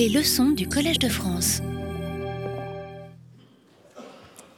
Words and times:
Les 0.00 0.08
leçons 0.08 0.52
du 0.52 0.66
Collège 0.66 0.98
de 0.98 1.10
France. 1.10 1.60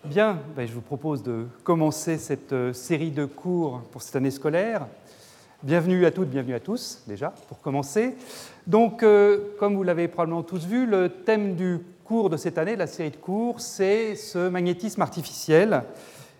Bien, 0.04 0.38
ben, 0.54 0.68
je 0.68 0.72
vous 0.72 0.80
propose 0.80 1.24
de 1.24 1.48
commencer 1.64 2.16
cette 2.18 2.52
euh, 2.52 2.72
série 2.72 3.10
de 3.10 3.24
cours 3.24 3.80
pour 3.90 4.02
cette 4.02 4.14
année 4.14 4.30
scolaire. 4.30 4.86
Bienvenue 5.64 6.06
à 6.06 6.12
toutes, 6.12 6.28
bienvenue 6.28 6.54
à 6.54 6.60
tous, 6.60 7.02
déjà, 7.08 7.34
pour 7.48 7.60
commencer. 7.60 8.14
Donc, 8.68 9.02
euh, 9.02 9.56
comme 9.58 9.74
vous 9.74 9.82
l'avez 9.82 10.06
probablement 10.06 10.44
tous 10.44 10.64
vu, 10.64 10.86
le 10.86 11.08
thème 11.08 11.56
du 11.56 11.80
cours 12.04 12.30
de 12.30 12.36
cette 12.36 12.56
année, 12.56 12.76
la 12.76 12.86
série 12.86 13.10
de 13.10 13.16
cours, 13.16 13.60
c'est 13.60 14.14
ce 14.14 14.48
magnétisme 14.48 15.02
artificiel, 15.02 15.82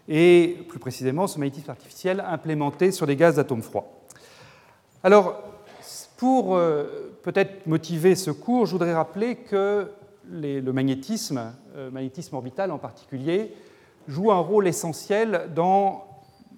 et 0.06 0.64
plus 0.68 0.78
précisément 0.78 1.26
ce 1.26 1.40
magnétisme 1.40 1.72
artificiel 1.72 2.24
implémenté 2.24 2.92
sur 2.92 3.08
des 3.08 3.16
gaz 3.16 3.34
d'atomes 3.34 3.62
froids. 3.62 3.90
Alors, 5.02 5.51
pour 6.16 6.56
euh, 6.56 7.12
peut-être 7.22 7.66
motiver 7.66 8.14
ce 8.14 8.30
cours, 8.30 8.66
je 8.66 8.72
voudrais 8.72 8.94
rappeler 8.94 9.36
que 9.36 9.88
le 10.30 10.70
magnétisme, 10.70 11.52
euh, 11.76 11.90
magnétisme 11.90 12.34
orbital 12.36 12.70
en 12.70 12.78
particulier, 12.78 13.54
joue 14.08 14.32
un 14.32 14.38
rôle 14.38 14.66
essentiel 14.66 15.48
dans 15.54 16.04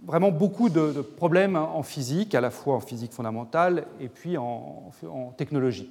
vraiment 0.07 0.31
beaucoup 0.31 0.69
de, 0.69 1.01
problèmes 1.01 1.57
en 1.57 1.83
physique, 1.83 2.35
à 2.35 2.41
la 2.41 2.51
fois 2.51 2.75
en 2.77 2.81
physique 2.81 3.13
fondamentale 3.13 3.87
et 4.01 4.09
puis 4.09 4.37
en, 4.37 4.93
technologie. 5.37 5.91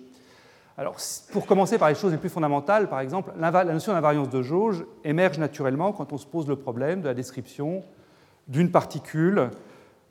Alors, 0.78 0.98
pour 1.32 1.46
commencer 1.46 1.78
par 1.78 1.90
les 1.90 1.96
choses 1.96 2.12
les 2.12 2.18
plus 2.18 2.30
fondamentales, 2.30 2.90
par 2.90 3.00
exemple, 3.00 3.32
la 3.40 3.64
notion 3.64 3.94
d'invariance 3.94 4.30
de 4.30 4.42
jauge 4.42 4.86
émerge 5.04 5.38
naturellement 5.38 5.94
quand 5.94 6.14
on 6.14 6.18
se 6.18 6.26
pose 6.26 6.48
le 6.48 6.56
problème 6.56 7.02
de 7.02 7.08
la 7.08 7.14
description 7.14 7.84
d'une 8.48 8.72
particule 8.72 9.50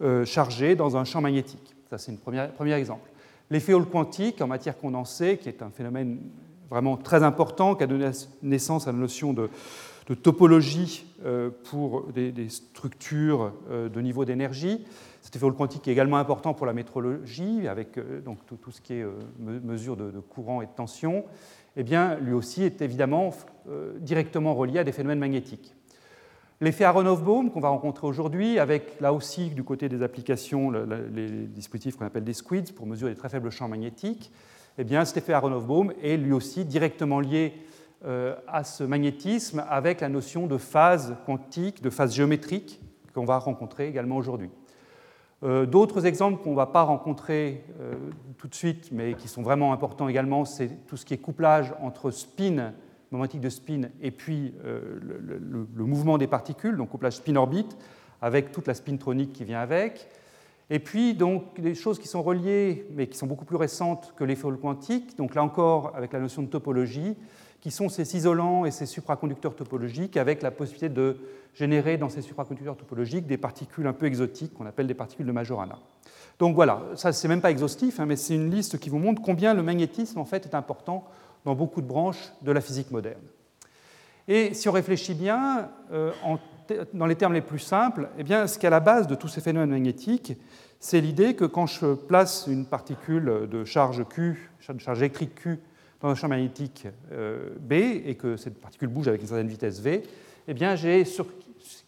euh, 0.00 0.24
chargée 0.24 0.74
dans 0.74 0.96
un 0.96 1.04
champ 1.04 1.20
magnétique. 1.20 1.74
Ça, 1.90 1.98
c'est 1.98 2.12
un 2.12 2.48
premier 2.48 2.72
exemple. 2.74 3.08
L'effet 3.52 3.74
Hall 3.74 3.84
quantique 3.84 4.40
en 4.40 4.46
matière 4.46 4.78
condensée, 4.78 5.36
qui 5.36 5.50
est 5.50 5.60
un 5.60 5.68
phénomène 5.68 6.20
vraiment 6.70 6.96
très 6.96 7.22
important, 7.22 7.74
qui 7.74 7.84
a 7.84 7.86
donné 7.86 8.10
naissance 8.42 8.88
à 8.88 8.92
la 8.92 8.98
notion 8.98 9.34
de, 9.34 9.50
topologie 10.22 11.04
euh, 11.26 11.50
pour 11.64 12.10
des, 12.14 12.48
structures 12.48 13.52
euh, 13.70 13.90
de 13.90 14.00
niveau 14.00 14.24
d'énergie. 14.24 14.86
Cet 15.20 15.36
effet 15.36 15.44
Hall 15.44 15.54
quantique 15.54 15.86
est 15.86 15.92
également 15.92 16.16
important 16.16 16.54
pour 16.54 16.64
la 16.64 16.72
métrologie, 16.72 17.68
avec 17.68 17.98
euh, 17.98 18.22
tout, 18.46 18.70
ce 18.70 18.80
qui 18.80 18.94
est 18.94 19.06
mesure 19.38 19.98
de, 19.98 20.18
courant 20.20 20.62
et 20.62 20.66
de 20.66 20.72
tension. 20.72 21.26
Eh 21.76 21.82
lui 21.82 22.32
aussi 22.32 22.62
est 22.62 22.80
évidemment 22.80 23.34
directement 24.00 24.54
relié 24.54 24.78
à 24.78 24.84
des 24.84 24.92
phénomènes 24.92 25.18
magnétiques. 25.18 25.74
L'effet 26.62 26.84
Aronoff-Bohm 26.84 27.50
qu'on 27.50 27.58
va 27.58 27.70
rencontrer 27.70 28.06
aujourd'hui, 28.06 28.60
avec 28.60 29.00
là 29.00 29.12
aussi 29.12 29.50
du 29.50 29.64
côté 29.64 29.88
des 29.88 30.00
applications 30.04 30.70
les 30.70 31.28
dispositifs 31.48 31.96
qu'on 31.96 32.06
appelle 32.06 32.22
des 32.22 32.34
squids 32.34 32.72
pour 32.72 32.86
mesurer 32.86 33.10
les 33.10 33.16
très 33.16 33.28
faibles 33.28 33.50
champs 33.50 33.66
magnétiques, 33.66 34.30
eh 34.78 34.84
bien 34.84 35.04
cet 35.04 35.16
effet 35.16 35.32
Aronoff-Bohm 35.32 35.92
est 36.04 36.16
lui 36.16 36.32
aussi 36.32 36.64
directement 36.64 37.18
lié 37.18 37.52
euh, 38.04 38.36
à 38.46 38.62
ce 38.62 38.84
magnétisme 38.84 39.64
avec 39.68 40.00
la 40.00 40.08
notion 40.08 40.46
de 40.46 40.56
phase 40.56 41.16
quantique, 41.26 41.82
de 41.82 41.90
phase 41.90 42.14
géométrique 42.14 42.80
qu'on 43.12 43.24
va 43.24 43.38
rencontrer 43.38 43.88
également 43.88 44.16
aujourd'hui. 44.16 44.50
Euh, 45.42 45.66
d'autres 45.66 46.06
exemples 46.06 46.44
qu'on 46.44 46.52
ne 46.52 46.56
va 46.56 46.66
pas 46.66 46.82
rencontrer 46.82 47.64
euh, 47.80 47.94
tout 48.38 48.46
de 48.46 48.54
suite, 48.54 48.90
mais 48.92 49.14
qui 49.14 49.26
sont 49.26 49.42
vraiment 49.42 49.72
importants 49.72 50.06
également, 50.06 50.44
c'est 50.44 50.68
tout 50.86 50.96
ce 50.96 51.04
qui 51.04 51.14
est 51.14 51.18
couplage 51.18 51.74
entre 51.82 52.12
spin 52.12 52.72
de 53.12 53.48
spin 53.48 53.82
et 54.00 54.10
puis 54.10 54.54
euh, 54.64 54.98
le, 55.00 55.84
mouvement 55.84 56.18
des 56.18 56.26
particules, 56.26 56.76
donc 56.76 56.90
couplage 56.90 57.16
spin-orbite, 57.16 57.76
avec 58.20 58.52
toute 58.52 58.66
la 58.66 58.74
spintronique 58.74 59.32
qui 59.32 59.44
vient 59.44 59.60
avec. 59.60 60.08
Et 60.70 60.78
puis, 60.78 61.14
donc, 61.14 61.60
des 61.60 61.74
choses 61.74 61.98
qui 61.98 62.08
sont 62.08 62.22
reliées, 62.22 62.86
mais 62.94 63.06
qui 63.06 63.18
sont 63.18 63.26
beaucoup 63.26 63.44
plus 63.44 63.56
récentes 63.56 64.14
que 64.16 64.24
l'effet 64.24 64.48
quantique, 64.60 65.16
donc 65.18 65.34
là 65.34 65.42
encore 65.42 65.92
avec 65.94 66.12
la 66.12 66.20
notion 66.20 66.42
de 66.42 66.46
topologie, 66.46 67.16
qui 67.60 67.70
sont 67.70 67.88
ces 67.88 68.16
isolants 68.16 68.64
et 68.64 68.70
ces 68.70 68.86
supraconducteurs 68.86 69.54
topologiques, 69.54 70.16
avec 70.16 70.40
la 70.40 70.50
possibilité 70.50 70.88
de 70.88 71.18
générer 71.54 71.98
dans 71.98 72.08
ces 72.08 72.22
supraconducteurs 72.22 72.76
topologiques 72.76 73.26
des 73.26 73.36
particules 73.36 73.86
un 73.86 73.92
peu 73.92 74.06
exotiques 74.06 74.54
qu'on 74.54 74.66
appelle 74.66 74.86
des 74.86 74.94
particules 74.94 75.26
de 75.26 75.32
Majorana. 75.32 75.78
Donc 76.38 76.54
voilà, 76.54 76.82
ça 76.96 77.12
c'est 77.12 77.28
même 77.28 77.40
pas 77.40 77.50
exhaustif, 77.50 78.00
hein, 78.00 78.06
mais 78.06 78.16
c'est 78.16 78.34
une 78.34 78.50
liste 78.50 78.78
qui 78.78 78.88
vous 78.88 78.98
montre 78.98 79.22
combien 79.22 79.54
le 79.54 79.62
magnétisme 79.62 80.18
en 80.18 80.24
fait 80.24 80.46
est 80.46 80.54
important 80.54 81.04
dans 81.44 81.54
beaucoup 81.54 81.80
de 81.80 81.86
branches 81.86 82.32
de 82.42 82.52
la 82.52 82.60
physique 82.60 82.90
moderne. 82.90 83.22
Et 84.28 84.54
si 84.54 84.68
on 84.68 84.72
réfléchit 84.72 85.14
bien, 85.14 85.70
euh, 85.92 86.12
dans 86.94 87.06
les 87.06 87.16
termes 87.16 87.32
les 87.32 87.40
plus 87.40 87.58
simples, 87.58 88.08
eh 88.18 88.24
ce 88.46 88.58
qui 88.58 88.66
est 88.66 88.68
à 88.68 88.70
la 88.70 88.80
base 88.80 89.06
de 89.06 89.14
tous 89.14 89.28
ces 89.28 89.40
phénomènes 89.40 89.70
magnétiques, 89.70 90.34
c'est 90.78 91.00
l'idée 91.00 91.34
que 91.34 91.44
quand 91.44 91.66
je 91.66 91.94
place 91.94 92.46
une 92.48 92.66
particule 92.66 93.48
de 93.50 93.64
charge 93.64 94.04
Q, 94.08 94.50
de 94.68 94.78
charge 94.78 94.98
électrique 94.98 95.34
Q, 95.34 95.60
dans 96.00 96.08
un 96.08 96.14
champ 96.14 96.28
magnétique 96.28 96.88
euh, 97.12 97.50
B, 97.60 97.72
et 97.72 98.16
que 98.16 98.36
cette 98.36 98.60
particule 98.60 98.88
bouge 98.88 99.08
avec 99.08 99.20
une 99.20 99.28
certaine 99.28 99.48
vitesse 99.48 99.80
V, 99.80 100.02
eh 100.48 100.76
j'ai 100.76 101.04
ce 101.04 101.22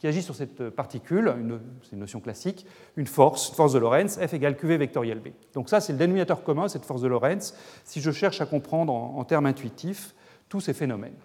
qui 0.05 0.09
agit 0.09 0.21
sur 0.21 0.35
cette 0.35 0.69
particule, 0.69 1.35
c'est 1.81 1.93
une 1.93 2.01
notion 2.01 2.21
classique, 2.21 2.67
une 2.99 3.07
force, 3.07 3.49
une 3.49 3.55
force 3.55 3.73
de 3.73 3.79
Lorentz, 3.79 4.19
F 4.19 4.35
égale 4.35 4.55
QV 4.55 4.77
vectoriel 4.77 5.19
B. 5.19 5.29
Donc 5.55 5.71
ça, 5.71 5.81
c'est 5.81 5.95
le 5.95 5.99
dénominateur 5.99 6.45
commun, 6.45 6.69
cette 6.69 6.85
force 6.85 7.01
de 7.01 7.09
Lorentz, 7.09 7.55
si 7.85 8.03
je 8.03 8.11
cherche 8.11 8.43
à 8.43 8.45
comprendre 8.45 8.93
en, 8.93 9.25
termes 9.25 9.47
intuitifs 9.47 10.15
tous 10.51 10.61
ces 10.61 10.75
phénomènes. 10.75 11.17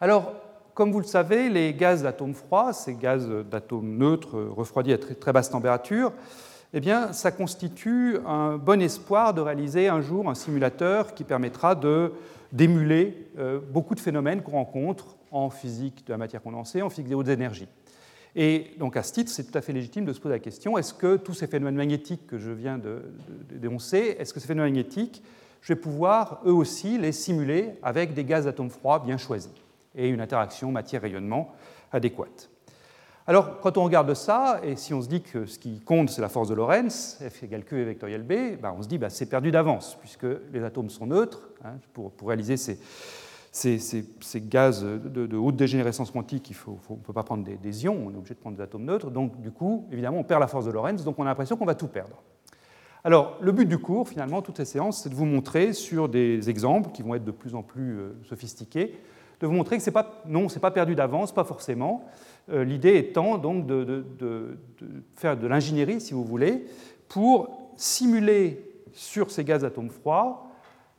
Alors, 0.00 0.32
comme 0.72 0.92
vous 0.92 1.00
le 1.00 1.04
savez, 1.04 1.50
les 1.50 1.74
gaz 1.74 2.04
d'atomes 2.04 2.32
froids, 2.32 2.72
ces 2.72 2.94
gaz 2.94 3.28
d'atomes 3.28 3.98
neutres 3.98 4.40
refroidis 4.40 4.94
à 4.94 4.96
très, 4.96 5.32
basse 5.34 5.50
température, 5.50 6.14
eh 6.72 6.80
bien, 6.80 7.12
ça 7.12 7.32
constitue 7.32 8.16
un 8.26 8.56
bon 8.56 8.80
espoir 8.80 9.34
de 9.34 9.42
réaliser 9.42 9.88
un 9.88 10.00
jour 10.00 10.30
un 10.30 10.34
simulateur 10.34 11.12
qui 11.12 11.24
permettra 11.24 11.78
d'émuler 12.50 13.28
euh, 13.38 13.60
beaucoup 13.70 13.94
de 13.94 14.00
phénomènes 14.00 14.40
qu'on 14.40 14.52
rencontre 14.52 15.18
en 15.30 15.50
physique 15.50 16.06
de 16.06 16.12
la 16.12 16.18
matière 16.18 16.42
condensée, 16.42 16.82
en 16.82 16.90
physique 16.90 17.08
des 17.08 17.14
hautes 17.14 17.28
énergies. 17.28 17.68
Et 18.36 18.72
donc 18.78 18.96
à 18.96 19.02
ce 19.02 19.12
titre, 19.12 19.30
c'est 19.30 19.50
tout 19.50 19.58
à 19.58 19.60
fait 19.60 19.72
légitime 19.72 20.04
de 20.04 20.12
se 20.12 20.20
poser 20.20 20.34
la 20.34 20.38
question, 20.38 20.78
est-ce 20.78 20.94
que 20.94 21.16
tous 21.16 21.34
ces 21.34 21.46
phénomènes 21.46 21.76
magnétiques 21.76 22.26
que 22.26 22.38
je 22.38 22.50
viens 22.50 22.78
de, 22.78 23.02
dénoncer, 23.50 24.16
est-ce 24.18 24.32
que 24.32 24.40
ces 24.40 24.46
phénomènes 24.46 24.72
magnétiques, 24.72 25.22
je 25.62 25.72
vais 25.72 25.80
pouvoir 25.80 26.40
eux 26.46 26.52
aussi 26.52 26.96
les 26.96 27.12
simuler 27.12 27.70
avec 27.82 28.14
des 28.14 28.24
gaz 28.24 28.44
d'atomes 28.44 28.70
froids 28.70 29.00
bien 29.00 29.18
choisis 29.18 29.50
et 29.94 30.08
une 30.08 30.20
interaction 30.20 30.70
matière-rayonnement 30.70 31.52
adéquate? 31.92 32.50
Alors, 33.26 33.60
quand 33.60 33.76
on 33.76 33.84
regarde 33.84 34.12
ça, 34.14 34.60
et 34.64 34.74
si 34.76 34.92
on 34.94 35.02
se 35.02 35.06
dit 35.06 35.22
que 35.22 35.46
ce 35.46 35.58
qui 35.58 35.80
compte, 35.80 36.10
c'est 36.10 36.22
la 36.22 36.28
force 36.28 36.48
de 36.48 36.54
Lorentz, 36.54 37.22
F 37.28 37.44
égale 37.44 37.64
Q 37.64 37.80
et 37.80 37.84
vectoriel 37.84 38.22
B, 38.22 38.60
ben 38.60 38.74
on 38.76 38.82
se 38.82 38.88
dit 38.88 38.96
que 38.96 39.02
ben, 39.02 39.10
c'est 39.10 39.26
perdu 39.26 39.52
d'avance, 39.52 39.96
puisque 40.00 40.26
les 40.52 40.64
atomes 40.64 40.90
sont 40.90 41.06
neutres. 41.06 41.48
Hein, 41.64 41.74
pour, 41.92 42.12
réaliser 42.26 42.56
ces, 42.56 42.80
ces, 43.52 44.06
gaz 44.36 44.84
de, 44.84 45.36
haute 45.36 45.56
dégénérescence 45.56 46.10
quantique, 46.10 46.54
on 46.66 46.94
ne 46.94 47.00
peut 47.00 47.12
pas 47.12 47.24
prendre 47.24 47.44
des, 47.44 47.84
ions, 47.84 48.06
on 48.06 48.10
est 48.12 48.16
obligé 48.16 48.34
de 48.34 48.40
prendre 48.40 48.56
des 48.56 48.62
atomes 48.62 48.84
neutres. 48.84 49.10
Donc, 49.10 49.40
du 49.40 49.50
coup, 49.50 49.86
évidemment, 49.90 50.18
on 50.18 50.24
perd 50.24 50.40
la 50.40 50.46
force 50.46 50.66
de 50.66 50.70
Lorentz, 50.70 51.02
donc 51.02 51.18
on 51.18 51.22
a 51.22 51.26
l'impression 51.26 51.56
qu'on 51.56 51.66
va 51.66 51.74
tout 51.74 51.88
perdre. 51.88 52.22
Alors, 53.02 53.38
le 53.40 53.50
but 53.50 53.66
du 53.66 53.78
cours, 53.78 54.08
finalement, 54.08 54.42
toutes 54.42 54.58
ces 54.58 54.64
séances, 54.66 55.02
c'est 55.02 55.08
de 55.08 55.14
vous 55.14 55.24
montrer 55.24 55.72
sur 55.72 56.08
des 56.08 56.50
exemples 56.50 56.90
qui 56.92 57.02
vont 57.02 57.14
être 57.14 57.24
de 57.24 57.30
plus 57.30 57.54
en 57.54 57.62
plus 57.62 57.98
euh, 57.98 58.12
sophistiqués, 58.24 58.98
de 59.40 59.46
vous 59.46 59.54
montrer 59.54 59.78
que 59.78 59.82
c'est 59.82 59.90
pas, 59.90 60.22
non, 60.26 60.48
ce 60.48 60.56
n'est 60.56 60.60
pas 60.60 60.70
perdu 60.70 60.94
d'avance, 60.94 61.32
pas 61.32 61.44
forcément. 61.44 62.04
Euh, 62.50 62.62
l'idée 62.62 62.96
étant 62.96 63.38
donc 63.38 63.66
de, 63.66 64.04
faire 65.16 65.36
de 65.36 65.46
l'ingénierie, 65.46 66.00
si 66.00 66.12
vous 66.12 66.24
voulez, 66.24 66.66
pour 67.08 67.72
simuler 67.76 68.62
sur 68.92 69.30
ces 69.30 69.44
gaz 69.44 69.64
atomes 69.64 69.90
froids 69.90 70.49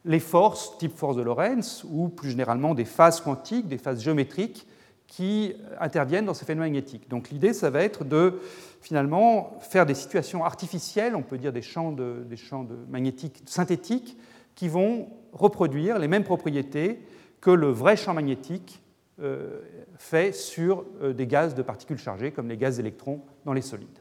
les 0.05 0.19
forces 0.19 0.77
type 0.77 0.97
force 0.97 1.15
de 1.15 1.21
Lorentz 1.21 1.85
ou 1.89 2.09
plus 2.09 2.31
généralement 2.31 2.73
des 2.73 2.85
phases 2.85 3.21
quantiques, 3.21 3.67
des 3.67 3.77
phases 3.77 4.01
géométriques 4.01 4.67
qui 5.07 5.53
interviennent 5.79 6.25
dans 6.25 6.33
ces 6.33 6.45
phénomènes 6.45 6.71
magnétiques. 6.71 7.09
Donc 7.09 7.29
l'idée, 7.31 7.53
ça 7.53 7.69
va 7.69 7.83
être 7.83 8.05
de 8.05 8.39
finalement 8.81 9.59
faire 9.59 9.85
des 9.85 9.93
situations 9.93 10.45
artificielles, 10.45 11.15
on 11.15 11.21
peut 11.21 11.37
dire 11.37 11.51
des 11.51 11.61
champs, 11.61 11.91
de, 11.91 12.23
des 12.27 12.37
champs 12.37 12.65
magnétiques 12.89 13.43
synthétiques, 13.45 14.17
qui 14.55 14.69
vont 14.69 15.09
reproduire 15.33 15.99
les 15.99 16.07
mêmes 16.07 16.23
propriétés 16.23 17.01
que 17.41 17.51
le 17.51 17.67
vrai 17.67 17.97
champ 17.97 18.13
magnétique 18.13 18.81
euh, 19.21 19.59
fait 19.97 20.33
sur 20.33 20.85
euh, 21.01 21.13
des 21.13 21.27
gaz 21.27 21.55
de 21.55 21.61
particules 21.61 21.97
chargées, 21.97 22.31
comme 22.31 22.47
les 22.47 22.57
gaz 22.57 22.77
d'électrons 22.77 23.21
dans 23.45 23.53
les 23.53 23.61
solides. 23.61 23.99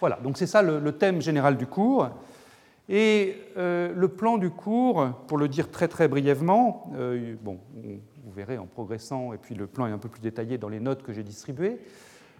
Voilà, 0.00 0.16
donc 0.16 0.36
c'est 0.36 0.46
ça 0.46 0.62
le, 0.62 0.92
thème 0.92 1.22
général 1.22 1.56
du 1.56 1.66
cours. 1.66 2.08
Et 2.88 3.36
euh, 3.56 3.92
le 3.94 4.08
plan 4.08 4.38
du 4.38 4.50
cours, 4.50 5.08
pour 5.26 5.38
le 5.38 5.48
dire 5.48 5.70
très 5.70 5.88
très 5.88 6.08
brièvement, 6.08 6.90
bon, 7.42 7.58
vous 7.74 8.32
verrez 8.32 8.58
en 8.58 8.66
progressant, 8.66 9.32
et 9.32 9.38
puis 9.38 9.54
le 9.54 9.66
plan 9.66 9.86
est 9.86 9.92
un 9.92 9.98
peu 9.98 10.08
plus 10.08 10.20
détaillé 10.20 10.58
dans 10.58 10.68
les 10.68 10.80
notes 10.80 11.02
que 11.02 11.12
j'ai 11.12 11.22
distribuées, 11.22 11.78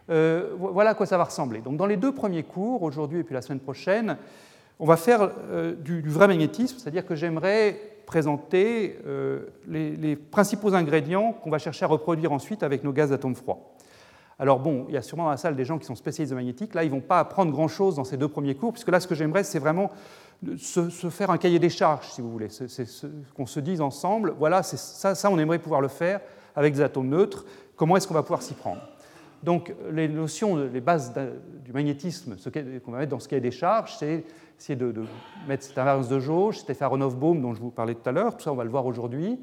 voilà 0.09 0.91
à 0.91 0.95
quoi 0.95 1.07
ça 1.07 1.17
va 1.17 1.25
ressembler. 1.25 1.61
Donc 1.61 1.77
dans 1.77 1.87
les 1.87 1.97
deux 1.97 2.13
premiers 2.13 2.43
cours, 2.43 2.83
aujourd'hui 2.83 3.21
et 3.21 3.25
puis 3.25 3.35
la 3.35 3.43
semaine 3.43 3.61
prochaine, 3.61 4.17
on 4.79 4.85
va 4.85 4.97
faire 4.97 5.31
du, 5.79 6.03
vrai 6.03 6.27
magnétisme, 6.27 6.79
c'est-à-dire 6.79 7.07
que 7.07 7.15
j'aimerais 7.15 7.93
présenter 8.13 8.99
euh, 9.07 9.47
les, 9.67 10.17
principaux 10.17 10.75
ingrédients 10.75 11.33
qu'on 11.33 11.51
va 11.51 11.59
chercher 11.59 11.85
à 11.85 11.89
reproduire 11.89 12.33
ensuite 12.33 12.63
avec 12.63 12.85
nos 12.85 12.93
gaz 12.93 13.09
d'atomes 13.11 13.35
froids. 13.35 13.73
Alors 14.39 14.59
bon, 14.59 14.85
il 14.89 14.95
y 14.95 14.97
a 14.99 15.03
sûrement 15.03 15.25
dans 15.25 15.31
la 15.31 15.37
salle 15.37 15.57
des 15.57 15.65
gens 15.65 15.79
qui 15.79 15.87
sont 15.87 15.95
spécialistes 15.95 16.31
de 16.31 16.37
magnétique. 16.37 16.75
Là, 16.75 16.85
ils 16.85 16.89
ne 16.89 16.95
vont 16.95 17.01
pas 17.01 17.21
apprendre 17.21 17.53
grand-chose 17.53 17.97
dans 17.97 18.05
ces 18.05 18.17
deux 18.17 18.29
premiers 18.29 18.55
cours, 18.55 18.73
puisque 18.73 18.91
là, 18.91 19.01
ce 19.01 19.07
que 19.07 19.15
j'aimerais, 19.15 19.45
c'est 19.45 19.59
vraiment 19.59 19.91
se, 20.57 21.11
faire 21.11 21.31
un 21.31 21.39
cahier 21.39 21.59
des 21.59 21.71
charges, 21.71 22.09
si 22.09 22.21
vous 22.21 22.31
voulez. 22.31 22.49
C'est 22.49 22.69
ce 22.69 23.07
qu'on 23.35 23.47
se 23.47 23.61
dise 23.61 23.81
ensemble, 23.81 24.35
voilà, 24.39 24.63
ça, 24.63 25.15
ça, 25.15 25.31
on 25.31 25.39
aimerait 25.39 25.59
pouvoir 25.59 25.81
le 25.81 25.89
faire 25.89 26.21
avec 26.57 26.75
des 26.75 26.81
atomes 26.81 27.09
neutres. 27.09 27.45
Comment 27.77 27.97
est-ce 27.97 28.07
qu'on 28.09 28.15
va 28.15 28.23
pouvoir 28.23 28.43
s'y 28.43 28.55
prendre? 28.55 28.83
Donc, 29.43 29.75
les 29.91 30.09
notions, 30.09 30.57
les 30.57 30.81
bases 30.81 31.13
du 31.65 31.73
magnétisme 31.73 32.37
qu'on 32.85 32.93
va 32.93 32.99
mettre 32.99 33.11
dans 33.11 33.19
ce 33.19 33.29
cahier 33.29 33.41
des 33.41 33.51
charges, 33.51 33.97
c'est 33.99 34.25
essayer 34.59 34.77
de, 34.77 35.05
mettre 35.49 35.65
cette 35.65 35.79
invariance 35.79 36.09
de 36.09 36.21
jauge, 36.21 36.61
effet 36.69 36.85
Aronoff-Bohm 36.85 37.41
dont 37.41 37.53
je 37.53 37.61
vous 37.61 37.71
parlais 37.71 37.95
tout 37.95 38.09
à 38.09 38.13
l'heure. 38.13 38.37
Tout 38.37 38.45
ça, 38.45 38.53
on 38.53 38.57
va 38.57 38.65
le 38.65 38.71
voir 38.71 38.87
aujourd'hui. 38.87 39.41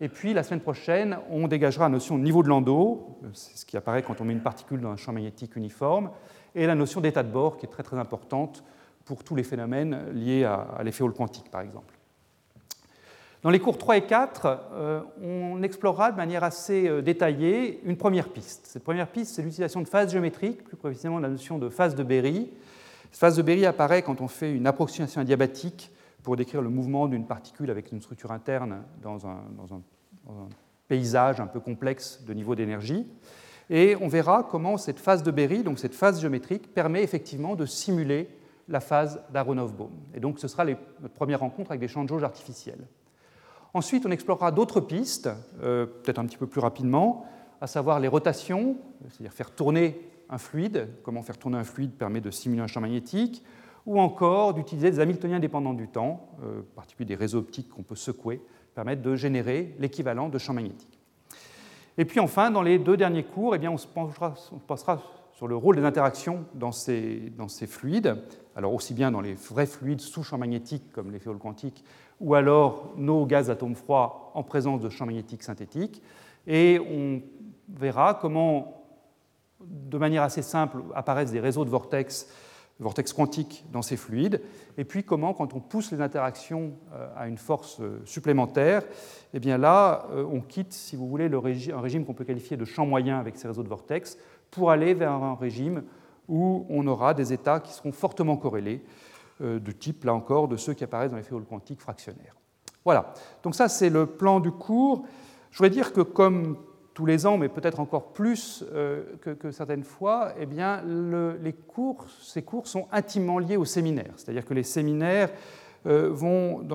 Et 0.00 0.08
puis, 0.08 0.34
la 0.34 0.42
semaine 0.42 0.60
prochaine, 0.60 1.18
on 1.30 1.48
dégagera 1.48 1.86
la 1.86 1.88
notion 1.90 2.18
de 2.18 2.22
niveau 2.22 2.42
de 2.42 2.48
Landau, 2.48 3.18
c'est 3.32 3.56
ce 3.56 3.66
qui 3.66 3.76
apparaît 3.76 4.02
quand 4.02 4.20
on 4.20 4.24
met 4.24 4.34
une 4.34 4.42
particule 4.42 4.80
dans 4.80 4.90
un 4.90 4.96
champ 4.96 5.12
magnétique 5.12 5.56
uniforme, 5.56 6.10
et 6.54 6.66
la 6.66 6.74
notion 6.74 7.00
d'état 7.00 7.22
de 7.22 7.30
bord, 7.30 7.56
qui 7.56 7.66
est 7.66 7.70
très 7.70 7.82
très 7.82 7.98
importante 7.98 8.62
pour 9.08 9.24
tous 9.24 9.34
les 9.34 9.42
phénomènes 9.42 10.10
liés 10.12 10.44
à, 10.44 10.82
l'effet 10.84 11.02
Hall 11.02 11.14
quantique, 11.14 11.50
par 11.50 11.62
exemple. 11.62 11.94
Dans 13.42 13.48
les 13.48 13.58
cours 13.58 13.78
3 13.78 13.96
et 13.96 14.02
4, 14.02 14.60
euh, 14.72 15.00
on 15.22 15.62
explorera 15.62 16.12
de 16.12 16.16
manière 16.18 16.44
assez 16.44 16.86
euh, 16.86 17.00
détaillée 17.00 17.80
une 17.84 17.96
première 17.96 18.28
piste. 18.28 18.66
Cette 18.66 18.84
première 18.84 19.08
piste, 19.08 19.34
c'est 19.34 19.42
l'utilisation 19.42 19.80
de 19.80 19.88
phases 19.88 20.12
géométriques, 20.12 20.62
plus 20.62 20.76
précisément 20.76 21.20
la 21.20 21.30
notion 21.30 21.56
de 21.56 21.70
phase 21.70 21.94
de 21.94 22.02
Berry. 22.02 22.50
Cette 23.10 23.20
phase 23.20 23.36
de 23.36 23.42
Berry 23.42 23.64
apparaît 23.64 24.02
quand 24.02 24.20
on 24.20 24.28
fait 24.28 24.52
une 24.52 24.66
approximation 24.66 25.22
adiabatique 25.22 25.90
pour 26.22 26.36
décrire 26.36 26.60
le 26.60 26.68
mouvement 26.68 27.06
d'une 27.06 27.26
particule 27.26 27.70
avec 27.70 27.90
une 27.90 28.02
structure 28.02 28.30
interne 28.30 28.82
dans 29.02 29.26
un, 29.26 29.38
dans 29.56 29.74
un 29.74 29.80
paysage 30.86 31.40
un 31.40 31.46
peu 31.46 31.60
complexe 31.60 32.22
de 32.26 32.34
niveau 32.34 32.54
d'énergie. 32.54 33.06
Et 33.70 33.96
on 34.02 34.08
verra 34.08 34.46
comment 34.50 34.76
cette 34.76 35.00
phase 35.00 35.22
de 35.22 35.30
Berry, 35.30 35.62
donc 35.62 35.78
cette 35.78 35.94
phase 35.94 36.20
géométrique, 36.20 36.74
permet 36.74 37.02
effectivement 37.02 37.54
de 37.54 37.64
simuler 37.64 38.28
la 38.68 38.80
phase 38.80 39.22
d'Aronoff-Bohm. 39.32 39.90
Et 40.14 40.20
donc 40.20 40.38
ce 40.38 40.48
sera 40.48 40.64
notre 40.64 41.14
première 41.14 41.40
rencontre 41.40 41.70
avec 41.70 41.80
des 41.80 41.88
champs 41.88 42.04
de 42.04 42.08
jauge 42.08 42.24
artificiels. 42.24 42.86
Ensuite, 43.74 44.06
on 44.06 44.10
explorera 44.10 44.50
d'autres 44.50 44.80
pistes, 44.80 45.28
euh, 45.62 45.86
peut-être 45.86 46.18
un 46.18 46.26
petit 46.26 46.38
peu 46.38 46.46
plus 46.46 46.60
rapidement, 46.60 47.26
à 47.60 47.66
savoir 47.66 48.00
les 48.00 48.08
rotations, 48.08 48.76
c'est-à-dire 49.08 49.32
faire 49.32 49.50
tourner 49.50 50.00
un 50.30 50.38
fluide. 50.38 50.88
Comment 51.02 51.22
faire 51.22 51.38
tourner 51.38 51.58
un 51.58 51.64
fluide 51.64 51.92
permet 51.92 52.20
de 52.20 52.30
simuler 52.30 52.62
un 52.62 52.66
champ 52.66 52.80
magnétique, 52.80 53.44
ou 53.84 54.00
encore 54.00 54.54
d'utiliser 54.54 54.90
des 54.90 55.00
Hamiltoniens 55.00 55.40
dépendants 55.40 55.74
du 55.74 55.88
temps, 55.88 56.28
euh, 56.42 56.60
en 56.60 56.74
particulier 56.76 57.06
des 57.06 57.14
réseaux 57.14 57.38
optiques 57.38 57.68
qu'on 57.68 57.82
peut 57.82 57.96
secouer, 57.96 58.40
permettent 58.74 59.02
de 59.02 59.16
générer 59.16 59.74
l'équivalent 59.78 60.28
de 60.28 60.38
champs 60.38 60.54
magnétiques. 60.54 60.98
Et 61.96 62.04
puis 62.04 62.20
enfin, 62.20 62.50
dans 62.50 62.62
les 62.62 62.78
deux 62.78 62.96
derniers 62.96 63.24
cours, 63.24 63.54
eh 63.54 63.58
bien, 63.58 63.70
on, 63.70 63.76
se 63.76 63.86
on 63.96 64.58
passera 64.58 65.02
sur 65.38 65.46
le 65.46 65.54
rôle 65.54 65.76
des 65.76 65.84
interactions 65.84 66.46
dans 66.54 66.72
ces, 66.72 67.32
dans 67.38 67.46
ces, 67.46 67.68
fluides, 67.68 68.16
alors 68.56 68.74
aussi 68.74 68.92
bien 68.92 69.12
dans 69.12 69.20
les 69.20 69.34
vrais 69.34 69.66
fluides 69.66 70.00
sous 70.00 70.24
champ 70.24 70.36
magnétique 70.36 70.90
comme 70.90 71.12
l'effet 71.12 71.30
Hall 71.30 71.38
quantique, 71.38 71.84
ou 72.18 72.34
alors 72.34 72.92
nos 72.96 73.24
gaz 73.24 73.48
atomes 73.48 73.76
froids 73.76 74.32
en 74.34 74.42
présence 74.42 74.80
de 74.80 74.88
champs 74.88 75.06
magnétiques 75.06 75.44
synthétiques. 75.44 76.02
Et 76.48 76.80
on 76.80 77.22
verra 77.68 78.18
comment, 78.20 78.82
de 79.60 79.96
manière 79.96 80.24
assez 80.24 80.42
simple, 80.42 80.78
apparaissent 80.92 81.30
des 81.30 81.38
réseaux 81.38 81.64
de 81.64 81.70
vortex 81.70 82.26
vortex 82.80 83.12
quantique 83.12 83.64
dans 83.72 83.82
ces 83.82 83.96
fluides, 83.96 84.40
et 84.76 84.84
puis 84.84 85.02
comment, 85.02 85.34
quand 85.34 85.54
on 85.54 85.60
pousse 85.60 85.90
les 85.90 86.00
interactions 86.00 86.74
euh, 86.92 87.08
à 87.16 87.26
une 87.26 87.38
force 87.38 87.80
euh, 87.80 88.00
supplémentaire, 88.04 88.84
eh 89.34 89.40
bien 89.40 89.58
là, 89.58 90.06
euh, 90.12 90.24
on 90.30 90.40
quitte, 90.40 90.72
si 90.72 90.94
vous 90.94 91.08
voulez, 91.08 91.28
le 91.28 91.38
un 91.38 91.80
régime 91.80 92.04
qu'on 92.04 92.14
peut 92.14 92.24
qualifier 92.24 92.56
de 92.56 92.64
champ 92.64 92.86
moyen 92.86 93.18
avec 93.18 93.36
ces 93.36 93.48
réseaux 93.48 93.64
de 93.64 93.68
vortex, 93.68 94.16
pour 94.50 94.70
aller 94.70 94.94
vers 94.94 95.12
un 95.12 95.34
régime 95.34 95.84
où 96.28 96.66
on 96.68 96.86
aura 96.86 97.14
des 97.14 97.32
états 97.32 97.60
qui 97.60 97.72
seront 97.72 97.92
fortement 97.92 98.36
corrélés, 98.36 98.84
de 99.40 99.70
type, 99.70 100.04
là 100.04 100.14
encore, 100.14 100.48
de 100.48 100.56
ceux 100.56 100.74
qui 100.74 100.82
apparaissent 100.82 101.12
dans 101.12 101.16
l'effet 101.16 101.32
Hall 101.32 101.44
quantique 101.44 101.80
fractionnaire. 101.80 102.36
Voilà, 102.84 103.12
donc 103.42 103.54
ça 103.54 103.68
c'est 103.68 103.88
le 103.88 104.06
plan 104.06 104.40
du 104.40 104.50
cours. 104.50 105.04
Je 105.50 105.58
voudrais 105.58 105.70
dire 105.70 105.92
que 105.92 106.00
comme 106.00 106.56
tous 106.98 107.06
les 107.06 107.26
ans, 107.26 107.38
mais 107.38 107.48
peut-être 107.48 107.78
encore 107.78 108.12
plus 108.12 108.64
euh, 108.72 109.04
que, 109.20 109.52
certaines 109.52 109.84
fois, 109.84 110.32
eh 110.36 110.46
bien, 110.46 110.82
les 111.40 111.52
cours, 111.52 112.06
ces 112.20 112.42
cours 112.42 112.66
sont 112.66 112.88
intimement 112.90 113.38
liés 113.38 113.56
aux 113.56 113.64
séminaires. 113.64 114.14
C'est-à-dire 114.16 114.44
que 114.44 114.52
les 114.52 114.64
séminaires 114.64 115.30
euh, 115.86 116.10
vont 116.10 116.66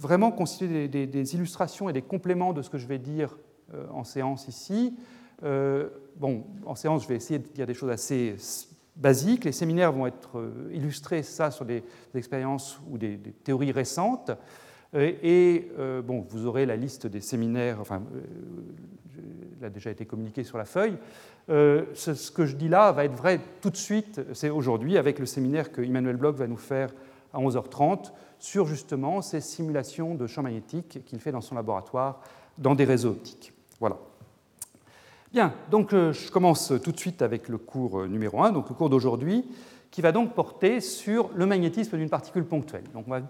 vraiment 0.00 0.30
constituer 0.30 0.88
des, 0.88 1.34
illustrations 1.34 1.90
et 1.90 1.92
des 1.92 2.00
compléments 2.00 2.54
de 2.54 2.62
ce 2.62 2.70
que 2.70 2.78
je 2.78 2.86
vais 2.86 2.98
dire 2.98 3.36
euh, 3.74 3.84
en 3.92 4.02
séance 4.02 4.48
ici. 4.48 4.96
Bon, 6.16 6.44
en 6.64 6.74
séance, 6.74 7.04
je 7.04 7.08
vais 7.08 7.16
essayer 7.16 7.38
de 7.38 7.48
dire 7.48 7.66
des 7.66 7.74
choses 7.74 7.90
assez 7.90 8.36
basiques. 8.96 9.44
Les 9.44 9.52
séminaires 9.52 9.92
vont 9.92 10.06
être 10.06 10.52
illustrés, 10.72 11.22
ça, 11.22 11.50
sur 11.50 11.64
des, 11.64 11.82
expériences 12.14 12.80
ou 12.90 12.98
des, 12.98 13.18
théories 13.42 13.72
récentes. 13.72 14.30
Et, 14.96 15.68
bon, 16.04 16.24
vous 16.28 16.46
aurez 16.46 16.66
la 16.66 16.76
liste 16.76 17.06
des 17.08 17.20
séminaires, 17.20 17.80
enfin, 17.80 18.02
a 19.64 19.70
déjà 19.70 19.90
été 19.90 20.04
communiqué 20.06 20.44
sur 20.44 20.58
la 20.58 20.64
feuille. 20.64 20.96
Euh, 21.50 21.84
ce, 21.94 22.30
que 22.30 22.46
je 22.46 22.56
dis 22.56 22.68
là 22.68 22.92
va 22.92 23.04
être 23.04 23.14
vrai 23.14 23.40
tout 23.60 23.70
de 23.70 23.76
suite, 23.76 24.20
c'est 24.32 24.50
aujourd'hui, 24.50 24.96
avec 24.96 25.18
le 25.18 25.26
séminaire 25.26 25.72
que 25.72 25.82
Emmanuel 25.82 26.16
Bloch 26.16 26.36
va 26.36 26.46
nous 26.46 26.56
faire 26.56 26.90
à 27.32 27.38
11h30 27.38 28.12
sur 28.38 28.66
justement 28.66 29.22
ces 29.22 29.40
simulations 29.40 30.14
de 30.14 30.26
champs 30.26 30.42
magnétiques 30.42 31.04
qu'il 31.04 31.20
fait 31.20 31.32
dans 31.32 31.40
son 31.40 31.54
laboratoire 31.54 32.20
dans 32.58 32.74
des 32.74 32.84
réseaux 32.84 33.10
optiques. 33.10 33.52
Voilà. 33.80 33.98
Bien, 35.34 35.52
donc 35.68 35.92
euh, 35.92 36.12
je 36.12 36.30
commence 36.30 36.72
tout 36.84 36.92
de 36.92 36.96
suite 36.96 37.20
avec 37.20 37.48
le 37.48 37.58
cours 37.58 38.02
euh, 38.02 38.06
numéro 38.06 38.44
1, 38.44 38.52
donc 38.52 38.68
le 38.68 38.74
cours 38.76 38.88
d'aujourd'hui, 38.88 39.44
qui 39.90 40.00
va 40.00 40.12
donc 40.12 40.32
porter 40.32 40.80
sur 40.80 41.28
le 41.34 41.44
magnétisme 41.44 41.98
d'une 41.98 42.08
particule 42.08 42.44
ponctuelle. 42.44 42.84
Donc 42.94 43.06
on 43.08 43.10
va 43.10 43.20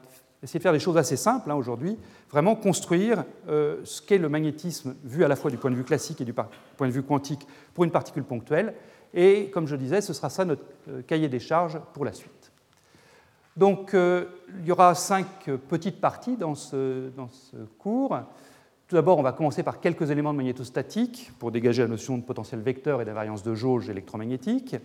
essayer 0.42 0.58
de 0.58 0.62
faire 0.62 0.74
des 0.74 0.80
choses 0.80 0.98
assez 0.98 1.16
simples 1.16 1.50
hein, 1.50 1.54
aujourd'hui, 1.54 1.96
vraiment 2.30 2.56
construire 2.56 3.24
euh, 3.48 3.80
ce 3.84 4.02
qu'est 4.02 4.18
le 4.18 4.28
magnétisme 4.28 4.94
vu 5.02 5.24
à 5.24 5.28
la 5.28 5.34
fois 5.34 5.50
du 5.50 5.56
point 5.56 5.70
de 5.70 5.76
vue 5.76 5.84
classique 5.84 6.20
et 6.20 6.26
du 6.26 6.34
point 6.34 6.46
de 6.86 6.92
vue 6.92 7.02
quantique 7.02 7.48
pour 7.72 7.84
une 7.84 7.90
particule 7.90 8.24
ponctuelle. 8.24 8.74
Et 9.14 9.48
comme 9.48 9.66
je 9.66 9.74
disais, 9.74 10.02
ce 10.02 10.12
sera 10.12 10.28
ça 10.28 10.44
notre 10.44 10.64
cahier 11.06 11.30
des 11.30 11.40
charges 11.40 11.80
pour 11.94 12.04
la 12.04 12.12
suite. 12.12 12.52
Donc 13.56 13.94
il 13.94 14.66
y 14.66 14.72
aura 14.72 14.94
cinq 14.94 15.48
petites 15.68 16.02
parties 16.02 16.36
dans 16.36 16.54
ce 16.54 17.08
cours. 17.78 18.18
Tout 18.86 18.96
d'abord, 18.96 19.18
on 19.18 19.22
va 19.22 19.32
commencer 19.32 19.62
par 19.62 19.80
quelques 19.80 20.10
éléments 20.10 20.32
de 20.32 20.38
magnétostatique 20.38 21.32
pour 21.38 21.50
dégager 21.50 21.82
la 21.82 21.88
notion 21.88 22.18
de 22.18 22.22
potentiel 22.22 22.60
vecteur 22.60 23.00
et 23.00 23.06
d'invariance 23.06 23.42
de 23.42 23.54
jauge 23.54 23.88
électromagnétique. 23.88 24.76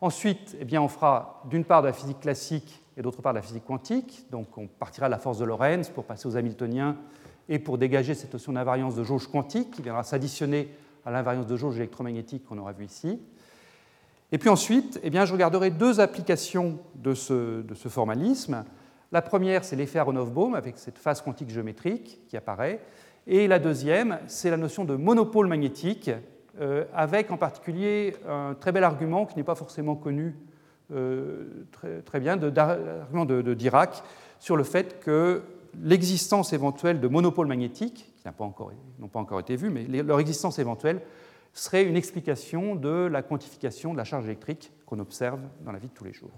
Ensuite, 0.00 0.56
eh 0.58 0.64
bien, 0.64 0.82
on 0.82 0.88
fera 0.88 1.42
d'une 1.48 1.64
part 1.64 1.82
de 1.82 1.86
la 1.86 1.92
physique 1.92 2.20
classique 2.20 2.82
et 2.96 3.02
d'autre 3.02 3.22
part 3.22 3.32
de 3.32 3.38
la 3.38 3.42
physique 3.42 3.64
quantique. 3.64 4.26
Donc 4.32 4.58
on 4.58 4.66
partira 4.66 5.06
de 5.06 5.12
la 5.12 5.18
force 5.18 5.38
de 5.38 5.44
Lorentz 5.44 5.90
pour 5.90 6.04
passer 6.04 6.26
aux 6.26 6.36
Hamiltoniens 6.36 6.96
et 7.48 7.60
pour 7.60 7.78
dégager 7.78 8.14
cette 8.14 8.32
notion 8.32 8.52
d'invariance 8.52 8.96
de 8.96 9.04
jauge 9.04 9.28
quantique 9.28 9.70
qui 9.70 9.82
viendra 9.82 10.02
s'additionner 10.02 10.68
à 11.04 11.12
l'invariance 11.12 11.46
de 11.46 11.56
jauge 11.56 11.76
électromagnétique 11.76 12.44
qu'on 12.44 12.58
aura 12.58 12.72
vu 12.72 12.84
ici. 12.84 13.20
Et 14.32 14.38
puis 14.38 14.48
ensuite, 14.48 14.98
eh 15.02 15.10
bien, 15.10 15.24
je 15.24 15.32
regarderai 15.32 15.70
deux 15.70 16.00
applications 16.00 16.78
de 16.96 17.14
ce, 17.14 17.62
formalisme. 17.88 18.64
La 19.12 19.22
première, 19.22 19.64
c'est 19.64 19.76
l'effet 19.76 19.98
Aronoff-Bohm 20.00 20.54
avec 20.54 20.78
cette 20.78 20.98
phase 20.98 21.20
quantique 21.20 21.50
géométrique 21.50 22.20
qui 22.28 22.36
apparaît. 22.36 22.80
Et 23.26 23.46
la 23.48 23.58
deuxième, 23.58 24.18
c'est 24.26 24.50
la 24.50 24.56
notion 24.56 24.84
de 24.84 24.96
monopôle 24.96 25.46
magnétique, 25.46 26.10
euh, 26.60 26.84
avec 26.94 27.30
en 27.30 27.36
particulier 27.36 28.16
un 28.28 28.54
très 28.54 28.72
bel 28.72 28.84
argument 28.84 29.26
qui 29.26 29.36
n'est 29.36 29.44
pas 29.44 29.54
forcément 29.54 29.94
connu 29.94 30.36
euh, 30.92 31.66
très, 31.70 32.00
très, 32.02 32.20
bien 32.20 32.36
l'argument 32.36 33.24
de, 33.24 33.54
Dirac 33.54 34.02
sur 34.40 34.56
le 34.56 34.64
fait 34.64 35.00
que 35.00 35.42
l'existence 35.80 36.52
éventuelle 36.52 37.00
de 37.00 37.06
monopoles 37.06 37.46
magnétiques, 37.46 38.12
qui 38.20 38.26
n'ont 38.26 38.32
pas, 38.32 38.44
encore, 38.44 38.72
pas 39.12 39.20
encore 39.20 39.40
été 39.40 39.54
vus, 39.54 39.70
mais 39.70 39.84
leur 39.84 40.18
existence 40.18 40.58
éventuelle 40.58 41.00
serait 41.52 41.84
une 41.84 41.96
explication 41.96 42.74
de 42.74 43.08
la 43.10 43.22
quantification 43.22 43.92
de 43.92 43.98
la 43.98 44.04
charge 44.04 44.24
électrique 44.24 44.72
qu'on 44.86 44.98
observe 44.98 45.40
dans 45.64 45.72
la 45.72 45.78
vie 45.78 45.88
de 45.88 45.94
tous 45.94 46.04
les 46.04 46.12
jours. 46.12 46.30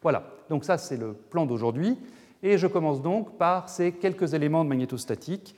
Voilà, 0.00 0.24
donc 0.48 0.64
ça 0.64 0.78
c'est 0.78 0.96
le 0.96 1.12
plan 1.12 1.46
d'aujourd'hui, 1.46 1.98
et 2.42 2.58
je 2.58 2.66
commence 2.66 3.02
donc 3.02 3.36
par 3.36 3.68
ces 3.68 3.92
quelques 3.92 4.34
éléments 4.34 4.64
de 4.64 4.68
magnétostatique 4.68 5.54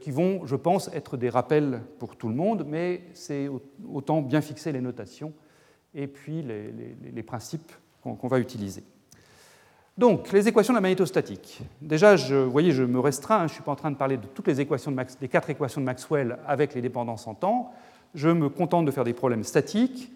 qui 0.00 0.10
vont, 0.10 0.44
je 0.44 0.54
pense, 0.54 0.90
être 0.92 1.16
des 1.16 1.30
rappels 1.30 1.80
pour 1.98 2.16
tout 2.16 2.28
le 2.28 2.34
monde, 2.34 2.66
mais 2.68 3.00
c'est 3.14 3.48
autant 3.90 4.20
bien 4.20 4.42
fixer 4.42 4.70
les 4.70 4.82
notations 4.82 5.32
et 5.94 6.06
puis 6.06 6.42
les, 6.42 7.22
principes 7.22 7.72
qu'on 8.02 8.28
va 8.28 8.38
utiliser. 8.38 8.84
Donc, 9.98 10.30
les 10.30 10.46
équations 10.46 10.74
de 10.74 10.76
la 10.76 10.82
magnétostatique. 10.82 11.62
Déjà, 11.80 12.16
vous 12.16 12.50
voyez, 12.50 12.70
je 12.72 12.82
me 12.82 13.00
restreins, 13.00 13.36
hein, 13.36 13.46
je 13.46 13.52
ne 13.52 13.54
suis 13.54 13.62
pas 13.62 13.72
en 13.72 13.76
train 13.76 13.90
de 13.90 13.96
parler 13.96 14.18
de 14.18 14.26
toutes 14.26 14.46
les 14.46 14.60
équations 14.60 14.94
des 15.20 15.28
quatre 15.28 15.48
équations 15.48 15.80
de 15.80 15.86
Maxwell 15.86 16.38
avec 16.46 16.74
les 16.74 16.82
dépendances 16.82 17.26
en 17.26 17.34
temps. 17.34 17.72
Je 18.14 18.28
me 18.28 18.50
contente 18.50 18.84
de 18.84 18.90
faire 18.90 19.04
des 19.04 19.14
problèmes 19.14 19.42
statiques, 19.42 20.12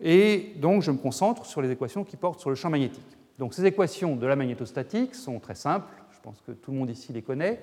et 0.00 0.54
donc 0.56 0.82
je 0.82 0.90
me 0.90 0.98
concentre 0.98 1.46
sur 1.46 1.62
les 1.62 1.70
équations 1.70 2.02
qui 2.02 2.16
portent 2.16 2.40
sur 2.40 2.50
le 2.50 2.56
champ 2.56 2.68
magnétique. 2.68 3.16
Donc, 3.38 3.54
ces 3.54 3.64
équations 3.64 4.16
de 4.16 4.26
la 4.26 4.34
magnétostatique 4.34 5.14
sont 5.14 5.38
très 5.38 5.54
simples, 5.54 5.92
je 6.10 6.20
pense 6.20 6.42
que 6.44 6.50
tout 6.50 6.72
le 6.72 6.78
monde 6.78 6.90
ici 6.90 7.12
les 7.12 7.22
connaît. 7.22 7.60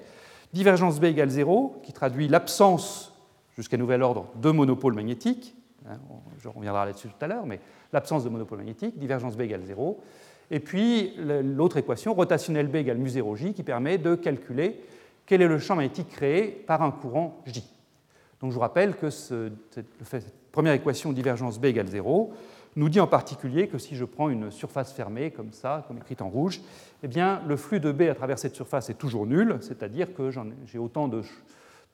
Divergence 0.53 0.99
B 0.99 1.05
égale 1.05 1.29
0, 1.29 1.79
qui 1.83 1.93
traduit 1.93 2.27
l'absence, 2.27 3.13
jusqu'à 3.55 3.77
nouvel 3.77 4.01
ordre, 4.01 4.27
de 4.35 4.49
monopôle 4.51 4.93
magnétique. 4.93 5.55
Hein, 5.87 5.99
je 6.39 6.47
reviendrai 6.47 6.87
là-dessus 6.87 7.07
tout 7.07 7.23
à 7.23 7.27
l'heure, 7.27 7.45
mais 7.45 7.59
l'absence 7.93 8.23
de 8.23 8.29
monopôle 8.29 8.59
magnétique, 8.59 8.97
divergence 8.97 9.37
B 9.37 9.41
égale 9.41 9.63
0. 9.63 9.99
Et 10.51 10.59
puis 10.59 11.13
l'autre 11.17 11.77
équation, 11.77 12.13
rotationnelle 12.13 12.67
B 12.67 12.77
égale 12.77 12.97
mu0j, 12.97 13.53
qui 13.53 13.63
permet 13.63 13.97
de 13.97 14.15
calculer 14.15 14.81
quel 15.25 15.43
est 15.43 15.47
le 15.47 15.59
champ 15.59 15.75
magnétique 15.75 16.09
créé 16.09 16.47
par 16.47 16.81
un 16.81 16.89
courant 16.89 17.43
J. 17.45 17.63
Donc 18.41 18.49
je 18.49 18.55
vous 18.55 18.61
rappelle 18.61 18.95
que 18.95 19.11
cette, 19.11 19.75
première 20.51 20.73
équation 20.73 21.13
divergence 21.13 21.59
B 21.59 21.65
égale 21.65 21.87
0 21.87 22.33
nous 22.75 22.89
dit 22.89 22.99
en 22.99 23.07
particulier 23.07 23.67
que 23.67 23.77
si 23.77 23.95
je 23.95 24.05
prends 24.05 24.29
une 24.29 24.51
surface 24.51 24.93
fermée, 24.93 25.31
comme 25.31 25.53
ça, 25.53 25.83
comme 25.87 25.97
écrite 25.97 26.21
en 26.21 26.29
rouge, 26.29 26.61
eh 27.03 27.07
bien, 27.07 27.41
le 27.47 27.57
flux 27.57 27.79
de 27.79 27.91
B 27.91 28.03
à 28.03 28.15
travers 28.15 28.39
cette 28.39 28.55
surface 28.55 28.89
est 28.89 28.95
toujours 28.95 29.25
nul, 29.25 29.57
c'est-à-dire 29.61 30.13
que 30.13 30.29
j'ai 30.65 30.77
autant 30.77 31.07
de, 31.07 31.23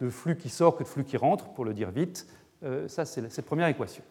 flux 0.10 0.38
qui 0.38 0.50
sort 0.50 0.76
que 0.76 0.84
de 0.84 0.88
flux 0.88 1.04
qui 1.04 1.18
rentre, 1.18 1.50
pour 1.50 1.66
le 1.66 1.74
dire 1.74 1.92
vite. 1.92 2.28
Euh, 2.64 2.88
ça, 2.88 3.06
c'est 3.06 3.30
cette 3.32 3.46
première 3.46 3.68
équation. 3.68 4.04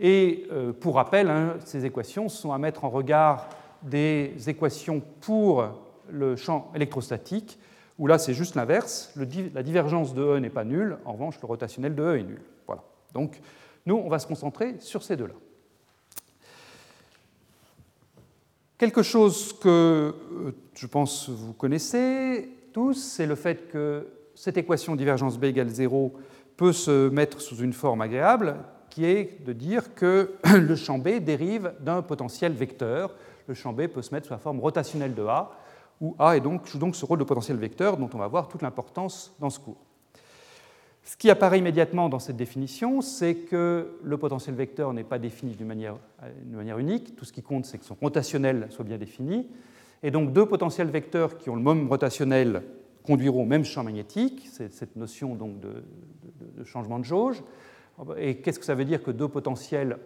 Et 0.00 0.46
euh, 0.50 0.72
pour 0.72 0.96
rappel, 0.96 1.30
hein, 1.30 1.56
ces 1.64 1.84
équations 1.84 2.28
sont 2.28 2.52
à 2.52 2.58
mettre 2.58 2.84
en 2.84 2.90
regard 2.90 3.48
des 3.82 4.34
équations 4.46 5.02
pour 5.20 5.68
le 6.08 6.36
champ 6.36 6.70
électrostatique, 6.74 7.58
où 7.98 8.06
là, 8.06 8.18
c'est 8.18 8.34
juste 8.34 8.54
l'inverse. 8.54 9.14
La 9.54 9.62
divergence 9.62 10.14
de 10.14 10.22
E 10.22 10.38
n'est 10.38 10.50
pas 10.50 10.64
nulle, 10.64 10.98
en 11.04 11.12
revanche, 11.12 11.40
le 11.40 11.46
rotationnel 11.46 11.94
de 11.94 12.02
E 12.02 12.18
est 12.18 12.22
nul. 12.22 12.40
Voilà. 12.66 12.82
Donc, 13.12 13.40
nous, 13.86 13.96
on 13.96 14.08
va 14.08 14.18
se 14.18 14.26
concentrer 14.26 14.76
sur 14.78 15.02
ces 15.02 15.16
deux-là. 15.16 15.34
Quelque 18.82 19.04
chose 19.04 19.52
que 19.52 19.68
euh, 19.68 20.50
je 20.74 20.88
pense 20.88 21.28
vous 21.28 21.52
connaissez 21.52 22.48
tous, 22.72 22.94
c'est 22.94 23.26
le 23.26 23.36
fait 23.36 23.68
que 23.68 24.08
cette 24.34 24.56
équation 24.56 24.96
divergence 24.96 25.38
B 25.38 25.44
égale 25.44 25.68
0 25.68 26.12
peut 26.56 26.72
se 26.72 27.08
mettre 27.08 27.40
sous 27.40 27.58
une 27.58 27.74
forme 27.74 28.00
agréable, 28.00 28.56
qui 28.90 29.04
est 29.04 29.46
de 29.46 29.52
dire 29.52 29.94
que 29.94 30.32
le 30.58 30.74
champ 30.74 30.98
B 30.98 31.20
dérive 31.20 31.74
d'un 31.78 32.02
potentiel 32.02 32.54
vecteur. 32.54 33.14
Le 33.46 33.54
champ 33.54 33.72
B 33.72 33.86
peut 33.86 34.02
se 34.02 34.12
mettre 34.12 34.26
sous 34.26 34.32
la 34.32 34.40
forme 34.40 34.58
rotationnelle 34.58 35.14
de 35.14 35.26
A, 35.26 35.52
où 36.00 36.16
A 36.18 36.36
joue 36.38 36.78
donc 36.78 36.96
ce 36.96 37.04
rôle 37.04 37.20
de 37.20 37.24
potentiel 37.24 37.58
vecteur 37.58 37.96
dont 37.96 38.10
on 38.12 38.18
va 38.18 38.26
voir 38.26 38.48
toute 38.48 38.62
l'importance 38.62 39.32
dans 39.38 39.50
ce 39.50 39.60
cours. 39.60 39.91
Ce 41.04 41.16
qui 41.16 41.30
apparaît 41.30 41.58
immédiatement 41.58 42.08
dans 42.08 42.20
cette 42.20 42.36
définition, 42.36 43.00
c'est 43.00 43.34
que 43.34 43.98
le 44.02 44.18
potentiel 44.18 44.54
vecteur 44.54 44.92
n'est 44.92 45.02
pas 45.02 45.18
défini 45.18 45.56
d'une 45.56 45.66
manière, 45.66 45.98
unique. 46.78 47.16
Tout 47.16 47.24
ce 47.24 47.32
qui 47.32 47.42
compte, 47.42 47.66
c'est 47.66 47.78
que 47.78 47.84
son 47.84 47.96
rotationnel 48.00 48.68
soit 48.70 48.84
bien 48.84 48.98
défini. 48.98 49.48
Et 50.04 50.12
donc 50.12 50.32
deux 50.32 50.46
potentiels 50.46 50.88
vecteurs 50.88 51.38
qui 51.38 51.50
ont 51.50 51.56
le 51.56 51.62
même 51.62 51.88
rotationnel 51.88 52.62
conduiront 53.02 53.42
au 53.42 53.46
même 53.46 53.64
champ 53.64 53.82
magnétique. 53.82 54.48
C'est 54.52 54.72
cette 54.72 54.94
notion 54.94 55.34
donc 55.34 55.58
de, 55.58 55.82
changement 56.64 57.00
de 57.00 57.04
jauge. 57.04 57.42
Et 58.16 58.36
qu'est-ce 58.36 58.60
que 58.60 58.64
ça 58.64 58.76
veut 58.76 58.84
dire 58.84 59.02
que 59.02 59.10
deux 59.10 59.28
potentiels 59.28 59.98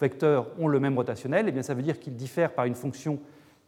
vecteurs 0.00 0.48
ont 0.58 0.66
le 0.66 0.80
même 0.80 0.96
rotationnel? 0.96 1.46
Eh 1.48 1.52
bien, 1.52 1.62
ça 1.62 1.74
veut 1.74 1.82
dire 1.82 2.00
qu'ils 2.00 2.16
diffèrent 2.16 2.54
par 2.54 2.64
une 2.64 2.74
fonction 2.74 3.20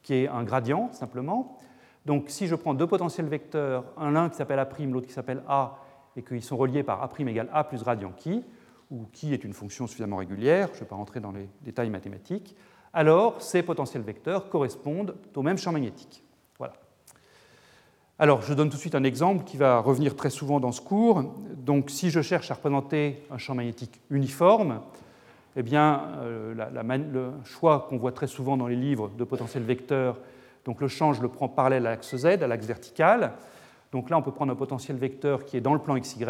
qui 0.02 0.14
est 0.14 0.28
un 0.28 0.42
gradient, 0.42 0.92
simplement. 0.92 1.59
Donc, 2.07 2.25
si 2.28 2.49
je 2.49 2.57
prends 2.57 2.75
deux 2.75 2.87
potentiels 2.87 3.26
vecteurs, 3.26 3.85
un 3.97 4.11
l'un 4.11 4.30
qui 4.30 4.37
s'appelle 4.37 4.59
A', 4.59 4.69
l'autre 4.87 5.07
qui 5.07 5.12
s'appelle 5.12 5.42
A, 5.49 5.78
et 6.17 6.23
qu'ils 6.23 6.43
sont 6.43 6.57
reliés 6.57 6.83
par 6.83 7.02
A' 7.02 7.11
égale 7.19 7.49
A 7.52 7.64
plus 7.64 7.83
gradient 7.83 8.12
qui, 8.17 8.45
où 8.90 9.07
qui 9.12 9.33
est 9.33 9.45
une 9.45 9.52
fonction 9.52 9.87
suffisamment 9.87 10.17
régulière, 10.17 10.69
je 10.73 10.79
ne 10.79 10.81
vais 10.81 10.87
pas 10.87 10.97
rentrer 10.97 11.21
dans 11.21 11.33
les 11.33 11.49
détails 11.62 11.90
mathématiques, 11.90 12.57
alors 12.93 13.40
ces 13.40 13.62
potentiels 13.62 14.02
vecteurs 14.02 14.49
correspondent 14.49 15.17
au 15.35 15.43
même 15.43 15.59
champ 15.59 15.73
magnétique. 15.73 16.25
Voilà. 16.59 16.75
Alors, 18.19 18.43
je 18.43 18.52
donne 18.52 18.69
tout 18.69 18.76
de 18.76 18.81
suite 18.81 18.95
un 18.95 19.05
exemple 19.05 19.45
qui 19.45 19.57
va 19.57 19.79
revenir 19.81 20.14
très 20.14 20.29
souvent 20.29 20.61
dans 20.61 20.73
ce 20.73 20.81
cours. 20.83 21.23
Donc, 21.57 21.88
si 21.88 22.11
je 22.11 22.21
cherche 22.21 22.50
à 22.50 22.55
représenter 22.55 23.25
un 23.31 23.38
champ 23.38 23.55
magnétique 23.55 24.00
uniforme, 24.11 24.81
eh 25.57 25.62
bien, 25.62 26.02
euh, 26.19 26.55
le 26.55 27.31
choix 27.45 27.87
qu'on 27.88 27.97
voit 27.97 28.12
très 28.12 28.26
souvent 28.26 28.57
dans 28.57 28.67
les 28.67 28.76
livres 28.76 29.11
de 29.17 29.25
potentiel 29.25 29.62
vecteur, 29.62 30.19
donc 30.64 30.81
le 30.81 30.88
champ, 30.88 31.12
je 31.12 31.23
le 31.23 31.29
prends 31.29 31.49
parallèle 31.49 31.87
à 31.87 31.90
l'axe 31.90 32.14
Z, 32.14 32.26
à 32.26 32.47
l'axe 32.47 32.67
vertical. 32.67 33.33
Donc 33.92 34.09
là, 34.09 34.18
on 34.18 34.23
peut 34.23 34.32
prendre 34.32 34.52
un 34.52 34.56
potentiel 34.56 34.97
vecteur 34.97 35.44
qui 35.44 35.56
est 35.56 35.61
dans 35.61 35.75
le 35.75 35.80
plan 35.80 35.99
XY, 35.99 36.25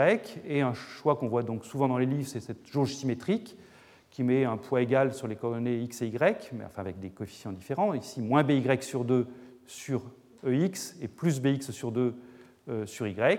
et 0.47 0.63
un 0.63 0.73
choix 0.73 1.17
qu'on 1.17 1.29
voit 1.29 1.43
donc 1.43 1.65
souvent 1.65 1.89
dans 1.89 1.99
les 1.99 2.07
livres, 2.07 2.29
c'est 2.29 2.41
cette 2.41 2.67
jauge 2.67 2.95
symétrique 2.95 3.57
qui 4.11 4.25
met 4.25 4.45
un 4.45 4.57
poids 4.57 4.83
égal 4.83 5.15
sur 5.15 5.29
les 5.29 5.37
coordonnées 5.37 5.79
x 5.79 6.03
et 6.03 6.09
y, 6.09 6.53
mais 6.53 6.65
enfin 6.65 6.81
avec 6.81 6.99
des 6.99 7.11
coefficients 7.11 7.53
différents. 7.53 7.95
Ici, 7.95 8.21
moins 8.21 8.43
by 8.43 8.63
sur 8.81 9.05
2 9.05 9.27
sur 9.67 10.03
ex 10.47 10.97
et 11.01 11.07
plus 11.07 11.41
bx 11.41 11.71
sur 11.71 11.93
2 11.93 12.15
euh, 12.69 12.87
sur 12.87 13.07
y. 13.07 13.39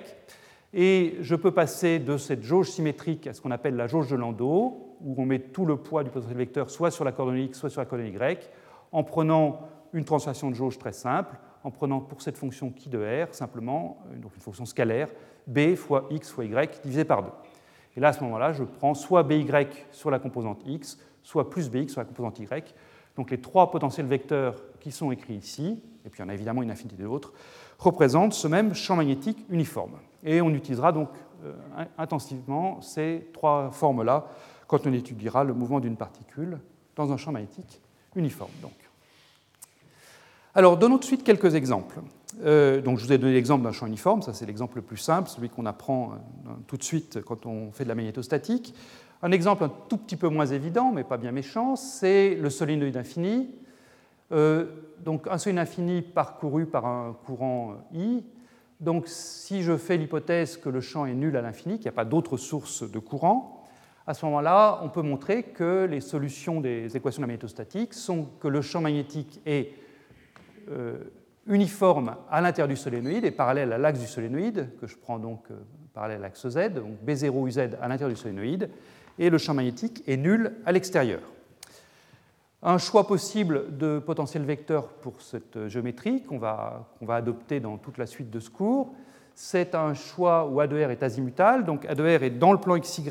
Et 0.73 1.17
je 1.19 1.35
peux 1.35 1.51
passer 1.51 1.99
de 1.99 2.15
cette 2.15 2.43
jauge 2.43 2.69
symétrique 2.69 3.27
à 3.27 3.33
ce 3.33 3.41
qu'on 3.41 3.51
appelle 3.51 3.75
la 3.75 3.87
jauge 3.87 4.09
de 4.09 4.15
Landau, 4.15 4.95
où 5.01 5.15
on 5.17 5.25
met 5.25 5.39
tout 5.39 5.65
le 5.65 5.75
poids 5.75 6.03
du 6.03 6.09
potentiel 6.09 6.37
vecteur 6.37 6.69
soit 6.69 6.91
sur 6.91 7.03
la 7.03 7.11
coordonnée 7.11 7.43
x, 7.43 7.59
soit 7.59 7.69
sur 7.69 7.81
la 7.81 7.85
coordonnée 7.85 8.11
y, 8.11 8.49
en 8.93 9.03
prenant 9.03 9.67
une 9.93 10.05
translation 10.05 10.49
de 10.49 10.55
jauge 10.55 10.77
très 10.77 10.93
simple, 10.93 11.35
en 11.63 11.71
prenant 11.71 11.99
pour 11.99 12.21
cette 12.21 12.37
fonction 12.37 12.71
qui 12.71 12.89
de 12.89 12.99
R 12.99 13.33
simplement 13.33 13.97
euh, 14.11 14.17
donc 14.17 14.35
une 14.35 14.41
fonction 14.41 14.65
scalaire 14.65 15.09
b 15.47 15.75
fois 15.75 16.07
x 16.09 16.29
fois 16.29 16.45
y 16.45 16.69
divisé 16.83 17.05
par 17.05 17.23
2. 17.23 17.29
Et 17.97 17.99
là, 17.99 18.09
à 18.09 18.13
ce 18.13 18.23
moment-là, 18.23 18.53
je 18.53 18.63
prends 18.63 18.93
soit 18.93 19.23
by 19.23 19.45
sur 19.91 20.11
la 20.11 20.19
composante 20.19 20.61
x, 20.65 20.97
soit 21.23 21.49
plus 21.49 21.69
bx 21.69 21.91
sur 21.91 22.01
la 22.01 22.05
composante 22.05 22.39
y. 22.39 22.73
Donc 23.15 23.31
les 23.31 23.41
trois 23.41 23.69
potentiels 23.69 24.05
vecteurs 24.05 24.55
qui 24.79 24.91
sont 24.91 25.11
écrits 25.11 25.35
ici, 25.35 25.81
et 26.05 26.09
puis 26.09 26.21
il 26.21 26.23
y 26.23 26.25
en 26.25 26.29
a 26.29 26.33
évidemment 26.33 26.63
une 26.63 26.71
infinité 26.71 27.03
d'autres, 27.03 27.33
représentent 27.77 28.33
ce 28.33 28.47
même 28.47 28.73
champ 28.73 28.95
magnétique 28.95 29.45
uniforme. 29.49 29.97
Et 30.23 30.41
on 30.41 30.51
utilisera 30.51 30.91
donc 30.91 31.09
euh, 31.43 31.53
intensivement 31.97 32.79
ces 32.81 33.27
trois 33.33 33.71
formes-là 33.71 34.27
quand 34.67 34.87
on 34.87 34.93
étudiera 34.93 35.43
le 35.43 35.53
mouvement 35.53 35.79
d'une 35.79 35.97
particule 35.97 36.59
dans 36.95 37.11
un 37.11 37.17
champ 37.17 37.31
magnétique 37.31 37.81
uniforme. 38.15 38.51
Donc. 38.61 38.80
Alors, 40.53 40.75
donnons 40.75 40.95
tout 40.95 41.01
de 41.01 41.05
suite 41.05 41.23
quelques 41.23 41.55
exemples. 41.55 42.01
Euh, 42.43 42.81
donc, 42.81 42.97
je 42.97 43.05
vous 43.05 43.13
ai 43.13 43.17
donné 43.17 43.33
l'exemple 43.33 43.63
d'un 43.63 43.71
champ 43.71 43.87
uniforme, 43.87 44.21
ça 44.21 44.33
c'est 44.33 44.45
l'exemple 44.45 44.77
le 44.77 44.81
plus 44.81 44.97
simple, 44.97 45.29
celui 45.29 45.49
qu'on 45.49 45.65
apprend 45.65 46.11
euh, 46.11 46.49
tout 46.67 46.75
de 46.75 46.83
suite 46.83 47.21
quand 47.21 47.45
on 47.45 47.71
fait 47.71 47.85
de 47.85 47.89
la 47.89 47.95
magnétostatique. 47.95 48.75
Un 49.21 49.31
exemple 49.31 49.63
un 49.63 49.71
tout 49.87 49.95
petit 49.95 50.17
peu 50.17 50.27
moins 50.27 50.47
évident, 50.47 50.91
mais 50.91 51.05
pas 51.05 51.15
bien 51.15 51.31
méchant, 51.31 51.77
c'est 51.77 52.35
le 52.35 52.49
solénoïde 52.49 52.97
infini. 52.97 53.49
Euh, 54.33 54.65
donc, 55.05 55.25
un 55.27 55.37
solénoïde 55.37 55.69
infini 55.69 56.01
parcouru 56.01 56.65
par 56.65 56.85
un 56.85 57.15
courant 57.25 57.75
I. 57.93 58.21
Donc, 58.81 59.07
si 59.07 59.63
je 59.63 59.77
fais 59.77 59.95
l'hypothèse 59.95 60.57
que 60.57 60.67
le 60.67 60.81
champ 60.81 61.05
est 61.05 61.13
nul 61.13 61.37
à 61.37 61.41
l'infini, 61.41 61.75
qu'il 61.75 61.85
n'y 61.85 61.89
a 61.89 61.93
pas 61.93 62.03
d'autre 62.03 62.35
source 62.35 62.89
de 62.89 62.99
courant, 62.99 63.63
à 64.05 64.13
ce 64.13 64.25
moment-là, 64.25 64.81
on 64.83 64.89
peut 64.89 65.03
montrer 65.03 65.43
que 65.43 65.87
les 65.89 66.01
solutions 66.01 66.59
des 66.59 66.97
équations 66.97 67.21
de 67.21 67.23
la 67.23 67.27
magnétostatique 67.27 67.93
sont 67.93 68.27
que 68.41 68.49
le 68.49 68.61
champ 68.61 68.81
magnétique 68.81 69.39
est 69.45 69.73
uniforme 71.47 72.15
à 72.29 72.41
l'intérieur 72.41 72.67
du 72.67 72.75
solénoïde 72.75 73.25
et 73.25 73.31
parallèle 73.31 73.73
à 73.73 73.77
l'axe 73.77 73.99
du 73.99 74.07
solénoïde, 74.07 74.69
que 74.79 74.87
je 74.87 74.95
prends 74.95 75.19
donc 75.19 75.43
euh, 75.51 75.55
parallèle 75.93 76.17
à 76.17 76.21
l'axe 76.21 76.47
Z, 76.47 76.73
donc 76.73 76.97
B0UZ 77.05 77.77
à 77.81 77.87
l'intérieur 77.87 78.09
du 78.09 78.15
solénoïde, 78.15 78.69
et 79.17 79.29
le 79.29 79.37
champ 79.37 79.53
magnétique 79.53 80.03
est 80.07 80.17
nul 80.17 80.53
à 80.65 80.71
l'extérieur. 80.71 81.21
Un 82.63 82.77
choix 82.77 83.07
possible 83.07 83.75
de 83.77 83.99
potentiel 83.99 84.43
vecteur 84.43 84.87
pour 84.87 85.19
cette 85.21 85.67
géométrie 85.67 86.23
qu'on 86.23 86.37
va, 86.37 86.87
va, 87.01 87.15
adopter 87.15 87.59
dans 87.59 87.77
toute 87.77 87.97
la 87.97 88.05
suite 88.05 88.29
de 88.29 88.39
ce 88.39 88.51
cours, 88.51 88.93
c'est 89.33 89.73
un 89.73 89.95
choix 89.95 90.47
où 90.47 90.59
A 90.59 90.67
de 90.67 90.75
R 90.75 90.91
est 90.91 91.01
azimutal, 91.01 91.65
donc 91.65 91.85
A 91.87 91.95
de 91.95 92.03
R 92.03 92.23
est 92.23 92.29
dans 92.29 92.51
le 92.51 92.59
plan 92.59 92.77
XY 92.77 93.09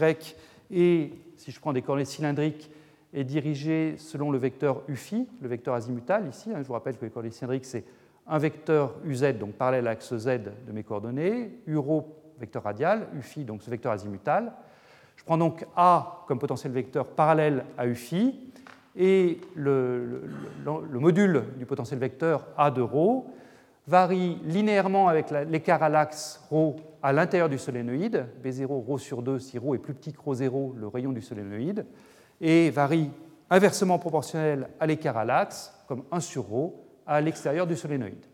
et, 0.70 1.12
si 1.36 1.50
je 1.50 1.58
prends 1.58 1.72
des 1.72 1.82
coordonnées 1.82 2.04
cylindriques, 2.04 2.70
est 3.13 3.24
dirigé 3.24 3.95
selon 3.97 4.31
le 4.31 4.38
vecteur 4.38 4.81
UFI, 4.88 5.27
le 5.41 5.47
vecteur 5.47 5.74
azimutal 5.74 6.27
ici. 6.27 6.51
Hein, 6.51 6.57
je 6.62 6.67
vous 6.67 6.74
rappelle 6.74 6.97
que 6.97 7.05
les 7.05 7.12
coordonnées 7.12 7.33
cylindriques, 7.33 7.65
c'est 7.65 7.85
un 8.27 8.38
vecteur 8.38 8.95
UZ, 9.05 9.33
donc 9.39 9.53
parallèle 9.53 9.88
à 9.88 9.91
l'axe 9.91 10.15
Z 10.15 10.39
de 10.67 10.71
mes 10.74 10.83
coordonnées, 10.83 11.59
URO, 11.67 12.15
vecteur 12.39 12.63
radial, 12.63 13.07
UFI, 13.17 13.45
donc 13.45 13.62
ce 13.62 13.69
vecteur 13.69 13.91
azimutal. 13.91 14.51
Je 15.15 15.24
prends 15.24 15.38
donc 15.38 15.65
A 15.75 16.25
comme 16.27 16.39
potentiel 16.39 16.74
vecteur 16.74 17.07
parallèle 17.07 17.65
à 17.77 17.88
UFI, 17.88 18.39
et 18.97 19.41
le, 19.55 20.24
module 20.93 21.43
du 21.57 21.65
potentiel 21.65 22.00
vecteur 22.00 22.47
A 22.57 22.71
de 22.71 22.81
ρ 22.81 23.25
varie 23.88 24.39
linéairement 24.45 25.07
avec 25.07 25.31
l'écart 25.31 25.83
à 25.83 25.89
l'axe 25.89 26.41
ρ 26.51 26.75
à 27.03 27.13
l'intérieur 27.13 27.50
du 27.50 27.59
solénoïde, 27.59 28.25
B0 28.43 28.65
ρ 28.65 29.00
sur 29.00 29.21
2 29.21 29.38
si 29.39 29.59
ρ 29.59 29.75
est 29.75 29.79
plus 29.79 29.93
petit 29.93 30.13
que 30.13 30.19
ρ0, 30.19 30.75
le 30.79 30.88
rayon 30.88 31.12
du 31.12 31.21
solénoïde, 31.21 31.85
et 32.40 32.70
varie 32.70 33.11
inversement 33.50 33.99
proportionnel 33.99 34.68
à 34.78 34.87
l'écart 34.87 35.16
à 35.16 35.25
l'axe, 35.25 35.75
comme 35.88 36.04
1 36.12 36.20
sur 36.20 36.44
ρ, 36.44 36.73
à 37.06 37.20
l'extérieur 37.20 37.66
du 37.66 37.76
solénoïde. 37.76 38.25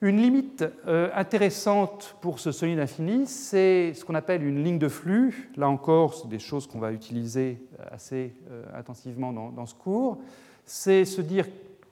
Une 0.00 0.18
limite 0.18 0.64
euh, 0.86 1.10
intéressante 1.14 2.16
pour 2.20 2.38
ce 2.38 2.52
solénoïde 2.52 2.84
infini, 2.84 3.26
c'est 3.26 3.92
ce 3.94 4.04
qu'on 4.04 4.14
appelle 4.14 4.44
une 4.44 4.62
ligne 4.62 4.78
de 4.78 4.88
flux. 4.88 5.50
Là 5.56 5.68
encore, 5.68 6.14
c'est 6.14 6.28
des 6.28 6.38
choses 6.38 6.68
qu'on 6.68 6.78
va 6.78 6.92
utiliser 6.92 7.60
euh, 7.80 7.84
assez 7.90 8.32
euh, 8.50 8.64
intensivement 8.74 9.32
dans, 9.32 9.66
ce 9.66 9.74
cours. 9.74 10.18
C'est 10.64 11.04
se 11.04 11.20
dire, 11.20 11.46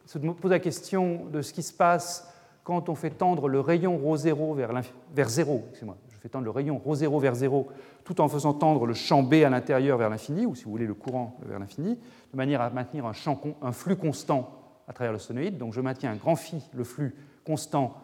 se 0.07 0.19
poser 0.19 0.55
la 0.55 0.61
question 0.61 1.25
de 1.33 1.43
ce 1.43 1.53
qui 1.53 1.65
se 1.65 1.73
passe 1.73 2.33
quand 2.63 2.89
on 2.89 2.95
fait 2.95 3.11
tendre 3.11 3.49
le 3.49 3.59
rayon 3.59 3.99
ρ0 3.99 4.55
vers, 4.55 4.73
vers 5.13 5.29
0, 5.29 5.65
excusez-moi, 6.26 6.26
je 6.26 6.26
fais 6.26 6.30
tendre 6.30 6.46
le 6.46 6.52
rayon 6.52 6.78
ρ0 6.78 7.22
vers 7.22 7.36
0 7.36 7.68
tout 8.04 8.22
en 8.22 8.28
faisant 8.28 8.54
tendre 8.54 8.86
le 8.86 8.94
champ 8.94 9.24
B 9.24 9.36
à 9.46 9.50
l'intérieur 9.50 9.98
vers 9.98 10.10
l'infini, 10.10 10.46
ou 10.46 10.56
si 10.56 10.66
vous 10.66 10.72
voulez 10.72 10.88
le 10.88 10.94
courant 10.94 11.38
vers 11.46 11.60
l'infini, 11.60 11.96
de 12.32 12.38
manière 12.38 12.62
à 12.62 12.70
maintenir 12.70 13.06
un, 13.06 13.14
champ, 13.14 13.40
un 13.62 13.72
flux 13.72 13.96
constant 13.96 14.62
à 14.88 14.94
travers 14.94 15.14
le 15.14 15.20
sonoïde. 15.20 15.58
Donc 15.58 15.74
je 15.74 15.82
maintiens 15.82 16.12
un 16.12 16.16
grand 16.16 16.36
phi, 16.36 16.62
le 16.74 16.84
flux 16.84 17.16
constant. 17.46 17.98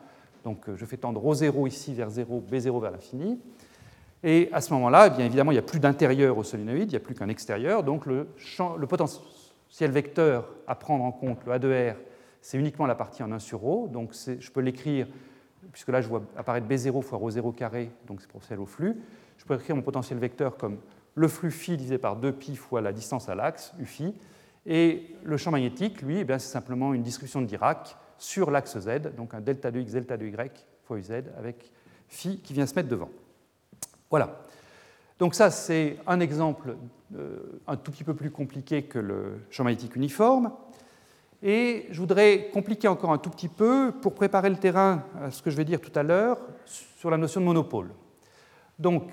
Donc 0.44 0.70
euh, 0.70 0.76
je 0.76 0.86
fais 0.86 0.98
tendre 0.98 1.22
ρ0 1.22 1.68
ici 1.68 1.94
vers 1.94 2.10
0, 2.10 2.44
B0 2.50 2.82
vers 2.82 2.92
l'infini. 2.92 3.40
Et 4.24 4.50
à 4.52 4.62
ce 4.62 4.74
moment-là, 4.74 5.08
eh 5.08 5.10
bien 5.12 5.26
évidemment, 5.26 5.52
il 5.52 5.56
n'y 5.56 5.60
a 5.60 5.64
plus 5.64 5.80
d'intérieur 5.80 6.38
au 6.38 6.44
solénoïde, 6.44 6.90
il 6.90 6.94
n'y 6.94 6.96
a 6.96 7.00
plus 7.00 7.14
qu'un 7.14 7.30
extérieur. 7.30 7.84
Donc 7.84 8.06
le, 8.06 8.30
champ, 8.38 8.76
le 8.76 8.88
potentiel 8.88 9.92
vecteur 9.92 10.50
à 10.66 10.76
prendre 10.76 11.04
en 11.04 11.12
compte, 11.12 11.40
le 11.46 11.52
A 11.52 11.60
de 11.60 11.92
R, 11.92 11.96
c'est 12.42 12.58
uniquement 12.58 12.86
la 12.86 12.96
partie 12.96 13.22
en 13.24 13.32
1 13.32 13.40
sur 13.40 13.62
ρ. 13.62 13.88
Donc 13.90 14.14
je 14.14 14.52
peux 14.52 14.62
l'écrire, 14.62 15.08
puisque 15.71 15.89
là 15.89 16.01
je 16.01 16.09
vois 16.09 16.23
apparaître 16.37 16.67
B0 16.67 17.03
fois 17.03 17.19
ρ0 17.19 17.55
carré, 17.55 17.91
donc 18.07 18.21
c'est 18.21 18.29
proportionnel 18.29 18.63
au 18.63 18.67
flux. 18.67 18.97
Je 19.39 19.45
peux 19.45 19.55
écrire 19.55 19.77
mon 19.77 19.83
potentiel 19.83 20.19
vecteur 20.19 20.57
comme 20.57 20.79
le 21.15 21.29
flux 21.29 21.51
phi 21.51 21.77
divisé 21.77 21.99
par 21.99 22.21
2pi 22.21 22.57
fois 22.57 22.81
la 22.81 22.93
distance 22.93 23.29
à 23.29 23.35
l'axe, 23.35 23.73
u 23.79 23.85
phi. 23.85 24.15
Et 24.65 25.17
le 25.25 25.37
champ 25.37 25.51
magnétique, 25.51 26.03
lui, 26.03 26.19
eh 26.21 26.25
c'est 26.25 26.39
simplement 26.39 26.95
une 26.95 27.03
distribution 27.03 27.41
de 27.41 27.47
Dirac 27.47 27.97
sur 28.19 28.51
l'axe 28.51 28.79
z, 28.79 29.15
donc 29.17 29.35
un 29.35 29.41
delta 29.41 29.71
de 29.71 29.81
x, 29.81 29.93
delta 29.93 30.17
de 30.17 30.27
y 30.27 30.51
fois 30.85 30.99
uz, 30.99 31.11
avec 31.37 31.73
phi 32.09 32.39
qui 32.39 32.53
vient 32.53 32.67
se 32.67 32.75
mettre 32.75 32.89
devant. 32.89 33.11
Voilà. 34.09 34.43
Donc 35.19 35.35
ça, 35.35 35.51
c'est 35.51 35.99
un 36.07 36.21
exemple 36.21 36.77
euh, 37.17 37.61
un 37.67 37.77
tout 37.77 37.91
petit 37.91 38.05
peu 38.05 38.15
plus 38.15 38.31
compliqué 38.31 38.85
que 38.85 38.99
le 38.99 39.41
champ 39.51 39.65
magnétique 39.65 39.97
uniforme. 39.97 40.53
Et 41.43 41.87
je 41.91 41.99
voudrais 41.99 42.51
compliquer 42.53 42.89
encore 42.89 43.13
un 43.13 43.19
tout 43.19 43.31
petit 43.31 43.49
peu 43.49 43.93
pour 44.01 44.15
préparer 44.15 44.49
le 44.49 44.57
terrain 44.57 45.05
à 45.21 45.31
ce 45.31 45.43
que 45.43 45.51
je 45.51 45.57
vais 45.57 45.65
dire 45.65 45.81
tout 45.81 45.97
à 45.97 46.03
l'heure 46.03 46.39
sur 46.67 47.11
la 47.11 47.17
notion 47.17 47.41
de 47.41 47.47
monopôle. 47.47 47.91
Donc, 48.79 49.11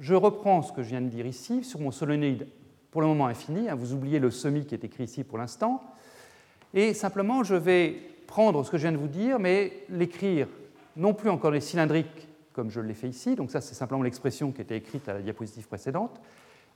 je 0.00 0.14
reprends 0.14 0.62
ce 0.62 0.72
que 0.72 0.82
je 0.82 0.88
viens 0.88 1.02
de 1.02 1.08
dire 1.08 1.26
ici 1.26 1.64
sur 1.64 1.80
mon 1.80 1.90
solénoïde 1.90 2.46
pour 2.90 3.02
le 3.02 3.06
moment 3.06 3.26
infini. 3.26 3.68
Hein, 3.68 3.74
vous 3.74 3.92
oubliez 3.92 4.18
le 4.18 4.30
semi 4.30 4.64
qui 4.64 4.74
est 4.74 4.84
écrit 4.84 5.04
ici 5.04 5.24
pour 5.24 5.36
l'instant. 5.36 5.82
Et 6.72 6.94
simplement, 6.94 7.44
je 7.44 7.54
vais 7.54 8.00
prendre 8.26 8.64
ce 8.64 8.70
que 8.70 8.78
je 8.78 8.82
viens 8.82 8.92
de 8.92 8.96
vous 8.96 9.08
dire, 9.08 9.38
mais 9.38 9.72
l'écrire 9.90 10.48
non 10.96 11.14
plus 11.14 11.30
en 11.30 11.36
coordonnées 11.36 11.60
cylindriques 11.60 12.28
comme 12.58 12.70
je 12.72 12.80
l'ai 12.80 12.94
fait 12.94 13.08
ici, 13.08 13.36
donc 13.36 13.52
ça 13.52 13.60
c'est 13.60 13.76
simplement 13.76 14.02
l'expression 14.02 14.50
qui 14.50 14.62
était 14.62 14.76
écrite 14.76 15.08
à 15.08 15.12
la 15.12 15.20
diapositive 15.20 15.68
précédente, 15.68 16.20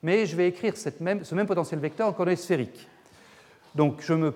mais 0.01 0.27
je 0.27 0.37
vais 0.37 0.47
écrire 0.47 0.77
ce 0.77 0.91
même 1.01 1.47
potentiel 1.49 1.81
vecteur 1.81 2.07
en 2.07 2.13
coordonnées 2.13 2.37
sphériques. 2.37 2.89
Donc 3.75 4.01
je 4.01 4.15
me 4.15 4.33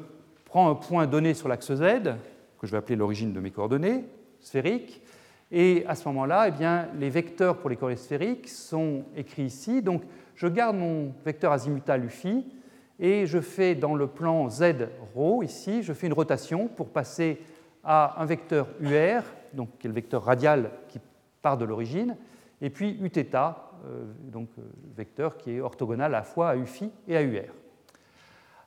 prends 0.55 0.69
un 0.69 0.75
point 0.75 1.07
donné 1.07 1.33
sur 1.33 1.47
l'axe 1.47 1.73
z, 1.73 1.81
que 2.59 2.67
je 2.67 2.71
vais 2.71 2.77
appeler 2.77 2.95
l'origine 2.95 3.33
de 3.33 3.39
mes 3.39 3.51
coordonnées 3.51 4.05
sphériques, 4.39 5.01
et 5.51 5.83
à 5.87 5.95
ce 5.95 6.07
moment-là, 6.07 6.47
eh 6.47 6.51
bien, 6.51 6.87
les 6.97 7.09
vecteurs 7.09 7.57
pour 7.57 7.69
les 7.69 7.75
coordonnées 7.75 8.01
sphériques 8.01 8.47
sont 8.47 9.03
écrits 9.15 9.43
ici. 9.43 9.81
Donc 9.81 10.03
je 10.35 10.47
garde 10.47 10.77
mon 10.77 11.13
vecteur 11.25 11.51
azimutal 11.51 12.05
UFI 12.05 12.45
et 12.99 13.25
je 13.25 13.39
fais 13.39 13.75
dans 13.75 13.95
le 13.95 14.07
plan 14.07 14.49
z 14.49 14.63
ρ, 15.15 15.43
ici, 15.43 15.83
je 15.83 15.91
fais 15.91 16.07
une 16.07 16.13
rotation 16.13 16.67
pour 16.67 16.89
passer 16.89 17.41
à 17.83 18.21
un 18.21 18.25
vecteur 18.25 18.67
UR, 18.79 19.23
donc 19.53 19.77
qui 19.77 19.87
est 19.87 19.89
le 19.89 19.95
vecteur 19.95 20.23
radial 20.23 20.71
qui 20.87 20.99
de 21.57 21.65
l'origine, 21.65 22.15
et 22.61 22.69
puis 22.69 22.99
Uθ, 23.01 23.17
euh, 23.33 24.05
donc 24.31 24.49
euh, 24.59 24.61
vecteur 24.95 25.37
qui 25.37 25.53
est 25.53 25.59
orthogonal 25.59 26.13
à 26.13 26.19
la 26.19 26.23
fois 26.23 26.49
à 26.49 26.55
UφI 26.55 26.91
et 27.07 27.17
à 27.17 27.23
UR. 27.23 27.51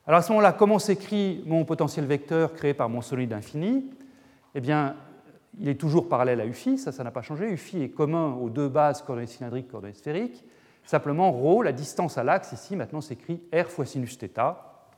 Alors 0.08 0.18
à 0.18 0.22
ce 0.22 0.30
moment-là, 0.32 0.52
comment 0.52 0.78
s'écrit 0.78 1.42
mon 1.46 1.64
potentiel 1.64 2.04
vecteur 2.04 2.52
créé 2.52 2.74
par 2.74 2.88
mon 2.88 3.00
solide 3.00 3.32
infini 3.32 3.90
Eh 4.54 4.60
bien, 4.60 4.96
il 5.58 5.68
est 5.68 5.80
toujours 5.80 6.08
parallèle 6.08 6.40
à 6.40 6.46
UφI, 6.46 6.78
ça, 6.78 6.92
ça 6.92 7.04
n'a 7.04 7.10
pas 7.10 7.22
changé. 7.22 7.50
UφI 7.50 7.84
est 7.84 7.88
commun 7.88 8.34
aux 8.34 8.50
deux 8.50 8.68
bases 8.68 9.02
coordonnées 9.02 9.26
cylindriques, 9.26 9.68
coordonnées 9.68 9.94
sphériques. 9.94 10.44
Simplement, 10.84 11.32
ρ, 11.32 11.62
la 11.62 11.72
distance 11.72 12.18
à 12.18 12.24
l'axe, 12.24 12.52
ici, 12.52 12.76
maintenant 12.76 13.00
s'écrit 13.00 13.40
R 13.54 13.70
fois 13.70 13.86
sinus 13.86 14.18
θ. 14.18 14.28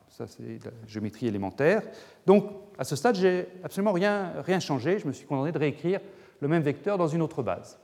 Ça, 0.08 0.26
c'est 0.26 0.64
la 0.64 0.70
géométrie 0.86 1.26
élémentaire. 1.26 1.82
Donc, 2.26 2.50
à 2.78 2.84
ce 2.84 2.96
stade, 2.96 3.16
j'ai 3.16 3.48
absolument 3.62 3.92
rien, 3.92 4.32
rien 4.44 4.60
changé. 4.60 4.98
Je 4.98 5.06
me 5.06 5.12
suis 5.12 5.26
contenté 5.26 5.52
de 5.52 5.58
réécrire 5.58 6.00
le 6.40 6.48
même 6.48 6.62
vecteur 6.62 6.98
dans 6.98 7.08
une 7.08 7.22
autre 7.22 7.42
base. 7.42 7.78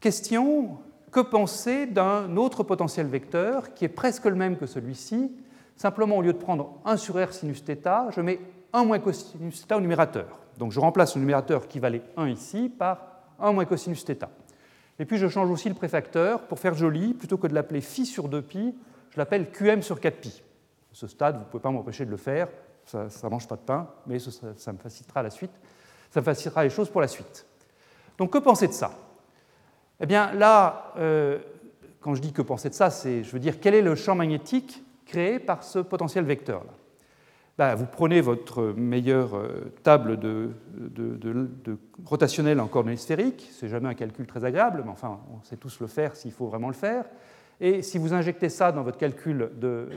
Question, 0.00 0.78
que 1.10 1.20
penser 1.20 1.86
d'un 1.86 2.36
autre 2.36 2.62
potentiel 2.62 3.06
vecteur 3.06 3.74
qui 3.74 3.84
est 3.84 3.88
presque 3.88 4.24
le 4.24 4.34
même 4.34 4.56
que 4.56 4.66
celui-ci 4.66 5.32
Simplement, 5.74 6.18
au 6.18 6.22
lieu 6.22 6.32
de 6.32 6.38
prendre 6.38 6.78
1 6.84 6.96
sur 6.96 7.16
r 7.16 7.32
sinus 7.32 7.64
θ, 7.64 8.10
je 8.10 8.20
mets 8.20 8.38
1 8.72 8.84
moins 8.84 8.98
cosinus 8.98 9.66
θ 9.66 9.76
au 9.76 9.80
numérateur. 9.80 10.38
Donc 10.58 10.70
je 10.70 10.78
remplace 10.78 11.14
le 11.16 11.20
numérateur 11.20 11.66
qui 11.66 11.80
valait 11.80 12.02
1 12.16 12.28
ici 12.28 12.68
par 12.68 12.98
1 13.40 13.52
moins 13.52 13.64
cosinus 13.64 14.04
θ. 14.04 14.28
Et 14.98 15.06
puis 15.06 15.16
je 15.16 15.26
change 15.28 15.50
aussi 15.50 15.68
le 15.68 15.74
préfacteur 15.74 16.42
pour 16.42 16.58
faire 16.58 16.74
joli, 16.74 17.14
plutôt 17.14 17.38
que 17.38 17.46
de 17.46 17.54
l'appeler 17.54 17.80
phi 17.80 18.06
sur 18.06 18.28
2pi, 18.28 18.74
je 19.10 19.18
l'appelle 19.18 19.50
qm 19.50 19.82
sur 19.82 19.98
4pi. 19.98 20.40
À 20.40 20.94
ce 20.94 21.06
stade, 21.06 21.36
vous 21.36 21.40
ne 21.40 21.46
pouvez 21.46 21.62
pas 21.62 21.70
m'empêcher 21.70 22.04
de 22.04 22.10
le 22.10 22.16
faire, 22.16 22.48
ça 22.84 23.06
ne 23.24 23.28
mange 23.28 23.48
pas 23.48 23.56
de 23.56 23.62
pain, 23.62 23.88
mais 24.06 24.18
ça 24.18 24.72
me 24.72 24.78
facilitera 24.78 25.22
la 25.22 25.30
suite 25.30 25.52
ça 26.12 26.22
facilitera 26.22 26.64
les 26.64 26.70
choses 26.70 26.90
pour 26.90 27.00
la 27.00 27.08
suite. 27.08 27.46
Donc 28.18 28.32
que 28.32 28.38
penser 28.38 28.68
de 28.68 28.72
ça 28.72 28.90
Eh 29.99 30.05
bien 30.05 30.31
là, 30.33 30.93
euh, 30.97 31.39
quand 32.01 32.15
je 32.15 32.21
dis 32.21 32.33
que 32.33 32.41
penser 32.41 32.69
de 32.69 32.73
ça, 32.73 32.89
c'est, 32.89 33.23
je 33.23 33.31
veux 33.31 33.39
dire, 33.39 33.59
quel 33.59 33.73
est 33.73 33.81
le 33.81 33.95
champ 33.95 34.15
magnétique 34.15 34.83
créé 35.05 35.39
par 35.39 35.63
ce 35.63 35.79
potentiel 35.79 36.25
vecteur 36.25 36.63
là 36.63 36.73
ben, 37.57 37.73
vous 37.73 37.87
prenez 37.91 38.21
votre 38.21 38.61
meilleure 38.77 39.35
euh, 39.35 39.73
table 39.81 40.19
de, 40.19 40.51
rotationnelle 42.05 42.59
en 42.59 42.67
coordonnées 42.67 42.97
sphériques, 42.97 43.49
c'est 43.51 43.67
jamais 43.67 43.89
un 43.89 43.95
calcul 43.95 44.27
très 44.27 44.45
agréable, 44.45 44.83
mais 44.85 44.91
enfin, 44.91 45.19
on 45.33 45.43
sait 45.43 45.57
tous 45.57 45.79
le 45.79 45.87
faire 45.87 46.15
s'il 46.15 46.31
faut 46.31 46.45
vraiment 46.45 46.67
le 46.67 46.75
faire. 46.75 47.05
Et 47.59 47.81
si 47.81 47.97
vous 47.97 48.13
injectez 48.13 48.49
ça 48.49 48.71
dans 48.71 48.83
votre 48.83 48.99
calcul 48.99 49.49
de, 49.55 49.89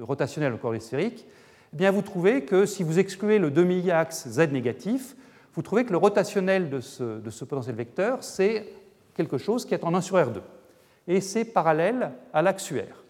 rotationnel 0.00 0.54
en 0.54 0.56
coordonnées 0.56 0.80
sphériques, 0.80 1.26
eh 1.74 1.76
bien 1.76 1.90
vous 1.90 2.00
trouvez 2.00 2.44
que 2.44 2.64
si 2.64 2.82
vous 2.82 2.98
excluez 2.98 3.38
le 3.38 3.50
demi-axe 3.50 4.28
z 4.28 4.50
négatif, 4.50 5.16
vous 5.52 5.60
trouvez 5.60 5.84
que 5.84 5.92
le 5.92 5.98
rotationnel 5.98 6.70
de 6.70 6.80
ce, 6.80 7.44
potentiel 7.44 7.76
vecteur, 7.76 8.24
c'est 8.24 8.66
quelque 9.16 9.38
chose 9.38 9.64
qui 9.64 9.74
est 9.74 9.84
en 9.84 9.94
1 9.94 10.00
sur 10.00 10.16
R2. 10.16 10.40
Et 11.08 11.20
c'est 11.20 11.44
parallèle 11.44 12.12
à 12.32 12.42
l'axe 12.42 12.70
UR. 12.70 13.04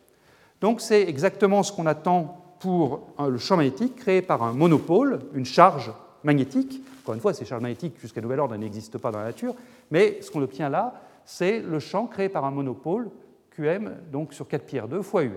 Donc 0.61 0.81
c'est 0.81 1.03
exactement 1.03 1.63
ce 1.63 1.73
qu'on 1.73 1.87
attend 1.87 2.57
pour 2.61 3.09
le 3.19 3.37
champ 3.39 3.57
magnétique 3.57 3.97
créé 3.97 4.23
par 4.23 4.43
un 4.43 4.53
monopôle, 4.53 5.21
une 5.35 5.45
charge 5.45 5.93
magnétique. 6.25 6.83
Encore 7.03 7.15
une 7.15 7.21
fois, 7.21 7.35
ces 7.35 7.45
charges 7.45 7.63
magnétiques, 7.63 8.01
jusqu'à 8.01 8.21
nouvel 8.21 8.41
ordre, 8.41 8.57
n'existent 8.57 8.99
pas 8.99 9.11
dans 9.11 9.19
la 9.19 9.27
nature, 9.27 9.55
mais 9.91 10.19
ce 10.23 10.31
qu'on 10.31 10.43
obtient 10.43 10.69
là, 10.69 11.03
c'est 11.25 11.61
le 11.61 11.79
champ 11.79 12.07
créé 12.07 12.29
par 12.29 12.45
un 12.45 12.51
monopôle, 12.51 13.11
QM, 13.51 13.97
donc 14.11 14.33
sur 14.33 14.49
4 14.49 14.65
pi 14.65 14.77
R2 14.77 15.03
fois 15.03 15.25
UR. 15.25 15.33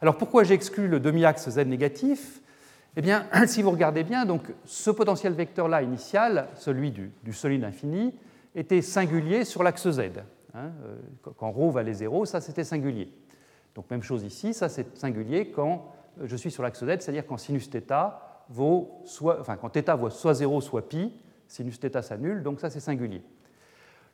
Alors 0.00 0.16
pourquoi 0.16 0.44
j'exclus 0.44 0.88
le 0.88 1.00
demi-axe 1.00 1.48
Z 1.48 1.58
négatif? 1.66 2.40
Eh 2.96 3.02
bien, 3.02 3.26
si 3.46 3.62
vous 3.62 3.70
regardez 3.70 4.04
bien, 4.04 4.24
donc, 4.24 4.42
ce 4.64 4.90
potentiel 4.90 5.32
vecteur-là 5.32 5.82
initial, 5.82 6.48
celui 6.56 6.90
du, 6.90 7.10
solide 7.32 7.64
infini, 7.64 8.14
était 8.55 8.81
singulier 8.81 9.45
sur 9.45 9.63
l'axe 9.63 9.89
z. 9.89 10.01
Hein, 10.53 10.71
euh, 10.85 10.97
quand 11.37 11.51
ρ 11.51 11.71
valait 11.71 11.93
0, 11.93 12.25
ça 12.25 12.41
c'était 12.41 12.63
singulier. 12.63 13.11
Donc 13.75 13.89
même 13.91 14.01
chose 14.01 14.23
ici, 14.23 14.53
ça 14.53 14.69
c'est 14.69 14.97
singulier 14.97 15.51
quand 15.51 15.91
euh, 16.19 16.23
je 16.25 16.35
suis 16.35 16.51
sur 16.51 16.63
l'axe 16.63 16.79
z, 16.83 16.87
c'est-à-dire 16.87 17.25
quand 17.25 17.37
sinus 17.37 17.69
θ 17.69 17.93
vaut 18.49 19.01
soit, 19.05 19.39
enfin 19.39 19.57
quand 19.57 19.69
θ 19.69 19.95
vaut 19.95 20.09
soit 20.09 20.33
0 20.33 20.61
soit 20.61 20.89
pi, 20.89 21.13
sinus 21.47 21.79
θ 21.79 22.01
s'annule, 22.01 22.43
donc 22.43 22.59
ça 22.59 22.69
c'est 22.69 22.79
singulier. 22.79 23.21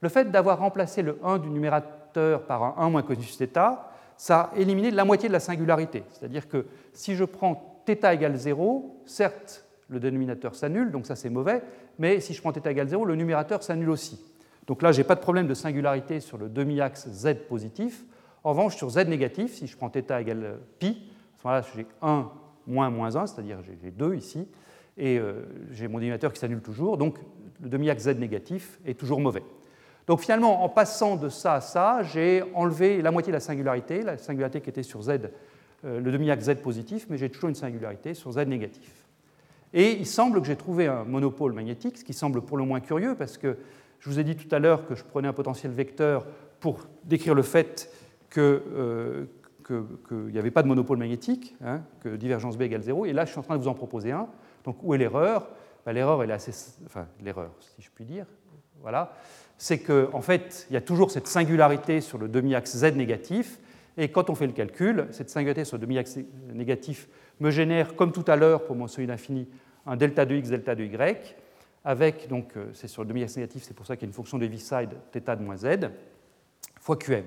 Le 0.02 0.10
fait 0.10 0.30
d'avoir 0.30 0.60
remplacé 0.60 1.02
le 1.02 1.18
1 1.24 1.40
du 1.40 1.50
numérateur 1.50 2.46
par 2.46 2.64
un 2.64 2.86
1 2.86 2.90
moins 2.90 3.02
cosinus 3.02 3.38
θ, 3.38 3.78
ça 4.18 4.52
a 4.54 4.58
éliminé 4.58 4.92
la 4.92 5.06
moitié 5.06 5.30
de 5.30 5.34
la 5.34 5.40
singularité. 5.40 6.04
C'est-à-dire 6.12 6.48
que 6.48 6.66
si 6.94 7.16
je 7.16 7.24
prends 7.24 7.82
θ 7.86 8.12
égale 8.12 8.36
0, 8.36 9.02
certes, 9.06 9.66
le 9.88 10.00
dénominateur 10.00 10.56
s'annule, 10.56 10.92
donc 10.92 11.06
ça 11.06 11.16
c'est 11.16 11.30
mauvais, 11.30 11.62
mais 12.01 12.19
si 12.19 12.33
je 12.33 12.41
prends 12.41 12.53
θ 12.53 12.67
égale 12.67 12.89
0, 12.89 13.05
le 13.05 13.15
numérateur 13.15 13.63
s'annule 13.63 13.91
aussi. 13.91 14.19
Donc 14.67 14.83
là, 14.83 14.91
je 14.91 14.99
n'ai 14.99 15.05
pas 15.05 15.15
de 15.15 15.21
problème 15.21 15.47
de 15.47 15.55
singularité 15.55 16.19
sur 16.19 16.39
le 16.39 16.49
demi-axe 16.49 17.09
z 17.09 17.35
positif. 17.47 18.05
En 18.43 18.51
revanche, 18.51 18.77
sur 18.77 18.89
z 18.91 19.07
négatif, 19.07 19.55
si 19.55 19.67
je 19.67 19.77
prends 19.77 19.91
θ 19.91 20.11
égale 20.19 20.59
pi, 20.79 20.89
à 20.89 21.43
ce 21.43 21.47
moment-là, 21.47 21.67
j'ai 21.77 21.87
1 22.03 22.31
moins 22.67 22.91
moins 22.91 23.17
1, 23.17 23.27
c'est-à-dire 23.27 23.59
j'ai 23.63 23.91
2 23.91 24.15
ici, 24.15 24.49
et 24.97 25.19
euh, 25.19 25.45
j'ai 25.71 25.89
mon 25.89 25.99
dénominateur 25.99 26.33
qui 26.33 26.41
s'annule 26.41 26.63
toujours, 26.63 26.97
donc 26.97 27.19
le 27.63 27.69
demi-axe 27.69 28.05
z 28.05 28.17
négatif 28.17 28.81
est 28.87 28.99
toujours 28.99 29.21
mauvais. 29.21 29.43
Donc 30.07 30.21
finalement, 30.21 30.65
en 30.65 30.71
passant 30.71 31.17
de 31.17 31.29
ça 31.29 31.55
à 31.55 31.61
ça, 31.61 32.03
j'ai 32.03 32.43
enlevé 32.55 33.03
la 33.03 33.11
moitié 33.11 33.31
de 33.31 33.37
la 33.37 33.41
singularité, 33.41 34.03
la 34.03 34.17
singularité 34.17 34.63
qui 34.63 34.71
était 34.71 34.83
sur 34.83 35.03
z 35.03 35.11
euh, 35.85 36.01
le 36.01 36.13
demi-axe 36.13 36.45
Z 36.45 36.57
positif, 36.63 37.07
mais 37.11 37.19
j'ai 37.19 37.31
toujours 37.31 37.51
une 37.51 37.55
singularité 37.55 38.15
sur 38.15 38.33
Z 38.33 38.39
négatif. 38.47 39.00
Et 39.73 39.93
il 39.93 40.07
semble 40.07 40.41
que 40.41 40.47
j'ai 40.47 40.57
trouvé 40.57 40.87
un 40.87 41.05
monopôle 41.05 41.53
magnétique, 41.53 41.99
ce 41.99 42.05
qui 42.05 42.13
semble 42.13 42.43
pour 42.43 42.57
le 42.57 42.65
moins 42.65 42.81
curieux, 42.81 43.15
parce 43.15 43.39
que 43.39 43.57
je 44.01 44.09
vous 44.09 44.19
ai 44.19 44.25
dit 44.25 44.37
tout 44.37 44.53
à 44.55 44.59
l'heure 44.59 44.87
que 44.87 44.95
je 44.95 45.05
prenais 45.05 45.29
un 45.29 45.33
potentiel 45.33 45.71
vecteur 45.73 46.27
pour 46.59 46.81
décrire 47.05 47.35
le 47.35 47.43
fait 47.43 47.93
qu'il 48.33 48.43
euh, 48.43 49.27
n'y 50.13 50.39
avait 50.39 50.51
pas 50.51 50.63
de 50.63 50.69
monopôle 50.69 50.99
magnétique, 50.99 51.55
hein, 51.65 51.83
que 52.01 52.17
divergence 52.17 52.57
B 52.57 52.63
égale 52.63 52.83
0, 52.83 53.07
et 53.07 53.13
là 53.13 53.25
je 53.25 53.31
suis 53.31 53.39
en 53.39 53.43
train 53.43 53.57
de 53.57 53.63
vous 53.63 53.69
en 53.69 53.75
proposer 53.75 54.11
un. 54.11 54.29
Donc 54.65 54.77
où 54.83 54.95
est 54.95 54.99
l'erreur? 54.99 55.49
Ben, 55.87 55.93
L'erreur, 55.93 56.23
est 56.23 56.31
assez. 56.31 56.53
Enfin, 56.85 57.07
l'erreur, 57.23 57.51
si 57.61 57.81
je 57.81 57.89
puis 57.95 58.05
dire. 58.05 58.27
voilà, 58.83 59.15
c'est 59.57 59.79
qu'en 59.79 60.09
en 60.13 60.21
fait, 60.21 60.67
il 60.71 60.75
y 60.75 60.77
a 60.77 60.81
toujours 60.81 61.11
cette 61.11 61.27
singularité 61.27 62.01
sur 62.01 62.19
le 62.19 62.29
demi-axe 62.29 62.77
z 62.77 62.95
négatif, 62.97 63.61
et 63.97 64.11
quand 64.11 64.31
on 64.31 64.35
fait 64.35 64.47
le 64.47 64.53
calcul, 64.53 65.07
cette 65.11 65.31
singularité 65.31 65.65
sur 65.65 65.77
le 65.77 65.83
demi-axe 65.83 66.19
négatif 66.53 67.09
me 67.41 67.51
génère, 67.51 67.97
comme 67.97 68.13
tout 68.13 68.25
à 68.27 68.37
l'heure 68.37 68.65
pour 68.65 68.77
mon 68.77 68.87
solide 68.87 69.11
infini, 69.11 69.49
un 69.87 69.97
delta 69.97 70.25
de 70.25 70.35
x, 70.37 70.51
delta 70.51 70.75
de 70.75 70.85
y, 70.85 71.35
avec, 71.85 72.29
donc 72.29 72.57
euh, 72.57 72.67
c'est 72.75 72.89
sur 72.89 73.03
le 73.03 73.09
demi-axe 73.09 73.37
négatif, 73.37 73.63
c'est 73.63 73.75
pour 73.75 73.87
ça 73.87 73.97
qu'il 73.97 74.03
y 74.03 74.07
a 74.07 74.11
une 74.11 74.15
fonction 74.15 74.39
de 74.39 74.45
Heaviside 74.45 74.91
θ 75.13 75.37
de 75.37 75.43
moins 75.43 75.57
z, 75.57 75.91
fois 76.81 76.97
qm. 76.97 77.25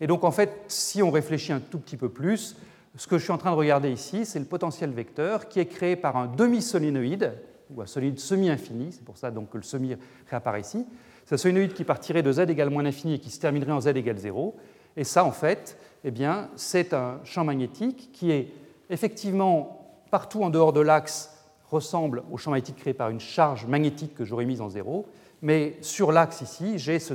Et 0.00 0.06
donc 0.06 0.24
en 0.24 0.30
fait, 0.30 0.52
si 0.68 1.02
on 1.02 1.10
réfléchit 1.10 1.52
un 1.52 1.60
tout 1.60 1.78
petit 1.78 1.96
peu 1.96 2.08
plus, 2.08 2.56
ce 2.96 3.06
que 3.06 3.18
je 3.18 3.24
suis 3.24 3.32
en 3.32 3.38
train 3.38 3.50
de 3.50 3.56
regarder 3.56 3.90
ici, 3.90 4.24
c'est 4.24 4.38
le 4.38 4.44
potentiel 4.44 4.90
vecteur 4.90 5.48
qui 5.48 5.60
est 5.60 5.66
créé 5.66 5.96
par 5.96 6.16
un 6.16 6.26
demi-solénoïde, 6.26 7.32
ou 7.74 7.82
un 7.82 7.86
solide 7.86 8.18
semi-infini, 8.18 8.92
c'est 8.92 9.04
pour 9.04 9.16
ça 9.16 9.30
donc 9.30 9.50
que 9.50 9.56
le 9.56 9.62
semi 9.62 9.96
réapparaît 10.28 10.60
ici. 10.60 10.86
C'est 11.24 11.34
un 11.34 11.38
solénoïde 11.38 11.72
qui 11.72 11.84
partirait 11.84 12.22
de 12.22 12.32
z 12.32 12.40
égale 12.40 12.70
moins 12.70 12.82
l'infini 12.82 13.14
et 13.14 13.18
qui 13.18 13.30
se 13.30 13.38
terminerait 13.38 13.72
en 13.72 13.80
z 13.80 13.88
égale 13.88 14.18
0. 14.18 14.56
Et 14.96 15.04
ça, 15.04 15.24
en 15.24 15.30
fait, 15.30 15.78
eh 16.02 16.10
bien, 16.10 16.48
c'est 16.56 16.92
un 16.92 17.20
champ 17.24 17.44
magnétique 17.44 18.10
qui 18.12 18.32
est 18.32 18.48
effectivement 18.90 20.04
partout 20.10 20.42
en 20.42 20.50
dehors 20.50 20.72
de 20.72 20.80
l'axe 20.80 21.36
ressemble 21.70 22.24
au 22.30 22.36
champ 22.36 22.50
magnétique 22.50 22.76
créé 22.76 22.94
par 22.94 23.10
une 23.10 23.20
charge 23.20 23.66
magnétique 23.66 24.14
que 24.14 24.24
j'aurais 24.24 24.44
mise 24.44 24.60
en 24.60 24.68
zéro, 24.68 25.06
mais 25.42 25.78
sur 25.80 26.12
l'axe 26.12 26.42
ici, 26.42 26.78
j'ai 26.78 26.98
ce, 26.98 27.14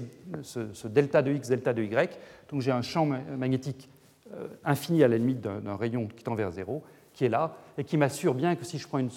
delta 0.88 1.22
de 1.22 1.32
x, 1.32 1.50
delta 1.50 1.74
de 1.74 1.84
y, 1.84 2.10
donc 2.50 2.62
j'ai 2.62 2.72
un 2.72 2.82
champ 2.82 3.06
magnétique 3.06 3.90
euh, 4.34 4.48
infini 4.64 5.04
à 5.04 5.08
la 5.08 5.18
limite 5.18 5.42
d'un 5.42 5.76
rayon 5.76 6.08
qui 6.08 6.24
tend 6.24 6.34
vers 6.34 6.52
zéro, 6.52 6.84
qui 7.14 7.26
est 7.26 7.30
là, 7.30 7.56
et 7.78 7.84
qui 7.84 7.98
m'assure 7.98 8.34
bien 8.34 8.56
que 8.56 8.66
si 8.66 8.80
je 8.80 8.88
prends 8.88 8.98
une, 9.00 9.12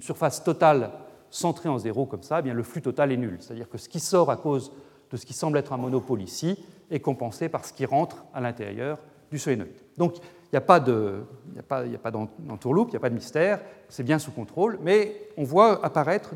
surface 0.00 0.44
totale 0.44 0.90
centrée 1.30 1.68
en 1.68 1.78
zéro 1.78 2.06
comme 2.06 2.22
ça, 2.22 2.40
eh 2.40 2.42
bien 2.42 2.54
le 2.54 2.62
flux 2.62 2.82
total 2.82 3.10
est 3.10 3.16
nul. 3.16 3.38
C'est-à-dire 3.40 3.68
que 3.68 3.78
ce 3.78 3.88
qui 3.88 3.98
sort 3.98 4.30
à 4.30 4.36
cause 4.36 4.72
de 5.10 5.16
ce 5.16 5.26
qui 5.26 5.32
semble 5.32 5.58
être 5.58 5.72
un 5.72 5.76
monopôle 5.76 6.22
ici 6.22 6.58
est 6.90 7.00
compensé 7.00 7.48
par 7.48 7.64
ce 7.64 7.72
qui 7.72 7.86
rentre 7.86 8.24
à 8.34 8.40
l'intérieur 8.40 8.98
du 9.32 9.38
solénoïde. 9.38 9.80
Donc 9.96 10.16
n'y 10.52 10.58
a 10.58 10.60
pas 10.60 10.80
d'entourloupe, 12.10 12.88
il 12.88 12.92
n'y 12.92 12.96
a 12.96 13.00
pas 13.00 13.10
de 13.10 13.14
mystère, 13.14 13.60
c'est 13.88 14.02
bien 14.02 14.18
sous 14.18 14.32
contrôle, 14.32 14.78
mais 14.82 15.28
on 15.36 15.44
voit 15.44 15.84
apparaître 15.84 16.34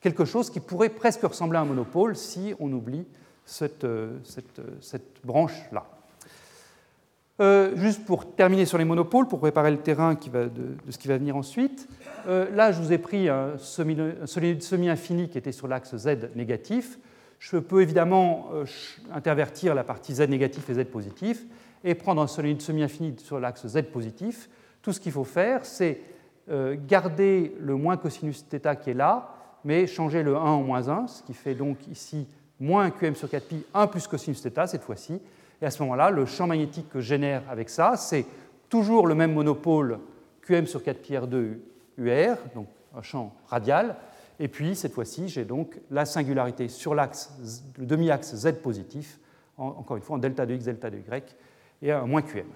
quelque 0.00 0.24
chose 0.24 0.50
qui 0.50 0.60
pourrait 0.60 0.90
presque 0.90 1.22
ressembler 1.22 1.58
à 1.58 1.62
un 1.62 1.64
monopôle 1.64 2.16
si 2.16 2.54
on 2.60 2.72
oublie 2.72 3.06
cette, 3.44 3.86
branche-là. 5.24 5.86
Euh, 7.40 7.74
juste 7.76 8.04
pour 8.04 8.34
terminer 8.34 8.66
sur 8.66 8.76
les 8.76 8.84
monopoles, 8.84 9.26
pour 9.26 9.40
préparer 9.40 9.70
le 9.70 9.78
terrain 9.78 10.12
de, 10.12 10.50
ce 10.90 10.98
qui 10.98 11.08
va 11.08 11.16
venir 11.16 11.36
ensuite, 11.36 11.88
euh, 12.26 12.50
là 12.54 12.70
je 12.70 12.82
vous 12.82 12.92
ai 12.92 12.98
pris 12.98 13.30
un 13.30 13.56
semi-infini 13.56 15.30
qui 15.30 15.38
était 15.38 15.52
sur 15.52 15.66
l'axe 15.66 15.96
z 15.96 16.28
négatif. 16.34 16.98
Je 17.38 17.56
peux 17.56 17.80
évidemment 17.80 18.50
euh, 18.52 18.66
intervertir 19.14 19.74
la 19.74 19.84
partie 19.84 20.16
z 20.16 20.20
négatif 20.28 20.68
et 20.68 20.74
z 20.74 20.84
positif 20.84 21.46
et 21.84 21.94
prendre 21.94 22.20
un 22.22 22.26
solide 22.26 22.60
semi-infini 22.60 23.16
sur 23.18 23.40
l'axe 23.40 23.66
z 23.66 23.82
positif, 23.92 24.48
tout 24.82 24.92
ce 24.92 25.00
qu'il 25.00 25.12
faut 25.12 25.24
faire, 25.24 25.64
c'est 25.64 26.00
euh, 26.50 26.76
garder 26.86 27.54
le 27.60 27.76
moins 27.76 27.96
cosinus 27.96 28.44
θ 28.48 28.76
qui 28.80 28.90
est 28.90 28.94
là, 28.94 29.34
mais 29.64 29.86
changer 29.86 30.22
le 30.22 30.36
1 30.36 30.40
en 30.40 30.62
moins 30.62 30.88
1, 30.88 31.06
ce 31.06 31.22
qui 31.22 31.34
fait 31.34 31.54
donc 31.54 31.86
ici 31.88 32.26
moins 32.58 32.90
qm 32.90 33.14
sur 33.14 33.28
4pi, 33.28 33.62
1 33.72 33.86
plus 33.86 34.06
cosinus 34.06 34.42
θ 34.42 34.66
cette 34.66 34.82
fois-ci. 34.82 35.20
Et 35.62 35.66
à 35.66 35.70
ce 35.70 35.82
moment-là, 35.82 36.10
le 36.10 36.24
champ 36.26 36.46
magnétique 36.46 36.88
que 36.88 37.00
je 37.00 37.08
génère 37.08 37.42
avec 37.50 37.68
ça, 37.68 37.96
c'est 37.96 38.26
toujours 38.68 39.06
le 39.06 39.14
même 39.14 39.32
monopôle 39.32 39.98
qm 40.46 40.66
sur 40.66 40.80
4pi 40.80 41.20
r2 41.20 41.58
UR, 41.98 42.36
donc 42.54 42.68
un 42.96 43.02
champ 43.02 43.34
radial. 43.48 43.96
Et 44.38 44.48
puis, 44.48 44.74
cette 44.74 44.94
fois-ci, 44.94 45.28
j'ai 45.28 45.44
donc 45.44 45.78
la 45.90 46.06
singularité 46.06 46.68
sur 46.68 46.94
l'axe, 46.94 47.30
le 47.76 47.84
demi-axe 47.84 48.34
z 48.34 48.52
positif, 48.62 49.18
encore 49.58 49.98
une 49.98 50.02
fois 50.02 50.16
en 50.16 50.18
delta 50.18 50.46
de 50.46 50.54
x, 50.54 50.64
delta 50.64 50.88
de 50.88 50.96
y, 50.96 51.36
et 51.82 51.92
un 51.92 52.06
moins 52.06 52.22
QM. 52.22 52.46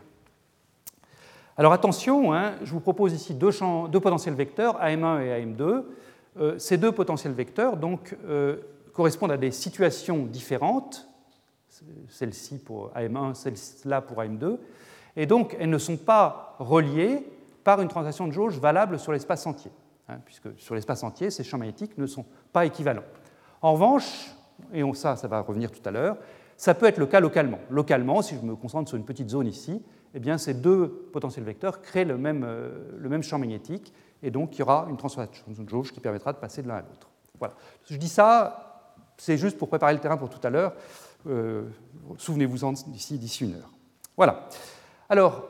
Alors 1.57 1.73
attention, 1.73 2.33
hein, 2.33 2.55
je 2.65 2.73
vous 2.73 2.81
propose 2.81 3.13
ici 3.13 3.33
deux, 3.35 3.53
champs, 3.53 3.87
deux, 3.87 4.01
potentiels 4.01 4.35
vecteurs, 4.35 4.81
AM1 4.81 5.23
et 5.23 5.45
AM2. 5.45 5.85
Euh, 6.37 6.59
ces 6.59 6.79
deux 6.79 6.91
potentiels 6.91 7.33
vecteurs 7.33 7.77
donc, 7.77 8.17
euh, 8.25 8.57
correspondent 8.93 9.31
à 9.31 9.37
des 9.37 9.53
situations 9.53 10.27
différentes, 10.27 11.09
celle-ci 12.09 12.59
pour 12.59 12.91
AM1, 12.97 13.35
celle-là 13.35 14.01
pour 14.01 14.19
AM2, 14.19 14.59
et 15.17 15.27
donc 15.27 15.57
elles 15.61 15.71
ne 15.71 15.79
sont 15.79 15.97
pas 15.97 16.57
reliées 16.59 17.25
par 17.63 17.81
une 17.81 17.89
transaction 17.89 18.27
de 18.27 18.33
jauge 18.33 18.59
valable 18.59 18.99
sur 18.99 19.13
l'espace 19.13 19.47
entier, 19.47 19.71
hein, 20.09 20.19
puisque 20.25 20.49
sur 20.59 20.75
l'espace 20.75 21.05
entier, 21.05 21.31
ces 21.31 21.45
champs 21.45 21.59
magnétiques 21.59 21.97
ne 21.99 22.07
sont 22.07 22.25
pas 22.53 22.67
équivalents. 22.67 23.05
En 23.63 23.75
revanche, 23.75 24.31
et 24.73 24.83
on, 24.83 24.93
ça, 24.93 25.15
ça 25.15 25.29
va 25.29 25.41
revenir 25.41 25.71
tout 25.71 25.81
à 25.85 25.93
l'heure, 25.93 26.17
ça 26.57 26.75
peut 26.75 26.87
être 26.87 26.99
le 26.99 27.07
cas 27.07 27.21
localement. 27.21 27.59
Localement, 27.71 28.23
si 28.23 28.37
je 28.37 28.41
me 28.41 28.57
concentre 28.57 28.89
sur 28.89 28.97
une 28.97 29.05
petite 29.05 29.31
zone 29.31 29.47
ici, 29.47 29.83
eh 30.15 30.21
bien, 30.21 30.39
ces 30.39 30.55
deux 30.55 30.89
potentiels 31.13 31.45
vecteurs 31.45 31.83
créent 31.83 32.05
le 32.05 32.17
même, 32.17 32.45
euh, 32.45 33.23
champ 33.23 33.39
magnétique, 33.39 33.93
et 34.23 34.31
donc 34.31 34.57
il 34.57 34.61
y 34.61 34.63
aura 34.63 34.87
une 34.89 34.97
transformation 34.97 35.45
de 35.49 35.69
jauge 35.69 35.93
qui 35.93 36.01
permettra 36.01 36.33
de 36.33 36.39
passer 36.39 36.63
de 36.63 36.69
l'un 36.69 36.77
à 36.77 36.83
l'autre. 36.83 37.11
Voilà. 37.39 37.55
Je 37.91 37.97
dis 37.97 38.09
ça, 38.09 38.93
c'est 39.17 39.37
juste 39.37 39.59
pour 39.59 39.69
préparer 39.69 39.93
le 39.93 40.01
terrain 40.01 40.17
pour 40.17 40.31
tout 40.31 40.45
à 40.47 40.51
l'heure. 40.51 40.75
Euh, 41.27 41.65
souvenez-vous-en 42.19 42.73
d'ici, 42.73 43.45
une 43.45 43.55
heure. 43.55 43.71
Voilà. 44.17 44.49
Alors, 45.09 45.49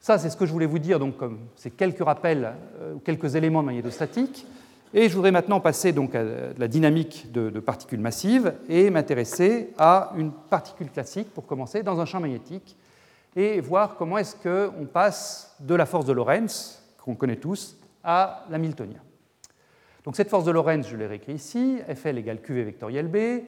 ça, 0.00 0.18
c'est 0.18 0.30
ce 0.30 0.36
que 0.36 0.46
je 0.46 0.52
voulais 0.52 0.66
vous 0.66 0.78
dire, 0.78 0.98
donc, 0.98 1.16
c'est 1.56 1.70
quelques 1.70 2.04
rappels, 2.04 2.54
euh, 2.80 2.94
quelques 3.04 3.34
éléments 3.34 3.60
de 3.60 3.66
magnétostatique. 3.66 4.46
Et 4.94 5.08
je 5.08 5.14
voudrais 5.14 5.32
maintenant 5.32 5.60
passer 5.60 5.92
donc 5.92 6.14
à 6.14 6.22
la 6.56 6.68
dynamique 6.68 7.30
de, 7.32 7.50
particules 7.60 8.00
massives 8.00 8.54
et 8.68 8.88
m'intéresser 8.90 9.72
à 9.78 10.12
une 10.16 10.30
particule 10.30 10.90
classique 10.90 11.32
pour 11.34 11.46
commencer 11.46 11.82
dans 11.82 12.00
un 12.00 12.04
champ 12.04 12.20
magnétique 12.20 12.76
et 13.34 13.60
voir 13.60 13.96
comment 13.96 14.16
est-ce 14.16 14.36
qu'on 14.36 14.86
passe 14.86 15.56
de 15.60 15.74
la 15.74 15.86
force 15.86 16.06
de 16.06 16.12
Lorentz, 16.12 16.82
qu'on 17.04 17.16
connaît 17.16 17.36
tous, 17.36 17.76
à 18.04 18.44
l'hamiltonien. 18.48 19.00
Donc 20.04 20.14
cette 20.14 20.30
force 20.30 20.44
de 20.44 20.52
Lorentz, 20.52 20.86
je 20.88 20.96
l'ai 20.96 21.06
réécrit 21.06 21.34
ici, 21.34 21.78
Fl 21.94 22.16
égale 22.16 22.40
QV 22.40 22.62
vectoriel 22.62 23.08
B, 23.08 23.44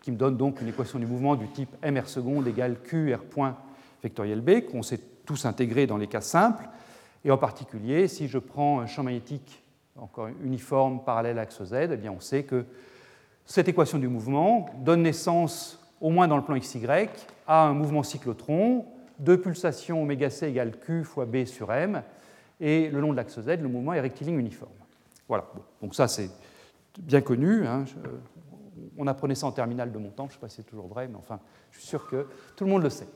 qui 0.00 0.10
me 0.10 0.16
donne 0.16 0.38
donc 0.38 0.60
une 0.62 0.68
équation 0.68 0.98
du 0.98 1.06
mouvement 1.06 1.36
du 1.36 1.48
type 1.48 1.76
mr 1.84 2.06
seconde 2.06 2.48
égale 2.48 2.76
QR 2.82 3.18
point 3.30 3.56
vectoriel 4.02 4.40
B, 4.40 4.62
qu'on 4.62 4.82
sait 4.82 5.00
tous 5.26 5.44
intégrer 5.44 5.86
dans 5.86 5.98
les 5.98 6.06
cas 6.06 6.22
simples. 6.22 6.66
Et 7.24 7.30
en 7.30 7.36
particulier, 7.36 8.08
si 8.08 8.26
je 8.26 8.38
prends 8.38 8.80
un 8.80 8.86
champ 8.86 9.02
magnétique 9.02 9.62
encore 10.00 10.28
uniforme, 10.42 11.02
parallèle 11.04 11.38
à 11.38 11.42
l'axe 11.42 11.62
Z, 11.62 11.74
eh 11.92 11.96
bien 11.96 12.12
on 12.12 12.20
sait 12.20 12.44
que 12.44 12.64
cette 13.44 13.68
équation 13.68 13.98
du 13.98 14.08
mouvement 14.08 14.66
donne 14.80 15.02
naissance, 15.02 15.82
au 16.00 16.10
moins 16.10 16.28
dans 16.28 16.36
le 16.36 16.42
plan 16.42 16.58
XY, 16.58 16.86
à 17.46 17.66
un 17.66 17.74
mouvement 17.74 18.02
cyclotron 18.02 18.84
de 19.18 19.36
pulsation 19.36 20.02
ωc 20.02 20.42
égale 20.42 20.78
Q 20.78 21.04
fois 21.04 21.26
B 21.26 21.44
sur 21.44 21.72
M, 21.72 22.02
et 22.60 22.88
le 22.88 23.00
long 23.00 23.12
de 23.12 23.16
l'axe 23.16 23.40
Z, 23.40 23.48
le 23.60 23.68
mouvement 23.68 23.94
est 23.94 24.00
rectiligne 24.00 24.38
uniforme. 24.38 24.72
Voilà, 25.28 25.46
donc 25.82 25.94
ça 25.94 26.08
c'est 26.08 26.30
bien 26.98 27.20
connu. 27.20 27.66
Hein. 27.66 27.84
on 28.96 29.06
apprenait 29.06 29.34
ça 29.34 29.46
en 29.46 29.52
terminale 29.52 29.92
de 29.92 29.98
mon 29.98 30.10
temps, 30.10 30.24
je 30.24 30.30
ne 30.30 30.34
sais 30.34 30.40
pas 30.40 30.48
si 30.48 30.56
c'est 30.56 30.62
toujours 30.64 30.88
vrai, 30.88 31.08
mais 31.08 31.16
enfin, 31.16 31.40
je 31.70 31.78
suis 31.78 31.88
sûr 31.88 32.06
que 32.08 32.26
tout 32.56 32.64
le 32.64 32.70
monde 32.70 32.82
le 32.82 32.90
sait. 32.90 33.08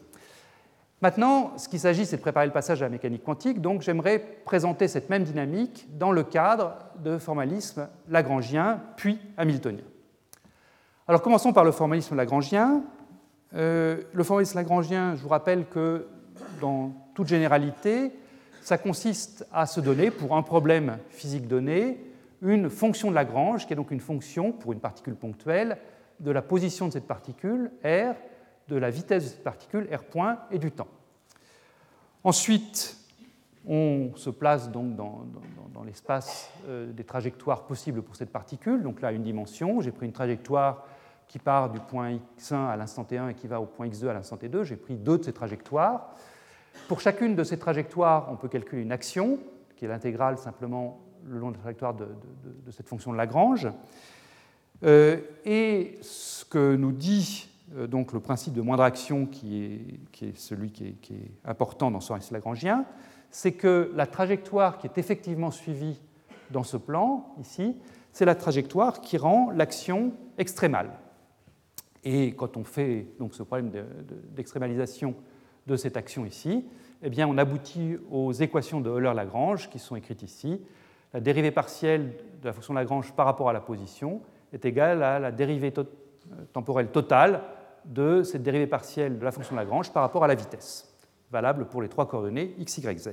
Maintenant, 1.02 1.58
ce 1.58 1.68
qu'il 1.68 1.80
s'agit, 1.80 2.06
c'est 2.06 2.16
de 2.16 2.22
préparer 2.22 2.46
le 2.46 2.52
passage 2.52 2.80
à 2.80 2.84
la 2.84 2.90
mécanique 2.90 3.24
quantique, 3.24 3.60
donc 3.60 3.82
j'aimerais 3.82 4.20
présenter 4.44 4.86
cette 4.86 5.10
même 5.10 5.24
dynamique 5.24 5.88
dans 5.98 6.12
le 6.12 6.22
cadre 6.22 6.76
de 7.00 7.18
formalisme 7.18 7.88
lagrangien 8.08 8.80
puis 8.96 9.18
hamiltonien. 9.36 9.82
Alors 11.08 11.20
commençons 11.20 11.52
par 11.52 11.64
le 11.64 11.72
formalisme 11.72 12.14
lagrangien. 12.14 12.84
Euh, 13.54 14.00
le 14.12 14.22
formalisme 14.22 14.56
lagrangien, 14.56 15.16
je 15.16 15.22
vous 15.24 15.28
rappelle 15.28 15.66
que 15.66 16.06
dans 16.60 16.92
toute 17.14 17.26
généralité, 17.26 18.12
ça 18.62 18.78
consiste 18.78 19.44
à 19.52 19.66
se 19.66 19.80
donner, 19.80 20.12
pour 20.12 20.36
un 20.36 20.42
problème 20.42 20.98
physique 21.10 21.48
donné, 21.48 21.98
une 22.42 22.70
fonction 22.70 23.10
de 23.10 23.16
Lagrange, 23.16 23.66
qui 23.66 23.72
est 23.72 23.76
donc 23.76 23.90
une 23.90 24.00
fonction, 24.00 24.52
pour 24.52 24.72
une 24.72 24.78
particule 24.78 25.16
ponctuelle, 25.16 25.78
de 26.20 26.30
la 26.30 26.42
position 26.42 26.86
de 26.86 26.92
cette 26.92 27.08
particule, 27.08 27.72
R, 27.84 28.14
de 28.72 28.78
la 28.78 28.90
vitesse 28.90 29.24
de 29.24 29.28
cette 29.28 29.44
particule, 29.44 29.86
R 29.94 30.02
point, 30.04 30.38
et 30.50 30.58
du 30.58 30.72
temps. 30.72 30.88
Ensuite, 32.24 32.96
on 33.66 34.12
se 34.16 34.30
place 34.30 34.70
donc 34.70 34.96
dans, 34.96 35.26
l'espace 35.84 36.48
euh, 36.68 36.92
des 36.92 37.04
trajectoires 37.04 37.66
possibles 37.66 38.02
pour 38.02 38.16
cette 38.16 38.30
particule. 38.30 38.82
Donc 38.82 39.02
là, 39.02 39.12
une 39.12 39.24
dimension. 39.24 39.80
J'ai 39.80 39.90
pris 39.90 40.06
une 40.06 40.12
trajectoire 40.12 40.86
qui 41.26 41.38
part 41.38 41.70
du 41.70 41.80
point 41.80 42.18
x1 42.38 42.68
à 42.68 42.76
l'instant 42.76 43.02
t1 43.02 43.30
et 43.30 43.34
qui 43.34 43.48
va 43.48 43.60
au 43.60 43.66
point 43.66 43.88
x2 43.88 44.08
à 44.08 44.14
l'instant 44.14 44.36
t2. 44.36 44.62
J'ai 44.62 44.76
pris 44.76 44.94
deux 44.94 45.18
de 45.18 45.24
ces 45.24 45.32
trajectoires. 45.32 46.14
Pour 46.88 47.00
chacune 47.00 47.34
de 47.34 47.44
ces 47.44 47.58
trajectoires, 47.58 48.28
on 48.30 48.36
peut 48.36 48.48
calculer 48.48 48.82
une 48.82 48.92
action, 48.92 49.38
qui 49.76 49.84
est 49.84 49.88
l'intégrale 49.88 50.38
simplement 50.38 51.00
le 51.26 51.38
long 51.38 51.50
de 51.50 51.56
la 51.56 51.60
trajectoire 51.60 51.94
de, 51.94 52.06
cette 52.70 52.88
fonction 52.88 53.12
de 53.12 53.16
Lagrange. 53.16 53.68
Euh, 54.84 55.18
et 55.44 55.98
ce 56.00 56.44
que 56.44 56.76
nous 56.76 56.92
dit 56.92 57.51
donc 57.88 58.12
le 58.12 58.20
principe 58.20 58.52
de 58.54 58.60
moindre 58.60 58.82
action 58.82 59.26
qui 59.26 59.98
est, 60.20 60.36
celui 60.36 60.70
qui 60.70 60.86
est, 60.88 61.30
important 61.44 61.90
dans 61.90 62.00
ce 62.00 62.32
lagrangien, 62.32 62.84
c'est 63.30 63.52
que 63.52 63.90
la 63.94 64.06
trajectoire 64.06 64.78
qui 64.78 64.86
est 64.86 64.98
effectivement 64.98 65.50
suivie 65.50 66.00
dans 66.50 66.62
ce 66.62 66.76
plan, 66.76 67.34
ici, 67.40 67.76
c'est 68.12 68.26
la 68.26 68.34
trajectoire 68.34 69.00
qui 69.00 69.16
rend 69.16 69.50
l'action 69.50 70.12
extrémale. 70.38 70.90
Et 72.04 72.34
quand 72.34 72.56
on 72.56 72.64
fait 72.64 73.06
donc, 73.18 73.34
ce 73.34 73.42
problème 73.42 73.70
d'extrémalisation 74.34 75.14
de, 75.66 75.76
cette 75.76 75.96
action 75.96 76.26
ici, 76.26 76.64
eh 77.02 77.08
bien, 77.08 77.26
on 77.26 77.38
aboutit 77.38 77.96
aux 78.10 78.32
équations 78.32 78.80
de 78.80 78.90
Euler-Lagrange 78.90 79.70
qui 79.70 79.78
sont 79.78 79.96
écrites 79.96 80.22
ici. 80.22 80.60
La 81.14 81.20
dérivée 81.20 81.50
partielle 81.50 82.12
de 82.42 82.46
la 82.46 82.52
fonction 82.52 82.74
Lagrange 82.74 83.12
par 83.12 83.26
rapport 83.26 83.48
à 83.48 83.52
la 83.52 83.60
position 83.60 84.20
est 84.52 84.64
égale 84.64 85.02
à 85.02 85.18
la 85.18 85.30
dérivée 85.30 85.72
temporelle 86.52 86.88
totale 86.88 87.40
de 87.84 88.22
cette 88.22 88.42
dérivée 88.42 88.66
partielle 88.66 89.18
de 89.18 89.24
la 89.24 89.32
fonction 89.32 89.54
de 89.54 89.60
Lagrange 89.60 89.92
par 89.92 90.02
rapport 90.02 90.24
à 90.24 90.28
la 90.28 90.34
vitesse, 90.34 90.88
valable 91.30 91.66
pour 91.66 91.82
les 91.82 91.88
trois 91.88 92.06
coordonnées 92.06 92.54
x, 92.58 92.78
y, 92.78 92.98
z. 92.98 93.10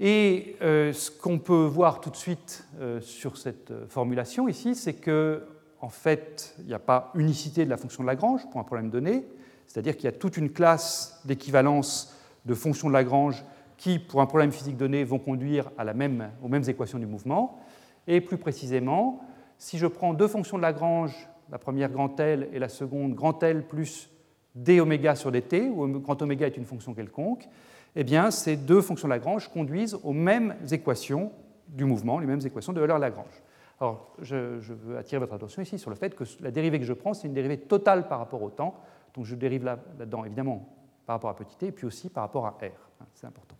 Et 0.00 0.56
euh, 0.62 0.92
ce 0.92 1.10
qu'on 1.10 1.38
peut 1.38 1.64
voir 1.64 2.00
tout 2.00 2.10
de 2.10 2.16
suite 2.16 2.66
euh, 2.80 3.00
sur 3.00 3.36
cette 3.36 3.70
euh, 3.70 3.86
formulation 3.86 4.48
ici, 4.48 4.74
c'est 4.74 4.94
que 4.94 5.44
en 5.80 5.90
fait, 5.90 6.54
il 6.60 6.66
n'y 6.66 6.74
a 6.74 6.78
pas 6.80 7.12
unicité 7.14 7.64
de 7.64 7.70
la 7.70 7.76
fonction 7.76 8.02
de 8.02 8.08
Lagrange 8.08 8.48
pour 8.50 8.60
un 8.60 8.64
problème 8.64 8.90
donné, 8.90 9.24
c'est-à-dire 9.66 9.96
qu'il 9.96 10.04
y 10.04 10.08
a 10.08 10.12
toute 10.12 10.36
une 10.36 10.50
classe 10.50 11.20
d'équivalence 11.24 12.16
de 12.46 12.54
fonctions 12.54 12.88
de 12.88 12.92
Lagrange 12.92 13.44
qui, 13.76 13.98
pour 13.98 14.20
un 14.20 14.26
problème 14.26 14.52
physique 14.52 14.76
donné, 14.76 15.02
vont 15.02 15.18
conduire 15.18 15.70
aux 15.78 16.48
mêmes 16.48 16.62
équations 16.68 16.98
du 16.98 17.06
mouvement. 17.06 17.60
Et 18.06 18.20
plus 18.20 18.38
précisément, 18.38 19.20
si 19.58 19.78
je 19.78 19.86
prends 19.86 20.14
deux 20.14 20.28
fonctions 20.28 20.56
de 20.56 20.62
Lagrange, 20.62 21.28
la 21.52 21.58
première 21.58 21.90
grand 21.90 22.18
L 22.18 22.48
et 22.52 22.58
la 22.58 22.70
seconde 22.70 23.14
grand 23.14 23.40
L 23.42 23.66
plus 23.68 24.10
d 24.54 24.80
oméga 24.80 25.14
sur 25.14 25.30
dt, 25.30 25.68
où 25.68 25.86
grand 26.00 26.20
oméga 26.22 26.46
est 26.46 26.56
une 26.56 26.64
fonction 26.64 26.94
quelconque, 26.94 27.46
eh 27.94 28.04
bien, 28.04 28.30
ces 28.30 28.56
deux 28.56 28.80
fonctions 28.80 29.06
Lagrange 29.06 29.48
conduisent 29.48 29.98
aux 30.02 30.14
mêmes 30.14 30.56
équations 30.70 31.30
du 31.68 31.84
mouvement, 31.84 32.18
les 32.18 32.26
mêmes 32.26 32.40
équations 32.44 32.72
de 32.72 32.80
Euler-Lagrange. 32.80 33.42
Alors, 33.80 34.14
je, 34.20 34.58
veux 34.72 34.96
attirer 34.96 35.18
votre 35.18 35.34
attention 35.34 35.60
ici 35.60 35.78
sur 35.78 35.90
le 35.90 35.96
fait 35.96 36.14
que 36.14 36.24
la 36.40 36.50
dérivée 36.50 36.78
que 36.78 36.86
je 36.86 36.92
prends, 36.94 37.12
c'est 37.12 37.26
une 37.26 37.34
dérivée 37.34 37.58
totale 37.58 38.08
par 38.08 38.18
rapport 38.18 38.42
au 38.42 38.50
temps. 38.50 38.76
Donc, 39.14 39.26
je 39.26 39.34
dérive 39.34 39.64
là-dedans, 39.64 40.24
évidemment, 40.24 40.66
par 41.04 41.16
rapport 41.16 41.30
à 41.30 41.36
petit 41.36 41.56
t, 41.56 41.66
et 41.66 41.72
puis 41.72 41.86
aussi 41.86 42.08
par 42.08 42.22
rapport 42.22 42.46
à 42.46 42.50
r. 42.50 42.64
Hein, 43.00 43.06
c'est 43.14 43.26
important. 43.26 43.56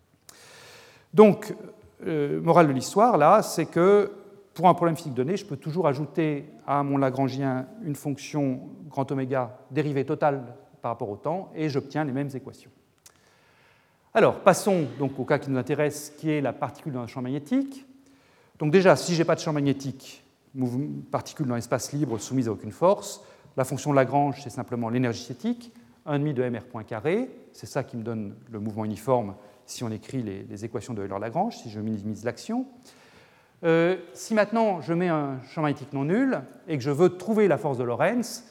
Donc, 1.13 1.53
euh, 2.07 2.41
morale 2.41 2.67
de 2.67 2.73
l'histoire, 2.73 3.17
là, 3.17 3.43
c'est 3.43 3.65
que 3.65 4.11
pour 4.53 4.67
un 4.67 4.73
problème 4.73 4.95
physique 4.95 5.13
donné, 5.13 5.37
je 5.37 5.45
peux 5.45 5.57
toujours 5.57 5.87
ajouter 5.87 6.45
à 6.67 6.83
mon 6.83 6.97
Lagrangien 6.97 7.67
une 7.83 7.95
fonction 7.95 8.61
grand 8.89 9.11
oméga 9.11 9.57
dérivée 9.71 10.05
totale 10.05 10.55
par 10.81 10.91
rapport 10.91 11.09
au 11.09 11.15
temps, 11.15 11.51
et 11.55 11.69
j'obtiens 11.69 12.03
les 12.03 12.11
mêmes 12.11 12.29
équations. 12.33 12.69
Alors, 14.13 14.41
passons 14.41 14.85
donc 14.99 15.17
au 15.17 15.25
cas 15.25 15.39
qui 15.39 15.49
nous 15.49 15.57
intéresse, 15.57 16.13
qui 16.17 16.29
est 16.29 16.41
la 16.41 16.53
particule 16.53 16.93
dans 16.93 17.01
un 17.01 17.07
champ 17.07 17.21
magnétique. 17.21 17.85
Donc 18.59 18.71
déjà, 18.71 18.95
si 18.95 19.13
je 19.13 19.19
n'ai 19.19 19.25
pas 19.25 19.33
de 19.33 19.39
champ 19.39 19.53
magnétique, 19.53 20.23
particule 21.09 21.47
dans 21.47 21.55
l'espace 21.55 21.91
libre 21.93 22.19
soumise 22.19 22.47
à 22.47 22.51
aucune 22.51 22.71
force, 22.71 23.23
la 23.57 23.63
fonction 23.63 23.91
Lagrange, 23.91 24.41
c'est 24.43 24.51
simplement 24.51 24.89
l'énergie 24.89 25.23
cinétique, 25.23 25.73
1,5 26.05 26.33
de 26.33 26.43
mr 26.43 26.61
point 26.61 26.83
carré, 26.83 27.29
c'est 27.53 27.65
ça 27.65 27.83
qui 27.83 27.97
me 27.97 28.03
donne 28.03 28.35
le 28.51 28.59
mouvement 28.59 28.85
uniforme 28.85 29.35
si 29.65 29.83
on 29.83 29.89
écrit 29.89 30.21
les, 30.21 30.65
équations 30.65 30.93
de 30.93 31.01
Euler-Lagrange, 31.01 31.57
si 31.57 31.69
je 31.69 31.79
minimise 31.79 32.25
l'action. 32.25 32.65
Euh, 33.63 33.97
si 34.13 34.33
maintenant 34.33 34.81
je 34.81 34.93
mets 34.93 35.07
un 35.07 35.39
champ 35.53 35.61
magnétique 35.61 35.93
non 35.93 36.05
nul 36.05 36.41
et 36.67 36.77
que 36.77 36.83
je 36.83 36.91
veux 36.91 37.17
trouver 37.17 37.47
la 37.47 37.57
force 37.57 37.77
de 37.77 37.83
Lorentz, 37.83 38.43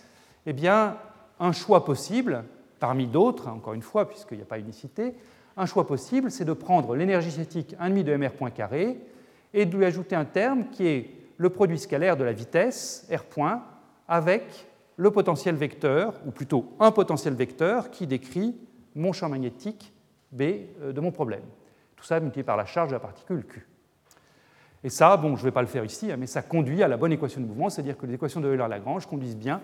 eh 0.46 0.52
bien, 0.52 0.96
un 1.38 1.52
choix 1.52 1.84
possible, 1.84 2.44
parmi 2.80 3.06
d'autres, 3.06 3.48
encore 3.48 3.74
une 3.74 3.82
fois, 3.82 4.08
puisqu'il 4.08 4.38
n'y 4.38 4.42
a 4.42 4.46
pas 4.46 4.58
unicité, 4.58 5.14
un 5.56 5.66
choix 5.66 5.86
possible, 5.86 6.30
c'est 6.30 6.44
de 6.44 6.52
prendre 6.52 6.96
l'énergie 6.96 7.30
cinétique 7.30 7.76
1,5 7.80 8.02
de 8.02 8.16
mr 8.16 8.30
point 8.30 8.50
carré 8.50 8.98
et 9.52 9.66
de 9.66 9.76
lui 9.76 9.84
ajouter 9.84 10.16
un 10.16 10.24
terme 10.24 10.68
qui 10.70 10.86
est 10.86 11.10
le 11.36 11.50
produit 11.50 11.78
scalaire 11.78 12.16
de 12.16 12.24
la 12.24 12.32
vitesse, 12.32 13.08
R 13.12 13.58
avec 14.08 14.66
le 14.96 15.10
potentiel 15.10 15.56
vecteur, 15.56 16.14
ou 16.26 16.30
plutôt 16.30 16.72
un 16.80 16.90
potentiel 16.90 17.34
vecteur 17.34 17.90
qui 17.90 18.06
décrit 18.06 18.56
mon 18.94 19.12
champ 19.12 19.28
magnétique 19.28 19.92
B 20.30 20.42
euh, 20.42 20.92
de 20.92 21.00
mon 21.00 21.10
problème. 21.10 21.42
Tout 21.96 22.04
ça 22.04 22.20
multiplié 22.20 22.44
par 22.44 22.56
la 22.56 22.66
charge 22.66 22.88
de 22.88 22.94
la 22.94 23.00
particule 23.00 23.44
Q. 23.44 23.66
Et 24.84 24.88
ça, 24.88 25.16
bon, 25.16 25.36
je 25.36 25.42
ne 25.42 25.46
vais 25.46 25.52
pas 25.52 25.60
le 25.60 25.68
faire 25.68 25.84
ici, 25.84 26.10
hein, 26.10 26.16
mais 26.18 26.26
ça 26.26 26.42
conduit 26.42 26.82
à 26.82 26.88
la 26.88 26.96
bonne 26.96 27.12
équation 27.12 27.40
de 27.40 27.46
mouvement, 27.46 27.70
c'est-à-dire 27.70 27.96
que 27.96 28.06
les 28.06 28.14
équations 28.14 28.40
de 28.40 28.48
Euler-Lagrange 28.48 29.06
conduisent 29.06 29.36
bien 29.36 29.60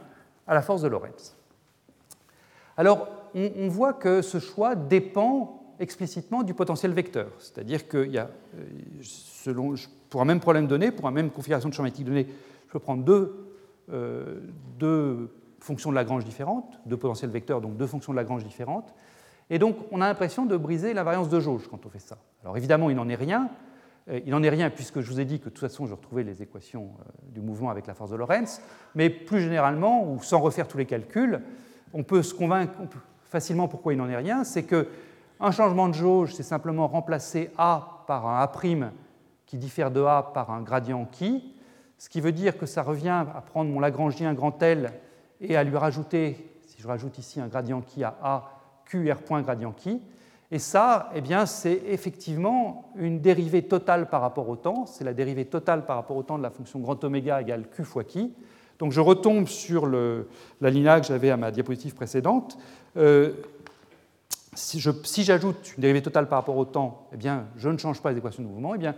à 0.47 0.55
la 0.55 0.63
force 0.63 0.83
de 0.83 0.89
Lorentz. 0.89 1.37
Alors, 2.77 3.09
on 3.35 3.69
voit 3.69 3.93
que 3.93 4.23
ce 4.23 4.39
choix 4.39 4.77
dépend 4.77 5.59
explicitement 5.81 6.43
du 6.43 6.55
potentiel 6.55 6.93
vecteur. 6.93 7.29
C'est-à-dire 7.39 7.89
que 7.89 8.07
y 8.07 8.19
a, 8.19 8.31
euh, 8.57 9.77
pour 10.11 10.21
un 10.21 10.25
même 10.25 10.41
problème 10.41 10.67
donné, 10.67 10.91
pour 10.91 11.09
une 11.09 11.15
même 11.15 11.31
configuration 11.31 11.69
de 11.69 11.75
champ 11.75 11.83
magnétique 11.83 12.07
donné, 12.07 12.27
je 12.67 12.73
peux 12.73 12.79
prendre 12.79 13.03
deux, 13.03 13.49
euh, 13.93 14.41
deux 14.79 15.31
fonctions 15.61 15.91
de 15.91 15.95
Lagrange 15.95 16.25
différentes, 16.25 16.79
deux 16.87 16.97
potentiels 16.97 17.31
vecteurs, 17.31 17.61
donc 17.61 17.77
deux 17.77 17.87
fonctions 17.87 18.13
de 18.13 18.17
Lagrange 18.17 18.45
différentes. 18.45 18.95
Et 19.51 19.59
donc, 19.59 19.77
on 19.91 20.01
a 20.01 20.07
l'impression 20.07 20.47
de 20.47 20.57
briser 20.57 20.95
l'invariance 20.95 21.29
de 21.29 21.41
jauge 21.41 21.69
quand 21.69 21.85
on 21.87 21.89
fait 21.89 21.99
ça. 21.99 22.19
Alors 22.43 22.57
évidemment, 22.57 22.91
il 22.91 22.97
n'en 22.97 23.09
est 23.09 23.15
rien. 23.15 23.49
Euh, 24.09 24.21
il 24.25 24.31
n'en 24.31 24.43
est 24.43 24.49
rien 24.49 24.71
puisque 24.71 25.01
je 25.01 25.11
vous 25.11 25.21
ai 25.21 25.25
dit 25.25 25.39
que 25.39 25.47
de 25.47 25.51
toute 25.51 25.59
façon, 25.59 25.87
je 25.87 25.95
retrouvais 25.95 26.23
les 26.23 26.43
équations 26.43 26.91
du 27.23 27.41
mouvement 27.41 27.71
avec 27.71 27.87
la 27.87 27.95
force 27.95 28.11
de 28.11 28.17
Lorentz. 28.17 28.61
Mais 28.95 29.11
plus 29.11 29.41
généralement, 29.41 30.11
ou 30.11 30.23
sans 30.23 30.41
refaire 30.41 30.69
tous 30.69 30.79
les 30.79 30.87
calculs, 30.87 31.41
on 31.93 32.03
peut 32.03 32.23
se 32.23 32.35
convaincre 32.35 32.73
facilement 33.25 33.69
pourquoi 33.69 33.93
il 33.93 33.97
n'en 33.97 34.09
est 34.09 34.17
rien. 34.17 34.45
C'est 34.45 34.65
que 34.65 34.89
un 35.41 35.53
changement 35.53 35.89
de 35.89 35.95
jauge, 35.95 36.35
c'est 36.35 36.43
simplement 36.43 36.89
remplacer 36.89 37.51
A 37.59 38.05
par 38.07 38.27
un 38.27 38.43
A' 38.43 38.51
qui 39.47 39.57
diffère 39.57 39.91
de 39.91 40.03
A 40.03 40.31
par 40.35 40.51
un 40.51 40.63
gradient 40.63 41.05
qui, 41.05 41.55
ce 41.97 42.09
qui 42.09 42.21
veut 42.21 42.33
dire 42.33 42.59
que 42.59 42.67
ça 42.67 42.83
revient 42.83 43.25
à 43.35 43.41
prendre 43.41 43.71
mon 43.71 43.81
Lagrangien 43.81 44.35
grand 44.35 44.63
L 44.63 44.93
et 45.41 45.57
à 45.57 45.65
lui 45.65 45.77
rajouter, 45.77 46.53
si 46.67 46.81
je 46.81 46.89
rajoute 46.89 47.19
ici 47.19 47.41
un 47.41 47.49
gradient 47.49 47.81
qui 47.81 48.03
à 48.05 48.17
A, 48.23 48.51
Q, 48.85 49.11
R 49.11 49.23
point 49.23 49.43
gradient 49.43 49.73
qui. 49.73 50.03
Et 50.51 50.59
ça, 50.59 51.11
eh 51.15 51.21
bien, 51.21 51.45
c'est 51.45 51.83
effectivement 51.89 52.91
une 52.97 53.21
dérivée 53.21 53.63
totale 53.63 54.09
par 54.09 54.23
rapport 54.23 54.49
au 54.49 54.57
temps. 54.57 54.87
C'est 54.87 55.05
la 55.05 55.13
dérivée 55.13 55.45
totale 55.45 55.85
par 55.85 55.97
rapport 55.97 56.17
au 56.17 56.23
temps 56.23 56.39
de 56.39 56.43
la 56.43 56.51
fonction 56.51 56.79
grand 56.79 57.03
oméga 57.05 57.41
égale 57.41 57.69
Q 57.69 57.85
fois 57.85 58.05
qui. 58.05 58.33
Donc 58.79 58.93
je 58.93 59.01
retombe 59.01 59.47
sur 59.47 59.87
la 59.87 60.71
ligne 60.71 61.01
que 61.01 61.07
j'avais 61.07 61.31
à 61.31 61.37
ma 61.37 61.51
diapositive 61.51 61.95
précédente. 61.95 62.57
Euh, 62.97 63.33
si 64.55 64.81
j'ajoute 65.25 65.75
une 65.77 65.83
dérivée 65.83 66.03
totale 66.03 66.29
par 66.29 66.39
rapport 66.39 66.57
au 66.57 66.65
temps, 66.65 67.09
eh 67.13 67.17
bien, 67.17 67.47
je 67.57 67.69
ne 67.69 67.77
change 67.77 68.01
pas 68.01 68.11
les 68.11 68.19
équations 68.19 68.43
de 68.43 68.49
mouvement, 68.49 68.75
eh 68.75 68.79
bien, 68.79 68.95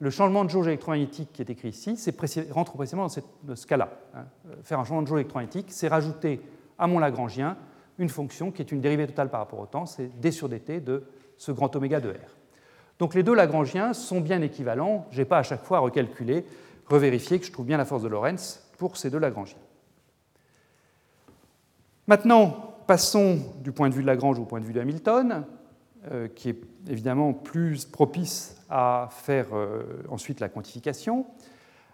le 0.00 0.10
changement 0.10 0.44
de 0.44 0.50
jauge 0.50 0.66
électromagnétique 0.66 1.32
qui 1.32 1.42
est 1.42 1.50
écrit 1.50 1.68
ici 1.68 1.96
rentre 2.50 2.72
précisément 2.72 3.06
dans 3.42 3.56
ce 3.56 3.66
cas-là. 3.66 3.90
Hein. 4.14 4.24
Faire 4.62 4.80
un 4.80 4.84
changement 4.84 5.02
de 5.02 5.06
jauge 5.06 5.20
électromagnétique, 5.20 5.66
c'est 5.68 5.88
rajouter 5.88 6.40
à 6.78 6.86
mon 6.86 6.98
Lagrangien 6.98 7.56
une 7.98 8.08
fonction 8.08 8.50
qui 8.50 8.62
est 8.62 8.72
une 8.72 8.80
dérivée 8.80 9.06
totale 9.06 9.30
par 9.30 9.40
rapport 9.40 9.58
au 9.60 9.66
temps, 9.66 9.86
c'est 9.86 10.08
d 10.20 10.30
sur 10.30 10.48
dt 10.48 10.80
de 10.80 11.04
ce 11.36 11.52
grand 11.52 11.74
oméga 11.76 12.00
de 12.00 12.10
R. 12.10 12.36
Donc 12.98 13.14
les 13.14 13.22
deux 13.22 13.34
Lagrangiens 13.34 13.92
sont 13.92 14.20
bien 14.20 14.40
équivalents, 14.42 15.06
je 15.10 15.18
n'ai 15.18 15.24
pas 15.24 15.38
à 15.38 15.42
chaque 15.42 15.64
fois 15.64 15.78
à 15.78 15.80
recalculer, 15.80 16.44
revérifier 16.86 17.38
que 17.40 17.46
je 17.46 17.52
trouve 17.52 17.66
bien 17.66 17.76
la 17.76 17.84
force 17.84 18.02
de 18.02 18.08
Lorentz 18.08 18.70
pour 18.78 18.96
ces 18.96 19.10
deux 19.10 19.18
Lagrangiens. 19.18 19.58
Maintenant, 22.06 22.74
passons 22.86 23.38
du 23.62 23.72
point 23.72 23.88
de 23.88 23.94
vue 23.94 24.02
de 24.02 24.06
Lagrange 24.06 24.38
au 24.38 24.44
point 24.44 24.60
de 24.60 24.64
vue 24.64 24.74
de 24.74 24.80
Hamilton, 24.80 25.44
euh, 26.12 26.28
qui 26.28 26.50
est 26.50 26.60
évidemment 26.88 27.32
plus 27.32 27.86
propice 27.86 28.62
à 28.68 29.08
faire 29.10 29.46
euh, 29.54 30.02
ensuite 30.10 30.38
la 30.38 30.50
quantification. 30.50 31.26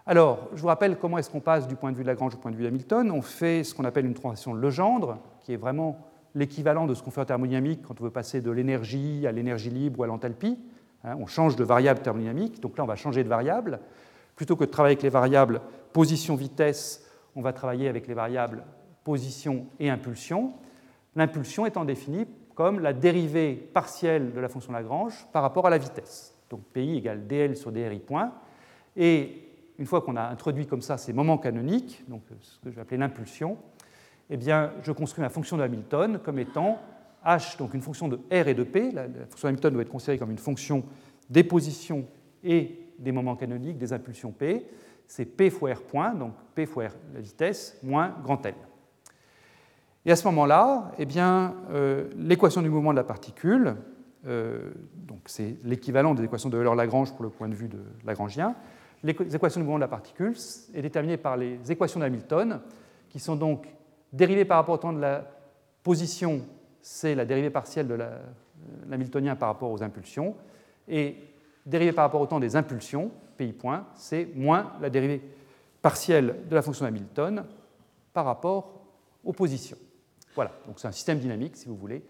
Alors, 0.05 0.49
je 0.53 0.61
vous 0.61 0.67
rappelle 0.67 0.97
comment 0.97 1.17
est-ce 1.17 1.29
qu'on 1.29 1.39
passe 1.39 1.67
du 1.67 1.75
point 1.75 1.91
de 1.91 1.95
vue 1.95 2.03
de 2.03 2.07
Lagrange 2.07 2.35
au 2.35 2.37
point 2.37 2.51
de 2.51 2.57
vue 2.57 2.63
d'Hamilton. 2.63 3.09
On 3.11 3.21
fait 3.21 3.63
ce 3.63 3.73
qu'on 3.73 3.85
appelle 3.85 4.05
une 4.05 4.13
transition 4.13 4.53
Legendre, 4.53 5.17
qui 5.43 5.53
est 5.53 5.57
vraiment 5.57 5.99
l'équivalent 6.33 6.87
de 6.87 6.93
ce 6.93 7.03
qu'on 7.03 7.11
fait 7.11 7.21
en 7.21 7.25
thermodynamique 7.25 7.81
quand 7.87 7.99
on 7.99 8.03
veut 8.03 8.11
passer 8.11 8.41
de 8.41 8.51
l'énergie 8.51 9.27
à 9.27 9.31
l'énergie 9.31 9.69
libre 9.69 9.99
ou 9.99 10.03
à 10.03 10.07
l'enthalpie. 10.07 10.57
Hein, 11.03 11.15
on 11.19 11.27
change 11.27 11.55
de 11.55 11.63
variable 11.63 12.01
thermodynamique, 12.01 12.61
donc 12.61 12.77
là 12.77 12.83
on 12.83 12.87
va 12.87 12.95
changer 12.95 13.23
de 13.23 13.29
variable. 13.29 13.79
Plutôt 14.35 14.55
que 14.55 14.63
de 14.63 14.69
travailler 14.69 14.93
avec 14.93 15.03
les 15.03 15.09
variables 15.09 15.61
position-vitesse, 15.93 17.05
on 17.35 17.41
va 17.41 17.53
travailler 17.53 17.89
avec 17.89 18.07
les 18.07 18.13
variables 18.13 18.63
position 19.03 19.65
et 19.79 19.89
impulsion 19.89 20.53
l'impulsion 21.15 21.65
étant 21.65 21.85
définie 21.85 22.27
comme 22.55 22.79
la 22.79 22.93
dérivée 22.93 23.53
partielle 23.53 24.33
de 24.33 24.39
la 24.39 24.49
fonction 24.49 24.73
Lagrange 24.73 25.27
par 25.31 25.41
rapport 25.41 25.67
à 25.67 25.69
la 25.69 25.77
vitesse. 25.77 26.35
Donc 26.49 26.61
PI 26.73 26.97
égale 26.97 27.27
dl 27.27 27.55
sur 27.55 27.71
dri 27.71 27.99
point. 27.99 28.33
Et 28.95 29.47
une 29.77 29.85
fois 29.85 30.01
qu'on 30.01 30.15
a 30.15 30.23
introduit 30.23 30.67
comme 30.67 30.81
ça 30.81 30.97
ces 30.97 31.13
moments 31.13 31.37
canoniques, 31.37 32.03
donc 32.07 32.23
ce 32.41 32.59
que 32.59 32.69
je 32.69 32.75
vais 32.75 32.81
appeler 32.81 32.97
l'impulsion, 32.97 33.57
eh 34.33 34.37
bien, 34.37 34.71
je 34.81 34.93
construis 34.93 35.21
ma 35.21 35.29
fonction 35.29 35.57
de 35.57 35.61
Hamilton 35.61 36.17
comme 36.23 36.39
étant 36.39 36.79
h, 37.25 37.57
donc 37.57 37.73
une 37.73 37.81
fonction 37.81 38.07
de 38.07 38.15
r 38.31 38.47
et 38.47 38.53
de 38.53 38.63
p. 38.63 38.91
La, 38.91 39.03
fonction 39.29 39.47
de 39.47 39.49
Hamilton 39.49 39.73
doit 39.73 39.81
être 39.81 39.89
considérée 39.89 40.17
comme 40.17 40.31
une 40.31 40.37
fonction 40.37 40.85
des 41.29 41.43
positions 41.43 42.05
et 42.41 42.79
des 42.97 43.11
moments 43.11 43.35
canoniques, 43.35 43.77
des 43.77 43.91
impulsions 43.91 44.31
p. 44.31 44.65
C'est 45.05 45.25
p 45.25 45.49
fois 45.49 45.73
r 45.73 45.81
point, 45.81 46.13
donc 46.13 46.33
p 46.55 46.65
fois 46.65 46.87
r 46.87 46.91
la 47.13 47.19
vitesse, 47.19 47.77
moins 47.83 48.15
grand 48.23 48.43
L. 48.45 48.55
Et 50.05 50.11
à 50.11 50.15
ce 50.15 50.25
moment-là, 50.29 50.93
eh 50.97 51.05
euh, 51.19 52.09
l'équation 52.15 52.61
du 52.61 52.69
mouvement 52.69 52.91
de 52.91 52.97
la 52.97 53.03
particule, 53.03 53.75
euh, 54.25 54.71
donc 54.95 55.19
c'est 55.25 55.57
l'équivalent 55.63 56.15
des 56.15 56.23
équations 56.23 56.49
de 56.49 56.57
Euler-Lagrange 56.57 57.11
pour 57.11 57.23
le 57.23 57.29
point 57.29 57.49
de 57.49 57.53
vue 57.53 57.67
de 57.67 57.79
Lagrangien, 58.05 58.55
l'équation 59.03 59.59
du 59.59 59.65
mouvement 59.65 59.79
de 59.79 59.81
la 59.81 59.87
particule 59.89 60.35
est 60.73 60.81
déterminée 60.81 61.17
par 61.17 61.35
les 61.35 61.59
équations 61.69 61.99
d'Hamilton, 61.99 62.61
qui 63.09 63.19
sont 63.19 63.35
donc 63.35 63.67
dérivées 64.13 64.45
par 64.45 64.57
rapport 64.57 64.75
au 64.75 64.77
temps 64.79 64.93
de 64.93 64.99
la 64.99 65.25
position, 65.83 66.41
c'est 66.81 67.15
la 67.15 67.25
dérivée 67.25 67.49
partielle 67.49 67.87
de 67.87 67.97
l'hamiltonien 68.87 69.35
par 69.35 69.49
rapport 69.49 69.71
aux 69.71 69.83
impulsions, 69.83 70.35
et 70.87 71.15
dérivée 71.65 71.93
par 71.93 72.05
rapport 72.05 72.21
au 72.21 72.27
temps 72.27 72.39
des 72.39 72.55
impulsions, 72.55 73.11
pi 73.37 73.53
point, 73.53 73.87
c'est 73.95 74.27
moins 74.35 74.73
la 74.81 74.89
dérivée 74.89 75.21
partielle 75.81 76.47
de 76.47 76.55
la 76.55 76.61
fonction 76.61 76.85
d'Hamilton 76.85 77.45
par 78.13 78.25
rapport 78.25 78.81
aux 79.23 79.33
positions. 79.33 79.77
Voilà, 80.35 80.51
donc 80.65 80.79
c'est 80.79 80.87
un 80.87 80.91
système 80.91 81.19
dynamique, 81.19 81.57
si 81.57 81.67
vous 81.67 81.75
voulez, 81.75 82.03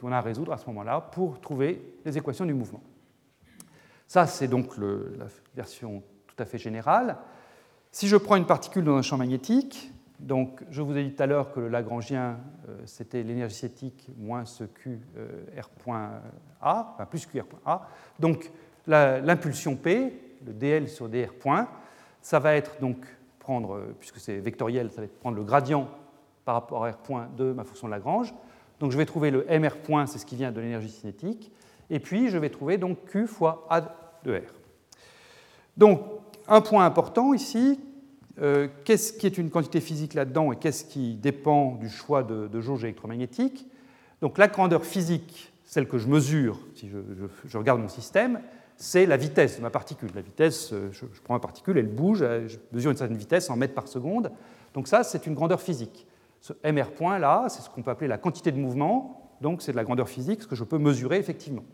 qu'on 0.00 0.12
a 0.12 0.18
à 0.18 0.20
résoudre 0.20 0.52
à 0.52 0.58
ce 0.58 0.66
moment-là 0.66 1.00
pour 1.00 1.40
trouver 1.40 1.98
les 2.04 2.16
équations 2.16 2.46
du 2.46 2.54
mouvement. 2.54 2.82
Ça, 4.06 4.26
c'est 4.26 4.48
donc 4.48 4.76
la 4.78 5.26
version 5.54 6.02
tout 6.26 6.36
à 6.38 6.44
fait 6.44 6.58
générale. 6.58 7.16
Si 7.90 8.06
je 8.06 8.16
prends 8.16 8.36
une 8.36 8.46
particule 8.46 8.84
dans 8.84 8.96
un 8.96 9.02
champ 9.02 9.16
magnétique, 9.16 9.90
donc 10.18 10.62
je 10.70 10.80
vous 10.80 10.96
ai 10.96 11.04
dit 11.04 11.12
tout 11.12 11.22
à 11.22 11.26
l'heure 11.26 11.52
que 11.52 11.60
le 11.60 11.68
Lagrangien, 11.68 12.38
euh, 12.68 12.78
c'était 12.86 13.22
l'énergie 13.22 13.54
cinétique 13.54 14.08
moins 14.16 14.44
ce 14.44 14.64
Q 14.64 15.00
euh, 15.16 15.62
point 15.80 16.10
A, 16.60 16.94
enfin 16.94 17.06
plus 17.06 17.26
Q 17.26 17.40
R 17.40 17.44
point 17.44 17.60
A. 17.66 17.88
Donc 18.18 18.50
l'impulsion 18.86 19.76
P, 19.76 20.18
le 20.46 20.52
dl 20.52 20.88
sur 20.88 21.08
dr 21.08 21.34
point, 21.34 21.68
ça 22.22 22.38
va 22.38 22.54
être 22.54 22.80
donc 22.80 22.96
prendre, 23.38 23.74
euh, 23.74 23.96
puisque 23.98 24.18
c'est 24.18 24.38
vectoriel, 24.38 24.90
ça 24.90 25.02
va 25.02 25.04
être 25.04 25.18
prendre 25.18 25.36
le 25.36 25.44
gradient 25.44 25.88
par 26.44 26.54
rapport 26.54 26.84
à 26.84 26.90
R 26.90 26.96
point 26.96 27.28
de 27.36 27.52
ma 27.52 27.64
fonction 27.64 27.86
de 27.86 27.92
Lagrange. 27.92 28.32
Donc 28.80 28.92
je 28.92 28.96
vais 28.96 29.06
trouver 29.06 29.30
le 29.30 29.44
MR 29.50 29.76
point, 29.76 30.06
c'est 30.06 30.18
ce 30.18 30.26
qui 30.26 30.36
vient 30.36 30.52
de 30.52 30.60
l'énergie 30.60 30.90
cinétique, 30.90 31.52
et 31.90 32.00
puis 32.00 32.30
je 32.30 32.38
vais 32.38 32.50
trouver 32.50 32.78
donc 32.78 33.04
Q 33.06 33.26
fois 33.26 33.66
A 33.68 33.80
de 34.24 34.34
R. 34.34 34.52
Donc 35.76 36.00
un 36.48 36.60
point 36.60 36.86
important 36.86 37.34
ici, 37.34 37.80
euh, 38.40 38.68
qu'est-ce 38.84 39.12
qui 39.12 39.26
est 39.26 39.38
une 39.38 39.50
quantité 39.50 39.80
physique 39.80 40.14
là-dedans 40.14 40.52
et 40.52 40.56
qu'est-ce 40.56 40.84
qui 40.84 41.14
dépend 41.14 41.76
du 41.76 41.88
choix 41.88 42.22
de, 42.22 42.60
jauge 42.60 42.84
électromagnétique? 42.84 43.66
Donc 44.20 44.38
la 44.38 44.48
grandeur 44.48 44.84
physique, 44.84 45.52
celle 45.64 45.88
que 45.88 45.98
je 45.98 46.08
mesure 46.08 46.58
si 46.74 46.88
je, 46.88 47.58
regarde 47.58 47.80
mon 47.80 47.88
système, 47.88 48.40
c'est 48.76 49.06
la 49.06 49.16
vitesse 49.16 49.56
de 49.56 49.62
ma 49.62 49.70
particule. 49.70 50.10
La 50.14 50.20
vitesse, 50.20 50.72
euh, 50.72 50.90
je, 50.92 51.04
prends 51.24 51.34
ma 51.34 51.40
particule, 51.40 51.78
elle 51.78 51.88
bouge, 51.88 52.18
je 52.46 52.56
mesure 52.72 52.90
une 52.90 52.96
certaine 52.96 53.16
vitesse 53.16 53.48
en 53.50 53.56
mètres 53.56 53.74
par 53.74 53.88
seconde. 53.88 54.30
Donc 54.74 54.88
ça, 54.88 55.02
c'est 55.02 55.26
une 55.26 55.34
grandeur 55.34 55.60
physique. 55.60 56.06
Ce 56.40 56.52
MR 56.64 56.90
point 56.94 57.18
là, 57.18 57.46
c'est 57.48 57.62
ce 57.62 57.70
qu'on 57.70 57.82
peut 57.82 57.90
appeler 57.90 58.08
la 58.08 58.18
quantité 58.18 58.52
de 58.52 58.58
mouvement, 58.58 59.32
donc 59.40 59.62
c'est 59.62 59.72
de 59.72 59.76
la 59.76 59.84
grandeur 59.84 60.08
physique, 60.08 60.42
ce 60.42 60.46
que 60.46 60.54
je 60.54 60.64
peux 60.64 60.78
mesurer 60.78 61.18
effectivement. 61.18 61.64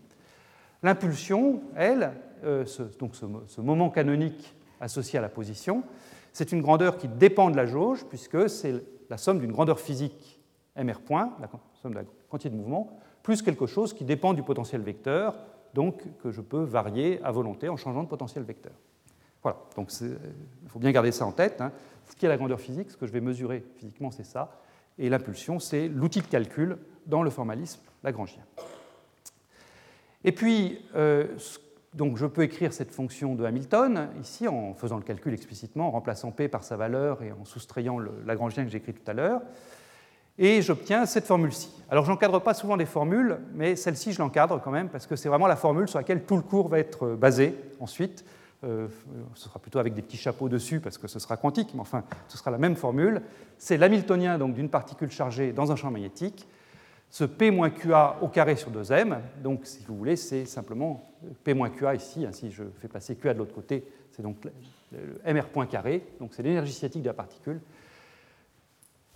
L'impulsion, 0.81 1.61
elle, 1.75 2.11
euh, 2.43 2.65
donc 2.99 3.15
ce, 3.15 3.61
moment 3.61 3.89
canonique 3.89 4.53
associé 4.81 5.17
à 5.17 5.21
la 5.21 5.29
position, 5.29 5.83
c'est 6.33 6.51
une 6.51 6.61
grandeur 6.61 6.97
qui 6.97 7.07
dépend 7.07 7.49
de 7.49 7.55
la 7.55 7.65
jauge, 7.65 8.05
puisque 8.09 8.49
c'est 8.49 8.83
la 9.09 9.17
somme 9.17 9.39
d'une 9.39 9.51
grandeur 9.51 9.79
physique 9.79 10.41
MR 10.75 10.99
point, 10.99 11.33
la 11.39 11.49
somme 11.81 11.91
de 11.91 11.99
la 11.99 12.05
quantité 12.29 12.49
de 12.49 12.55
mouvement, 12.55 12.97
plus 13.21 13.41
quelque 13.41 13.67
chose 13.67 13.93
qui 13.93 14.03
dépend 14.03 14.33
du 14.33 14.43
potentiel 14.43 14.81
vecteur, 14.81 15.35
donc 15.73 16.03
que 16.21 16.31
je 16.31 16.41
peux 16.41 16.63
varier 16.63 17.21
à 17.23 17.31
volonté 17.31 17.69
en 17.69 17.77
changeant 17.77 18.03
de 18.03 18.07
potentiel 18.07 18.43
vecteur. 18.43 18.73
Voilà, 19.43 19.57
donc 19.75 19.91
il 20.01 20.69
faut 20.69 20.79
bien 20.79 20.91
garder 20.91 21.11
ça 21.11 21.25
en 21.25 21.31
tête. 21.31 21.61
Hein. 21.61 21.71
Ce 22.07 22.15
qui 22.15 22.25
est 22.25 22.29
la 22.29 22.37
grandeur 22.37 22.59
physique, 22.59 22.89
ce 22.89 22.97
que 22.97 23.05
je 23.05 23.11
vais 23.11 23.21
mesurer 23.21 23.63
physiquement, 23.75 24.09
c'est 24.09 24.25
ça. 24.25 24.59
Et 24.97 25.09
l'impulsion, 25.09 25.59
c'est 25.59 25.87
l'outil 25.87 26.21
de 26.21 26.27
calcul 26.27 26.77
dans 27.05 27.23
le 27.23 27.29
formalisme 27.29 27.81
lagrangien. 28.03 28.43
Et 30.23 30.31
puis, 30.31 30.79
euh, 30.95 31.27
donc 31.93 32.17
je 32.17 32.25
peux 32.25 32.43
écrire 32.43 32.73
cette 32.73 32.91
fonction 32.91 33.35
de 33.35 33.45
Hamilton 33.45 34.09
ici 34.21 34.47
en 34.47 34.73
faisant 34.73 34.97
le 34.97 35.03
calcul 35.03 35.33
explicitement, 35.33 35.87
en 35.87 35.91
remplaçant 35.91 36.31
P 36.31 36.47
par 36.47 36.63
sa 36.63 36.75
valeur 36.75 37.21
et 37.21 37.31
en 37.31 37.45
soustrayant 37.45 37.99
le 37.99 38.11
Lagrangien 38.25 38.63
que 38.63 38.69
j'ai 38.69 38.77
écrit 38.77 38.93
tout 38.93 39.09
à 39.09 39.13
l'heure. 39.13 39.41
Et 40.39 40.63
j'obtiens 40.63 41.05
cette 41.05 41.25
formule-ci. 41.25 41.69
Alors, 41.91 42.05
je 42.05 42.09
n'encadre 42.09 42.41
pas 42.41 42.55
souvent 42.55 42.75
des 42.75 42.87
formules, 42.87 43.37
mais 43.53 43.75
celle-ci, 43.75 44.13
je 44.13 44.19
l'encadre 44.19 44.59
quand 44.63 44.71
même, 44.71 44.89
parce 44.89 45.05
que 45.05 45.15
c'est 45.15 45.29
vraiment 45.29 45.45
la 45.45 45.55
formule 45.55 45.87
sur 45.87 45.99
laquelle 45.99 46.23
tout 46.23 46.35
le 46.35 46.41
cours 46.41 46.69
va 46.69 46.79
être 46.79 47.09
basé 47.09 47.55
ensuite. 47.79 48.25
Euh, 48.63 48.87
ce 49.35 49.43
sera 49.43 49.59
plutôt 49.59 49.77
avec 49.77 49.93
des 49.93 50.01
petits 50.01 50.17
chapeaux 50.17 50.47
dessus 50.47 50.79
parce 50.79 50.97
que 50.97 51.07
ce 51.07 51.19
sera 51.19 51.35
quantique, 51.37 51.73
mais 51.73 51.81
enfin, 51.81 52.03
ce 52.29 52.37
sera 52.37 52.49
la 52.49 52.57
même 52.57 52.75
formule. 52.75 53.21
C'est 53.57 53.77
l'hamiltonien 53.77 54.39
d'une 54.39 54.69
particule 54.69 55.11
chargée 55.11 55.51
dans 55.51 55.71
un 55.71 55.75
champ 55.75 55.91
magnétique. 55.91 56.47
Ce 57.09 57.25
P-QA 57.25 58.17
au 58.21 58.27
carré 58.27 58.55
sur 58.55 58.71
2m, 58.71 59.17
donc 59.43 59.65
si 59.65 59.83
vous 59.85 59.95
voulez, 59.95 60.15
c'est 60.15 60.45
simplement 60.45 61.12
P-QA 61.43 61.95
ici. 61.95 62.25
Hein, 62.25 62.31
si 62.31 62.51
je 62.51 62.63
fais 62.79 62.87
passer 62.87 63.15
QA 63.15 63.33
de 63.33 63.39
l'autre 63.39 63.53
côté, 63.53 63.83
c'est 64.11 64.21
donc 64.21 64.37
le 64.91 65.33
MR 65.33 65.47
point 65.47 65.65
carré, 65.65 66.05
donc 66.19 66.33
c'est 66.33 66.43
l'énergie 66.43 66.73
cinétique 66.73 67.01
de 67.01 67.07
la 67.07 67.13
particule. 67.13 67.59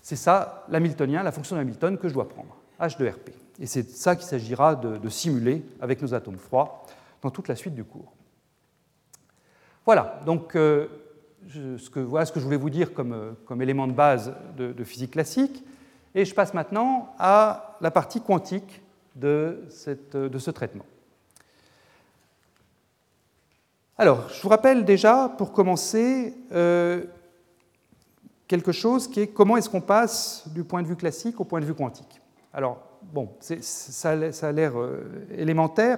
C'est 0.02 0.16
ça 0.16 0.66
l'hamiltonien, 0.70 1.24
la 1.24 1.32
fonction 1.32 1.56
d'Hamilton 1.56 1.98
que 1.98 2.08
je 2.08 2.14
dois 2.14 2.30
prendre, 2.30 2.58
H 2.80 2.98
de 2.98 3.08
RP. 3.08 3.30
Et 3.60 3.66
c'est 3.66 3.90
ça 3.90 4.16
qu'il 4.16 4.26
s'agira 4.26 4.76
de, 4.76 5.10
simuler 5.10 5.64
avec 5.82 6.02
nos 6.02 6.14
atomes 6.14 6.38
froids 6.38 6.84
dans 7.22 7.30
toute 7.30 7.48
la 7.48 7.56
suite 7.56 7.76
du 7.76 7.84
cours. 7.84 8.14
Voilà, 9.86 10.20
donc 10.26 10.56
euh, 10.56 10.88
ce 11.48 11.90
que, 11.90 12.00
voilà 12.00 12.26
ce 12.26 12.32
que 12.32 12.40
je 12.40 12.46
voulais 12.46 12.58
vous 12.58 12.70
dire 12.70 12.94
comme, 12.94 13.14
euh, 13.14 13.60
élément 13.60 13.88
de 13.88 13.94
base 13.94 14.34
de, 14.58 14.84
physique 14.84 15.12
classique. 15.12 15.64
Et 16.14 16.26
je 16.26 16.34
passe 16.34 16.54
maintenant 16.54 17.14
à 17.20 17.78
la 17.82 17.92
partie 17.92 18.22
quantique 18.22 18.82
de 19.16 19.66
ce 19.70 20.52
traitement. 20.52 20.86
Alors, 23.98 24.30
je 24.30 24.42
vous 24.42 24.50
rappelle 24.50 24.86
déjà, 24.86 25.34
pour 25.38 25.52
commencer, 25.52 26.36
euh, 26.52 27.04
quelque 28.48 28.72
chose 28.72 29.08
qui 29.08 29.22
est 29.22 29.28
comment 29.28 29.58
est-ce 29.58 29.70
qu'on 29.70 29.82
passe 29.82 30.48
du 30.54 30.64
point 30.64 30.82
de 30.82 30.88
vue 30.88 30.96
classique 30.96 31.40
au 31.40 31.44
point 31.44 31.60
de 31.60 31.66
vue 31.66 31.74
quantique. 31.74 32.22
Alors, 32.54 32.80
bon, 33.02 33.30
ça, 33.40 34.12
a 34.12 34.52
l'air 34.52 34.74
élémentaire. 35.32 35.98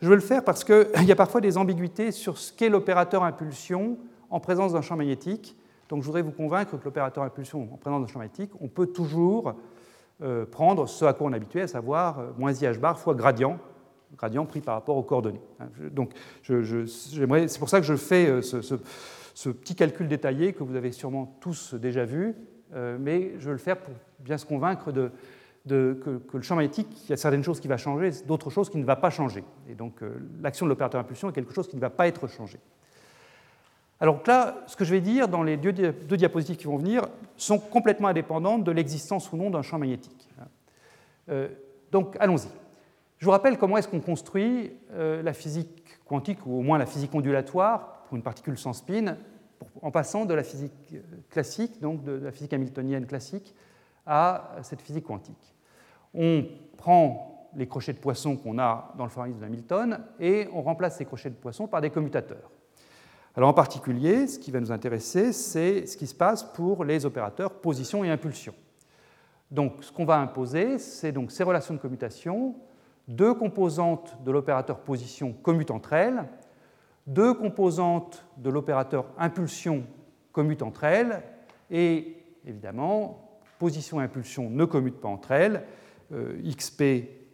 Je 0.00 0.08
veux 0.08 0.14
le 0.14 0.20
faire 0.20 0.44
parce 0.44 0.64
qu'il 0.64 0.86
y 1.04 1.12
a 1.12 1.16
parfois 1.16 1.40
des 1.40 1.58
ambiguïtés 1.58 2.12
sur 2.12 2.38
ce 2.38 2.52
qu'est 2.52 2.68
l'opérateur 2.68 3.22
impulsion 3.22 3.98
en 4.30 4.40
présence 4.40 4.72
d'un 4.72 4.82
champ 4.82 4.96
magnétique. 4.96 5.56
Donc 5.88 6.02
je 6.02 6.06
voudrais 6.06 6.22
vous 6.22 6.30
convaincre 6.30 6.78
que 6.78 6.84
l'opérateur 6.84 7.24
impulsion 7.24 7.68
en 7.72 7.76
présence 7.76 8.00
d'un 8.00 8.06
champ 8.06 8.20
magnétique, 8.20 8.52
on 8.60 8.68
peut 8.68 8.86
toujours 8.86 9.54
euh, 10.22 10.46
prendre 10.46 10.86
ce 10.86 11.04
à 11.04 11.12
quoi 11.12 11.26
on 11.26 11.32
est 11.32 11.36
habitué, 11.36 11.62
à 11.62 11.66
savoir 11.66 12.20
euh, 12.20 12.30
moins 12.38 12.52
IH 12.52 12.78
bar 12.78 12.98
fois 12.98 13.14
gradient, 13.14 13.58
gradient 14.16 14.46
pris 14.46 14.60
par 14.60 14.74
rapport 14.74 14.96
aux 14.96 15.02
coordonnées. 15.02 15.40
Hein, 15.60 15.68
donc 15.92 16.12
c'est 16.42 17.58
pour 17.58 17.68
ça 17.68 17.80
que 17.80 17.86
je 17.86 17.96
fais 17.96 18.26
euh, 18.26 18.42
ce, 18.42 19.48
petit 19.50 19.74
calcul 19.74 20.08
détaillé 20.08 20.52
que 20.52 20.62
vous 20.62 20.76
avez 20.76 20.92
sûrement 20.92 21.36
tous 21.40 21.74
déjà 21.74 22.04
vu, 22.04 22.34
mais 22.72 23.32
je 23.38 23.46
veux 23.46 23.52
le 23.52 23.58
faire 23.58 23.78
pour 23.78 23.94
bien 24.20 24.38
se 24.38 24.46
convaincre 24.46 24.92
que, 24.92 25.10
le 25.66 26.42
champ 26.42 26.56
magnétique, 26.56 26.88
il 27.04 27.10
y 27.10 27.12
a 27.12 27.16
certaines 27.16 27.44
choses 27.44 27.60
qui 27.60 27.68
vont 27.68 27.76
changer, 27.76 28.10
d'autres 28.26 28.50
choses 28.50 28.70
qui 28.70 28.78
ne 28.78 28.84
vont 28.84 28.96
pas 28.96 29.10
changer. 29.10 29.44
Et 29.68 29.74
donc 29.74 30.02
euh, 30.02 30.14
l'action 30.42 30.66
de 30.66 30.70
l'opérateur 30.70 31.00
impulsion 31.00 31.28
est 31.28 31.32
quelque 31.32 31.52
chose 31.52 31.68
qui 31.68 31.76
ne 31.76 31.80
va 31.80 31.90
pas 31.90 32.06
être 32.06 32.26
changé. 32.28 32.58
Alors 34.00 34.22
là, 34.26 34.56
ce 34.66 34.76
que 34.76 34.84
je 34.84 34.92
vais 34.92 35.02
dire 35.02 35.28
dans 35.28 35.42
les 35.42 35.58
deux, 35.58 35.72
diapositives 35.72 36.56
qui 36.56 36.64
vont 36.64 36.78
venir 36.78 37.06
sont 37.36 37.58
complètement 37.58 38.08
indépendantes 38.08 38.64
de 38.64 38.72
l'existence 38.72 39.30
ou 39.32 39.36
non 39.36 39.50
d'un 39.50 39.62
champ 39.62 39.78
magnétique. 39.78 40.28
Euh, 41.28 41.48
donc 41.92 42.16
allons-y. 42.18 42.48
Je 43.20 43.26
vous 43.26 43.32
rappelle 43.32 43.58
comment 43.58 43.76
est-ce 43.76 43.86
qu'on 43.86 44.00
construit 44.00 44.72
euh, 44.94 45.22
la 45.22 45.34
physique 45.34 45.98
quantique, 46.06 46.38
ou 46.46 46.58
au 46.58 46.62
moins 46.62 46.78
la 46.78 46.86
physique 46.86 47.14
ondulatoire, 47.14 48.04
pour 48.06 48.16
une 48.16 48.22
particule 48.22 48.56
sans 48.56 48.72
spin, 48.72 49.18
en 49.82 49.90
passant 49.90 50.24
de 50.24 50.32
la 50.32 50.42
physique 50.42 50.72
classique, 51.28 51.82
donc 51.82 52.02
de 52.02 52.12
la 52.12 52.32
physique 52.32 52.54
hamiltonienne 52.54 53.06
classique, 53.06 53.54
à 54.06 54.56
cette 54.62 54.80
physique 54.80 55.04
quantique. 55.04 55.54
On 56.14 56.46
prend 56.78 57.50
les 57.54 57.68
crochets 57.68 57.92
de 57.92 57.98
poisson 57.98 58.38
qu'on 58.38 58.58
a 58.58 58.94
dans 58.96 59.04
le 59.04 59.10
formalisme 59.10 59.40
d'Hamilton 59.40 60.00
et 60.18 60.48
on 60.54 60.62
remplace 60.62 60.96
ces 60.96 61.04
crochets 61.04 61.28
de 61.28 61.34
poisson 61.34 61.66
par 61.66 61.82
des 61.82 61.90
commutateurs. 61.90 62.50
Alors 63.36 63.50
en 63.50 63.54
particulier, 63.54 64.28
ce 64.28 64.38
qui 64.38 64.50
va 64.50 64.60
nous 64.60 64.72
intéresser, 64.72 65.34
c'est 65.34 65.84
ce 65.84 65.98
qui 65.98 66.06
se 66.06 66.14
passe 66.14 66.42
pour 66.42 66.84
les 66.84 67.04
opérateurs 67.04 67.52
position 67.60 68.02
et 68.02 68.10
impulsion. 68.10 68.54
Donc 69.50 69.84
ce 69.84 69.92
qu'on 69.92 70.06
va 70.06 70.16
imposer, 70.16 70.78
c'est 70.78 71.12
donc 71.12 71.30
ces 71.30 71.44
relations 71.44 71.74
de 71.74 71.80
commutation. 71.80 72.54
Deux 73.10 73.34
composantes 73.34 74.16
de 74.24 74.30
l'opérateur 74.30 74.78
position 74.78 75.32
commutent 75.32 75.72
entre 75.72 75.94
elles. 75.94 76.22
Deux 77.08 77.34
composantes 77.34 78.24
de 78.36 78.50
l'opérateur 78.50 79.06
impulsion 79.18 79.82
commutent 80.30 80.62
entre 80.62 80.84
elles. 80.84 81.20
Et 81.72 82.18
évidemment, 82.46 83.40
position 83.58 84.00
et 84.00 84.04
impulsion 84.04 84.48
ne 84.48 84.64
commutent 84.64 85.00
pas 85.00 85.08
entre 85.08 85.32
elles. 85.32 85.64
Euh, 86.12 86.40
XP, 86.48 86.82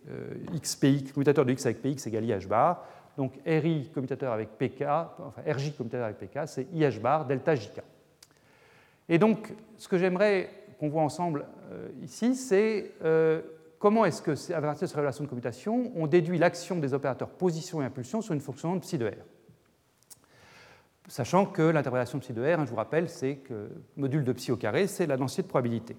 euh, 0.09 0.33
XPX, 0.55 1.13
commutateur 1.13 1.45
de 1.45 1.53
X 1.53 1.67
avec 1.67 1.83
PX 1.83 2.07
égale 2.07 2.25
IH 2.25 2.47
bar. 2.47 2.83
Donc 3.19 3.35
RI 3.45 3.91
commutateur 3.93 4.33
avec 4.33 4.57
PK, 4.57 4.83
enfin 4.83 5.43
RJ 5.47 5.77
commutateur 5.77 6.07
avec 6.07 6.17
PK, 6.17 6.41
c'est 6.47 6.69
IH 6.73 7.01
bar 7.01 7.27
delta 7.27 7.55
JK. 7.55 7.83
Et 9.11 9.19
donc, 9.19 9.53
ce 9.77 9.89
que 9.89 9.99
j'aimerais 9.99 10.49
qu'on 10.81 10.89
voit 10.89 11.03
ensemble 11.03 11.45
euh, 11.71 11.89
ici, 12.03 12.35
c'est 12.35 12.93
comment 13.87 14.05
est-ce 14.05 14.21
que, 14.21 14.33
à 14.53 14.75
cette 14.75 14.93
relation 14.95 15.23
de 15.23 15.29
commutation, 15.29 15.93
on 15.95 16.09
déduit 16.09 16.39
l'action 16.39 16.75
des 16.81 16.93
opérateurs 16.93 17.29
position 17.29 17.81
et 17.83 17.85
impulsion 17.85 18.21
sur 18.21 18.35
une 18.35 18.41
fonction 18.41 18.75
de 18.75 18.81
psi 18.81 18.99
de 18.99 19.07
R. 19.07 19.13
sachant 21.07 21.47
que 21.47 21.63
l'interprétation 21.63 22.19
de 22.19 22.25
psi 22.25 22.33
de 22.33 22.43
R, 22.43 22.59
hein, 22.59 22.65
je 22.65 22.71
vous 22.71 22.77
rappelle, 22.77 23.09
c'est 23.09 23.37
que 23.37 23.71
module 23.97 24.25
de 24.25 24.33
psi 24.33 24.51
au 24.51 24.57
carré, 24.57 24.89
c'est 24.89 25.07
la 25.07 25.17
densité 25.17 25.43
de 25.43 25.47
probabilité. 25.47 25.97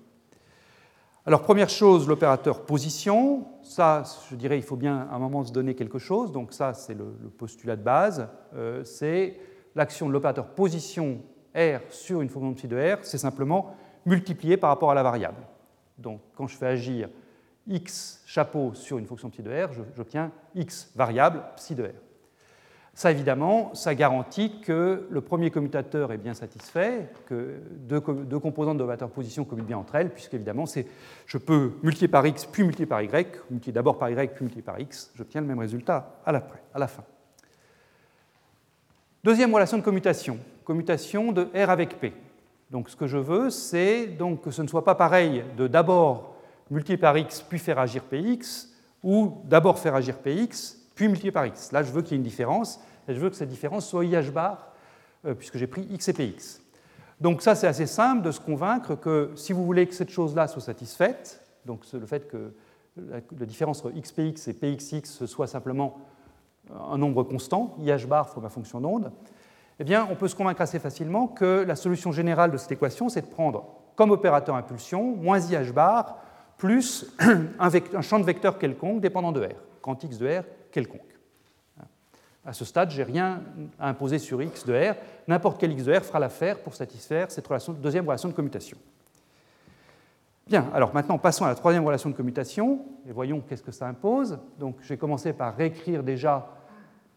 Alors, 1.26 1.44
première 1.44 1.70
chose, 1.70 2.10
l'opérateur 2.10 2.66
position. 2.66 3.48
Ça, 3.64 4.04
je 4.30 4.36
dirais, 4.36 4.58
il 4.58 4.64
faut 4.64 4.76
bien 4.76 5.08
à 5.10 5.16
un 5.16 5.20
moment 5.20 5.46
se 5.46 5.54
donner 5.54 5.74
quelque 5.74 5.98
chose. 5.98 6.34
Donc, 6.34 6.52
ça, 6.52 6.74
c'est 6.74 6.94
le, 6.94 7.06
postulat 7.38 7.78
de 7.78 7.84
base. 7.84 8.28
Euh, 8.54 8.84
c'est 8.84 9.40
l'action 9.76 10.10
de 10.10 10.12
l'opérateur 10.12 10.48
position 10.48 11.22
R 11.56 11.80
sur 11.90 12.20
une 12.20 12.28
fonction 12.28 12.52
de 12.52 12.56
psi 12.56 12.68
de 12.68 12.96
R, 12.96 12.98
c'est 13.04 13.18
simplement 13.18 13.78
multiplié 14.06 14.58
par 14.58 14.72
rapport 14.72 14.92
à 14.92 14.94
la 14.94 15.04
variable. 15.04 15.48
Donc, 15.98 16.20
quand 16.36 16.48
je 16.48 16.58
fais 16.58 16.68
agir 16.68 17.08
x 17.68 18.22
chapeau 18.26 18.74
sur 18.74 18.98
une 18.98 19.06
fonction 19.06 19.30
psi 19.30 19.42
de 19.42 19.52
R, 19.52 19.70
j'obtiens 19.96 20.32
x 20.56 20.92
variable 20.96 21.44
psi 21.56 21.76
de 21.76 21.84
R. 21.84 22.08
Ça, 22.98 23.12
évidemment, 23.12 23.76
ça 23.76 23.94
garantit 23.94 24.60
que 24.60 25.06
le 25.08 25.22
premier 25.22 25.52
commutateur 25.52 26.12
est 26.12 26.18
bien 26.18 26.34
satisfait, 26.34 27.08
que 27.28 27.62
deux, 27.70 28.00
composantes 28.00 28.80
de 28.80 29.06
position 29.06 29.46
commutent 29.46 29.68
bien 29.68 29.78
entre 29.78 29.94
elles, 29.94 30.10
puisque 30.10 30.34
évidemment, 30.34 30.66
je 31.28 31.38
peux 31.38 31.74
multiplier 31.84 32.08
par 32.08 32.26
x 32.26 32.46
puis 32.46 32.64
multiplier 32.64 32.88
par 32.88 33.04
y, 33.04 33.08
multiplier 33.52 33.72
d'abord 33.72 34.00
par 34.00 34.10
y 34.10 34.16
puis 34.16 34.46
multiplier 34.46 34.64
par 34.64 34.80
x, 34.80 35.12
j'obtiens 35.14 35.42
le 35.42 35.48
même 35.48 35.60
résultat 35.60 36.16
à 36.26 36.32
la, 36.32 36.48
à 36.74 36.80
la 36.80 36.88
fin. 36.88 37.04
Deuxième 39.24 39.54
relation 39.54 39.78
de 39.78 39.84
commutation, 39.84 40.40
commutation 40.66 41.32
de 41.32 41.50
R 41.54 41.70
avec 41.70 42.00
P. 42.00 42.14
Donc 42.72 42.90
ce 42.90 42.96
que 42.96 43.06
je 43.06 43.18
veux, 43.18 43.52
c'est 43.52 44.08
donc 44.08 44.42
que 44.42 44.50
ce 44.50 44.64
ne 44.64 44.68
soit 44.68 44.84
pas 44.84 44.96
pareil 44.96 45.44
de 45.56 45.68
d'abord 45.68 46.37
multiplier 46.70 46.98
par 46.98 47.18
x 47.18 47.42
puis 47.42 47.60
faire 47.60 47.80
agir 47.80 48.04
px, 48.04 48.70
ou 49.04 49.42
d'abord 49.46 49.80
faire 49.80 49.96
agir 49.96 50.18
px 50.18 50.78
puis 50.96 51.08
multiplier 51.08 51.32
par 51.32 51.46
x. 51.46 51.72
Là, 51.72 51.84
je 51.84 51.92
veux 51.92 52.02
qu'il 52.02 52.12
y 52.12 52.14
ait 52.16 52.18
une 52.18 52.24
différence, 52.24 52.80
et 53.08 53.14
je 53.14 53.20
veux 53.20 53.30
que 53.30 53.36
cette 53.36 53.50
différence 53.50 53.88
soit 53.88 54.04
IH 54.06 54.32
bar, 54.32 54.74
euh, 55.26 55.34
puisque 55.34 55.58
j'ai 55.58 55.68
pris 55.68 55.88
x 55.92 56.08
et 56.10 56.14
px. 56.14 56.62
Donc 57.22 57.42
ça, 57.42 57.56
c'est 57.56 57.68
assez 57.68 57.88
simple 57.88 58.22
de 58.24 58.32
se 58.32 58.40
convaincre 58.40 58.96
que 58.96 59.32
si 59.36 59.54
vous 59.54 59.66
voulez 59.66 59.88
que 59.88 59.94
cette 59.94 60.10
chose-là 60.10 60.48
soit 60.48 60.62
satisfaite, 60.62 61.42
donc 61.66 61.82
le 61.92 62.06
fait 62.06 62.28
que 62.28 62.54
la, 62.96 63.46
différence 63.46 63.84
entre 63.84 63.92
xpx 63.92 64.48
et 64.48 64.54
pxx 64.54 65.26
soit 65.26 65.48
simplement 65.48 65.98
un 66.70 66.98
nombre 66.98 67.24
constant, 67.24 67.76
IH 67.80 68.06
bar 68.08 68.30
pour 68.30 68.42
ma 68.42 68.50
fonction 68.50 68.82
d'onde, 68.82 69.12
eh 69.80 69.84
bien, 69.84 70.08
on 70.10 70.16
peut 70.16 70.28
se 70.28 70.36
convaincre 70.36 70.62
assez 70.62 70.80
facilement 70.80 71.28
que 71.28 71.64
la 71.68 71.76
solution 71.76 72.12
générale 72.12 72.52
de 72.52 72.58
cette 72.58 72.72
équation, 72.72 73.10
c'est 73.10 73.22
de 73.22 73.28
prendre 73.28 73.66
comme 73.96 74.12
opérateur 74.12 74.56
impulsion 74.56 75.16
moins 75.16 75.40
IH 75.40 75.72
bar 75.72 76.18
plus 76.58 77.06
un, 77.60 78.02
champ 78.02 78.20
de 78.20 78.26
vecteur 78.26 78.58
quelconque 78.58 79.02
dépendant 79.02 79.32
de 79.32 79.46
R, 79.46 79.56
quand 79.82 80.04
x 80.04 80.18
de 80.18 80.28
R 80.28 80.44
quelconque. 80.72 81.02
À 82.46 82.54
ce 82.54 82.64
stade, 82.64 82.92
je 82.92 82.98
n'ai 82.98 83.04
rien 83.04 83.42
à 83.78 83.90
imposer 83.90 84.20
sur 84.20 84.42
x 84.42 84.66
de 84.66 84.74
R. 84.74 84.96
N'importe 85.28 85.60
quel 85.60 85.74
x 85.74 85.84
de 85.84 85.94
R 85.94 86.02
fera 86.02 86.20
l'affaire 86.20 86.60
pour 86.60 86.76
satisfaire 86.76 87.30
cette 87.30 87.46
deuxième 87.82 88.06
relation 88.06 88.30
de 88.30 88.34
commutation. 88.34 88.78
Bien, 90.48 90.66
alors 90.74 90.94
maintenant 90.94 91.18
passons 91.18 91.44
à 91.44 91.50
la 91.50 91.56
troisième 91.56 91.86
relation 91.86 92.10
de 92.10 92.16
commutation 92.16 92.80
et 93.06 93.12
voyons 93.12 93.42
qu'est-ce 93.42 93.64
que 93.64 93.74
ça 93.74 93.86
impose. 93.86 94.40
Donc 94.58 94.78
j'ai 94.82 94.96
commencé 94.96 95.34
par 95.34 95.58
réécrire 95.58 96.04
déjà 96.04 96.48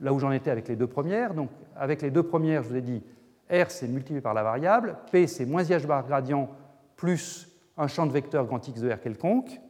là 0.00 0.12
où 0.12 0.18
j'en 0.18 0.32
étais 0.32 0.50
avec 0.50 0.66
les 0.66 0.74
deux 0.74 0.88
premières. 0.88 1.32
Donc 1.32 1.50
avec 1.76 2.02
les 2.02 2.10
deux 2.10 2.24
premières, 2.24 2.64
je 2.64 2.70
vous 2.70 2.76
ai 2.76 2.82
dit 2.82 3.00
R 3.48 3.70
c'est 3.70 3.86
multiplié 3.86 4.20
par 4.20 4.34
la 4.34 4.42
variable, 4.42 4.96
P 5.12 5.28
c'est 5.28 5.46
moins 5.46 5.62
IH 5.62 5.86
bar 5.86 6.04
gradient 6.04 6.50
plus 6.96 7.49
un 7.76 7.86
champ 7.86 8.06
de 8.06 8.12
vecteur 8.12 8.46
grand 8.46 8.66
X 8.66 8.80
de 8.80 8.90
R 8.90 9.00
quelconque. 9.00 9.60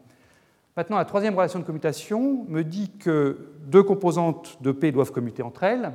Maintenant, 0.77 0.97
la 0.97 1.05
troisième 1.05 1.35
relation 1.35 1.59
de 1.59 1.65
commutation 1.65 2.45
me 2.49 2.63
dit 2.63 2.91
que 2.99 3.53
deux 3.67 3.83
composantes 3.83 4.59
de 4.63 4.73
P 4.73 4.93
doivent 4.93 5.13
commuter 5.13 5.43
entre 5.43 5.65
elles. 5.65 5.93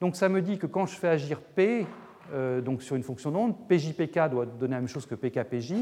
Donc 0.00 0.16
ça 0.16 0.28
me 0.28 0.42
dit 0.42 0.58
que 0.58 0.66
quand 0.66 0.86
je 0.86 0.94
fais 0.94 1.08
agir 1.08 1.40
P 1.40 1.86
euh, 2.32 2.60
donc 2.60 2.82
sur 2.82 2.96
une 2.96 3.02
fonction 3.02 3.30
d'onde, 3.30 3.54
PJPK 3.68 4.30
doit 4.30 4.46
donner 4.46 4.74
la 4.74 4.80
même 4.80 4.88
chose 4.88 5.06
que 5.06 5.14
PKPJ. 5.14 5.74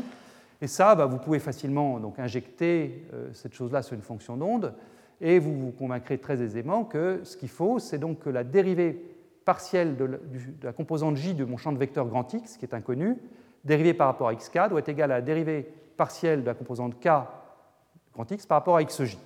Et 0.61 0.67
ça, 0.67 0.95
bah, 0.95 1.07
vous 1.07 1.19
pouvez 1.19 1.41
facilement 1.41 1.99
donc, 1.99 2.19
injecter 2.19 3.07
euh, 3.13 3.31
cette 3.33 3.55
chose-là 3.55 3.83
sur 3.83 3.95
une 3.95 4.03
fonction 4.03 4.37
d'onde 4.37 4.75
et 5.21 5.39
vous 5.39 5.57
vous 5.57 5.71
convaincrez 5.71 6.19
très 6.19 6.43
aisément 6.43 6.85
que 6.85 7.21
ce 7.23 7.37
qu'il 7.37 7.49
faut, 7.49 7.79
c'est 7.79 7.99
donc 7.99 8.21
que 8.21 8.31
la 8.31 8.45
dérivée 8.45 9.01
partielle 9.45 9.97
de 9.97 10.21
la, 10.63 10.73
composante 10.73 11.17
j 11.17 11.35
de 11.35 11.45
mon 11.45 11.57
champ 11.57 11.73
de 11.73 11.79
vecteur 11.79 12.07
grand 12.07 12.33
X, 12.33 12.57
qui 12.57 12.65
est 12.65 12.75
inconnu, 12.75 13.17
dérivée 13.65 13.95
par 13.95 14.09
rapport 14.09 14.29
à 14.29 14.35
xk, 14.35 14.69
doit 14.69 14.81
être 14.81 14.89
égale 14.89 15.13
à 15.13 15.17
la 15.17 15.23
dérivée 15.23 15.73
partielle 15.97 16.43
de 16.43 16.47
la 16.47 16.55
composante 16.55 16.99
k 17.01 17.09
grand 18.15 18.31
X 18.31 18.47
par 18.47 18.59
rapport 18.59 18.77
à 18.77 18.85
xj. 18.85 19.17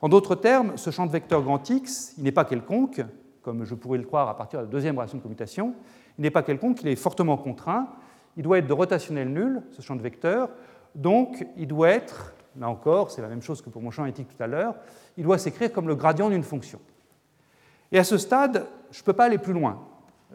En 0.00 0.08
d'autres 0.08 0.34
termes, 0.34 0.76
ce 0.76 0.90
champ 0.90 1.06
de 1.06 1.10
vecteur 1.10 1.42
grand 1.42 1.68
X, 1.68 2.14
il 2.18 2.24
n'est 2.24 2.32
pas 2.32 2.44
quelconque, 2.44 3.00
comme 3.42 3.64
je 3.64 3.74
pourrais 3.74 3.98
le 3.98 4.04
croire 4.04 4.28
à 4.28 4.36
partir 4.36 4.60
de 4.60 4.64
la 4.64 4.70
deuxième 4.70 4.96
relation 4.96 5.18
de 5.18 5.22
commutation, 5.22 5.74
il 6.18 6.22
n'est 6.22 6.30
pas 6.30 6.42
quelconque, 6.42 6.82
il 6.82 6.88
est 6.88 6.96
fortement 6.96 7.36
contraint, 7.36 7.88
il 8.36 8.42
doit 8.42 8.58
être 8.58 8.66
de 8.66 8.72
rotationnel 8.72 9.28
nul, 9.28 9.62
ce 9.70 9.82
champ 9.82 9.96
de 9.96 10.02
vecteur, 10.02 10.50
donc 10.94 11.46
il 11.56 11.66
doit 11.66 11.90
être 11.90 12.34
là 12.56 12.68
encore, 12.68 13.10
c'est 13.10 13.22
la 13.22 13.28
même 13.28 13.42
chose 13.42 13.62
que 13.62 13.70
pour 13.70 13.82
mon 13.82 13.90
champ 13.90 14.04
éthique 14.04 14.28
tout 14.28 14.42
à 14.42 14.46
l'heure, 14.46 14.76
il 15.16 15.24
doit 15.24 15.38
s'écrire 15.38 15.72
comme 15.72 15.88
le 15.88 15.96
gradient 15.96 16.30
d'une 16.30 16.42
fonction. 16.42 16.80
Et 17.90 17.98
à 17.98 18.04
ce 18.04 18.18
stade, 18.18 18.66
je 18.90 19.00
ne 19.00 19.04
peux 19.04 19.12
pas 19.12 19.24
aller 19.24 19.38
plus 19.38 19.52
loin. 19.52 19.80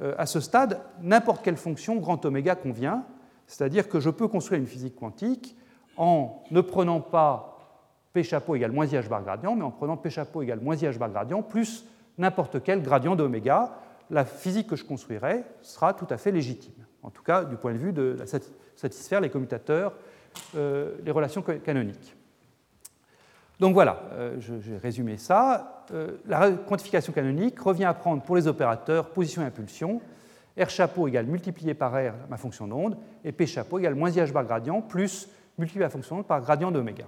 Euh, 0.02 0.14
à 0.18 0.26
ce 0.26 0.40
stade, 0.40 0.82
n'importe 1.02 1.44
quelle 1.44 1.58
fonction 1.58 1.96
grand 1.98 2.24
oméga 2.26 2.56
convient, 2.56 3.06
c'est-à-dire 3.48 3.90
que 3.90 4.00
je 4.00 4.10
peux 4.10 4.28
construire 4.28 4.60
une 4.60 4.68
physique 4.68 4.96
quantique 4.96 5.58
en 5.98 6.44
ne 6.52 6.62
prenant 6.62 7.02
pas 7.02 7.58
P 8.14 8.24
chapeau 8.24 8.56
égale 8.56 8.72
moins 8.72 8.86
IH 8.86 9.08
bar 9.10 9.24
gradient, 9.24 9.56
mais 9.56 9.64
en 9.64 9.72
prenant 9.72 9.98
P 9.98 10.10
chapeau 10.10 10.42
égale 10.42 10.62
moins 10.62 10.76
IH 10.76 10.98
bar 10.98 11.10
gradient 11.10 11.42
plus 11.42 11.86
n'importe 12.18 12.64
quel 12.64 12.82
gradient 12.82 13.16
d'oméga. 13.16 13.76
La 14.10 14.26
physique 14.26 14.68
que 14.68 14.76
je 14.76 14.84
construirai 14.84 15.44
sera 15.62 15.94
tout 15.94 16.08
à 16.10 16.18
fait 16.18 16.32
légitime, 16.32 16.86
en 17.04 17.12
tout 17.12 17.22
cas 17.22 17.44
du 17.44 17.56
point 17.58 17.74
de 17.74 17.78
vue 17.78 17.94
de 17.94 18.18
satisfaire 18.76 19.22
les 19.22 19.30
commutateurs 19.30 19.94
euh, 20.56 20.96
les 21.04 21.12
relations 21.12 21.42
canoniques. 21.42 22.16
Donc 23.60 23.74
voilà, 23.74 24.04
euh, 24.14 24.40
j'ai 24.40 24.78
résumé 24.78 25.18
ça. 25.18 25.84
Euh, 25.92 26.18
la 26.26 26.52
quantification 26.52 27.12
canonique 27.12 27.60
revient 27.60 27.86
à 27.86 27.94
prendre 27.94 28.22
pour 28.24 28.36
les 28.36 28.48
opérateurs 28.48 29.10
position 29.10 29.42
et 29.42 29.46
impulsion, 29.46 30.02
R 30.58 30.70
chapeau 30.70 31.08
égale 31.08 31.26
multiplié 31.26 31.74
par 31.74 31.94
R 31.94 32.14
ma 32.30 32.38
fonction 32.38 32.68
d'onde, 32.68 32.98
et 33.26 33.32
P 33.32 33.46
chapeau 33.46 33.80
égale 33.80 33.96
moins 33.96 34.12
IH 34.12 34.32
bar 34.32 34.46
gradient 34.46 34.82
plus 34.82 35.30
multiplié 35.58 35.84
la 35.84 35.90
fonction 35.90 36.16
d'onde 36.16 36.26
par 36.26 36.42
gradient 36.42 36.72
d'oméga. 36.72 37.06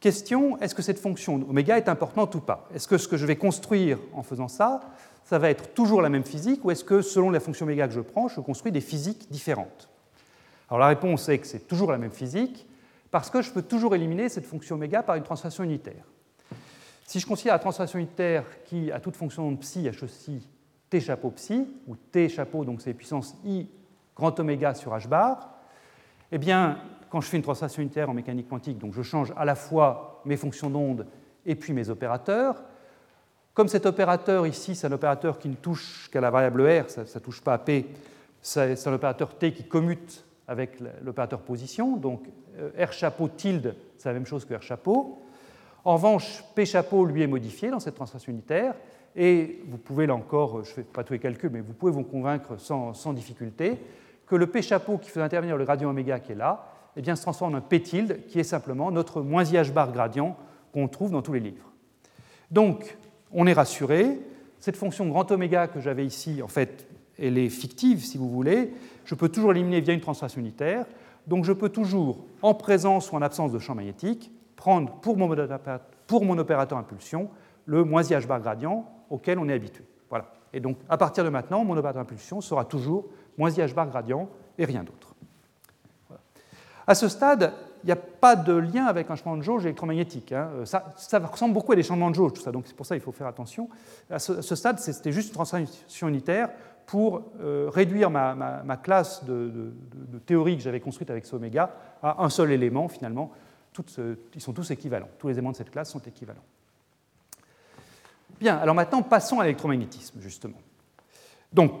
Question, 0.00 0.58
est-ce 0.60 0.74
que 0.74 0.82
cette 0.82 0.98
fonction 0.98 1.34
oméga 1.48 1.76
est 1.76 1.88
importante 1.88 2.34
ou 2.34 2.40
pas? 2.40 2.66
Est-ce 2.74 2.88
que 2.88 2.98
ce 2.98 3.06
que 3.06 3.16
je 3.16 3.26
vais 3.26 3.36
construire 3.36 3.98
en 4.14 4.22
faisant 4.22 4.48
ça, 4.48 4.80
ça 5.24 5.38
va 5.38 5.50
être 5.50 5.74
toujours 5.74 6.02
la 6.02 6.08
même 6.08 6.24
physique, 6.24 6.64
ou 6.64 6.70
est-ce 6.70 6.82
que 6.82 7.02
selon 7.02 7.30
la 7.30 7.40
fonction 7.40 7.66
oméga 7.66 7.86
que 7.86 7.94
je 7.94 8.00
prends, 8.00 8.26
je 8.28 8.40
construis 8.40 8.72
des 8.72 8.80
physiques 8.80 9.30
différentes? 9.30 9.90
Alors 10.68 10.80
la 10.80 10.88
réponse 10.88 11.28
est 11.28 11.38
que 11.38 11.46
c'est 11.46 11.68
toujours 11.68 11.92
la 11.92 11.98
même 11.98 12.10
physique, 12.10 12.66
parce 13.12 13.28
que 13.28 13.42
je 13.42 13.50
peux 13.52 13.62
toujours 13.62 13.94
éliminer 13.94 14.30
cette 14.30 14.46
fonction 14.46 14.74
oméga 14.74 15.02
par 15.02 15.16
une 15.16 15.22
translation 15.22 15.62
unitaire. 15.62 16.06
Si 17.06 17.20
je 17.20 17.26
considère 17.26 17.52
la 17.52 17.58
translation 17.58 17.98
unitaire 17.98 18.44
qui, 18.64 18.90
à 18.90 19.00
toute 19.00 19.16
fonction 19.16 19.52
de 19.52 19.58
psi, 19.58 19.86
associe 19.86 20.40
t 20.88 20.98
chapeau 20.98 21.30
psi, 21.30 21.68
ou 21.86 21.94
t 21.94 22.30
chapeau, 22.30 22.64
donc 22.64 22.80
c'est 22.80 22.94
puissance 22.94 23.36
i 23.44 23.68
grand 24.16 24.40
oméga 24.40 24.74
sur 24.74 24.92
h 24.96 25.06
bar, 25.06 25.58
eh 26.32 26.38
bien, 26.38 26.78
quand 27.10 27.20
je 27.20 27.28
fais 27.28 27.36
une 27.36 27.42
translation 27.42 27.82
unitaire 27.82 28.08
en 28.08 28.14
mécanique 28.14 28.48
quantique, 28.48 28.78
donc 28.78 28.94
je 28.94 29.02
change 29.02 29.30
à 29.36 29.44
la 29.44 29.56
fois 29.56 30.22
mes 30.24 30.38
fonctions 30.38 30.70
d'onde 30.70 31.06
et 31.44 31.54
puis 31.54 31.74
mes 31.74 31.90
opérateurs. 31.90 32.62
Comme 33.52 33.68
cet 33.68 33.84
opérateur 33.84 34.46
ici, 34.46 34.74
c'est 34.74 34.86
un 34.86 34.92
opérateur 34.92 35.38
qui 35.38 35.50
ne 35.50 35.56
touche 35.56 36.08
qu'à 36.10 36.22
la 36.22 36.30
variable 36.30 36.62
r, 36.62 36.88
ça 36.88 37.02
ne 37.02 37.20
touche 37.20 37.42
pas 37.42 37.52
à 37.52 37.58
p, 37.58 37.86
c'est 38.40 38.86
un 38.86 38.94
opérateur 38.94 39.36
t 39.36 39.52
qui 39.52 39.68
commute 39.68 40.24
avec 40.48 40.78
l'opérateur 41.02 41.40
position. 41.40 41.96
Donc 41.96 42.24
euh, 42.58 42.70
R 42.84 42.92
chapeau 42.92 43.28
tilde, 43.28 43.74
c'est 43.96 44.08
la 44.08 44.14
même 44.14 44.26
chose 44.26 44.44
que 44.44 44.54
R 44.54 44.62
chapeau. 44.62 45.22
En 45.84 45.94
revanche, 45.94 46.44
P 46.54 46.64
chapeau, 46.64 47.04
lui, 47.04 47.22
est 47.22 47.26
modifié 47.26 47.70
dans 47.70 47.80
cette 47.80 47.96
translation 47.96 48.32
unitaire. 48.32 48.74
Et 49.16 49.60
vous 49.66 49.78
pouvez, 49.78 50.06
là 50.06 50.14
encore, 50.14 50.64
je 50.64 50.70
ne 50.70 50.74
fais 50.74 50.82
pas 50.82 51.04
tous 51.04 51.12
les 51.12 51.18
calculs, 51.18 51.50
mais 51.52 51.60
vous 51.60 51.72
pouvez 51.72 51.92
vous 51.92 52.04
convaincre 52.04 52.58
sans, 52.58 53.12
difficulté 53.12 53.78
que 54.26 54.36
le 54.36 54.46
P 54.46 54.62
chapeau 54.62 54.96
qui 54.96 55.10
fait 55.10 55.20
intervenir 55.20 55.56
le 55.56 55.64
gradient 55.64 55.90
oméga 55.90 56.20
qui 56.20 56.32
est 56.32 56.36
là, 56.36 56.66
eh 56.96 57.02
bien, 57.02 57.16
se 57.16 57.22
transforme 57.22 57.54
en 57.54 57.60
P 57.60 57.82
tilde, 57.82 58.26
qui 58.28 58.38
est 58.38 58.44
simplement 58.44 58.90
notre 58.90 59.20
moins 59.20 59.44
IH 59.44 59.70
bar 59.72 59.92
gradient 59.92 60.36
qu'on 60.72 60.88
trouve 60.88 61.10
dans 61.10 61.20
tous 61.20 61.34
les 61.34 61.40
livres. 61.40 61.70
Donc, 62.50 62.96
on 63.32 63.46
est 63.46 63.52
rassuré. 63.52 64.20
Cette 64.58 64.76
fonction 64.76 65.06
grand 65.08 65.30
oméga 65.32 65.66
que 65.66 65.80
j'avais 65.80 66.06
ici, 66.06 66.40
en 66.42 66.48
fait, 66.48 66.86
elle 67.22 67.38
est 67.38 67.48
fictive, 67.48 68.04
si 68.04 68.18
vous 68.18 68.28
voulez, 68.28 68.72
je 69.04 69.14
peux 69.14 69.28
toujours 69.28 69.52
l'éliminer 69.52 69.80
via 69.80 69.94
une 69.94 70.00
translation 70.00 70.40
unitaire. 70.40 70.86
Donc 71.26 71.44
je 71.44 71.52
peux 71.52 71.68
toujours, 71.68 72.24
en 72.42 72.54
présence 72.54 73.12
ou 73.12 73.16
en 73.16 73.22
absence 73.22 73.52
de 73.52 73.58
champ 73.58 73.74
magnétique, 73.74 74.30
prendre 74.56 74.92
pour 75.00 75.16
mon, 75.16 76.38
opérateur 76.38 76.78
impulsion 76.78 77.30
le 77.64 77.84
moins 77.84 78.02
IH 78.02 78.26
bar 78.26 78.40
gradient 78.40 78.86
auquel 79.08 79.38
on 79.38 79.48
est 79.48 79.54
habitué. 79.54 79.84
Voilà. 80.08 80.32
Et 80.52 80.60
donc 80.60 80.78
à 80.88 80.96
partir 80.96 81.24
de 81.24 81.28
maintenant, 81.28 81.64
mon 81.64 81.76
opérateur 81.76 82.02
impulsion 82.02 82.40
sera 82.40 82.64
toujours 82.64 83.06
moins 83.38 83.50
IH 83.50 83.72
bar 83.74 83.88
gradient 83.88 84.28
et 84.58 84.64
rien 84.64 84.82
d'autre. 84.82 85.14
À 86.86 86.96
ce 86.96 87.08
stade, 87.08 87.52
il 87.84 87.86
n'y 87.86 87.92
a 87.92 87.96
pas 87.96 88.36
de 88.36 88.52
lien 88.52 88.86
avec 88.86 89.10
un 89.10 89.14
changement 89.14 89.36
de 89.36 89.42
jauge 89.42 89.64
électromagnétique. 89.64 90.32
Hein. 90.32 90.50
Ça, 90.64 90.92
ça, 90.96 91.18
ressemble 91.18 91.54
beaucoup 91.54 91.72
à 91.72 91.76
des 91.76 91.82
changements 91.82 92.10
de 92.10 92.14
jauge, 92.14 92.32
tout 92.34 92.42
ça, 92.42 92.52
donc 92.52 92.64
c'est 92.66 92.76
pour 92.76 92.86
ça 92.86 92.94
qu'il 92.94 93.02
faut 93.02 93.12
faire 93.12 93.26
attention. 93.26 93.68
À 94.10 94.18
ce, 94.18 94.32
à 94.32 94.42
ce 94.42 94.54
stade, 94.54 94.78
c'était 94.78 95.12
juste 95.12 95.28
une 95.28 95.34
translation 95.34 96.08
unitaire 96.08 96.50
pour 96.92 97.22
euh, 97.40 97.70
réduire 97.72 98.10
ma, 98.10 98.76
classe 98.82 99.24
de, 99.24 99.72
théorie 100.26 100.58
que 100.58 100.62
j'avais 100.62 100.78
construite 100.78 101.08
avec 101.08 101.24
ce 101.24 101.34
oméga 101.34 101.74
à 102.02 102.22
un 102.22 102.28
seul 102.28 102.52
élément, 102.52 102.86
finalement. 102.86 103.32
ils 104.34 104.40
sont 104.42 104.52
tous 104.52 104.70
équivalents. 104.72 105.08
Tous 105.18 105.28
les 105.28 105.32
éléments 105.32 105.52
de 105.52 105.56
cette 105.56 105.70
classe 105.70 105.90
sont 105.90 106.00
équivalents. 106.00 106.44
Bien, 108.38 108.58
alors 108.58 108.74
maintenant, 108.74 109.00
passons 109.00 109.40
à 109.40 109.44
l'électromagnétisme, 109.44 110.20
justement. 110.20 110.58
Donc, 111.50 111.72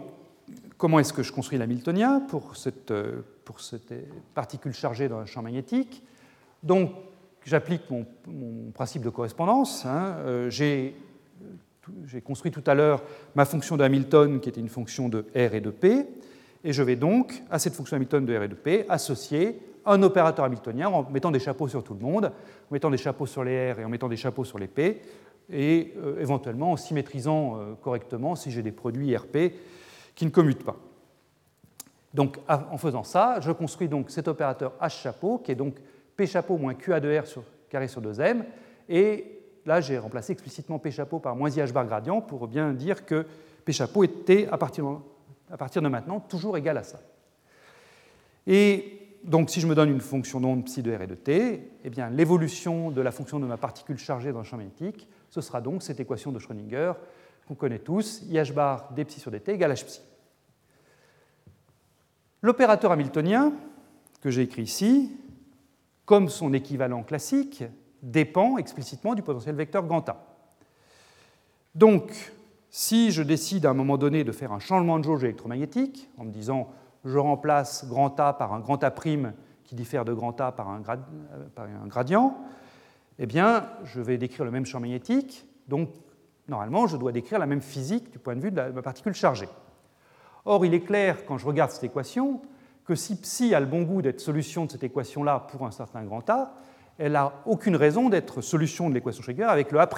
comment 0.78 0.98
est-ce 0.98 1.12
que 1.12 1.22
je 1.22 1.30
construis 1.30 1.58
l'hamiltonien 1.58 2.20
pour 2.20 2.56
cette, 2.56 2.90
euh, 2.90 3.20
pour 3.44 3.60
cette 3.60 3.92
particule 4.32 4.72
chargée 4.72 5.10
dans 5.10 5.18
un 5.18 5.26
champ 5.26 5.42
magnétique? 5.42 6.02
Donc, 6.62 6.90
j'applique 7.44 7.82
mon, 7.90 8.06
principe 8.72 9.02
de 9.02 9.10
correspondance. 9.10 9.84
Hein. 9.84 10.16
Euh, 10.20 10.48
j'ai 10.48 10.96
construit 12.24 12.52
tout 12.52 12.62
à 12.66 12.74
l'heure 12.74 13.02
ma 13.34 13.44
fonction 13.44 13.76
de 13.76 13.84
Hamilton 13.84 14.40
qui 14.40 14.48
était 14.48 14.60
une 14.60 14.68
fonction 14.68 15.08
de 15.08 15.26
R 15.34 15.54
et 15.54 15.60
de 15.60 15.70
P, 15.70 16.06
et 16.64 16.72
je 16.72 16.82
vais 16.82 16.96
donc, 16.96 17.42
à 17.50 17.58
cette 17.58 17.74
fonction 17.74 17.96
Hamilton 17.96 18.24
de 18.24 18.36
R 18.36 18.42
et 18.44 18.48
de 18.48 18.54
P, 18.54 18.86
associer 18.88 19.58
un 19.84 20.02
opérateur 20.02 20.44
hamiltonien 20.44 20.88
en 20.88 21.10
mettant 21.10 21.32
des 21.32 21.40
chapeaux 21.40 21.66
sur 21.66 21.82
tout 21.82 21.94
le 21.94 22.00
monde, 22.00 22.26
en 22.26 22.72
mettant 22.72 22.90
des 22.90 22.98
chapeaux 22.98 23.26
sur 23.26 23.42
les 23.42 23.72
R 23.72 23.80
et 23.80 23.84
en 23.84 23.88
mettant 23.88 24.08
des 24.08 24.16
chapeaux 24.16 24.44
sur 24.44 24.58
les 24.58 24.68
P, 24.68 25.02
et 25.50 25.92
euh, 25.98 26.20
éventuellement 26.20 26.72
en 26.72 26.76
symétrisant 26.76 27.58
euh, 27.58 27.74
correctement 27.74 28.36
si 28.36 28.52
j'ai 28.52 28.62
des 28.62 28.70
produits 28.70 29.16
RP 29.16 29.52
qui 30.14 30.24
ne 30.24 30.30
commutent 30.30 30.64
pas. 30.64 30.76
Donc 32.14 32.38
en 32.46 32.76
faisant 32.76 33.04
ça, 33.04 33.38
je 33.40 33.50
construis 33.52 33.88
donc 33.88 34.10
cet 34.10 34.28
opérateur 34.28 34.74
H 34.82 35.00
chapeau 35.00 35.38
qui 35.38 35.50
est 35.50 35.54
donc 35.54 35.76
P 36.14 36.26
chapeau 36.26 36.58
moins 36.58 36.74
QA 36.74 37.00
de 37.00 37.18
R 37.18 37.26
sur, 37.26 37.42
carré 37.70 37.88
sur 37.88 38.02
2M. 38.02 38.44
Et 38.90 39.41
là, 39.66 39.80
j'ai 39.80 39.98
remplacé 39.98 40.32
explicitement 40.32 40.78
P 40.78 40.90
chapeau 40.90 41.18
par 41.18 41.36
moins 41.36 41.50
IH 41.50 41.72
bar 41.72 41.86
gradient 41.86 42.20
pour 42.20 42.48
bien 42.48 42.72
dire 42.72 43.04
que 43.04 43.26
P 43.64 43.72
chapeau 43.72 44.04
était, 44.04 44.48
à 44.48 44.58
partir, 44.58 45.00
à 45.50 45.56
partir 45.56 45.82
de 45.82 45.88
maintenant, 45.88 46.20
toujours 46.20 46.56
égal 46.56 46.76
à 46.78 46.82
ça. 46.82 47.00
Et 48.46 48.98
donc, 49.24 49.50
si 49.50 49.60
je 49.60 49.66
me 49.66 49.74
donne 49.74 49.90
une 49.90 50.00
fonction 50.00 50.40
d'onde 50.40 50.64
psi 50.64 50.82
de 50.82 50.94
R 50.94 51.02
et 51.02 51.06
de 51.06 51.14
T, 51.14 51.70
eh 51.84 51.90
l'évolution 52.10 52.90
de 52.90 53.00
la 53.00 53.12
fonction 53.12 53.38
de 53.38 53.46
ma 53.46 53.56
particule 53.56 53.98
chargée 53.98 54.32
dans 54.32 54.40
le 54.40 54.44
champ 54.44 54.56
magnétique, 54.56 55.06
ce 55.30 55.40
sera 55.40 55.60
donc 55.60 55.82
cette 55.82 56.00
équation 56.00 56.32
de 56.32 56.38
Schrödinger 56.38 56.92
qu'on 57.46 57.54
connaît 57.54 57.78
tous, 57.78 58.22
IH 58.28 58.52
bar 58.52 58.92
d 58.94 59.04
psi 59.04 59.20
sur 59.20 59.30
dt 59.30 59.52
égale 59.52 59.72
H 59.72 59.84
psi. 59.84 60.00
L'opérateur 62.40 62.90
hamiltonien, 62.90 63.52
que 64.20 64.30
j'ai 64.30 64.42
écrit 64.42 64.62
ici, 64.62 65.16
comme 66.04 66.28
son 66.28 66.52
équivalent 66.52 67.04
classique, 67.04 67.64
dépend 68.02 68.58
explicitement 68.58 69.14
du 69.14 69.22
potentiel 69.22 69.54
vecteur 69.54 69.84
grand 69.84 70.08
A. 70.08 70.24
Donc, 71.74 72.32
si 72.68 73.12
je 73.12 73.22
décide 73.22 73.66
à 73.66 73.70
un 73.70 73.74
moment 73.74 73.96
donné 73.96 74.24
de 74.24 74.32
faire 74.32 74.52
un 74.52 74.58
changement 74.58 74.98
de 74.98 75.04
jauge 75.04 75.24
électromagnétique, 75.24 76.10
en 76.18 76.24
me 76.24 76.30
disant 76.30 76.70
je 77.04 77.18
remplace 77.18 77.86
grand 77.86 78.18
A 78.20 78.32
par 78.32 78.52
un 78.52 78.60
grand 78.60 78.82
A' 78.84 78.90
qui 79.64 79.74
diffère 79.74 80.04
de 80.04 80.12
grand 80.12 80.40
A 80.40 80.52
par 80.52 80.68
un, 80.68 80.82
euh, 80.88 81.86
gradient, 81.86 82.36
eh 83.18 83.26
bien, 83.26 83.66
je 83.84 84.00
vais 84.00 84.18
décrire 84.18 84.44
le 84.44 84.50
même 84.50 84.66
champ 84.66 84.80
magnétique, 84.80 85.46
donc 85.68 85.90
normalement, 86.48 86.86
je 86.86 86.96
dois 86.96 87.12
décrire 87.12 87.38
la 87.38 87.46
même 87.46 87.60
physique 87.60 88.10
du 88.10 88.18
point 88.18 88.34
de 88.34 88.40
vue 88.40 88.50
de 88.50 88.60
ma 88.60 88.82
particule 88.82 89.14
chargée. 89.14 89.48
Or, 90.44 90.64
il 90.66 90.74
est 90.74 90.80
clair, 90.80 91.24
quand 91.26 91.38
je 91.38 91.46
regarde 91.46 91.70
cette 91.70 91.84
équation, 91.84 92.42
que 92.84 92.94
si 92.94 93.16
psi 93.16 93.54
a 93.54 93.60
le 93.60 93.66
bon 93.66 93.82
goût 93.82 94.02
d'être 94.02 94.20
solution 94.20 94.64
de 94.64 94.72
cette 94.72 94.82
équation-là 94.82 95.46
pour 95.50 95.64
un 95.66 95.70
certain 95.70 96.02
grand 96.02 96.28
A, 96.30 96.54
elle 96.98 97.12
n'a 97.12 97.32
aucune 97.46 97.76
raison 97.76 98.08
d'être 98.08 98.40
solution 98.40 98.88
de 98.88 98.94
l'équation 98.94 99.22
Schrödinger 99.22 99.48
avec 99.48 99.72
le 99.72 99.80
A'. 99.80 99.88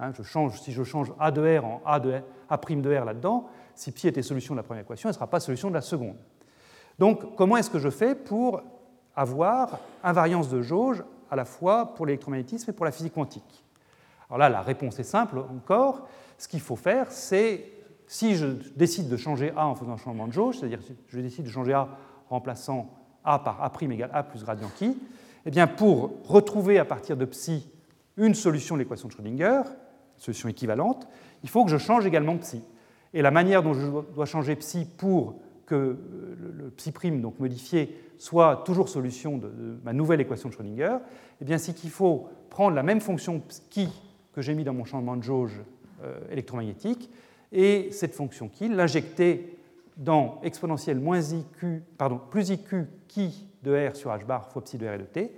Hein, 0.00 0.12
si 0.54 0.72
je 0.72 0.84
change 0.84 1.12
A 1.18 1.30
de 1.30 1.58
R 1.58 1.64
en 1.64 1.82
A 1.84 1.98
de, 1.98 2.12
de 2.12 2.96
R 2.96 3.04
là-dedans, 3.04 3.48
si 3.74 3.90
psi 3.92 4.08
était 4.08 4.22
solution 4.22 4.54
de 4.54 4.58
la 4.58 4.62
première 4.62 4.84
équation, 4.84 5.08
elle 5.08 5.12
ne 5.12 5.14
sera 5.14 5.26
pas 5.26 5.40
solution 5.40 5.68
de 5.68 5.74
la 5.74 5.80
seconde. 5.80 6.16
Donc, 6.98 7.34
comment 7.36 7.56
est-ce 7.56 7.70
que 7.70 7.78
je 7.78 7.90
fais 7.90 8.14
pour 8.14 8.62
avoir 9.14 9.78
invariance 10.02 10.48
de 10.48 10.62
jauge 10.62 11.02
à 11.30 11.36
la 11.36 11.44
fois 11.44 11.94
pour 11.94 12.06
l'électromagnétisme 12.06 12.70
et 12.70 12.72
pour 12.72 12.84
la 12.84 12.92
physique 12.92 13.14
quantique? 13.14 13.64
Alors 14.28 14.38
là, 14.38 14.48
la 14.48 14.62
réponse 14.62 14.98
est 14.98 15.04
simple 15.04 15.38
encore. 15.38 16.08
Ce 16.36 16.46
qu'il 16.46 16.60
faut 16.60 16.76
faire, 16.76 17.10
c'est 17.10 17.72
si 18.06 18.36
je 18.36 18.46
décide 18.76 19.08
de 19.08 19.16
changer 19.16 19.52
A 19.56 19.66
en 19.66 19.74
faisant 19.74 19.92
un 19.92 19.96
changement 19.96 20.26
de 20.26 20.32
jauge, 20.32 20.58
c'est-à-dire 20.58 20.82
si 20.82 20.96
je 21.08 21.20
décide 21.20 21.44
de 21.44 21.50
changer 21.50 21.72
A 21.72 21.88
remplaçant 22.28 22.90
A 23.24 23.38
par 23.38 23.62
A' 23.62 23.72
égale 23.82 24.10
A 24.12 24.22
plus 24.22 24.42
gradient 24.42 24.70
qui, 24.76 24.96
eh 25.48 25.50
bien 25.50 25.66
pour 25.66 26.12
retrouver 26.24 26.78
à 26.78 26.84
partir 26.84 27.16
de 27.16 27.24
psi 27.24 27.70
une 28.18 28.34
solution 28.34 28.74
de 28.74 28.82
l'équation 28.82 29.08
de 29.08 29.14
Schrödinger, 29.14 29.62
solution 30.18 30.50
équivalente, 30.50 31.08
il 31.42 31.48
faut 31.48 31.64
que 31.64 31.70
je 31.70 31.78
change 31.78 32.04
également 32.04 32.36
psi. 32.36 32.60
Et 33.14 33.22
la 33.22 33.30
manière 33.30 33.62
dont 33.62 33.72
je 33.72 33.86
dois 34.14 34.26
changer 34.26 34.56
psi 34.56 34.84
pour 34.98 35.36
que 35.64 35.96
le 36.38 36.68
psi 36.76 36.92
prime, 36.92 37.22
donc 37.22 37.38
modifié, 37.40 37.98
soit 38.18 38.62
toujours 38.66 38.90
solution 38.90 39.38
de, 39.38 39.50
ma 39.84 39.94
nouvelle 39.94 40.20
équation 40.20 40.50
de 40.50 40.54
Schrödinger, 40.54 40.98
eh 41.40 41.56
c'est 41.56 41.72
qu'il 41.72 41.88
faut 41.88 42.28
prendre 42.50 42.76
la 42.76 42.82
même 42.82 43.00
fonction 43.00 43.42
qui 43.70 43.88
que 44.34 44.42
j'ai 44.42 44.52
mis 44.52 44.64
dans 44.64 44.74
mon 44.74 44.84
changement 44.84 45.16
de 45.16 45.22
jauge 45.22 45.62
euh, 46.04 46.18
électromagnétique 46.30 47.10
et 47.52 47.88
cette 47.90 48.14
fonction 48.14 48.48
qui, 48.48 48.68
l'injecter 48.68 49.56
dans 49.96 50.40
exponentielle 50.42 51.00
moins 51.00 51.22
IQ, 51.22 51.84
pardon, 51.96 52.20
plus 52.30 52.50
IQ 52.50 52.84
qui 53.08 53.47
de 53.62 53.88
R 53.88 53.96
sur 53.96 54.10
H 54.10 54.24
bar 54.24 54.50
fois 54.50 54.62
psi 54.62 54.78
de 54.78 54.86
R 54.86 54.94
et 54.94 54.98
de 54.98 55.04
T. 55.04 55.32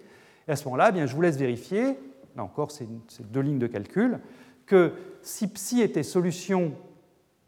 Et 0.48 0.52
à 0.52 0.56
ce 0.56 0.64
moment-là, 0.64 0.86
eh 0.90 0.92
bien, 0.92 1.06
je 1.06 1.14
vous 1.14 1.22
laisse 1.22 1.36
vérifier, 1.36 1.98
là 2.36 2.44
encore, 2.44 2.70
c'est 2.70 2.86
deux 3.30 3.40
lignes 3.40 3.58
de 3.58 3.66
calcul, 3.66 4.18
que 4.66 4.92
si 5.22 5.48
psi 5.48 5.80
était 5.80 6.02
solution 6.02 6.72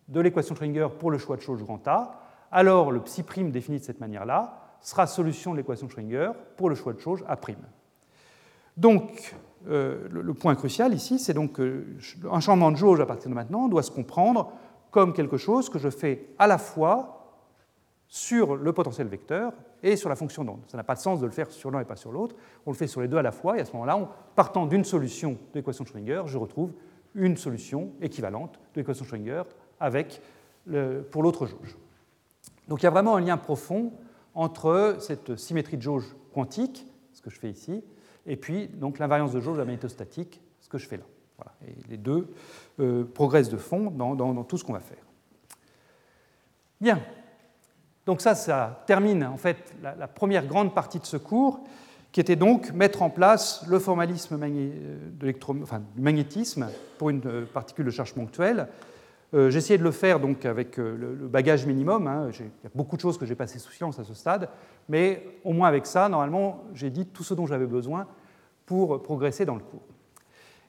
de 0.08 0.20
l'équation 0.20 0.54
Schrödinger 0.54 0.88
pour 0.98 1.10
le 1.10 1.18
choix 1.18 1.36
de 1.36 1.42
chose 1.42 1.62
grand 1.62 1.86
A, 1.88 2.20
alors 2.50 2.90
le 2.90 3.00
psi 3.00 3.22
prime 3.22 3.50
défini 3.50 3.78
de 3.78 3.84
cette 3.84 4.00
manière-là 4.00 4.76
sera 4.80 5.06
solution 5.06 5.52
de 5.52 5.58
l'équation 5.58 5.88
Schrödinger 5.88 6.32
pour 6.56 6.68
le 6.68 6.74
choix 6.74 6.92
de 6.92 6.98
chose 6.98 7.24
A'. 7.28 7.38
Donc, 8.76 9.34
euh, 9.68 10.08
le, 10.10 10.34
point 10.34 10.54
crucial 10.54 10.92
ici, 10.92 11.18
c'est 11.18 11.34
donc 11.34 11.56
qu'un 11.56 12.40
changement 12.40 12.72
de 12.72 12.76
jauge 12.76 13.00
à 13.00 13.06
partir 13.06 13.30
de 13.30 13.34
maintenant 13.34 13.68
doit 13.68 13.82
se 13.82 13.90
comprendre 13.90 14.52
comme 14.90 15.12
quelque 15.12 15.36
chose 15.36 15.68
que 15.68 15.78
je 15.78 15.88
fais 15.88 16.28
à 16.38 16.46
la 16.46 16.58
fois 16.58 17.21
sur 18.12 18.56
le 18.56 18.72
potentiel 18.74 19.06
vecteur 19.06 19.54
et 19.82 19.96
sur 19.96 20.10
la 20.10 20.16
fonction 20.16 20.44
d'onde. 20.44 20.60
Ça 20.66 20.76
n'a 20.76 20.84
pas 20.84 20.94
de 20.94 21.00
sens 21.00 21.18
de 21.18 21.24
le 21.24 21.32
faire 21.32 21.50
sur 21.50 21.70
l'un 21.70 21.80
et 21.80 21.86
pas 21.86 21.96
sur 21.96 22.12
l'autre. 22.12 22.36
On 22.66 22.70
le 22.70 22.76
fait 22.76 22.86
sur 22.86 23.00
les 23.00 23.08
deux 23.08 23.16
à 23.16 23.22
la 23.22 23.32
fois, 23.32 23.56
et 23.56 23.62
à 23.62 23.64
ce 23.64 23.72
moment-là, 23.72 24.06
partant 24.36 24.66
d'une 24.66 24.84
solution 24.84 25.30
de 25.30 25.38
l'équation 25.54 25.86
Schrödinger, 25.86 26.24
je 26.26 26.36
retrouve 26.36 26.74
une 27.14 27.38
solution 27.38 27.90
équivalente 28.02 28.60
de 28.74 28.80
l'équation 28.80 29.06
Schrödinger 29.06 29.44
avec 29.80 30.20
pour 31.10 31.22
l'autre 31.22 31.46
jauge. 31.46 31.78
Donc 32.68 32.82
il 32.82 32.84
y 32.84 32.86
a 32.86 32.90
vraiment 32.90 33.16
un 33.16 33.22
lien 33.22 33.38
profond 33.38 33.94
entre 34.34 34.96
cette 35.00 35.36
symétrie 35.36 35.78
de 35.78 35.82
jauge 35.82 36.14
quantique, 36.34 36.86
ce 37.14 37.22
que 37.22 37.30
je 37.30 37.38
fais 37.38 37.48
ici, 37.48 37.82
et 38.26 38.36
puis 38.36 38.68
donc 38.68 38.98
l'invariance 38.98 39.32
de 39.32 39.40
jauge 39.40 39.56
magnétostatique, 39.56 40.42
ce 40.60 40.68
que 40.68 40.76
je 40.76 40.86
fais 40.86 40.98
là. 40.98 41.04
Et 41.66 41.74
les 41.88 41.96
deux 41.96 42.28
euh, 42.78 43.04
progressent 43.04 43.48
de 43.48 43.56
fond 43.56 43.90
dans, 43.90 44.44
tout 44.44 44.58
ce 44.58 44.64
qu'on 44.64 44.74
va 44.74 44.80
faire. 44.80 45.02
Bien. 46.78 47.00
Donc 48.06 48.20
ça, 48.20 48.34
ça 48.34 48.82
termine 48.86 49.24
en 49.24 49.36
fait 49.36 49.74
la, 49.82 50.08
première 50.08 50.46
grande 50.46 50.74
partie 50.74 50.98
de 50.98 51.06
ce 51.06 51.16
cours, 51.16 51.60
qui 52.10 52.20
était 52.20 52.36
donc 52.36 52.72
mettre 52.72 53.02
en 53.02 53.10
place 53.10 53.64
le 53.68 53.78
formalisme 53.78 54.38
de 54.38 55.34
enfin, 55.62 55.82
du 55.94 56.02
magnétisme 56.02 56.68
pour 56.98 57.10
une 57.10 57.22
euh, 57.26 57.46
particule 57.46 57.86
de 57.86 57.90
charge 57.90 58.12
ponctuelle. 58.12 58.68
Euh, 59.34 59.48
j'ai 59.48 59.58
essayé 59.58 59.78
de 59.78 59.84
le 59.84 59.92
faire 59.92 60.20
donc 60.20 60.44
avec 60.44 60.76
le, 60.76 61.28
bagage 61.28 61.64
minimum. 61.64 62.06
Hein. 62.06 62.28
Il 62.38 62.44
y 62.44 62.66
a 62.66 62.70
beaucoup 62.74 62.96
de 62.96 63.00
choses 63.00 63.16
que 63.16 63.24
j'ai 63.24 63.34
passées 63.34 63.58
sous 63.58 63.72
science 63.72 63.98
à 63.98 64.04
ce 64.04 64.12
stade, 64.14 64.50
mais 64.88 65.26
au 65.44 65.52
moins 65.52 65.68
avec 65.68 65.86
ça, 65.86 66.08
normalement, 66.08 66.64
j'ai 66.74 66.90
dit 66.90 67.06
tout 67.06 67.22
ce 67.22 67.32
dont 67.32 67.46
j'avais 67.46 67.66
besoin 67.66 68.06
pour 68.66 69.02
progresser 69.02 69.46
dans 69.46 69.54
le 69.54 69.62
cours. 69.62 69.82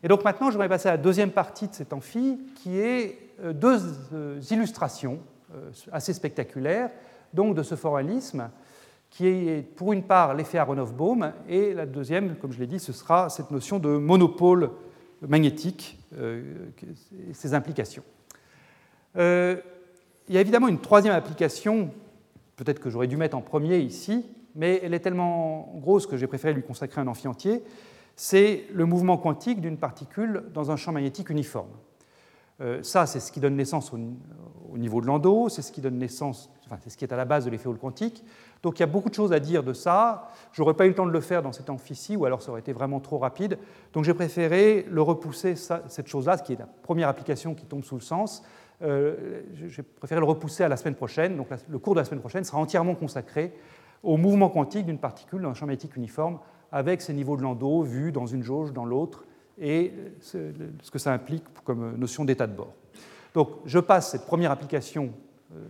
Et 0.04 0.10
donc 0.10 0.26
maintenant, 0.26 0.52
je 0.52 0.58
vais 0.58 0.68
passer 0.68 0.90
à 0.90 0.92
la 0.92 0.98
deuxième 0.98 1.32
partie 1.32 1.70
de 1.70 1.74
cet 1.74 1.94
amphi, 1.94 2.38
qui 2.56 2.78
est 2.78 3.18
euh, 3.42 3.54
deux 3.54 3.80
euh, 4.14 4.42
illustrations 4.52 5.20
euh, 5.56 5.72
assez 5.94 6.14
spectaculaires 6.14 6.90
donc 7.34 7.56
de 7.56 7.64
ce 7.64 7.76
formalisme, 7.76 8.50
qui 9.10 9.28
est 9.28 9.62
pour 9.76 9.94
une 9.94 10.04
part 10.04 10.34
l'effet 10.34 10.58
Aronoff-Bohm, 10.58 11.34
et 11.48 11.74
la 11.74 11.86
deuxième, 11.86 12.36
comme 12.36 12.52
je 12.52 12.60
l'ai 12.60 12.68
dit, 12.68 12.80
ce 12.80 12.94
sera 12.94 13.30
cette 13.30 13.52
notion 13.52 13.80
de 13.80 13.90
monopôle 13.90 14.72
magnétique 15.22 16.00
et 16.20 17.34
ses 17.34 17.54
implications. 17.54 18.04
il 19.16 19.62
y 20.30 20.38
a 20.38 20.42
évidemment 20.42 20.68
une 20.68 20.82
troisième 20.82 21.14
application, 21.14 21.92
peut-être 22.56 22.80
que 22.80 22.90
j'aurais 22.90 23.08
dû 23.08 23.18
mettre 23.18 23.38
en 23.38 23.42
premier 23.42 23.78
ici, 23.78 24.26
mais 24.56 24.82
elle 24.84 24.94
est 24.94 25.00
tellement 25.00 25.74
grosse 25.78 26.08
que 26.08 26.18
j'ai 26.18 26.28
préféré 26.28 26.54
lui 26.54 26.64
consacrer 26.64 27.00
un 27.00 27.08
amphi 27.08 27.28
entier 27.28 27.64
c'est 28.16 28.66
le 28.72 28.86
mouvement 28.86 29.18
quantique 29.18 29.62
d'une 29.62 29.78
particule 29.78 30.44
dans 30.54 30.72
un 30.72 30.76
champ 30.76 30.92
magnétique 30.92 31.30
uniforme. 31.30 31.70
Euh, 32.62 32.84
ça, 32.84 33.06
c'est 33.06 33.20
ce 33.20 33.32
qui 33.32 33.40
donne 33.40 33.56
naissance 33.56 33.92
au, 33.94 34.78
niveau 34.78 35.02
de 35.02 35.08
Landau, 35.08 35.50
c'est 35.50 35.62
ce 35.62 35.72
qui 35.72 35.82
donne 35.82 35.98
naissance, 35.98 36.52
c'est 36.82 36.90
ce 36.90 36.98
qui 36.98 37.06
est 37.06 37.14
à 37.14 37.18
la 37.18 37.26
base 37.26 37.46
de 37.46 37.50
l'effet 37.50 37.68
Hall 37.68 37.78
quantique. 37.78 38.24
Donc 38.62 38.80
il 38.80 38.82
y 38.82 38.84
a 38.84 38.88
beaucoup 38.88 39.10
de 39.10 39.16
choses 39.16 39.34
à 39.34 39.40
dire 39.40 39.64
de 39.64 39.74
ça. 39.74 40.30
Je 40.52 40.62
n'aurais 40.62 40.74
pas 40.74 40.86
eu 40.86 40.90
le 40.90 40.96
temps 40.96 41.06
de 41.06 41.12
le 41.12 41.22
faire 41.22 41.42
dans 41.42 41.52
cet 41.52 41.70
amphi 41.70 42.16
ou 42.16 42.26
alors 42.26 42.42
ça 42.42 42.52
aurait 42.52 42.62
été 42.62 42.74
vraiment 42.74 43.00
trop 43.00 43.18
rapide. 43.18 43.58
Donc 43.94 44.04
j'ai 44.04 44.14
préféré 44.14 44.86
le 44.90 45.02
repousser, 45.02 45.56
cette 45.56 46.08
chose-là, 46.08 46.38
ce 46.38 46.44
qui 46.44 46.54
est 46.54 46.60
la 46.60 46.68
première 46.84 47.08
application 47.08 47.56
qui 47.56 47.66
tombe 47.66 47.84
sous 47.84 47.96
le 47.96 48.02
sens, 48.02 48.44
Euh, 48.82 49.44
J'ai 49.54 49.84
préféré 49.84 50.20
le 50.20 50.26
repousser 50.26 50.64
à 50.64 50.68
la 50.68 50.76
semaine 50.76 50.96
prochaine. 50.96 51.38
Donc 51.38 51.48
le 51.70 51.80
cours 51.80 51.96
de 51.96 52.00
la 52.00 52.06
semaine 52.06 52.20
prochaine 52.20 52.44
sera 52.44 52.58
entièrement 52.58 52.96
consacré 52.96 53.54
au 54.02 54.18
mouvement 54.18 54.50
quantique 54.50 54.86
d'une 54.86 54.98
particule 54.98 55.42
dans 55.42 55.50
un 55.50 55.54
champ 55.54 55.68
magnétique 55.68 55.96
uniforme 55.96 56.40
avec 56.72 57.02
ses 57.02 57.14
niveaux 57.14 57.38
de 57.38 57.44
Landau 57.44 57.84
vus 57.84 58.12
dans 58.12 58.26
une 58.26 58.44
jauge, 58.44 58.74
dans 58.74 58.84
l'autre, 58.84 59.24
et 59.58 59.94
ce 60.20 60.92
que 60.92 61.00
ça 61.00 61.14
implique 61.14 61.44
comme 61.64 61.96
notion 61.98 62.26
d'état 62.26 62.48
de 62.48 62.56
bord. 62.56 62.74
Donc 63.34 63.50
je 63.66 63.80
passe 63.80 64.12
cette 64.12 64.26
première 64.26 64.52
application, 64.52 65.14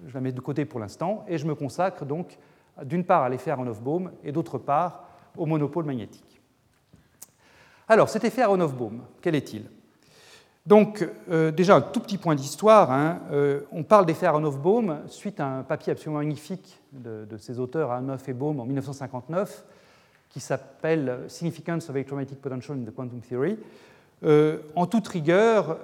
je 0.07 0.13
la 0.13 0.21
mets 0.21 0.31
de 0.31 0.39
côté 0.39 0.65
pour 0.65 0.79
l'instant, 0.79 1.25
et 1.27 1.37
je 1.37 1.45
me 1.45 1.55
consacre 1.55 2.05
donc 2.05 2.37
d'une 2.83 3.03
part 3.03 3.23
à 3.23 3.29
l'effet 3.29 3.51
Aronoff-Bohm 3.51 4.11
et 4.23 4.31
d'autre 4.31 4.57
part 4.57 5.07
au 5.37 5.45
monopôle 5.45 5.85
magnétique. 5.85 6.41
Alors 7.87 8.09
cet 8.09 8.23
effet 8.23 8.41
Aronoff-Bohm, 8.41 9.01
quel 9.21 9.35
est-il? 9.35 9.69
Donc, 10.65 11.05
euh, 11.29 11.51
déjà 11.51 11.75
un 11.75 11.81
tout 11.81 11.99
petit 11.99 12.17
point 12.17 12.35
d'histoire. 12.35 12.89
Hein, 12.89 13.19
euh, 13.31 13.61
on 13.71 13.83
parle 13.83 14.05
d'effet 14.05 14.27
Aronoff-Bohm 14.27 15.01
suite 15.07 15.41
à 15.41 15.47
un 15.47 15.63
papier 15.63 15.91
absolument 15.91 16.19
magnifique 16.19 16.79
de, 16.93 17.27
ces 17.37 17.59
auteurs, 17.59 17.91
Aronoff 17.91 18.29
et 18.29 18.33
Bohm, 18.33 18.61
en 18.61 18.65
1959, 18.65 19.65
qui 20.29 20.39
s'appelle 20.39 21.25
Significance 21.27 21.89
of 21.89 21.95
Electromagnetic 21.95 22.41
Potential 22.41 22.77
in 22.77 22.85
the 22.89 22.95
Quantum 22.95 23.19
Theory. 23.19 23.57
Euh, 24.23 24.59
en 24.75 24.85
toute 24.85 25.07
rigueur, 25.09 25.77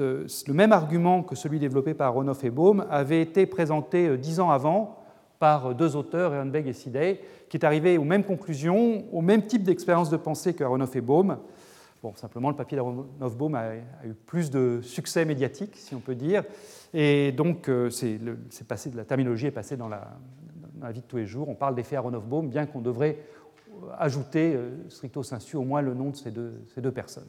le 0.00 0.52
même 0.52 0.72
argument 0.72 1.22
que 1.22 1.34
celui 1.34 1.58
développé 1.58 1.94
par 1.94 2.08
Aronoff 2.08 2.44
et 2.44 2.50
Bohm 2.50 2.86
avait 2.90 3.22
été 3.22 3.46
présenté 3.46 4.16
dix 4.16 4.40
ans 4.40 4.50
avant 4.50 4.98
par 5.38 5.74
deux 5.74 5.96
auteurs, 5.96 6.34
Ehrenberg 6.34 6.66
et 6.66 6.72
Sidey, 6.72 7.20
qui 7.48 7.56
est 7.56 7.64
arrivé 7.64 7.98
aux 7.98 8.04
mêmes 8.04 8.24
conclusions, 8.24 9.04
au 9.12 9.20
même 9.20 9.42
type 9.42 9.62
d'expérience 9.62 10.10
de 10.10 10.16
pensée 10.16 10.54
que 10.54 10.64
Aronoff 10.64 10.96
et 10.96 11.00
Bohm. 11.00 11.38
Bon, 12.02 12.14
simplement, 12.14 12.50
le 12.50 12.56
papier 12.56 12.76
d'Aronoff-Bohm 12.76 13.54
a, 13.54 13.74
eu 14.04 14.14
plus 14.26 14.50
de 14.50 14.80
succès 14.82 15.24
médiatique, 15.24 15.76
si 15.76 15.94
on 15.94 16.00
peut 16.00 16.14
dire, 16.14 16.44
et 16.92 17.32
donc 17.32 17.68
euh, 17.68 17.90
c'est 17.90 18.20
passé, 18.68 18.90
la 18.94 19.04
terminologie 19.04 19.46
est 19.46 19.50
passée 19.50 19.76
dans 19.76 19.88
la, 19.88 20.06
vie 20.90 21.00
de 21.00 21.06
tous 21.06 21.16
les 21.16 21.26
jours. 21.26 21.48
On 21.48 21.54
parle 21.54 21.74
d'effet 21.74 21.96
Aronoff-Bohm, 21.96 22.48
bien 22.48 22.66
qu'on 22.66 22.80
devrait 22.80 23.18
ajouter 23.98 24.54
euh, 24.54 24.88
stricto 24.88 25.22
sensu 25.22 25.56
au 25.56 25.64
moins 25.64 25.80
le 25.80 25.94
nom 25.94 26.10
de 26.10 26.16
ces 26.16 26.30
deux 26.30 26.92
personnes. 26.92 27.28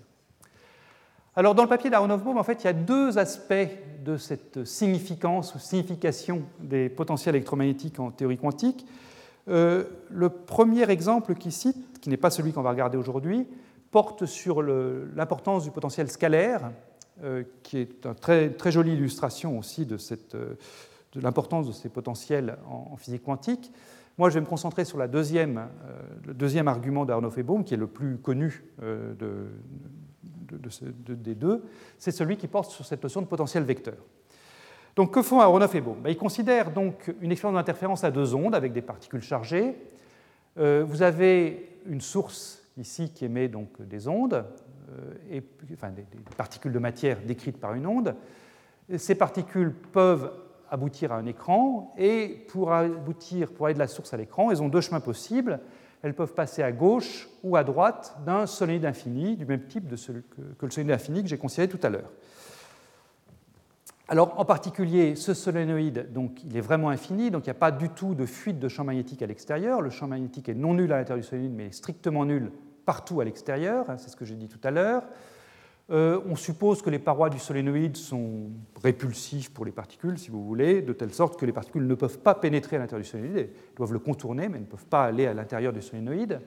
Alors, 1.38 1.54
dans 1.54 1.62
le 1.62 1.70
papier 1.70 1.92
d'Aronoff-Bohm, 1.92 2.40
en 2.40 2.44
fait, 2.44 2.64
il 2.64 2.66
y 2.66 2.70
a 2.70 2.74
deux 2.74 3.20
aspects 3.20 3.54
de 4.04 4.18
cette 4.18 4.66
significance 4.66 5.54
ou 5.54 5.60
signification 5.60 6.42
des 6.60 6.90
potentiels 6.90 7.36
électromagnétiques 7.36 8.00
en 8.00 8.10
théorie 8.10 8.40
quantique. 8.40 8.88
Euh, 9.48 9.84
le 10.10 10.30
premier 10.30 10.90
exemple 10.90 11.36
qu'il 11.36 11.52
cite, 11.52 12.00
qui 12.00 12.10
n'est 12.10 12.18
pas 12.18 12.32
celui 12.32 12.54
qu'on 12.54 12.64
va 12.64 12.72
regarder 12.72 12.98
aujourd'hui, 12.98 13.46
porte 13.92 14.26
sur 14.26 14.64
l'importance 14.64 15.64
du 15.64 15.70
potentiel 15.70 16.10
scalaire, 16.10 16.72
euh, 17.24 17.44
qui 17.62 17.78
est 17.78 18.04
une 18.08 18.16
très, 18.16 18.50
très 18.50 18.72
jolie 18.72 18.94
illustration 18.94 19.60
aussi 19.60 19.86
de, 19.86 19.98
euh, 20.34 20.56
l'importance 21.22 21.68
de 21.68 21.72
ces 21.72 21.90
potentiels 21.90 22.58
en, 22.68 22.98
physique 22.98 23.24
quantique. 23.24 23.72
Moi, 24.18 24.32
je 24.32 24.34
vais 24.34 24.42
me 24.42 24.48
concentrer 24.48 24.86
sur 24.86 24.98
la 24.98 25.08
deuxième, 25.08 25.68
le 26.26 26.34
deuxième 26.34 26.68
argument 26.68 27.06
d'Arnaud 27.06 27.30
Bohm, 27.30 27.64
qui 27.64 27.76
est 27.76 27.78
le 27.78 27.86
plus 27.86 28.18
connu 28.18 28.64
de, 28.82 29.46
des 30.52 31.36
deux. 31.36 31.64
C'est 31.98 32.12
celui 32.12 32.38
qui 32.38 32.48
porte 32.48 32.72
sur 32.72 32.86
cette 32.86 33.04
notion 33.04 33.22
de 33.22 33.28
potentiel 33.28 33.64
vecteur. 33.64 33.98
Donc, 34.96 35.14
que 35.14 35.22
font 35.22 35.40
Aronoff 35.40 35.76
et 35.76 35.82
Bohm 35.82 36.02
ben, 36.02 36.10
Ils 36.10 36.18
considèrent 36.18 36.72
donc 36.72 37.14
une 37.22 37.32
expérience 37.32 37.58
d'interférence 37.58 38.04
à 38.04 38.12
deux 38.12 38.34
ondes 38.34 38.56
avec 38.56 38.74
des 38.74 38.82
particules 38.82 39.22
chargées. 39.22 39.76
vous 40.56 41.02
avez 41.02 41.80
une 41.86 42.02
source 42.02 42.64
ici 42.78 43.12
qui 43.12 43.26
émet 43.26 43.48
donc 43.48 43.82
des 43.82 44.08
ondes, 44.08 44.46
euh, 44.90 45.14
et, 45.32 45.44
enfin 45.74 45.90
des, 45.90 46.06
particules 46.36 46.72
de 46.72 46.80
matière 46.80 47.20
décrites 47.26 47.60
par 47.60 47.74
une 47.74 47.86
onde. 47.86 48.16
Ces 48.96 49.16
particules 49.16 49.74
peuvent 49.74 50.32
aboutir 50.70 51.12
à 51.12 51.18
un 51.18 51.26
écran, 51.26 51.94
et 51.98 52.46
pour 52.50 52.72
aboutir, 52.72 53.52
pour 53.52 53.66
aller 53.66 53.74
de 53.74 53.80
la 53.80 53.88
source 53.88 54.14
à 54.14 54.18
l'écran, 54.18 54.52
elles 54.52 54.62
ont 54.62 54.70
deux 54.70 54.82
chemins 54.82 55.00
possibles. 55.00 55.60
Elles 56.04 56.14
peuvent 56.14 56.34
passer 56.34 56.64
à 56.64 56.72
gauche 56.72 57.28
ou 57.44 57.56
à 57.56 57.64
droite 57.64 58.18
d'un 58.26 58.46
solénoïde 58.46 58.86
infini, 58.86 59.36
du 59.36 59.46
même 59.46 59.64
type 59.64 59.90
que, 59.90 60.66
le 60.66 60.72
solénoïde 60.72 60.96
infini 60.96 61.24
que 61.24 61.30
j'ai 61.30 61.38
considéré 61.38 61.68
tout 61.68 61.80
à 61.84 61.90
l'heure. 61.90 62.12
Alors, 64.10 64.40
en 64.40 64.46
particulier, 64.46 65.16
ce 65.16 65.34
solénoïde, 65.34 66.10
il 66.46 66.56
est 66.56 66.62
vraiment 66.62 66.90
infini, 66.90 67.30
donc 67.30 67.46
il 67.46 67.50
n'y 67.50 67.58
a 67.58 67.60
pas 67.60 67.72
du 67.72 67.90
tout 67.90 68.16
de 68.16 68.26
fuite 68.26 68.58
de 68.58 68.70
champ 68.70 68.86
magnétique 68.86 69.22
à 69.22 69.26
l'extérieur. 69.26 69.82
Le 69.82 69.90
champ 69.90 70.08
magnétique 70.08 70.48
est 70.48 70.56
non 70.56 70.76
nul 70.76 70.94
à 70.94 70.98
l'intérieur 70.98 71.22
du 71.22 71.28
solénoïde, 71.28 71.56
mais 71.56 71.72
strictement 71.72 72.24
nul 72.24 72.52
partout 72.86 73.20
à 73.20 73.26
l'extérieur, 73.26 73.90
hein, 73.90 73.98
c'est 73.98 74.10
ce 74.10 74.16
que 74.16 74.24
j'ai 74.24 74.36
dit 74.36 74.48
tout 74.48 74.62
à 74.64 74.72
l'heure. 74.72 75.04
Euh, 75.90 76.20
on 76.30 76.36
suppose 76.36 76.82
que 76.82 76.90
les 76.90 77.00
parois 77.00 77.30
du 77.30 77.40
solénoïde 77.40 77.96
sont 77.96 78.50
répulsives 78.84 79.52
pour 79.52 79.64
les 79.64 79.72
particules, 79.72 80.20
si 80.20 80.30
vous 80.30 80.44
voulez, 80.44 80.82
de 80.82 80.92
telle 80.92 81.14
sorte 81.14 81.40
que 81.40 81.46
les 81.46 81.54
particules 81.54 81.88
ne 81.88 81.96
peuvent 81.96 82.20
pas 82.20 82.36
pénétrer 82.36 82.76
à 82.76 82.80
l'intérieur 82.80 83.04
du 83.04 83.10
solénoïde, 83.10 83.38
elles 83.38 83.76
doivent 83.78 83.94
le 83.94 84.00
contourner, 84.00 84.50
mais 84.50 84.60
ne 84.60 84.66
peuvent 84.66 84.86
pas 84.86 85.06
aller 85.06 85.28
à 85.28 85.34
l'intérieur 85.34 85.72
du 85.72 85.82
solénoïde. 85.82 86.42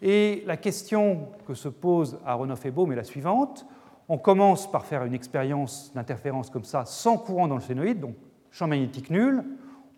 Et 0.00 0.44
la 0.46 0.56
question 0.56 1.28
que 1.46 1.54
se 1.54 1.68
pose 1.68 2.18
Aronoff 2.24 2.64
et 2.66 2.70
Bohm 2.70 2.92
est 2.92 2.96
la 2.96 3.04
suivante. 3.04 3.66
On 4.08 4.18
commence 4.18 4.70
par 4.70 4.84
faire 4.84 5.04
une 5.04 5.14
expérience 5.14 5.90
d'interférence 5.94 6.48
comme 6.48 6.64
ça, 6.64 6.84
sans 6.84 7.18
courant 7.18 7.48
dans 7.48 7.56
le 7.56 7.60
solénoïde, 7.60 7.98
donc 7.98 8.14
champ 8.52 8.68
magnétique 8.68 9.10
nul. 9.10 9.42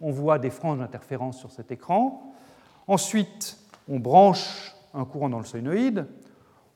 On 0.00 0.10
voit 0.10 0.38
des 0.38 0.50
franges 0.50 0.78
d'interférence 0.78 1.38
sur 1.38 1.50
cet 1.50 1.70
écran. 1.70 2.32
Ensuite, 2.86 3.58
on 3.88 3.98
branche 3.98 4.74
un 4.94 5.04
courant 5.04 5.28
dans 5.28 5.38
le 5.38 5.44
solénoïde. 5.44 6.06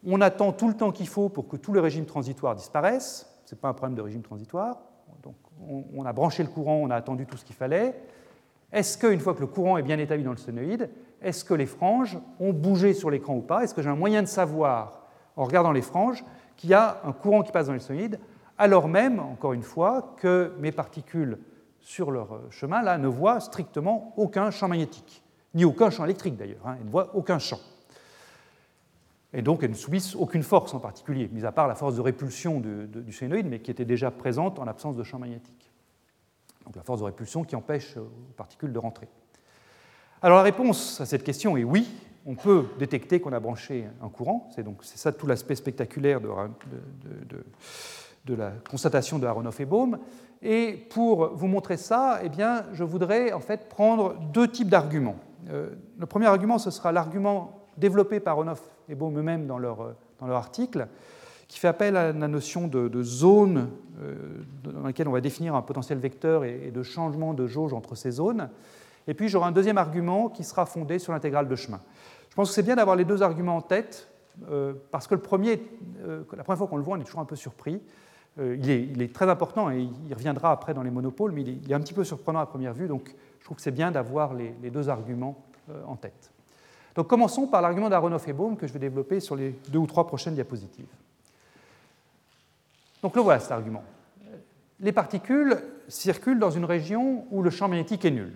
On 0.07 0.21
attend 0.21 0.53
tout 0.53 0.69
le 0.69 0.75
temps 0.75 0.91
qu'il 0.91 1.09
faut 1.09 1.29
pour 1.29 1.49
que 1.49 1.57
tous 1.57 1.73
les 1.73 1.81
régimes 1.81 2.07
transitoires 2.07 2.55
disparaissent. 2.55 3.29
Ce 3.45 3.55
n'est 3.55 3.61
pas 3.61 3.69
un 3.69 3.73
problème 3.73 3.97
de 3.97 4.03
régime 4.03 4.23
transitoire. 4.23 4.79
On, 5.95 6.05
a 6.05 6.13
branché 6.13 6.43
le 6.43 6.49
courant, 6.49 6.75
on 6.75 6.91
a 6.91 6.97
attendu 6.97 7.25
tout 7.25 7.37
ce 7.37 7.45
qu'il 7.45 7.55
fallait. 7.55 7.95
Est-ce 8.73 8.99
qu'une 8.99 9.21
fois 9.21 9.35
que 9.35 9.41
le 9.41 9.47
courant 9.47 9.77
est 9.77 9.83
bien 9.83 9.99
établi 9.99 10.25
dans 10.25 10.33
le 10.33 10.37
solénoïde, 10.37 10.91
est-ce 11.21 11.45
que 11.45 11.55
les 11.55 11.67
franges 11.67 12.19
ont 12.41 12.53
bougé 12.53 12.95
sur 12.95 13.11
l'écran 13.11 13.37
ou 13.37 13.43
pas? 13.43 13.63
Est-ce 13.63 13.75
que 13.75 13.83
j'ai 13.83 13.91
un 13.91 13.97
moyen 13.97 14.23
de 14.23 14.27
savoir, 14.27 15.03
en 15.37 15.45
regardant 15.45 15.71
les 15.71 15.83
franges, 15.83 16.25
qu'il 16.57 16.71
y 16.71 16.75
a 16.75 17.01
un 17.05 17.13
courant 17.13 17.43
qui 17.43 17.53
passe 17.53 17.67
dans 17.67 17.75
le 17.75 17.79
solénoïde, 17.79 18.19
alors 18.59 18.89
même, 18.89 19.21
encore 19.21 19.53
une 19.53 19.63
fois, 19.63 20.15
que 20.17 20.53
mes 20.59 20.73
particules 20.73 21.39
sur 21.81 22.11
leur 22.11 22.41
chemin 22.51 22.83
là 22.83 22.99
ne 22.99 23.09
voient 23.09 23.41
strictement 23.41 24.15
aucun 24.17 24.51
champ 24.51 24.69
magnétique, 24.69 25.23
ni 25.55 25.65
aucun 25.65 25.91
champ 25.91 26.05
électrique 26.05 26.37
d'ailleurs, 26.37 26.67
hein, 26.67 26.77
elles 26.79 26.87
ne 26.87 26.91
voient 26.91 27.11
aucun 27.15 27.39
champ 27.39 27.59
et 29.35 29.43
donc 29.43 29.63
elles 29.63 29.71
ne 29.71 29.77
subissent 29.77 30.15
aucune 30.15 30.43
force 30.43 30.75
en 30.75 30.81
particulier, 30.81 31.29
mis 31.33 31.45
à 31.45 31.53
part 31.53 31.69
la 31.69 31.75
force 31.75 31.97
de 31.97 32.01
répulsion 32.01 32.61
du 32.61 33.13
solénoïde, 33.13 33.47
mais 33.47 33.61
qui 33.61 33.71
était 33.71 33.85
déjà 33.85 34.11
présente 34.11 34.59
en 34.59 34.65
l'absence 34.65 34.97
de 34.97 35.03
champ 35.03 35.19
magnétique. 35.19 35.71
Donc 36.65 36.77
la 36.77 36.83
force 36.83 37.01
de 37.01 37.07
répulsion 37.07 37.45
qui 37.45 37.57
empêche 37.57 37.97
aux 37.97 38.33
particules 38.37 38.73
de 38.73 38.79
rentrer. 38.79 39.09
Alors 40.21 40.37
la 40.37 40.45
réponse 40.45 41.01
à 41.01 41.07
cette 41.07 41.25
question 41.25 41.57
est 41.57 41.65
oui, 41.65 41.89
on 42.27 42.37
peut 42.37 42.67
détecter 42.79 43.21
qu'on 43.21 43.33
a 43.33 43.41
branché 43.41 43.87
un 44.03 44.09
courant, 44.09 44.49
c'est 44.55 44.63
donc 44.63 44.79
c'est 44.83 44.99
ça 44.99 45.13
tout 45.13 45.27
l'aspect 45.27 45.57
spectaculaire 45.57 46.21
de, 46.21 46.29
de, 48.25 48.35
la 48.35 48.53
constatation 48.71 49.19
de 49.19 49.27
Aronoff 49.27 49.59
et 49.61 49.65
Bohm. 49.65 49.99
Et 50.41 50.87
pour 50.91 51.35
vous 51.35 51.47
montrer 51.47 51.77
ça, 51.77 52.21
eh 52.23 52.29
bien, 52.29 52.65
je 52.73 52.85
voudrais 52.85 53.33
en 53.33 53.41
fait 53.41 53.69
prendre 53.69 54.15
deux 54.33 54.49
types 54.49 54.69
d'arguments. 54.69 55.17
Euh, 55.51 55.71
le 55.99 56.07
premier 56.07 56.27
argument, 56.27 56.59
ce 56.59 56.71
sera 56.71 56.93
l'argument 56.93 57.67
développé 57.77 58.21
par 58.21 58.35
Aronoff 58.35 58.63
et 58.93 59.19
eux-mêmes 59.19 59.47
dans 59.47 59.59
leur, 59.59 59.95
dans 60.21 60.27
leur 60.27 60.37
article, 60.37 60.87
qui 61.53 61.59
fait 61.59 61.69
appel 61.69 61.99
à 61.99 62.15
la 62.15 62.29
notion 62.29 62.67
de, 62.67 63.03
zone 63.03 63.69
euh, 64.01 64.15
dans 64.65 64.85
laquelle 64.85 65.07
on 65.07 65.13
va 65.13 65.21
définir 65.21 65.55
un 65.55 65.61
potentiel 65.61 65.99
vecteur 65.99 66.45
et, 66.45 66.71
de 66.71 66.83
changement 66.83 67.35
de 67.35 67.47
jauge 67.47 67.75
entre 67.75 67.95
ces 67.95 68.13
zones. 68.13 68.49
Et 69.07 69.13
puis 69.13 69.29
j'aurai 69.29 69.49
un 69.49 69.53
deuxième 69.53 69.77
argument 69.77 70.31
qui 70.31 70.45
sera 70.45 70.65
fondé 70.65 70.99
sur 70.99 71.13
l'intégrale 71.13 71.49
de 71.49 71.55
chemin. 71.55 71.81
Je 72.31 72.35
pense 72.37 72.49
que 72.49 72.55
c'est 72.55 72.63
bien 72.63 72.77
d'avoir 72.77 72.97
les 72.97 73.05
deux 73.05 73.23
arguments 73.23 73.57
en 73.57 73.61
tête, 73.61 74.09
euh, 74.49 74.73
parce 74.91 75.07
que 75.07 75.15
le 75.15 75.21
premier, 75.21 75.63
euh, 76.07 76.25
la 76.35 76.43
première 76.43 76.57
fois 76.57 76.69
qu'on 76.69 76.79
le 76.79 76.83
voit, 76.83 76.97
on 76.97 77.01
est 77.03 77.05
toujours 77.05 77.21
un 77.21 77.27
peu 77.27 77.37
surpris. 77.37 77.83
il, 78.39 79.03
est, 79.03 79.13
très 79.13 79.29
important 79.29 79.71
et 79.71 79.91
il 80.09 80.15
reviendra 80.15 80.53
après 80.53 80.73
dans 80.73 80.83
les 80.83 80.91
monopoles, 80.91 81.33
mais 81.33 81.43
il 81.43 81.71
est, 81.71 81.75
un 81.75 81.81
petit 81.81 81.93
peu 81.93 82.03
surprenant 82.03 82.41
à 82.41 82.47
première 82.47 82.73
vue, 82.73 82.89
donc 82.89 83.15
je 83.41 83.45
trouve 83.45 83.59
que 83.59 83.63
c'est 83.63 83.73
bien 83.73 83.91
d'avoir 83.91 84.33
les, 84.33 84.71
deux 84.71 84.89
arguments 84.89 85.45
en 85.87 85.97
tête. 85.97 86.32
Donc 86.95 87.07
commençons 87.07 87.47
par 87.47 87.63
l'argument 87.63 87.89
d'Aronoff 87.89 88.29
et 88.29 88.33
Bohm 88.33 88.57
que 88.57 88.67
je 88.67 88.73
vais 88.73 88.79
développer 88.79 89.21
sur 89.21 89.37
les 89.37 89.51
deux 89.69 89.79
ou 89.79 89.87
trois 89.87 90.07
prochaines 90.07 90.35
diapositives. 90.35 90.87
Donc 93.03 93.17
le 93.17 93.23
voilà 93.23 93.41
cet 93.41 93.53
argument. 93.53 93.83
Les 94.81 94.93
particules 94.93 95.59
circulent 95.89 96.39
dans 96.39 96.51
une 96.51 96.65
région 96.65 97.27
où 97.31 97.43
le 97.43 97.51
champ 97.51 97.69
magnétique 97.69 98.05
est 98.05 98.11
nul. 98.11 98.33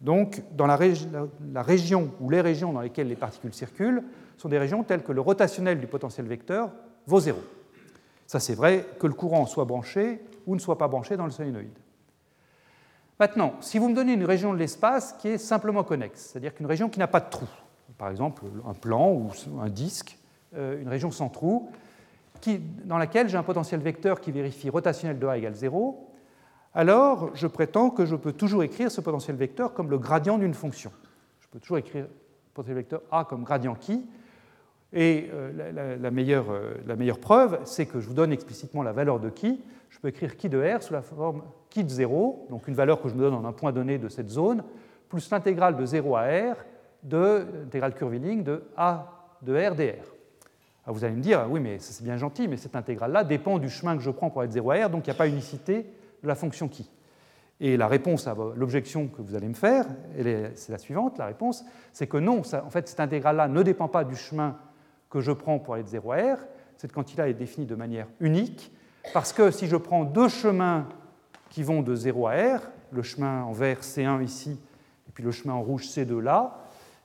Donc 0.00 0.42
dans 0.52 0.66
la, 0.66 0.76
région 0.76 2.10
ou 2.20 2.30
les 2.30 2.40
régions 2.40 2.72
dans 2.72 2.80
lesquelles 2.80 3.08
les 3.08 3.16
particules 3.16 3.52
circulent 3.52 4.02
sont 4.38 4.48
des 4.48 4.58
régions 4.58 4.82
telles 4.82 5.02
que 5.02 5.12
le 5.12 5.20
rotationnel 5.20 5.78
du 5.78 5.86
potentiel 5.86 6.26
vecteur 6.26 6.70
vaut 7.06 7.20
zéro. 7.20 7.40
Ça 8.26 8.40
c'est 8.40 8.54
vrai 8.54 8.86
que 8.98 9.06
le 9.06 9.12
courant 9.12 9.44
soit 9.46 9.64
branché 9.64 10.22
ou 10.46 10.54
ne 10.54 10.60
soit 10.60 10.78
pas 10.78 10.88
branché 10.88 11.16
dans 11.16 11.26
le 11.26 11.30
solénoïde. 11.30 11.78
Maintenant, 13.18 13.52
si 13.60 13.78
vous 13.78 13.90
me 13.90 13.94
donnez 13.94 14.14
une 14.14 14.24
région 14.24 14.54
de 14.54 14.58
l'espace 14.58 15.12
qui 15.18 15.28
est 15.28 15.38
simplement 15.38 15.84
connexe, 15.84 16.30
c'est-à-dire 16.30 16.54
qu'une 16.54 16.64
région 16.64 16.88
qui 16.88 16.98
n'a 16.98 17.06
pas 17.06 17.20
de 17.20 17.28
trou, 17.28 17.46
par 17.98 18.10
exemple 18.10 18.44
un 18.68 18.74
plan 18.74 19.12
ou 19.12 19.30
un 19.60 19.68
disque, 19.68 20.18
euh, 20.56 20.80
une 20.80 20.88
région 20.88 21.10
sans 21.10 21.28
trou, 21.28 21.70
dans 22.84 22.98
laquelle 22.98 23.28
j'ai 23.28 23.36
un 23.36 23.42
potentiel 23.42 23.80
vecteur 23.80 24.20
qui 24.20 24.32
vérifie 24.32 24.70
rotationnel 24.70 25.18
de 25.18 25.26
A 25.26 25.36
égale 25.36 25.54
0, 25.54 26.08
alors 26.74 27.30
je 27.34 27.46
prétends 27.46 27.90
que 27.90 28.06
je 28.06 28.16
peux 28.16 28.32
toujours 28.32 28.62
écrire 28.62 28.90
ce 28.90 29.00
potentiel 29.00 29.36
vecteur 29.36 29.74
comme 29.74 29.90
le 29.90 29.98
gradient 29.98 30.38
d'une 30.38 30.54
fonction. 30.54 30.90
Je 31.40 31.48
peux 31.48 31.58
toujours 31.58 31.78
écrire 31.78 32.06
potentiel 32.54 32.76
vecteur 32.76 33.02
A 33.10 33.24
comme 33.24 33.44
gradient 33.44 33.74
qui, 33.74 34.06
et 34.92 35.28
euh, 35.32 35.96
la, 36.00 36.10
meilleure, 36.10 36.50
euh, 36.50 36.74
la, 36.86 36.96
meilleure, 36.96 37.20
preuve, 37.20 37.60
c'est 37.64 37.86
que 37.86 38.00
je 38.00 38.08
vous 38.08 38.14
donne 38.14 38.32
explicitement 38.32 38.82
la 38.82 38.92
valeur 38.92 39.20
de 39.20 39.30
qui. 39.30 39.60
Je 39.88 39.98
peux 40.00 40.08
écrire 40.08 40.36
qui 40.36 40.48
de 40.48 40.60
R 40.60 40.82
sous 40.82 40.92
la 40.92 41.02
forme 41.02 41.42
qui 41.68 41.84
de 41.84 41.88
0, 41.88 42.46
donc 42.50 42.66
une 42.66 42.74
valeur 42.74 43.00
que 43.00 43.08
je 43.08 43.14
me 43.14 43.20
donne 43.20 43.34
en 43.34 43.44
un 43.44 43.52
point 43.52 43.72
donné 43.72 43.98
de 43.98 44.08
cette 44.08 44.28
zone, 44.28 44.64
plus 45.08 45.30
l'intégrale 45.30 45.76
de 45.76 45.86
0 45.86 46.16
à 46.16 46.22
R 46.22 46.56
de 47.02 47.46
l'intégrale 47.62 47.94
curviligne 47.94 48.42
de 48.42 48.64
A 48.76 49.28
de 49.42 49.54
R 49.54 49.74
dr. 49.74 50.04
Alors 50.84 50.96
vous 50.96 51.04
allez 51.04 51.14
me 51.14 51.22
dire, 51.22 51.46
oui, 51.48 51.60
mais 51.60 51.78
c'est 51.78 52.02
bien 52.04 52.16
gentil, 52.16 52.48
mais 52.48 52.56
cette 52.56 52.76
intégrale-là 52.76 53.24
dépend 53.24 53.58
du 53.58 53.68
chemin 53.68 53.96
que 53.96 54.02
je 54.02 54.10
prends 54.10 54.30
pour 54.30 54.42
être 54.42 54.52
0 54.52 54.70
à 54.70 54.86
R, 54.86 54.90
donc 54.90 55.06
il 55.06 55.10
n'y 55.10 55.14
a 55.14 55.18
pas 55.18 55.28
unicité 55.28 55.86
de 56.22 56.28
la 56.28 56.34
fonction 56.34 56.68
qui. 56.68 56.90
Et 57.60 57.76
la 57.76 57.88
réponse 57.88 58.26
à 58.26 58.34
l'objection 58.56 59.08
que 59.08 59.20
vous 59.20 59.34
allez 59.34 59.48
me 59.48 59.54
faire, 59.54 59.84
c'est 60.54 60.72
la 60.72 60.78
suivante, 60.78 61.18
la 61.18 61.26
réponse, 61.26 61.64
c'est 61.92 62.06
que 62.06 62.16
non, 62.16 62.40
en 62.40 62.70
fait, 62.70 62.88
cette 62.88 63.00
intégrale-là 63.00 63.48
ne 63.48 63.62
dépend 63.62 63.88
pas 63.88 64.04
du 64.04 64.16
chemin 64.16 64.56
que 65.10 65.20
je 65.20 65.32
prends 65.32 65.58
pour 65.58 65.74
aller 65.74 65.82
de 65.82 65.88
0 65.88 66.12
à 66.12 66.16
R. 66.16 66.38
Cette 66.78 66.92
quantité-là 66.92 67.28
est 67.28 67.34
définie 67.34 67.66
de 67.66 67.74
manière 67.74 68.06
unique, 68.18 68.72
parce 69.12 69.34
que 69.34 69.50
si 69.50 69.66
je 69.66 69.76
prends 69.76 70.04
deux 70.04 70.28
chemins 70.28 70.88
qui 71.50 71.62
vont 71.62 71.82
de 71.82 71.94
0 71.94 72.26
à 72.28 72.32
R, 72.32 72.60
le 72.92 73.02
chemin 73.02 73.42
en 73.42 73.52
vert 73.52 73.80
C1 73.80 74.22
ici, 74.22 74.58
et 75.08 75.12
puis 75.12 75.22
le 75.22 75.30
chemin 75.30 75.52
en 75.52 75.62
rouge 75.62 75.84
C2 75.84 76.18
là, 76.18 76.59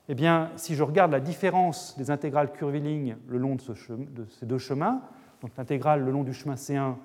eh 0.07 0.15
bien, 0.15 0.51
si 0.55 0.75
je 0.75 0.83
regarde 0.83 1.11
la 1.11 1.19
différence 1.19 1.97
des 1.97 2.11
intégrales 2.11 2.51
curvilignes 2.51 3.17
le 3.27 3.37
long 3.37 3.55
de, 3.55 4.25
ces 4.39 4.45
deux 4.45 4.57
chemins, 4.57 5.01
donc 5.41 5.51
l'intégrale 5.57 6.03
le 6.03 6.11
long 6.11 6.23
du 6.23 6.33
chemin 6.33 6.55
C1 6.55 6.95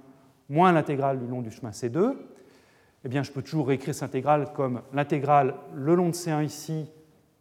moins 0.49 0.73
l'intégrale 0.73 1.19
le 1.19 1.27
long 1.27 1.41
du 1.41 1.51
chemin 1.51 1.71
C2, 1.71 2.15
eh 3.05 3.09
bien, 3.09 3.23
je 3.23 3.33
peux 3.33 3.43
toujours 3.43 3.69
réécrire 3.69 3.95
cette 3.95 4.03
intégrale 4.03 4.53
comme 4.53 4.83
l'intégrale 4.93 5.55
le 5.75 5.95
long 5.95 6.09
de 6.09 6.15
C1 6.15 6.45
ici, 6.45 6.91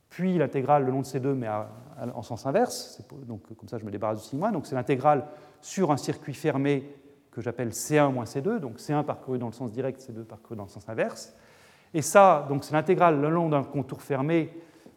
puis 0.09 0.37
l'intégrale 0.37 0.85
le 0.85 0.91
long 0.91 1.01
de 1.01 1.05
C2, 1.05 1.33
mais 1.33 1.49
en 1.49 2.21
sens 2.21 2.45
inverse. 2.45 3.03
Donc, 3.27 3.41
comme 3.57 3.67
ça, 3.67 3.77
je 3.77 3.83
me 3.83 3.91
débarrasse 3.91 4.21
du 4.21 4.27
sigma. 4.29 4.51
Donc, 4.51 4.65
c'est 4.65 4.75
l'intégrale 4.75 5.25
sur 5.59 5.91
un 5.91 5.97
circuit 5.97 6.33
fermé 6.33 6.89
que 7.31 7.41
j'appelle 7.41 7.69
C1 7.69 8.13
moins 8.13 8.23
C2, 8.23 8.59
donc 8.59 8.77
C1 8.77 9.03
parcouru 9.03 9.37
dans 9.37 9.47
le 9.47 9.53
sens 9.53 9.71
direct, 9.73 9.99
C2 10.01 10.23
parcouru 10.23 10.55
dans 10.55 10.63
le 10.63 10.69
sens 10.69 10.87
inverse. 10.87 11.35
Et 11.93 12.01
ça, 12.01 12.45
donc, 12.47 12.63
c'est 12.63 12.73
l'intégrale 12.73 13.19
le 13.19 13.29
long 13.29 13.49
d'un 13.49 13.63
contour 13.63 14.01
fermé 14.01 14.53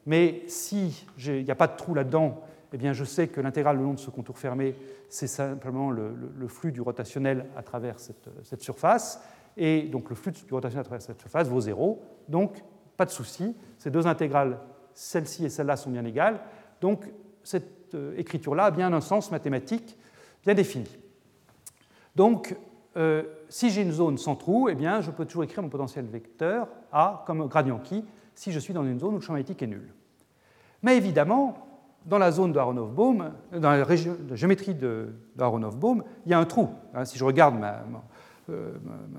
mais 0.07 0.43
s'il 0.49 0.93
n'y 1.19 1.51
a 1.51 1.55
pas 1.55 1.67
de 1.67 1.77
trou 1.77 1.95
là-dedans, 1.95 2.43
eh 2.73 2.79
bien, 2.79 2.93
je 2.93 3.05
sais 3.05 3.29
que 3.29 3.41
l'intégrale 3.41 3.77
le 3.77 3.85
long 3.85 3.95
de 3.95 3.99
ce 3.99 4.11
contour 4.11 4.39
fermé, 4.39 4.75
c'est 5.09 5.27
simplement 5.27 5.91
le, 5.91 6.49
flux 6.49 6.73
du 6.73 6.81
rotationnel 6.81 7.47
à 7.57 7.63
travers 7.63 7.97
cette, 7.99 8.63
surface. 8.63 9.23
Et 9.59 9.83
donc 9.83 10.09
le 10.09 10.17
flux 10.17 10.33
du 10.33 10.53
rotationnel 10.53 10.81
à 10.81 10.85
travers 10.85 11.03
cette 11.03 11.21
surface 11.21 11.49
vaut 11.49 11.61
zéro. 11.61 12.03
Donc, 12.29 12.63
pas 12.97 13.05
de 13.05 13.11
souci. 13.11 13.55
Ces 13.79 13.91
deux 13.91 14.07
intégrales, 14.07 14.59
celle-ci 14.95 15.45
et 15.45 15.51
celle-là, 15.51 15.77
sont 15.77 15.91
bien 15.91 16.05
égales. 16.05 16.41
Donc, 16.81 17.13
cette 17.45 17.95
euh, 17.95 18.15
écriture-là 18.17 18.65
a 18.67 18.71
bien 18.71 18.93
un 18.93 19.01
sens 19.03 19.31
mathématique 19.31 19.99
bien 20.45 20.55
défini. 20.55 20.89
Donc, 22.17 22.57
euh, 22.97 23.23
si 23.49 23.71
j'ai 23.71 23.83
une 23.83 23.93
zone 23.93 24.19
sans 24.19 24.37
trou, 24.37 24.69
eh 24.71 24.75
bien, 24.75 25.01
je 25.01 25.11
peux 25.11 25.25
toujours 25.25 25.45
écrire 25.45 25.63
mon 25.63 25.69
potentiel 25.69 26.07
vecteur 26.07 26.69
A 26.91 27.23
comme 27.27 27.47
gradient 27.49 27.79
qui, 27.79 28.05
si 28.35 28.53
je 28.53 28.59
suis 28.59 28.75
dans 28.75 28.85
une 28.85 28.99
zone 28.99 29.15
où 29.15 29.19
le 29.19 29.21
champ 29.21 29.33
magnétique 29.33 29.63
est 29.63 29.67
nul. 29.67 29.93
Mais 30.83 30.97
évidemment, 30.97 31.57
dans 32.07 32.19
la 32.19 32.33
zone 32.33 32.53
de 32.53 32.59
Aronoff-Bohm, 32.59 33.33
dans 33.53 33.71
la, 33.71 34.35
géométrie 34.35 34.75
de, 34.75 35.11
Aronoff-Bohm, 35.39 36.03
il 36.27 36.33
y 36.33 36.35
a 36.35 36.39
un 36.39 36.45
trou. 36.45 36.71
Hein, 36.95 37.05
si 37.05 37.19
je 37.19 37.25
regarde 37.25 37.59
ma, 37.59 37.85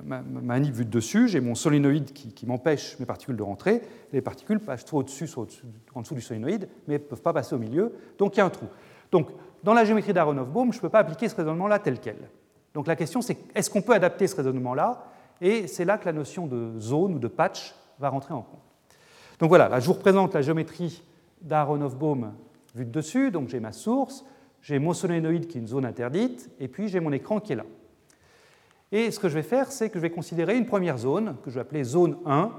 ma, 0.04 0.22
ma, 0.22 0.60
vue 0.60 0.86
de 0.86 0.90
dessus, 0.90 1.28
j'ai 1.28 1.40
mon 1.40 1.56
solénoïde 1.56 2.12
qui, 2.12 2.46
m'empêche 2.46 3.00
mes 3.00 3.06
particules 3.06 3.38
de 3.38 3.44
rentrer. 3.44 3.82
Les 4.12 4.22
particules 4.22 4.60
passent 4.60 4.86
soit 4.86 5.00
au-dessus, 5.00 5.28
soit 5.28 5.48
en 5.96 6.02
dessous 6.02 6.16
du 6.16 6.22
solénoïde, 6.22 6.68
mais 6.88 6.96
ne 6.96 7.00
peuvent 7.00 7.22
pas 7.22 7.34
passer 7.34 7.56
au 7.56 7.60
milieu. 7.60 7.94
Donc 8.18 8.36
il 8.36 8.40
y 8.40 8.42
a 8.42 8.46
un 8.46 8.50
trou. 8.50 8.68
Donc 9.12 9.30
dans 9.64 9.74
la 9.74 9.86
géométrie 9.86 10.14
d'Aronoff-Bohm, 10.14 10.74
je 10.74 10.78
ne 10.78 10.82
peux 10.82 10.90
pas 10.90 11.00
appliquer 11.00 11.30
ce 11.30 11.36
raisonnement-là 11.36 11.80
tel 11.80 12.00
quel. 12.00 12.18
Donc 12.74 12.88
la 12.88 12.96
question 12.96 13.22
c'est 13.22 13.38
est-ce 13.56 13.70
qu'on 13.70 13.82
peut 13.82 13.94
adapter 13.94 14.28
ce 14.28 14.36
raisonnement-là? 14.36 15.06
Et 15.42 15.68
c'est 15.68 15.86
là 15.86 15.98
que 15.98 16.06
la 16.06 16.14
notion 16.14 16.48
de 16.48 16.80
zone 16.80 17.16
ou 17.16 17.20
de 17.20 17.28
patch 17.28 17.76
va 18.00 18.10
rentrer 18.10 18.34
en 18.34 18.42
compte. 18.42 18.73
Donc 19.40 19.50
voilà, 19.50 19.70
là 19.70 19.80
je 19.80 19.88
vous 19.88 19.94
représente 19.94 20.34
la 20.34 20.42
géométrie 20.42 21.04
d'Aronoff-Bohm 21.42 22.34
vue 22.76 22.86
de 22.86 22.92
dessus. 22.92 23.32
Donc 23.32 23.50
j'ai 23.50 23.60
ma 23.60 23.72
source, 23.72 24.26
j'ai 24.62 24.80
mon 24.80 24.94
solénoïde 24.94 25.48
qui 25.48 25.58
est 25.58 25.62
une 25.62 25.68
zone 25.68 25.86
interdite, 25.86 26.50
et 26.60 26.68
puis 26.68 26.88
j'ai 26.88 27.00
mon 27.00 27.12
écran 27.12 27.40
qui 27.40 27.54
est 27.54 27.58
là. 27.58 27.66
Et 28.92 29.10
ce 29.10 29.20
que 29.20 29.28
je 29.28 29.34
vais 29.34 29.44
faire, 29.44 29.72
c'est 29.72 29.90
que 29.90 29.96
je 29.96 30.02
vais 30.02 30.12
considérer 30.12 30.56
une 30.56 30.66
première 30.66 30.98
zone, 30.98 31.36
que 31.44 31.50
je 31.50 31.56
vais 31.56 31.62
appeler 31.62 31.84
zone 31.84 32.18
1, 32.26 32.52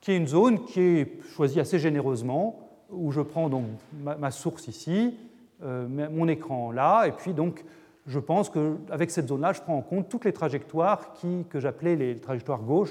qui 0.00 0.12
est 0.12 0.16
une 0.16 0.26
zone 0.26 0.64
qui 0.64 0.80
est 0.80 1.22
choisie 1.34 1.60
assez 1.60 1.78
généreusement, 1.78 2.68
où 2.90 3.12
je 3.12 3.20
prends 3.20 3.48
donc 3.48 3.66
ma, 4.02 4.30
source 4.30 4.66
ici, 4.68 5.16
euh, 5.62 5.86
mon 5.88 6.26
écran 6.28 6.72
là, 6.72 7.06
et 7.06 7.12
puis 7.12 7.32
donc 7.32 7.64
je 8.06 8.18
pense 8.18 8.48
qu'avec 8.48 9.10
cette 9.10 9.28
zone-là, 9.28 9.52
je 9.52 9.60
prends 9.60 9.76
en 9.76 9.82
compte 9.82 10.08
toutes 10.08 10.24
les 10.24 10.32
trajectoires 10.32 11.12
qui, 11.12 11.44
que 11.50 11.60
j'appelais 11.60 11.94
les 11.94 12.16
trajectoires 12.16 12.62
gauches, 12.62 12.90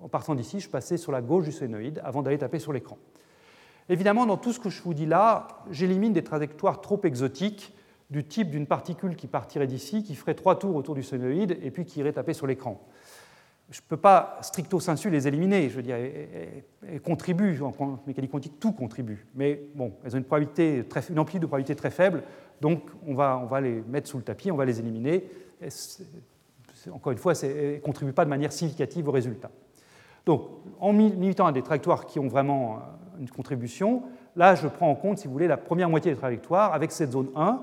en 0.00 0.08
partant 0.08 0.34
d'ici, 0.34 0.60
je 0.60 0.68
passais 0.68 0.96
sur 0.96 1.12
la 1.12 1.20
gauche 1.20 1.44
du 1.44 1.52
solénoïde 1.52 2.00
avant 2.04 2.22
d'aller 2.22 2.38
taper 2.38 2.58
sur 2.58 2.72
l'écran. 2.72 2.98
Évidemment, 3.88 4.26
dans 4.26 4.36
tout 4.36 4.52
ce 4.52 4.60
que 4.60 4.68
je 4.68 4.82
vous 4.82 4.94
dis 4.94 5.06
là, 5.06 5.48
j'élimine 5.70 6.12
des 6.12 6.22
trajectoires 6.22 6.80
trop 6.80 7.00
exotiques 7.04 7.74
du 8.10 8.24
type 8.24 8.50
d'une 8.50 8.66
particule 8.66 9.16
qui 9.16 9.26
partirait 9.26 9.66
d'ici, 9.66 10.02
qui 10.02 10.14
ferait 10.14 10.34
trois 10.34 10.58
tours 10.58 10.76
autour 10.76 10.94
du 10.94 11.02
solénoïde 11.02 11.58
et 11.62 11.70
puis 11.70 11.84
qui 11.84 12.00
irait 12.00 12.12
taper 12.12 12.34
sur 12.34 12.46
l'écran. 12.46 12.80
Je 13.70 13.80
ne 13.80 13.86
peux 13.86 13.98
pas 13.98 14.38
stricto 14.40 14.80
sensu 14.80 15.10
les 15.10 15.28
éliminer, 15.28 15.68
je 15.68 15.76
veux 15.76 15.82
dire, 15.82 15.96
elles, 15.96 17.02
contribuent, 17.02 17.60
en 17.60 18.00
mécanique 18.06 18.30
quantique, 18.30 18.58
tout 18.58 18.72
contribue. 18.72 19.26
Mais 19.34 19.62
bon, 19.74 19.92
elles 20.04 20.14
ont 20.14 20.18
une, 20.18 20.24
probabilité 20.24 20.84
une 21.10 21.18
amplitude 21.18 21.42
de 21.42 21.46
probabilité 21.46 21.76
très 21.76 21.90
faible, 21.90 22.22
donc 22.62 22.82
on 23.06 23.14
va, 23.14 23.38
on 23.42 23.46
va 23.46 23.60
les 23.60 23.82
mettre 23.82 24.08
sous 24.08 24.16
le 24.16 24.22
tapis, 24.22 24.50
on 24.50 24.56
va 24.56 24.64
les 24.64 24.80
éliminer. 24.80 25.24
encore 26.90 27.12
une 27.12 27.18
fois, 27.18 27.34
elles 27.42 27.74
ne 27.74 27.78
contribuent 27.80 28.12
pas 28.12 28.24
de 28.24 28.30
manière 28.30 28.52
significative 28.52 29.06
au 29.06 29.12
résultat. 29.12 29.50
Donc, 30.28 30.42
en 30.78 30.92
limitant 30.92 31.46
à 31.46 31.52
des 31.52 31.62
trajectoires 31.62 32.04
qui 32.04 32.18
ont 32.18 32.28
vraiment 32.28 32.74
euh, 32.74 33.20
une 33.20 33.30
contribution, 33.30 34.02
là, 34.36 34.54
je 34.54 34.68
prends 34.68 34.90
en 34.90 34.94
compte, 34.94 35.16
si 35.16 35.26
vous 35.26 35.32
voulez, 35.32 35.48
la 35.48 35.56
première 35.56 35.88
moitié 35.88 36.12
des 36.12 36.18
trajectoires 36.18 36.74
avec 36.74 36.92
cette 36.92 37.12
zone 37.12 37.30
1. 37.34 37.62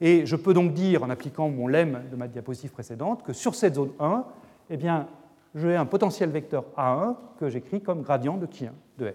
Et 0.00 0.24
je 0.24 0.36
peux 0.36 0.54
donc 0.54 0.74
dire, 0.74 1.02
en 1.02 1.10
appliquant 1.10 1.48
mon 1.48 1.66
lemme 1.66 2.04
de 2.08 2.14
ma 2.14 2.28
diapositive 2.28 2.70
précédente, 2.70 3.24
que 3.24 3.32
sur 3.32 3.56
cette 3.56 3.74
zone 3.74 3.90
1, 3.98 4.24
eh 4.70 4.76
bien, 4.76 5.08
j'ai 5.56 5.74
un 5.74 5.86
potentiel 5.86 6.30
vecteur 6.30 6.66
A1 6.76 7.16
que 7.40 7.48
j'écris 7.48 7.80
comme 7.80 8.02
gradient 8.02 8.36
de 8.36 8.46
qui1 8.46 8.70
de 8.98 9.08
R. 9.08 9.12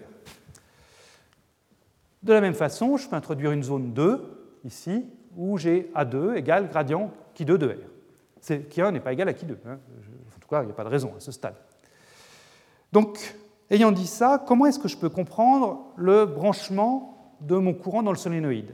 De 2.22 2.34
la 2.34 2.42
même 2.42 2.52
façon, 2.52 2.98
je 2.98 3.08
peux 3.08 3.16
introduire 3.16 3.52
une 3.52 3.62
zone 3.62 3.94
2, 3.94 4.58
ici, 4.66 5.06
où 5.38 5.56
j'ai 5.56 5.90
A2 5.96 6.34
égale 6.34 6.68
gradient 6.68 7.10
qui2 7.34 7.56
de 7.56 7.66
R. 7.66 8.52
Qui1 8.68 8.92
n'est 8.92 9.00
pas 9.00 9.14
égal 9.14 9.30
à 9.30 9.32
qui2. 9.32 9.54
Hein. 9.66 9.78
En 10.36 10.38
tout 10.38 10.48
cas, 10.50 10.62
il 10.62 10.66
n'y 10.66 10.72
a 10.72 10.74
pas 10.74 10.84
de 10.84 10.90
raison 10.90 11.14
à 11.16 11.20
ce 11.20 11.32
stade. 11.32 11.54
Donc, 12.94 13.34
ayant 13.70 13.90
dit 13.90 14.06
ça, 14.06 14.40
comment 14.46 14.66
est-ce 14.66 14.78
que 14.78 14.86
je 14.86 14.96
peux 14.96 15.08
comprendre 15.08 15.80
le 15.96 16.26
branchement 16.26 17.34
de 17.40 17.56
mon 17.56 17.74
courant 17.74 18.04
dans 18.04 18.12
le 18.12 18.16
solénoïde 18.16 18.72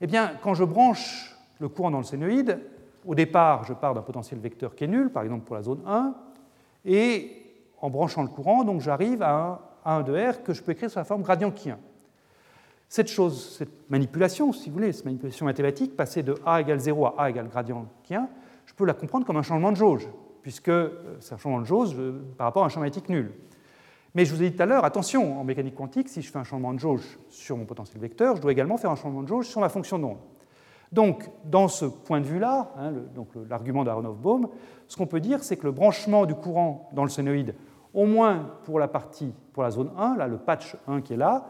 Eh 0.00 0.06
bien, 0.06 0.32
quand 0.42 0.54
je 0.54 0.64
branche 0.64 1.36
le 1.58 1.68
courant 1.68 1.90
dans 1.90 1.98
le 1.98 2.04
solénoïde, 2.04 2.58
au 3.04 3.14
départ, 3.14 3.64
je 3.64 3.74
pars 3.74 3.92
d'un 3.92 4.00
potentiel 4.00 4.40
vecteur 4.40 4.74
qui 4.74 4.84
est 4.84 4.86
nul, 4.86 5.10
par 5.10 5.24
exemple 5.24 5.44
pour 5.44 5.56
la 5.56 5.62
zone 5.62 5.82
1, 5.86 6.14
et 6.86 7.42
en 7.82 7.90
branchant 7.90 8.22
le 8.22 8.28
courant, 8.28 8.64
donc 8.64 8.80
j'arrive 8.80 9.22
à 9.22 9.60
un 9.84 9.98
1 9.98 10.02
de 10.02 10.30
R 10.30 10.42
que 10.42 10.54
je 10.54 10.62
peux 10.62 10.72
écrire 10.72 10.90
sous 10.90 10.98
la 10.98 11.04
forme 11.04 11.20
gradient 11.20 11.50
qui 11.50 11.68
1. 11.68 11.78
Cette 12.88 13.08
chose, 13.08 13.56
cette 13.58 13.90
manipulation, 13.90 14.54
si 14.54 14.70
vous 14.70 14.76
voulez, 14.76 14.94
cette 14.94 15.04
manipulation 15.04 15.44
mathématique, 15.44 15.98
passer 15.98 16.22
de 16.22 16.34
A 16.46 16.62
égale 16.62 16.78
0 16.78 17.04
à 17.08 17.14
A 17.18 17.28
égale 17.28 17.48
gradient 17.48 17.84
qui 18.04 18.14
1, 18.14 18.26
je 18.64 18.72
peux 18.72 18.86
la 18.86 18.94
comprendre 18.94 19.26
comme 19.26 19.36
un 19.36 19.42
changement 19.42 19.70
de 19.70 19.76
jauge 19.76 20.08
puisque 20.42 20.68
euh, 20.68 21.16
c'est 21.20 21.34
un 21.34 21.38
changement 21.38 21.60
de 21.60 21.66
jauge 21.66 21.94
euh, 21.98 22.22
par 22.36 22.46
rapport 22.46 22.62
à 22.62 22.66
un 22.66 22.68
champ 22.68 22.80
magnétique 22.80 23.08
nul. 23.08 23.32
Mais 24.14 24.24
je 24.24 24.34
vous 24.34 24.42
ai 24.42 24.50
dit 24.50 24.56
tout 24.56 24.62
à 24.62 24.66
l'heure, 24.66 24.84
attention, 24.84 25.40
en 25.40 25.44
mécanique 25.44 25.74
quantique, 25.74 26.08
si 26.08 26.20
je 26.20 26.30
fais 26.30 26.38
un 26.38 26.44
changement 26.44 26.74
de 26.74 26.80
jauge 26.80 27.18
sur 27.28 27.56
mon 27.56 27.64
potentiel 27.64 28.00
vecteur, 28.00 28.36
je 28.36 28.42
dois 28.42 28.50
également 28.50 28.76
faire 28.76 28.90
un 28.90 28.96
changement 28.96 29.22
de 29.22 29.28
jauge 29.28 29.46
sur 29.46 29.60
ma 29.60 29.68
fonction 29.68 29.98
d'onde. 29.98 30.18
Donc, 30.90 31.30
dans 31.44 31.68
ce 31.68 31.84
point 31.84 32.20
de 32.20 32.26
vue-là, 32.26 32.72
hein, 32.76 32.92
l'argument 33.48 33.84
d'Aronoff-Bohm, 33.84 34.48
ce 34.88 34.96
qu'on 34.96 35.06
peut 35.06 35.20
dire, 35.20 35.44
c'est 35.44 35.56
que 35.56 35.66
le 35.66 35.70
branchement 35.70 36.26
du 36.26 36.34
courant 36.34 36.88
dans 36.92 37.04
le 37.04 37.10
solénoïde, 37.10 37.54
au 37.94 38.06
moins 38.06 38.50
pour 38.64 38.80
la 38.80 38.88
partie, 38.88 39.32
pour 39.52 39.62
la 39.62 39.70
zone 39.70 39.92
1, 39.96 40.16
là, 40.16 40.26
le 40.26 40.38
patch 40.38 40.76
1 40.88 41.00
qui 41.02 41.12
est 41.12 41.16
là, 41.16 41.46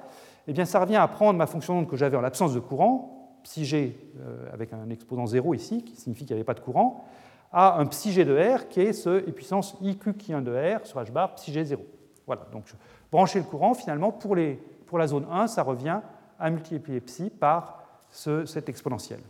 eh 0.47 0.53
bien, 0.53 0.67
ça 0.67 0.81
revient 0.81 0.97
à 0.97 1.09
prendre 1.09 1.39
ma 1.39 1.47
fonction 1.47 1.75
d'onde 1.75 1.89
que 1.89 1.97
j'avais 1.97 2.19
en 2.19 2.21
l'absence 2.21 2.53
de 2.53 2.61
courant, 2.61 3.39
psi 3.43 3.65
g 3.65 3.97
euh, 4.21 4.53
avec 4.53 4.75
un 4.75 4.91
exposant 4.91 5.27
0 5.27 5.55
ici, 5.55 5.83
qui 5.85 5.97
signifie 5.97 6.27
qu'il 6.27 6.35
n'y 6.35 6.41
avait 6.41 6.45
pas 6.45 6.55
de 6.55 6.61
courant, 6.61 7.05
à 7.53 7.79
un 7.79 7.87
psi 7.87 8.13
g 8.13 8.25
de 8.25 8.37
R 8.37 8.69
qui 8.69 8.81
est 8.81 8.93
ce 8.93 9.09
e 9.09 9.33
puissance 9.33 9.77
iq 9.81 10.17
qui 10.17 10.33
1 10.33 10.43
de 10.43 10.53
R 10.53 10.87
sur 10.87 11.01
h 11.01 11.11
bar 11.11 11.35
psi 11.35 11.53
g 11.53 11.65
0. 11.65 11.85
Voilà, 12.27 12.47
donc 12.53 12.65
brancher 13.11 13.41
le 13.41 13.45
courant, 13.45 13.75
finalement, 13.75 14.13
pour, 14.13 14.37
la 14.37 15.07
zone 15.07 15.27
1, 15.31 15.49
ça 15.49 15.63
revient 15.63 16.01
à 16.39 16.51
multiplier 16.51 17.01
psi 17.01 17.31
par 17.31 17.83
ce, 18.11 18.45
cette 18.45 18.69
exponentielle. 18.69 19.23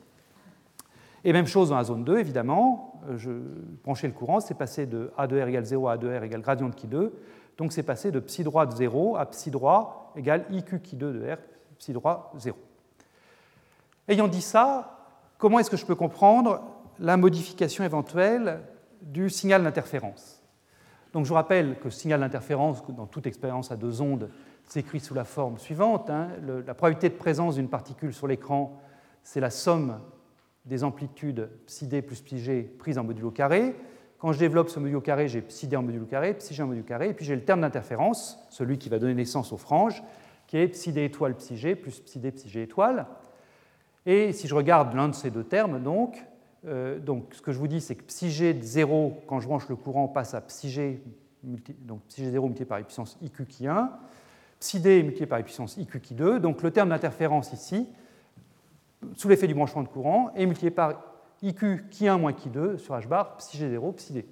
Et 1.24 1.32
même 1.32 1.46
chose 1.46 1.70
dans 1.70 1.76
la 1.76 1.84
zone 1.84 2.04
2, 2.04 2.18
évidemment, 2.18 3.00
euh, 3.08 3.16
je 3.16 3.30
branchais 3.84 4.06
le 4.06 4.12
courant, 4.12 4.40
c'est 4.40 4.54
passé 4.54 4.86
de 4.86 5.12
A 5.16 5.26
de 5.26 5.40
R 5.40 5.48
égale 5.48 5.64
0 5.64 5.88
à 5.88 5.92
A 5.92 5.96
de 5.98 6.08
R 6.08 6.22
égale 6.22 6.40
gradient 6.40 6.68
de 6.68 6.74
qui 6.74 6.86
2, 6.86 7.12
donc 7.58 7.72
c'est 7.72 7.82
passé 7.82 8.10
de 8.10 8.20
psi 8.20 8.42
droit 8.42 8.66
de 8.66 8.74
0 8.74 9.16
à 9.16 9.26
psi 9.26 9.50
droit 9.50 10.12
égale 10.16 10.46
IQ 10.50 10.80
qui 10.80 10.96
2 10.96 11.12
de 11.12 11.32
R, 11.32 11.36
psi 11.78 11.92
droit 11.92 12.32
0. 12.38 12.56
Ayant 14.08 14.28
dit 14.28 14.42
ça, 14.42 14.98
comment 15.38 15.58
est-ce 15.58 15.70
que 15.70 15.76
je 15.76 15.86
peux 15.86 15.94
comprendre 15.94 16.62
la 17.00 17.16
modification 17.16 17.82
éventuelle 17.82 18.60
du 19.00 19.30
signal 19.30 19.64
d'interférence 19.64 20.42
Donc 21.14 21.24
je 21.24 21.30
vous 21.30 21.34
rappelle 21.34 21.78
que 21.78 21.84
le 21.84 21.90
signal 21.90 22.20
d'interférence, 22.20 22.86
dans 22.90 23.06
toute 23.06 23.26
expérience 23.26 23.72
à 23.72 23.76
deux 23.76 24.02
ondes, 24.02 24.30
s'écrit 24.64 25.00
sous 25.00 25.14
la 25.14 25.24
forme 25.24 25.58
suivante. 25.58 26.10
Hein. 26.10 26.28
la 26.66 26.74
probabilité 26.74 27.08
de 27.08 27.14
présence 27.14 27.54
d'une 27.56 27.68
particule 27.68 28.12
sur 28.12 28.26
l'écran, 28.26 28.78
c'est 29.22 29.40
la 29.40 29.50
somme 29.50 29.98
des 30.66 30.84
amplitudes 30.84 31.48
psi 31.66 31.86
d 31.88 32.02
plus 32.02 32.20
psi 32.20 32.38
g 32.38 32.62
prises 32.78 32.98
en 32.98 33.04
modulo 33.04 33.30
carré. 33.30 33.74
Quand 34.18 34.32
je 34.32 34.38
développe 34.38 34.68
ce 34.68 34.78
modulo 34.78 35.00
carré, 35.00 35.26
j'ai 35.26 35.40
psi 35.40 35.66
d 35.66 35.76
en 35.76 35.82
modulo 35.82 36.04
carré, 36.04 36.34
psi 36.34 36.52
g 36.54 36.62
en 36.62 36.66
modulo 36.66 36.84
carré, 36.84 37.08
et 37.08 37.14
puis 37.14 37.24
j'ai 37.24 37.34
le 37.34 37.44
terme 37.44 37.62
d'interférence, 37.62 38.38
celui 38.50 38.76
qui 38.78 38.90
va 38.90 38.98
donner 38.98 39.14
naissance 39.14 39.52
aux 39.54 39.56
franges, 39.56 40.02
qui 40.46 40.58
est 40.58 40.68
psi 40.68 40.92
d 40.92 41.04
étoile 41.06 41.34
psi 41.34 41.56
g 41.56 41.74
plus 41.74 41.98
psi 42.00 42.18
d 42.18 42.30
psi 42.30 42.50
g 42.50 42.62
étoile. 42.62 43.06
Et 44.04 44.32
si 44.32 44.46
je 44.46 44.54
regarde 44.54 44.94
l'un 44.94 45.08
de 45.08 45.14
ces 45.14 45.30
deux 45.30 45.44
termes, 45.44 45.82
donc, 45.82 46.22
euh, 46.66 46.98
donc 46.98 47.34
ce 47.34 47.40
que 47.40 47.52
je 47.52 47.58
vous 47.58 47.68
dis, 47.68 47.80
c'est 47.80 47.94
que 47.94 48.02
psi 48.02 48.26
de 48.54 48.62
0, 48.62 49.22
quand 49.26 49.40
je 49.40 49.46
branche 49.46 49.68
le 49.68 49.76
courant, 49.76 50.08
passe 50.08 50.34
à 50.34 50.40
psi 50.40 50.70
g, 50.70 51.02
donc 51.42 52.02
psi 52.08 52.24
g 52.24 52.30
0 52.30 52.46
multiplié 52.46 52.66
par 52.66 52.78
la 52.78 52.84
puissance 52.84 53.16
iq 53.22 53.46
qui 53.46 53.66
1, 53.66 53.90
psi 54.58 54.80
d 54.80 55.02
multiplié 55.02 55.26
par 55.26 55.38
la 55.38 55.44
puissance 55.44 55.76
iq 55.78 56.00
qui 56.00 56.14
2. 56.14 56.38
Donc 56.38 56.62
le 56.62 56.70
terme 56.70 56.90
d'interférence 56.90 57.52
ici, 57.52 57.88
sous 59.16 59.28
l'effet 59.28 59.46
du 59.46 59.54
branchement 59.54 59.82
de 59.82 59.88
courant, 59.88 60.30
est 60.34 60.44
multiplié 60.44 60.70
par 60.70 61.02
iq 61.42 61.88
qui 61.88 62.08
1 62.08 62.18
moins 62.18 62.34
qui 62.34 62.50
2 62.50 62.76
sur 62.76 62.94
h 62.94 63.08
bar, 63.08 63.36
psi 63.36 63.56
g 63.56 63.70
0, 63.70 63.92
psi. 63.92 64.24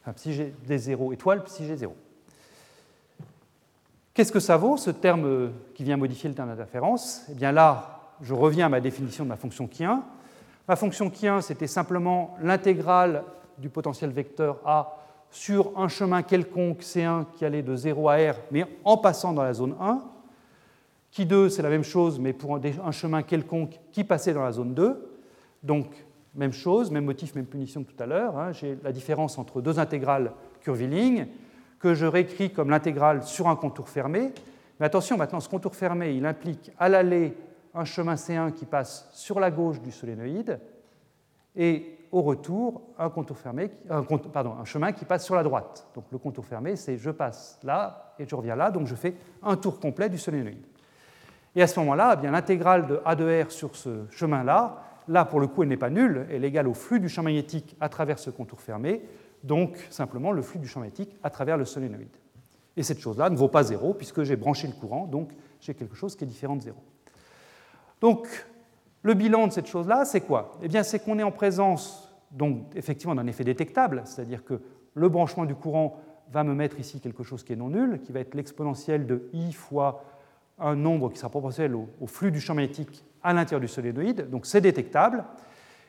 Enfin, 0.00 0.12
psi 0.14 0.32
g 0.32 0.54
d 0.66 0.78
0 0.78 1.12
étoile, 1.12 1.44
psi 1.44 1.66
g 1.66 1.76
0. 1.76 1.94
Qu'est-ce 4.14 4.32
que 4.32 4.40
ça 4.40 4.56
vaut, 4.56 4.76
ce 4.76 4.90
terme 4.90 5.50
qui 5.74 5.82
vient 5.82 5.96
modifier 5.96 6.28
le 6.28 6.36
terme 6.36 6.48
d'interférence? 6.48 7.26
Eh 7.30 7.34
bien 7.34 7.52
là, 7.52 8.14
je 8.22 8.32
reviens 8.32 8.66
à 8.66 8.68
ma 8.68 8.80
définition 8.80 9.24
de 9.24 9.28
ma 9.28 9.36
fonction 9.36 9.66
qui1. 9.66 10.02
Ma 10.66 10.76
fonction 10.76 11.10
qui1, 11.10 11.42
c'était 11.42 11.66
simplement 11.66 12.36
l'intégrale 12.42 13.24
du 13.58 13.68
potentiel 13.68 14.10
vecteur 14.10 14.60
A 14.64 14.96
sur 15.30 15.78
un 15.78 15.88
chemin 15.88 16.22
quelconque 16.22 16.80
C1 16.80 17.26
qui 17.36 17.44
allait 17.44 17.62
de 17.62 17.76
0 17.76 18.08
à 18.08 18.14
R, 18.14 18.36
mais 18.50 18.64
en 18.84 18.96
passant 18.96 19.32
dans 19.32 19.42
la 19.42 19.52
zone 19.52 19.74
1. 19.80 20.00
Qui 21.10 21.26
2, 21.26 21.48
c'est 21.48 21.62
la 21.62 21.68
même 21.68 21.84
chose, 21.84 22.18
mais 22.18 22.32
pour 22.32 22.56
un 22.56 22.92
chemin 22.92 23.22
quelconque 23.22 23.78
qui 23.92 24.04
passait 24.04 24.32
dans 24.32 24.42
la 24.42 24.52
zone 24.52 24.74
2. 24.74 25.10
Donc, 25.62 25.86
même 26.34 26.52
chose, 26.52 26.90
même 26.90 27.04
motif, 27.04 27.34
même 27.34 27.46
punition 27.46 27.84
que 27.84 27.92
tout 27.92 28.02
à 28.02 28.06
l'heure. 28.06 28.38
Hein. 28.38 28.52
J'ai 28.52 28.78
la 28.82 28.90
différence 28.90 29.38
entre 29.38 29.60
deux 29.60 29.78
intégrales 29.78 30.32
curviligne 30.62 31.28
que 31.78 31.94
je 31.94 32.06
réécris 32.06 32.50
comme 32.50 32.70
l'intégrale 32.70 33.22
sur 33.22 33.48
un 33.48 33.56
contour 33.56 33.88
fermé. 33.88 34.32
Mais 34.80 34.86
attention, 34.86 35.16
maintenant, 35.16 35.40
ce 35.40 35.48
contour 35.48 35.76
fermé, 35.76 36.14
il 36.14 36.26
implique 36.26 36.72
à 36.78 36.88
l'aller 36.88 37.36
un 37.74 37.84
chemin 37.84 38.14
C1 38.14 38.52
qui 38.52 38.66
passe 38.66 39.08
sur 39.12 39.40
la 39.40 39.50
gauche 39.50 39.80
du 39.80 39.90
solénoïde 39.90 40.60
et 41.56 41.98
au 42.12 42.22
retour 42.22 42.82
un, 42.98 43.10
contour 43.10 43.36
fermé, 43.36 43.70
pardon, 44.32 44.54
un 44.60 44.64
chemin 44.64 44.92
qui 44.92 45.04
passe 45.04 45.24
sur 45.24 45.34
la 45.34 45.42
droite. 45.42 45.88
Donc 45.94 46.04
le 46.12 46.18
contour 46.18 46.46
fermé, 46.46 46.76
c'est 46.76 46.96
je 46.96 47.10
passe 47.10 47.58
là 47.64 48.14
et 48.18 48.26
je 48.26 48.34
reviens 48.34 48.54
là, 48.54 48.70
donc 48.70 48.86
je 48.86 48.94
fais 48.94 49.16
un 49.42 49.56
tour 49.56 49.80
complet 49.80 50.08
du 50.08 50.18
solénoïde. 50.18 50.64
Et 51.56 51.62
à 51.62 51.66
ce 51.66 51.78
moment-là, 51.80 52.18
eh 52.22 52.26
l'intégrale 52.26 52.86
de 52.86 53.00
A 53.04 53.16
de 53.16 53.42
R 53.44 53.50
sur 53.50 53.74
ce 53.74 54.06
chemin-là, 54.10 54.82
là 55.08 55.24
pour 55.24 55.40
le 55.40 55.48
coup 55.48 55.62
elle 55.62 55.68
n'est 55.68 55.76
pas 55.76 55.90
nulle, 55.90 56.26
elle 56.30 56.44
est 56.44 56.48
égale 56.48 56.68
au 56.68 56.74
flux 56.74 57.00
du 57.00 57.08
champ 57.08 57.22
magnétique 57.22 57.76
à 57.80 57.88
travers 57.88 58.18
ce 58.18 58.30
contour 58.30 58.60
fermé, 58.60 59.02
donc 59.42 59.76
simplement 59.90 60.30
le 60.30 60.42
flux 60.42 60.60
du 60.60 60.68
champ 60.68 60.80
magnétique 60.80 61.16
à 61.22 61.30
travers 61.30 61.56
le 61.56 61.64
solénoïde. 61.64 62.16
Et 62.76 62.82
cette 62.82 63.00
chose-là 63.00 63.30
ne 63.30 63.36
vaut 63.36 63.48
pas 63.48 63.64
zéro 63.64 63.94
puisque 63.94 64.22
j'ai 64.22 64.36
branché 64.36 64.68
le 64.68 64.74
courant, 64.74 65.06
donc 65.06 65.32
j'ai 65.60 65.74
quelque 65.74 65.96
chose 65.96 66.14
qui 66.16 66.24
est 66.24 66.28
différent 66.28 66.56
de 66.56 66.62
zéro. 66.62 66.78
Donc, 68.00 68.28
le 69.02 69.14
bilan 69.14 69.48
de 69.48 69.52
cette 69.52 69.66
chose-là, 69.66 70.04
c'est 70.04 70.22
quoi? 70.22 70.58
Eh 70.62 70.68
bien, 70.68 70.82
c'est 70.82 70.98
qu'on 70.98 71.18
est 71.18 71.22
en 71.22 71.32
présence, 71.32 72.14
donc, 72.30 72.74
effectivement, 72.74 73.14
d'un 73.14 73.26
effet 73.26 73.44
détectable, 73.44 74.02
c'est-à-dire 74.04 74.44
que 74.44 74.60
le 74.94 75.08
branchement 75.08 75.44
du 75.44 75.54
courant 75.54 76.00
va 76.32 76.44
me 76.44 76.54
mettre 76.54 76.80
ici 76.80 77.00
quelque 77.00 77.22
chose 77.22 77.44
qui 77.44 77.52
est 77.52 77.56
non 77.56 77.68
nul, 77.68 78.00
qui 78.02 78.12
va 78.12 78.20
être 78.20 78.34
l'exponentielle 78.34 79.06
de 79.06 79.28
i 79.32 79.52
fois 79.52 80.04
un 80.58 80.76
nombre 80.76 81.10
qui 81.10 81.18
sera 81.18 81.28
proportionnel 81.28 81.74
au, 81.74 82.06
flux 82.06 82.30
du 82.30 82.40
champ 82.40 82.54
magnétique 82.54 83.04
à 83.22 83.32
l'intérieur 83.32 83.60
du 83.60 83.68
solénoïde, 83.68 84.30
donc 84.30 84.46
c'est 84.46 84.60
détectable. 84.60 85.24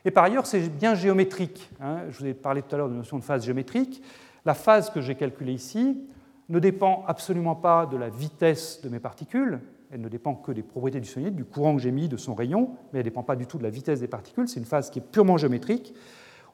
Et 0.04 0.12
par 0.12 0.24
ailleurs, 0.24 0.46
c'est 0.46 0.70
bien 0.70 0.96
géométrique. 0.96 1.70
Hein. 1.82 2.02
Je 2.10 2.20
vous 2.20 2.26
ai 2.28 2.34
parlé 2.34 2.62
tout 2.62 2.74
à 2.76 2.78
l'heure 2.78 2.88
de 2.88 2.94
la 2.94 3.00
notion 3.00 3.18
de 3.18 3.24
phase 3.24 3.46
géométrique. 3.46 4.04
La 4.46 4.54
phase 4.54 4.90
que 4.90 5.02
j'ai 5.02 5.16
calculée 5.16 5.54
ici 5.54 6.08
ne 6.50 6.60
dépend 6.60 7.04
absolument 7.08 7.56
pas 7.56 7.86
de 7.86 7.98
la 7.98 8.10
vitesse 8.10 8.82
de 8.84 8.90
mes 8.90 9.00
particules, 9.00 9.60
elle 9.96 10.02
ne 10.02 10.10
dépend 10.10 10.36
que 10.36 10.52
des 10.52 10.62
propriétés 10.62 11.00
du 11.00 11.08
solénoïde, 11.08 11.38
du 11.38 11.46
courant 11.46 11.74
que 11.74 11.82
j'ai 11.82 11.92
mis, 11.92 12.10
de 12.10 12.18
son 12.18 12.36
rayon, 12.36 12.72
mais 12.92 13.00
elle 13.00 13.06
ne 13.06 13.10
dépend 13.10 13.24
pas 13.24 13.38
du 13.38 13.48
tout 13.48 13.58
de 13.58 13.64
la 13.64 13.70
vitesse 13.70 14.02
des 14.02 14.10
particules, 14.10 14.50
c'est 14.50 14.60
une 14.60 14.66
phase 14.66 14.90
qui 14.90 15.00
est 15.00 15.02
purement 15.02 15.38
géométrique. 15.38 15.94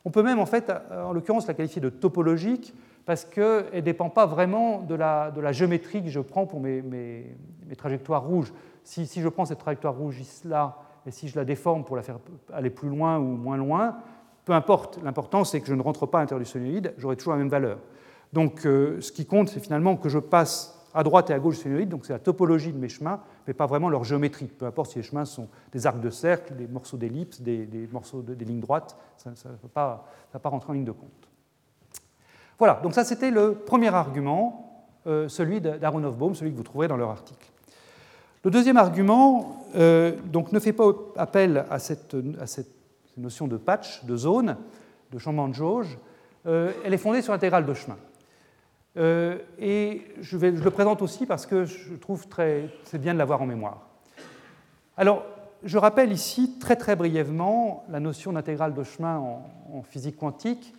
On 0.06 0.12
peut 0.12 0.22
même, 0.22 0.38
en 0.38 0.46
fait, 0.46 0.72
en 0.92 1.12
l'occurrence, 1.12 1.48
la 1.48 1.56
qualifier 1.56 1.82
de 1.82 1.90
topologique, 1.90 2.74
parce 3.06 3.26
qu'elle 3.26 3.66
ne 3.74 3.80
dépend 3.82 4.10
pas 4.10 4.28
vraiment 4.28 4.82
de 4.82 4.94
la, 4.94 5.32
de 5.32 5.52
géométrie 5.52 6.04
que 6.04 6.10
je 6.10 6.20
prends 6.20 6.46
pour 6.46 6.60
mes, 6.60 7.36
trajectoires 7.78 8.24
rouges. 8.24 8.54
Si, 8.84 9.08
je 9.08 9.28
prends 9.28 9.46
cette 9.46 9.60
trajectoire 9.60 9.96
rouge 9.96 10.22
là, 10.46 10.78
et 11.08 11.12
si 11.12 11.28
je 11.28 11.36
la 11.36 11.44
déforme 11.44 11.84
pour 11.84 11.96
la 11.96 12.04
faire 12.04 12.20
aller 12.54 12.70
plus 12.70 12.90
loin 12.90 13.18
ou 13.18 13.38
moins 13.38 13.58
loin, 13.58 13.98
peu 14.46 14.54
importe, 14.54 15.00
l'important 15.04 15.44
c'est 15.46 15.62
que 15.62 15.68
je 15.68 15.74
ne 15.74 15.82
rentre 15.82 16.06
pas 16.06 16.20
à 16.20 16.22
l'intérieur 16.22 16.46
du 16.46 16.50
solénoïde, 16.50 16.94
j'aurai 16.98 17.16
toujours 17.16 17.34
la 17.34 17.40
même 17.40 17.50
valeur. 17.50 17.80
Donc 18.34 18.66
euh, 18.66 19.02
ce 19.02 19.12
qui 19.12 19.26
compte, 19.26 19.50
c'est 19.50 19.60
finalement 19.60 19.96
que 19.96 20.10
je 20.10 20.20
passe 20.20 20.81
à 20.94 21.04
droite 21.04 21.30
et 21.30 21.34
à 21.34 21.40
gauche 21.40 21.64
donc 21.88 22.06
c'est 22.06 22.14
la 22.14 22.20
topologie 22.20 22.72
de 22.74 22.78
mes 22.78 22.90
chemins, 22.90 23.22
mais 23.48 23.54
pas 23.54 23.66
vraiment 23.66 23.90
leur 23.90 24.04
géométrie. 24.04 24.48
Peu 24.48 24.66
importe 24.66 24.92
si 24.92 24.98
les 25.00 25.04
chemins 25.04 25.26
sont 25.26 25.48
des 25.72 25.88
arcs 25.88 26.00
de 26.00 26.10
cercle, 26.10 26.56
des 26.56 26.68
morceaux 26.68 26.98
d'ellipse, 26.98 27.42
des, 27.42 27.90
morceaux 27.92 28.22
de, 28.22 28.34
des 28.34 28.46
lignes 28.46 28.60
droites, 28.60 28.98
ça 29.18 29.30
ne 29.30 29.36
va, 29.74 30.06
pas 30.40 30.50
rentrer 30.50 30.72
en 30.72 30.74
ligne 30.74 30.86
de 30.86 30.92
compte. 30.92 31.30
Voilà, 32.58 32.80
donc 32.84 32.94
ça 32.94 33.04
c'était 33.04 33.32
le 33.32 33.54
premier 33.54 33.94
argument, 33.94 34.86
euh, 35.08 35.28
celui 35.28 35.62
d'Aronov-Bohm, 35.62 36.36
celui 36.36 36.52
que 36.52 36.58
vous 36.58 36.64
trouverez 36.64 36.88
dans 36.88 36.98
leur 36.98 37.10
article. 37.10 37.52
Le 38.44 38.50
deuxième 38.50 38.78
argument 38.78 39.66
euh, 39.76 40.16
donc, 40.26 40.52
ne 40.52 40.60
fait 40.60 40.74
pas 40.74 40.92
appel 41.16 41.66
à 41.70 41.80
cette, 41.80 42.16
à 42.40 42.48
cette, 42.48 42.70
notion 43.18 43.46
de 43.48 43.58
patch, 43.58 44.06
de 44.06 44.16
zone, 44.16 44.56
de 45.12 45.20
changement 45.20 45.50
de 45.50 45.54
jauge. 45.54 45.98
Euh, 46.48 46.72
elle 46.86 46.94
est 46.94 46.98
fondée 46.98 47.22
sur 47.22 47.34
l'intégrale 47.34 47.66
de 47.66 47.74
chemin. 47.74 47.98
Euh, 48.98 49.38
et 49.58 50.02
je, 50.20 50.38
le 50.38 50.72
présente 50.72 51.02
aussi 51.02 51.26
parce 51.26 51.46
que 51.46 51.66
je 51.66 51.94
trouve 51.96 52.28
très, 52.28 52.70
c'est 52.84 53.00
bien 53.00 53.14
de 53.14 53.20
l'avoir 53.20 53.42
en 53.42 53.46
mémoire. 53.46 53.88
Alors, 54.98 55.26
je 55.64 55.78
rappelle 55.78 56.12
ici 56.12 56.58
très 56.60 56.76
très 56.76 56.96
brièvement 56.96 57.86
la 57.90 58.00
notion 58.00 58.34
d'intégrale 58.34 58.74
de 58.74 58.84
chemin 58.84 59.18
en, 59.18 59.84
physique 59.84 60.18
quantique, 60.18 60.74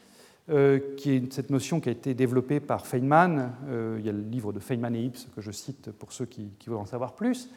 euh, 0.50 0.78
qui 0.96 1.12
est 1.12 1.32
cette 1.32 1.50
notion 1.50 1.80
qui 1.80 1.88
a 1.88 1.92
été 1.92 2.14
développée 2.14 2.60
par 2.60 2.86
Feynman. 2.86 3.52
Euh, 3.68 3.96
il 3.98 4.04
y 4.04 4.08
a 4.08 4.12
le 4.12 4.20
livre 4.20 4.52
de 4.52 4.60
Feynman 4.60 4.94
et 4.94 5.00
Hibbs 5.00 5.28
que 5.34 5.40
je 5.40 5.50
cite 5.50 5.90
pour 5.92 6.12
ceux 6.12 6.26
qui, 6.26 6.50
qui 6.58 6.68
veulent 6.68 6.78
en 6.78 6.86
savoir 6.86 7.14
plus. 7.14 7.48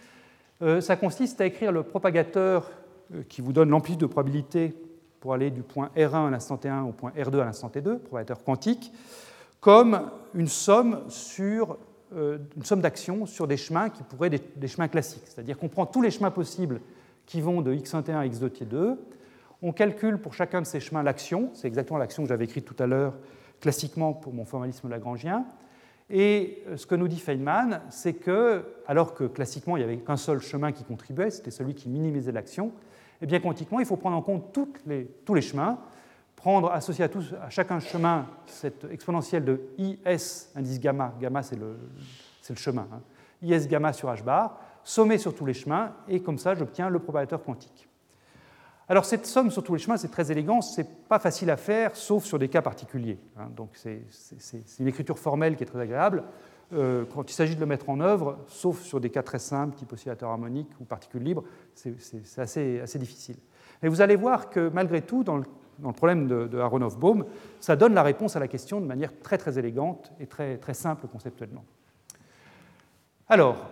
ça 0.79 0.95
consiste 0.95 1.41
à 1.41 1.45
écrire 1.45 1.73
le 1.73 1.83
propagateur 1.83 2.71
qui 3.27 3.41
vous 3.41 3.51
donne 3.51 3.69
l'amplitude 3.69 3.99
de 3.99 4.05
probabilité 4.05 4.73
pour 5.19 5.33
aller 5.33 5.51
du 5.51 5.63
point 5.63 5.89
R1 5.97 6.27
à 6.27 6.31
l'instant 6.31 6.55
T1 6.55 6.83
au 6.83 6.91
point 6.91 7.11
R2 7.17 7.41
à 7.41 7.45
l'instant 7.45 7.67
T2, 7.67 7.97
propagateur 7.97 8.43
quantique 8.43 8.91
comme 9.66 10.11
une 10.36 10.47
somme, 10.47 11.01
sur, 11.07 11.80
euh, 12.16 12.38
somme 12.61 12.82
d'actions 12.82 13.26
sur 13.26 13.47
des 13.47 13.57
chemins 13.57 13.89
qui 13.89 14.03
pourraient 14.03 14.32
être 14.32 14.59
des, 14.59 14.68
chemins 14.68 14.88
classiques. 14.88 15.24
C'est-à-dire 15.26 15.57
qu'on 15.57 15.70
prend 15.70 15.88
tous 15.88 16.03
les 16.03 16.11
chemins 16.11 16.30
possibles 16.30 16.82
qui 17.26 17.41
vont 17.41 17.63
de 17.63 17.74
x1 17.74 18.11
à 18.11 18.28
x2 18.28 18.63
2 18.63 18.99
on 19.63 19.72
calcule 19.72 20.20
pour 20.20 20.36
chacun 20.36 20.61
de 20.61 20.68
ces 20.68 20.80
chemins 20.80 21.01
l'action, 21.01 21.49
c'est 21.53 21.68
exactement 21.68 21.97
l'action 21.97 22.22
que 22.22 22.30
j'avais 22.30 22.43
écrite 22.43 22.66
tout 22.66 22.76
à 22.78 22.86
l'heure 22.86 23.16
classiquement 23.59 24.13
pour 24.13 24.36
mon 24.36 24.45
formalisme 24.45 24.88
lagrangien. 24.88 25.45
Et 26.11 26.61
euh, 26.68 26.78
ce 26.78 26.86
que 26.86 26.93
nous 26.93 27.07
dit 27.07 27.18
Feynman, 27.18 27.82
c'est 27.89 28.13
que, 28.13 28.63
alors 28.86 29.16
que 29.16 29.24
classiquement 29.24 29.78
il 29.78 29.80
n'y 29.80 29.86
avait 29.86 29.97
qu'un 29.97 30.18
seul 30.18 30.41
chemin 30.41 30.74
qui 30.74 30.84
contribuait, 30.84 31.32
c'était 31.32 31.49
celui 31.49 31.74
qui 31.74 31.89
minimisait 31.89 32.32
l'action, 32.32 32.72
eh 33.20 33.26
bien 33.26 33.39
quantiquement 33.39 33.80
il 33.80 33.88
faut 33.88 33.97
prendre 33.97 34.16
en 34.16 34.22
compte 34.22 34.53
tous 34.53 35.34
les 35.34 35.41
chemins, 35.41 35.80
prendre, 36.45 36.69
associer 36.69 37.03
à, 37.03 37.49
chacun 37.49 37.79
chemin 37.79 38.27
cette 38.45 38.85
exponentielle 38.91 39.43
de 39.43 39.61
IS, 39.79 40.51
indice 40.55 40.79
gamma, 40.79 41.11
gamma 41.19 41.41
c'est 41.41 41.55
le, 41.55 41.75
chemin, 42.53 42.87
hein, 42.93 43.01
IS 43.41 43.67
gamma 43.67 43.93
sur 43.93 44.09
h 44.09 44.23
bar, 44.23 44.59
sommer 44.83 45.17
sur 45.17 45.33
tous 45.33 45.47
les 45.47 45.55
chemins, 45.55 45.93
et 46.07 46.19
comme 46.19 46.37
ça 46.37 46.53
j'obtiens 46.53 46.87
le 46.89 46.99
propagateur 46.99 47.43
quantique. 47.43 47.89
Alors 48.87 49.05
cette 49.05 49.25
somme 49.25 49.49
sur 49.49 49.63
tous 49.63 49.73
les 49.73 49.79
chemins, 49.79 49.97
c'est 49.97 50.11
très 50.11 50.31
élégant, 50.31 50.61
c'est 50.61 50.87
pas 51.07 51.17
facile 51.17 51.49
à 51.49 51.57
faire, 51.57 51.95
sauf 51.95 52.23
sur 52.25 52.37
des 52.37 52.47
cas 52.47 52.61
particuliers. 52.61 53.17
Hein. 53.39 53.47
donc 53.55 53.71
c'est 53.73 54.03
une 54.79 54.87
écriture 54.87 55.17
formelle 55.17 55.55
qui 55.55 55.63
est 55.63 55.67
très 55.67 55.81
agréable. 55.81 56.25
Euh, 56.73 57.05
quand 57.11 57.27
il 57.27 57.33
s'agit 57.33 57.55
de 57.55 57.59
le 57.59 57.65
mettre 57.65 57.89
en 57.89 57.99
œuvre, 57.99 58.37
sauf 58.47 58.83
sur 58.83 58.99
des 58.99 59.09
cas 59.09 59.23
très 59.23 59.39
simples, 59.39 59.75
type 59.75 59.91
oscillateur 59.93 60.29
harmonique 60.29 60.69
ou 60.79 60.83
particules 60.83 61.23
libres, 61.23 61.43
c'est 61.73 61.95
assez, 62.37 62.81
assez 62.81 62.99
difficile. 62.99 63.37
Et 63.81 63.87
vous 63.87 64.01
allez 64.01 64.15
voir 64.15 64.51
que 64.51 64.69
malgré 64.71 65.01
tout, 65.01 65.23
dans 65.23 65.37
le, 65.37 65.43
problème 65.93 66.28
de, 66.28 66.59
Aronoff-Bohm, 66.59 67.26
ça 67.59 67.76
donne 67.76 67.93
la 67.93 68.03
réponse 68.03 68.36
à 68.36 68.39
la 68.39 68.47
question 68.47 68.82
de 68.82 68.86
manière 68.86 69.11
très 69.21 69.38
très 69.38 69.59
élégante 69.59 70.11
et 70.19 70.28
très, 70.28 70.57
très 70.57 70.73
simple 70.73 71.07
conceptuellement. 71.07 71.63
Alors, 73.28 73.69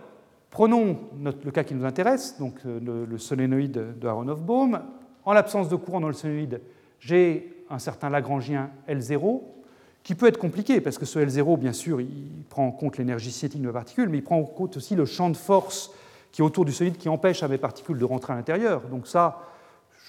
prenons 0.50 0.98
le 1.22 1.50
cas 1.50 1.64
qui 1.64 1.74
nous 1.74 1.84
intéresse, 1.84 2.38
donc 2.38 2.58
euh, 2.66 3.06
le, 3.08 3.18
solénoïde 3.18 3.98
de 3.98 4.08
Aronoff-Bohm. 4.08 4.80
En 5.24 5.32
l'absence 5.32 5.68
de 5.68 5.76
courant 5.76 6.00
dans 6.00 6.08
le 6.08 6.14
solénoïde, 6.14 6.60
j'ai 7.00 7.64
un 7.70 7.78
certain 7.78 8.10
Lagrangien 8.10 8.70
L0 8.88 9.40
qui 10.02 10.14
peut 10.14 10.26
être 10.26 10.38
compliqué, 10.38 10.80
parce 10.82 10.98
que 10.98 11.06
ce 11.06 11.18
L0, 11.18 11.58
bien 11.58 11.72
sûr, 11.72 12.00
il 12.00 12.44
prend 12.50 12.66
en 12.66 12.72
compte 12.72 12.98
l'énergie 12.98 13.32
cinétique 13.32 13.62
de 13.62 13.68
la 13.68 13.72
particule, 13.72 14.10
mais 14.10 14.18
il 14.18 14.24
prend 14.24 14.38
en 14.38 14.44
compte 14.44 14.76
aussi 14.76 14.94
le 14.94 15.06
champ 15.06 15.30
de 15.30 15.36
force 15.36 15.92
qui 16.30 16.42
est 16.42 16.44
autour 16.44 16.64
du 16.64 16.72
solide 16.72 16.98
qui 16.98 17.08
empêche 17.08 17.42
à 17.42 17.48
mes 17.48 17.58
particules 17.58 17.96
de 17.96 18.04
rentrer 18.04 18.32
à 18.32 18.36
l'intérieur. 18.36 18.82
Donc 18.88 19.06
ça, 19.06 19.40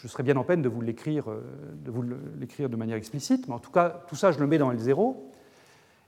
je 0.05 0.11
serais 0.11 0.21
bien 0.21 0.37
en 0.37 0.43
peine 0.43 0.61
de 0.61 0.69
vous 0.69 0.81
l'écrire 0.81 1.31
euh, 1.31 1.41
de, 1.83 2.67
de 2.67 2.75
manière 2.75 2.95
explicite, 2.95 3.47
mais 3.47 3.55
en 3.55 3.59
tout 3.59 3.71
cas, 3.71 4.03
tout 4.07 4.15
ça, 4.15 4.31
je 4.31 4.39
le 4.39 4.45
mets 4.45 4.59
dans 4.59 4.71
L0. 4.71 5.15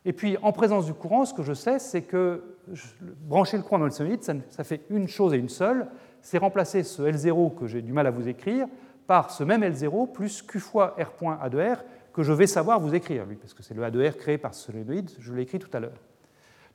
Et 0.05 0.13
puis, 0.13 0.37
en 0.43 0.51
présence 0.51 0.85
du 0.85 0.93
courant, 0.93 1.25
ce 1.25 1.33
que 1.33 1.41
je 1.41 1.53
sais, 1.53 1.79
c'est 1.79 2.03
que 2.03 2.43
brancher 3.21 3.57
le 3.57 3.63
courant 3.63 3.79
dans 3.79 3.85
le 3.85 3.91
solide, 3.91 4.21
ça, 4.21 4.35
ça 4.51 4.63
fait 4.63 4.81
une 4.91 5.07
chose 5.07 5.33
et 5.33 5.37
une 5.37 5.49
seule, 5.49 5.87
c'est 6.21 6.37
remplacer 6.37 6.83
ce 6.83 7.01
L0 7.01 7.55
que 7.55 7.65
j'ai 7.65 7.81
du 7.81 7.91
mal 7.91 8.05
à 8.05 8.11
vous 8.11 8.27
écrire 8.27 8.67
par 9.07 9.31
ce 9.31 9.43
même 9.43 9.63
L0 9.63 10.11
plus 10.11 10.43
Q 10.43 10.59
fois 10.59 10.95
R 10.99 11.13
point 11.13 11.39
A 11.41 11.49
de 11.49 11.59
R, 11.59 11.83
que 12.13 12.21
je 12.21 12.33
vais 12.33 12.45
savoir 12.45 12.79
vous 12.79 12.93
écrire, 12.93 13.25
lui, 13.25 13.35
parce 13.35 13.55
que 13.55 13.63
c'est 13.63 13.73
le 13.73 13.83
A 13.83 13.89
de 13.89 14.07
R 14.07 14.15
créé 14.15 14.37
par 14.37 14.53
ce 14.53 14.65
solénoïde, 14.65 15.09
je 15.17 15.33
l'ai 15.33 15.41
écrit 15.41 15.57
tout 15.57 15.69
à 15.73 15.79
l'heure. 15.79 15.99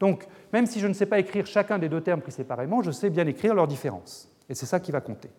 Donc, 0.01 0.27
même 0.53 0.66
si 0.66 0.81
je 0.81 0.89
ne 0.89 0.93
sais 0.93 1.07
pas 1.07 1.20
écrire 1.20 1.47
chacun 1.47 1.79
des 1.79 1.89
deux 1.89 2.01
termes 2.01 2.20
pris 2.20 2.33
séparément, 2.33 2.83
je 2.83 2.91
sais 2.91 3.11
bien 3.11 3.29
écrire 3.29 3.55
leurs 3.55 3.68
différences. 3.68 4.29
Et 4.49 4.57
c'est 4.57 4.66
ça 4.66 4.81
qui 4.81 4.91
va 4.91 5.01
compter. 5.01 5.31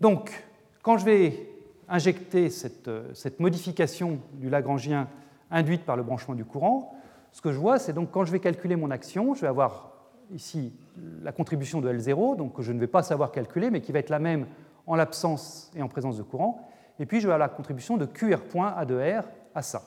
Donc, 0.00 0.30
quand 0.82 0.98
je 0.98 1.04
vais 1.04 1.48
injecter 1.88 2.50
cette, 2.50 2.90
cette, 3.14 3.40
modification 3.40 4.20
du 4.34 4.50
Lagrangien 4.50 5.08
induite 5.50 5.84
par 5.84 5.96
le 5.96 6.02
branchement 6.02 6.34
du 6.34 6.44
courant, 6.44 6.94
ce 7.32 7.40
que 7.40 7.52
je 7.52 7.58
vois, 7.58 7.78
c'est 7.78 7.92
donc 7.92 8.10
quand 8.10 8.24
je 8.24 8.32
vais 8.32 8.40
calculer 8.40 8.76
mon 8.76 8.90
action, 8.90 9.34
je 9.34 9.40
vais 9.40 9.48
avoir 9.48 9.92
ici 10.32 10.72
la 11.22 11.32
contribution 11.32 11.80
de 11.80 11.90
L0, 11.90 12.36
donc 12.36 12.54
que 12.54 12.62
je 12.62 12.72
ne 12.72 12.78
vais 12.78 12.86
pas 12.86 13.02
savoir 13.02 13.32
calculer, 13.32 13.70
mais 13.70 13.80
qui 13.80 13.92
va 13.92 13.98
être 13.98 14.10
la 14.10 14.18
même 14.18 14.46
en 14.86 14.96
l'absence 14.96 15.70
et 15.74 15.82
en 15.82 15.88
présence 15.88 16.16
de 16.16 16.22
courant. 16.22 16.68
Et 16.98 17.06
puis, 17.06 17.20
je 17.20 17.26
vais 17.26 17.32
avoir 17.32 17.48
la 17.48 17.54
contribution 17.54 17.96
de 17.96 18.06
QR 18.06 18.40
point 18.50 18.74
A 18.76 18.84
de 18.84 18.96
R 18.96 19.24
à 19.54 19.62
ça. 19.62 19.82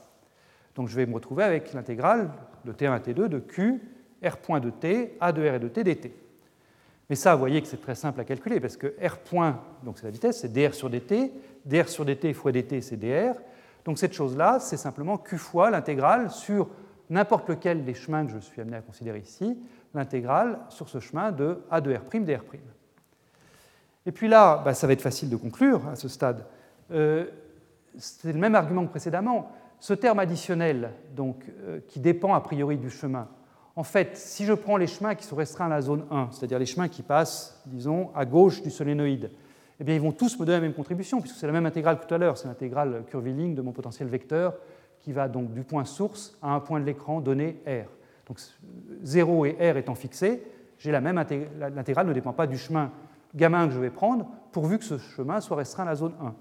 Donc, 0.75 0.87
je 0.87 0.95
vais 0.95 1.05
me 1.05 1.13
retrouver 1.13 1.43
avec 1.43 1.73
l'intégrale 1.73 2.31
de 2.65 2.71
T1 2.71 2.91
à 2.91 2.99
T2 2.99 3.27
de 3.27 3.39
Q, 3.39 3.81
R 4.23 4.37
point 4.37 4.59
de 4.59 4.69
T, 4.69 5.17
A 5.19 5.31
de 5.31 5.41
R 5.41 5.55
et 5.55 5.59
de 5.59 5.67
T 5.67 5.83
dt. 5.83 6.11
Mais 7.11 7.17
ça, 7.17 7.33
vous 7.33 7.41
voyez 7.41 7.61
que 7.61 7.67
c'est 7.67 7.81
très 7.81 7.95
simple 7.95 8.21
à 8.21 8.23
calculer, 8.23 8.61
parce 8.61 8.77
que 8.77 8.95
R 9.05 9.17
point, 9.17 9.59
donc 9.83 9.97
c'est 9.97 10.05
la 10.05 10.11
vitesse, 10.11 10.39
c'est 10.39 10.53
dr 10.53 10.73
sur 10.73 10.89
dt, 10.89 11.33
dr 11.65 11.89
sur 11.89 12.05
dt 12.05 12.33
fois 12.33 12.53
dt, 12.53 12.79
c'est 12.79 12.95
dr. 12.95 13.37
Donc 13.83 13.99
cette 13.99 14.13
chose-là, 14.13 14.61
c'est 14.61 14.77
simplement 14.77 15.17
q 15.17 15.37
fois 15.37 15.71
l'intégrale 15.71 16.31
sur 16.31 16.69
n'importe 17.09 17.49
lequel 17.49 17.83
des 17.83 17.95
chemins 17.95 18.25
que 18.25 18.31
je 18.31 18.37
suis 18.37 18.61
amené 18.61 18.77
à 18.77 18.81
considérer 18.81 19.19
ici, 19.19 19.59
l'intégrale 19.93 20.59
sur 20.69 20.87
ce 20.87 21.01
chemin 21.01 21.33
de 21.33 21.61
a 21.69 21.81
de 21.81 21.93
r', 21.93 21.99
dr'. 22.13 22.45
Et 24.05 24.13
puis 24.13 24.29
là, 24.29 24.61
bah, 24.63 24.73
ça 24.73 24.87
va 24.87 24.93
être 24.93 25.01
facile 25.01 25.29
de 25.29 25.35
conclure 25.35 25.85
à 25.89 25.97
ce 25.97 26.07
stade. 26.07 26.45
Euh, 26.91 27.25
c'est 27.97 28.31
le 28.31 28.39
même 28.39 28.55
argument 28.55 28.85
que 28.85 28.91
précédemment. 28.91 29.51
Ce 29.81 29.93
terme 29.93 30.19
additionnel, 30.19 30.93
donc, 31.13 31.43
euh, 31.59 31.81
qui 31.89 31.99
dépend 31.99 32.35
a 32.35 32.39
priori 32.39 32.77
du 32.77 32.89
chemin, 32.89 33.27
en 33.75 33.83
fait, 33.83 34.17
si 34.17 34.45
je 34.45 34.53
prends 34.53 34.77
les 34.77 34.87
chemins 34.87 35.15
qui 35.15 35.25
sont 35.25 35.35
restreints 35.35 35.67
à 35.67 35.69
la 35.69 35.81
zone 35.81 36.05
1, 36.11 36.29
c'est-à-dire 36.31 36.59
les 36.59 36.65
chemins 36.65 36.87
qui 36.87 37.03
passent, 37.03 37.61
disons, 37.65 38.09
à 38.15 38.25
gauche 38.25 38.61
du 38.61 38.69
solénoïde, 38.69 39.31
eh 39.79 39.83
bien, 39.83 39.95
ils 39.95 40.01
vont 40.01 40.11
tous 40.11 40.39
me 40.39 40.45
donner 40.45 40.57
la 40.57 40.61
même 40.61 40.73
contribution, 40.73 41.21
puisque 41.21 41.37
c'est 41.37 41.47
la 41.47 41.53
même 41.53 41.65
intégrale 41.65 41.99
que 41.99 42.05
tout 42.05 42.13
à 42.13 42.17
l'heure, 42.17 42.37
c'est 42.37 42.47
l'intégrale 42.47 43.03
curviligne 43.07 43.55
de 43.55 43.61
mon 43.61 43.71
potentiel 43.71 44.07
vecteur, 44.07 44.55
qui 44.99 45.11
va 45.11 45.27
donc 45.27 45.53
du 45.53 45.63
point 45.63 45.85
source 45.85 46.37
à 46.41 46.53
un 46.53 46.59
point 46.59 46.79
de 46.79 46.85
l'écran 46.85 47.21
donné 47.21 47.61
R. 47.65 47.89
Donc 48.27 48.39
0 49.03 49.45
et 49.45 49.71
R 49.71 49.77
étant 49.77 49.95
fixés, 49.95 50.43
j'ai 50.77 50.91
la 50.91 51.01
même 51.01 51.15
l'intégrale 51.15 52.07
ne 52.07 52.13
dépend 52.13 52.33
pas 52.33 52.47
du 52.47 52.57
chemin 52.57 52.91
gamma 53.35 53.65
que 53.67 53.73
je 53.73 53.79
vais 53.79 53.89
prendre, 53.89 54.27
pourvu 54.51 54.77
que 54.77 54.85
ce 54.85 54.97
chemin 54.97 55.41
soit 55.41 55.57
restreint 55.57 55.83
à 55.83 55.87
la 55.87 55.95
zone 55.95 56.13
1. 56.21 56.35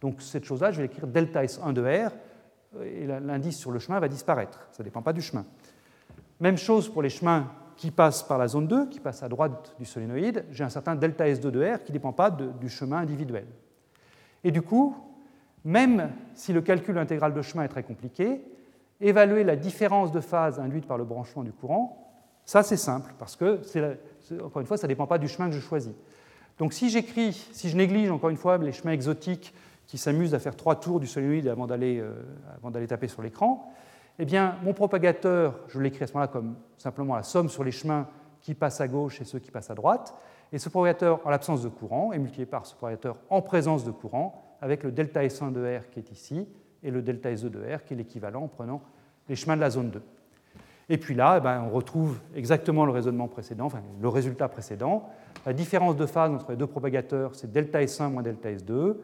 Donc 0.00 0.22
cette 0.22 0.44
chose-là, 0.44 0.70
je 0.70 0.80
vais 0.80 0.86
écrire 0.86 1.06
delta 1.06 1.44
S1 1.44 1.72
de 1.72 1.82
R, 1.82 2.10
et 2.82 3.06
l'indice 3.06 3.58
sur 3.58 3.70
le 3.70 3.78
chemin 3.78 4.00
va 4.00 4.08
disparaître. 4.08 4.68
Ça 4.70 4.82
ne 4.82 4.84
dépend 4.84 5.02
pas 5.02 5.12
du 5.12 5.22
chemin. 5.22 5.44
Même 6.40 6.58
chose 6.58 6.88
pour 6.88 7.02
les 7.02 7.08
chemins 7.08 7.50
qui 7.76 7.90
passent 7.90 8.22
par 8.22 8.38
la 8.38 8.48
zone 8.48 8.66
2, 8.66 8.88
qui 8.88 9.00
passent 9.00 9.22
à 9.22 9.28
droite 9.28 9.74
du 9.78 9.84
solénoïde. 9.84 10.44
J'ai 10.50 10.64
un 10.64 10.68
certain 10.68 10.94
delta 10.94 11.26
S2 11.26 11.50
de 11.50 11.64
R 11.64 11.82
qui 11.82 11.92
ne 11.92 11.96
dépend 11.96 12.12
pas 12.12 12.30
du 12.30 12.68
chemin 12.68 12.98
individuel. 12.98 13.46
Et 14.44 14.50
du 14.50 14.62
coup, 14.62 14.96
même 15.64 16.10
si 16.34 16.52
le 16.52 16.62
calcul 16.62 16.96
intégral 16.98 17.34
de 17.34 17.42
chemin 17.42 17.64
est 17.64 17.68
très 17.68 17.82
compliqué, 17.82 18.40
évaluer 19.00 19.44
la 19.44 19.56
différence 19.56 20.12
de 20.12 20.20
phase 20.20 20.58
induite 20.58 20.86
par 20.86 20.96
le 20.96 21.04
branchement 21.04 21.42
du 21.42 21.52
courant, 21.52 22.12
ça 22.44 22.62
c'est 22.62 22.76
simple, 22.76 23.12
parce 23.18 23.34
que, 23.36 23.60
encore 24.42 24.60
une 24.60 24.66
fois, 24.66 24.76
ça 24.76 24.86
ne 24.86 24.92
dépend 24.92 25.06
pas 25.06 25.18
du 25.18 25.28
chemin 25.28 25.48
que 25.48 25.54
je 25.54 25.60
choisis. 25.60 25.92
Donc 26.58 26.72
si 26.72 26.88
j'écris, 26.88 27.32
si 27.52 27.68
je 27.68 27.76
néglige 27.76 28.10
encore 28.10 28.30
une 28.30 28.36
fois 28.36 28.56
les 28.58 28.72
chemins 28.72 28.92
exotiques 28.92 29.52
qui 29.86 29.98
s'amusent 29.98 30.34
à 30.34 30.38
faire 30.38 30.56
trois 30.56 30.76
tours 30.76 31.00
du 31.00 31.06
solénoïde 31.06 31.48
avant 31.48 31.66
d'aller 31.66 32.00
euh, 32.00 32.86
taper 32.86 33.08
sur 33.08 33.22
l'écran, 33.22 33.70
eh 34.18 34.24
bien, 34.24 34.56
mon 34.62 34.72
propagateur, 34.72 35.54
je 35.68 35.78
l'écris 35.80 36.04
à 36.04 36.06
ce 36.06 36.12
moment-là 36.14 36.28
comme 36.28 36.56
simplement 36.78 37.16
la 37.16 37.22
somme 37.22 37.48
sur 37.48 37.64
les 37.64 37.72
chemins 37.72 38.06
qui 38.40 38.54
passent 38.54 38.80
à 38.80 38.88
gauche 38.88 39.20
et 39.20 39.24
ceux 39.24 39.38
qui 39.38 39.50
passent 39.50 39.70
à 39.70 39.74
droite. 39.74 40.14
Et 40.52 40.58
ce 40.58 40.68
propagateur, 40.68 41.20
en 41.26 41.30
l'absence 41.30 41.62
de 41.62 41.68
courant, 41.68 42.12
est 42.12 42.18
multiplié 42.18 42.46
par 42.46 42.66
ce 42.66 42.74
propagateur 42.74 43.16
en 43.30 43.42
présence 43.42 43.84
de 43.84 43.90
courant, 43.90 44.56
avec 44.60 44.84
le 44.84 44.92
delta 44.92 45.22
S1 45.22 45.52
de 45.52 45.78
R 45.78 45.90
qui 45.90 45.98
est 45.98 46.10
ici, 46.10 46.48
et 46.82 46.90
le 46.90 47.02
delta 47.02 47.32
S2 47.32 47.50
de 47.50 47.60
R 47.60 47.84
qui 47.84 47.94
est 47.94 47.96
l'équivalent 47.96 48.44
en 48.44 48.48
prenant 48.48 48.80
les 49.28 49.36
chemins 49.36 49.56
de 49.56 49.60
la 49.60 49.70
zone 49.70 49.90
2. 49.90 50.02
Et 50.88 50.98
puis 50.98 51.14
là, 51.14 51.36
eh 51.38 51.40
ben, 51.40 51.64
on 51.66 51.70
retrouve 51.70 52.20
exactement 52.34 52.84
le 52.86 52.92
raisonnement 52.92 53.26
précédent, 53.26 53.68
le 54.00 54.08
résultat 54.08 54.48
précédent. 54.48 55.08
La 55.44 55.52
différence 55.52 55.96
de 55.96 56.06
phase 56.06 56.30
entre 56.30 56.52
les 56.52 56.56
deux 56.56 56.68
propagateurs, 56.68 57.34
c'est 57.34 57.50
delta 57.50 57.82
S1 57.82 58.10
moins 58.10 58.22
delta 58.22 58.50
S2 58.50 58.94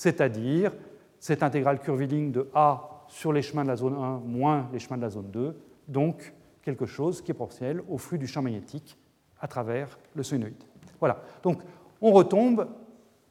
c'est-à-dire 0.00 0.72
cette 1.18 1.42
intégrale 1.42 1.78
curviligne 1.78 2.32
de 2.32 2.48
A 2.54 2.99
sur 3.10 3.32
les 3.32 3.42
chemins 3.42 3.64
de 3.64 3.68
la 3.68 3.76
zone 3.76 3.94
1 3.94 4.20
moins 4.24 4.68
les 4.72 4.78
chemins 4.78 4.96
de 4.96 5.02
la 5.02 5.10
zone 5.10 5.30
2, 5.30 5.56
donc 5.88 6.32
quelque 6.62 6.86
chose 6.86 7.20
qui 7.20 7.32
est 7.32 7.34
proportionnel 7.34 7.82
au 7.88 7.98
flux 7.98 8.18
du 8.18 8.26
champ 8.26 8.40
magnétique 8.40 8.96
à 9.40 9.48
travers 9.48 9.98
le 10.14 10.22
solénoïde. 10.22 10.62
Voilà, 11.00 11.20
donc 11.42 11.60
on 12.00 12.12
retombe 12.12 12.68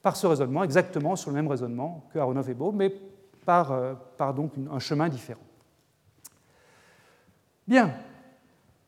par 0.02 0.16
ce 0.16 0.28
raisonnement 0.28 0.64
exactement 0.64 1.16
sur 1.16 1.32
le 1.32 1.36
même 1.36 1.48
raisonnement 1.48 2.08
que 2.14 2.20
Aronoff 2.20 2.50
et 2.50 2.54
Beau, 2.54 2.72
mais 2.72 2.94
par, 3.46 3.72
euh, 3.72 3.94
par 4.18 4.34
donc 4.34 4.52
un 4.70 4.80
chemin 4.80 5.08
différent. 5.08 5.42
Bien, 7.68 7.94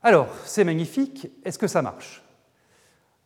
alors 0.03 0.27
c'est 0.43 0.63
magnifique, 0.63 1.31
est-ce 1.45 1.57
que 1.57 1.67
ça 1.67 1.81
marche? 1.81 2.23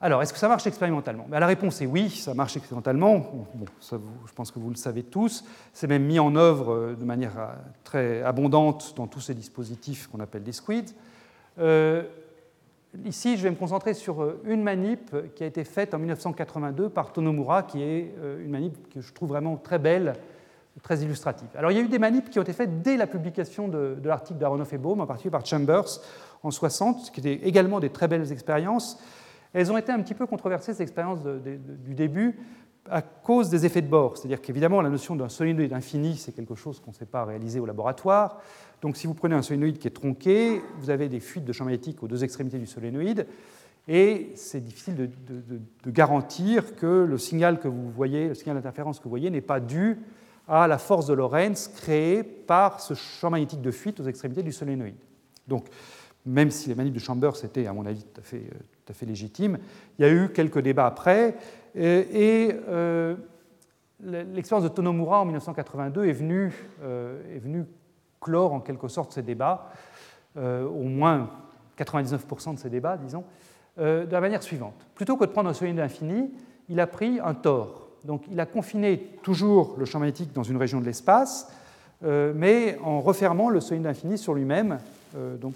Alors, 0.05 0.21
est-ce 0.21 0.33
que 0.33 0.37
ça 0.37 0.47
marche 0.47 0.67
expérimentalement? 0.67 1.25
Ben, 1.27 1.39
La 1.39 1.47
réponse 1.47 1.81
est 1.81 1.87
oui, 1.87 2.11
ça 2.11 2.35
marche 2.35 2.55
expérimentalement. 2.55 3.47
je 3.89 4.33
pense 4.35 4.51
que 4.51 4.59
vous 4.59 4.69
le 4.69 4.75
savez 4.75 5.01
tous. 5.01 5.43
C'est 5.73 5.87
même 5.87 6.03
mis 6.03 6.19
en 6.19 6.35
œuvre 6.35 6.71
euh, 6.71 6.93
de 6.93 7.03
manière 7.03 7.39
euh, 7.39 7.47
très 7.83 8.21
abondante 8.21 8.93
dans 8.95 9.07
tous 9.07 9.21
ces 9.21 9.33
dispositifs 9.33 10.05
qu'on 10.05 10.19
appelle 10.19 10.43
des 10.43 10.51
squids. 10.51 10.93
Euh, 11.57 12.03
ici, 13.03 13.35
je 13.35 13.41
vais 13.41 13.49
me 13.49 13.55
concentrer 13.55 13.95
sur 13.95 14.35
une 14.45 14.61
manip 14.61 15.09
qui 15.33 15.43
a 15.43 15.47
été 15.47 15.63
faite 15.63 15.95
en 15.95 15.97
1982 15.97 16.89
par 16.89 17.11
Tonomura, 17.11 17.63
qui 17.63 17.81
est 17.81 18.13
une 18.43 18.51
manip 18.51 18.93
que 18.93 19.01
je 19.01 19.11
trouve 19.11 19.29
vraiment 19.29 19.57
très 19.57 19.79
belle, 19.79 20.13
très 20.83 20.99
illustrative. 20.99 21.47
Alors, 21.57 21.71
il 21.71 21.77
y 21.77 21.79
a 21.79 21.83
eu 21.83 21.87
des 21.87 21.97
manips 21.97 22.29
qui 22.29 22.37
ont 22.37 22.43
été 22.43 22.53
faites 22.53 22.83
dès 22.83 22.95
la 22.95 23.07
publication 23.07 23.67
de, 23.69 23.97
de 23.99 24.07
l'article 24.07 24.37
d'Aronoff 24.37 24.71
et 24.71 24.77
Baum, 24.77 25.01
en 25.01 25.07
particulier 25.07 25.31
par 25.31 25.47
Chambers 25.47 25.99
en 26.43 26.51
60, 26.51 27.11
qui 27.11 27.21
étaient 27.21 27.47
également 27.47 27.79
des 27.79 27.89
très 27.89 28.07
belles 28.07 28.31
expériences. 28.31 28.99
Elles 29.55 29.71
ont 29.71 29.77
été 29.77 29.89
un 29.93 30.01
petit 30.01 30.13
peu 30.13 30.27
controversées, 30.27 30.73
ces 30.73 30.83
expériences 30.83 31.21
du 31.23 31.93
début, 31.93 32.37
à 32.89 33.01
cause 33.01 33.49
des 33.49 33.65
effets 33.65 33.81
de 33.81 33.87
bord. 33.87 34.17
C'est-à-dire 34.17 34.41
qu'évidemment, 34.41 34.81
la 34.81 34.89
notion 34.89 35.15
d'un 35.15 35.29
solénoïde 35.29 35.71
infini, 35.71 36.17
c'est 36.17 36.33
quelque 36.33 36.55
chose 36.55 36.81
qu'on 36.81 36.91
ne 36.91 36.95
sait 36.95 37.05
pas 37.05 37.23
réaliser 37.23 37.61
au 37.61 37.65
laboratoire. 37.65 38.41
Donc 38.81 38.97
si 38.97 39.07
vous 39.07 39.13
prenez 39.13 39.33
un 39.33 39.41
solénoïde 39.41 39.77
qui 39.79 39.87
est 39.87 39.91
tronqué, 39.91 40.61
vous 40.79 40.89
avez 40.89 41.07
des 41.07 41.21
fuites 41.21 41.45
de 41.45 41.53
champ 41.53 41.63
magnétique 41.63 42.03
aux 42.03 42.07
deux 42.09 42.25
extrémités 42.25 42.59
du 42.59 42.67
solénoïde, 42.67 43.25
et 43.87 44.33
c'est 44.35 44.59
difficile 44.59 44.95
de, 44.97 45.89
garantir 45.89 46.75
que 46.75 47.05
le 47.07 47.17
signal 47.17 47.59
que 47.59 47.69
vous 47.69 47.89
voyez, 47.91 48.27
le 48.27 48.35
signal 48.35 48.57
d'interférence 48.57 48.99
que 48.99 49.05
vous 49.05 49.09
voyez, 49.09 49.29
n'est 49.29 49.39
pas 49.39 49.61
dû 49.61 49.99
à 50.49 50.67
la 50.67 50.77
force 50.77 51.07
de 51.07 51.13
Lorentz 51.13 51.69
créée 51.69 52.23
par 52.23 52.81
ce 52.81 52.93
champ 52.93 53.29
magnétique 53.29 53.61
de 53.61 53.71
fuite 53.71 54.01
aux 54.01 54.05
extrémités 54.05 54.43
du 54.43 54.51
solénoïde. 54.51 54.95
Donc, 55.47 55.67
même 56.25 56.51
si 56.51 56.67
les 56.67 56.75
manips 56.75 56.93
de 56.93 56.99
Chambers 56.99 57.43
étaient, 57.45 57.67
à 57.67 57.73
mon 57.73 57.85
avis, 57.85 58.03
tout 58.03 58.19
à 58.19 58.23
fait, 58.23 58.37
euh, 58.37 58.57
tout 58.85 58.91
à 58.91 58.93
fait 58.93 59.05
légitime. 59.05 59.57
Il 59.97 60.05
y 60.05 60.07
a 60.07 60.11
eu 60.11 60.29
quelques 60.29 60.59
débats 60.59 60.85
après, 60.85 61.35
et, 61.75 62.51
euh, 62.69 63.15
l'expérience 64.03 64.63
de 64.63 64.73
Tonomura 64.73 65.21
en 65.21 65.25
1982 65.25 66.05
est 66.05 66.13
venue, 66.13 66.53
euh, 66.83 67.35
est 67.35 67.39
venue, 67.39 67.65
clore 68.21 68.53
en 68.53 68.59
quelque 68.59 68.87
sorte 68.87 69.11
ces 69.11 69.21
débats, 69.21 69.71
euh, 70.37 70.65
au 70.65 70.83
moins 70.83 71.29
99% 71.77 72.53
de 72.53 72.59
ces 72.59 72.69
débats, 72.69 72.97
disons, 72.97 73.23
de 73.77 74.07
la 74.09 74.21
manière 74.21 74.41
suivante. 74.41 74.87
Plutôt 74.95 75.17
que 75.17 75.25
de 75.25 75.31
prendre 75.31 75.49
un 75.49 75.53
solénoïde 75.53 75.81
infini, 75.81 76.31
il 76.69 76.79
a 76.79 76.87
pris 76.87 77.19
un 77.19 77.33
tort. 77.33 77.89
Donc 78.05 78.23
il 78.31 78.39
a 78.39 78.45
confiné 78.45 79.17
toujours 79.21 79.75
le 79.77 79.85
champ 79.85 79.99
magnétique 79.99 80.31
dans 80.31 80.43
une 80.43 80.57
région 80.57 80.79
de 80.79 80.85
l'espace, 80.85 81.51
euh, 82.03 82.33
mais 82.35 82.77
en 82.83 83.01
refermant 83.01 83.49
le 83.49 83.59
solide 83.59 83.87
infini 83.87 84.17
sur 84.17 84.33
lui-même, 84.33 84.79
euh, 85.15 85.37
donc 85.37 85.55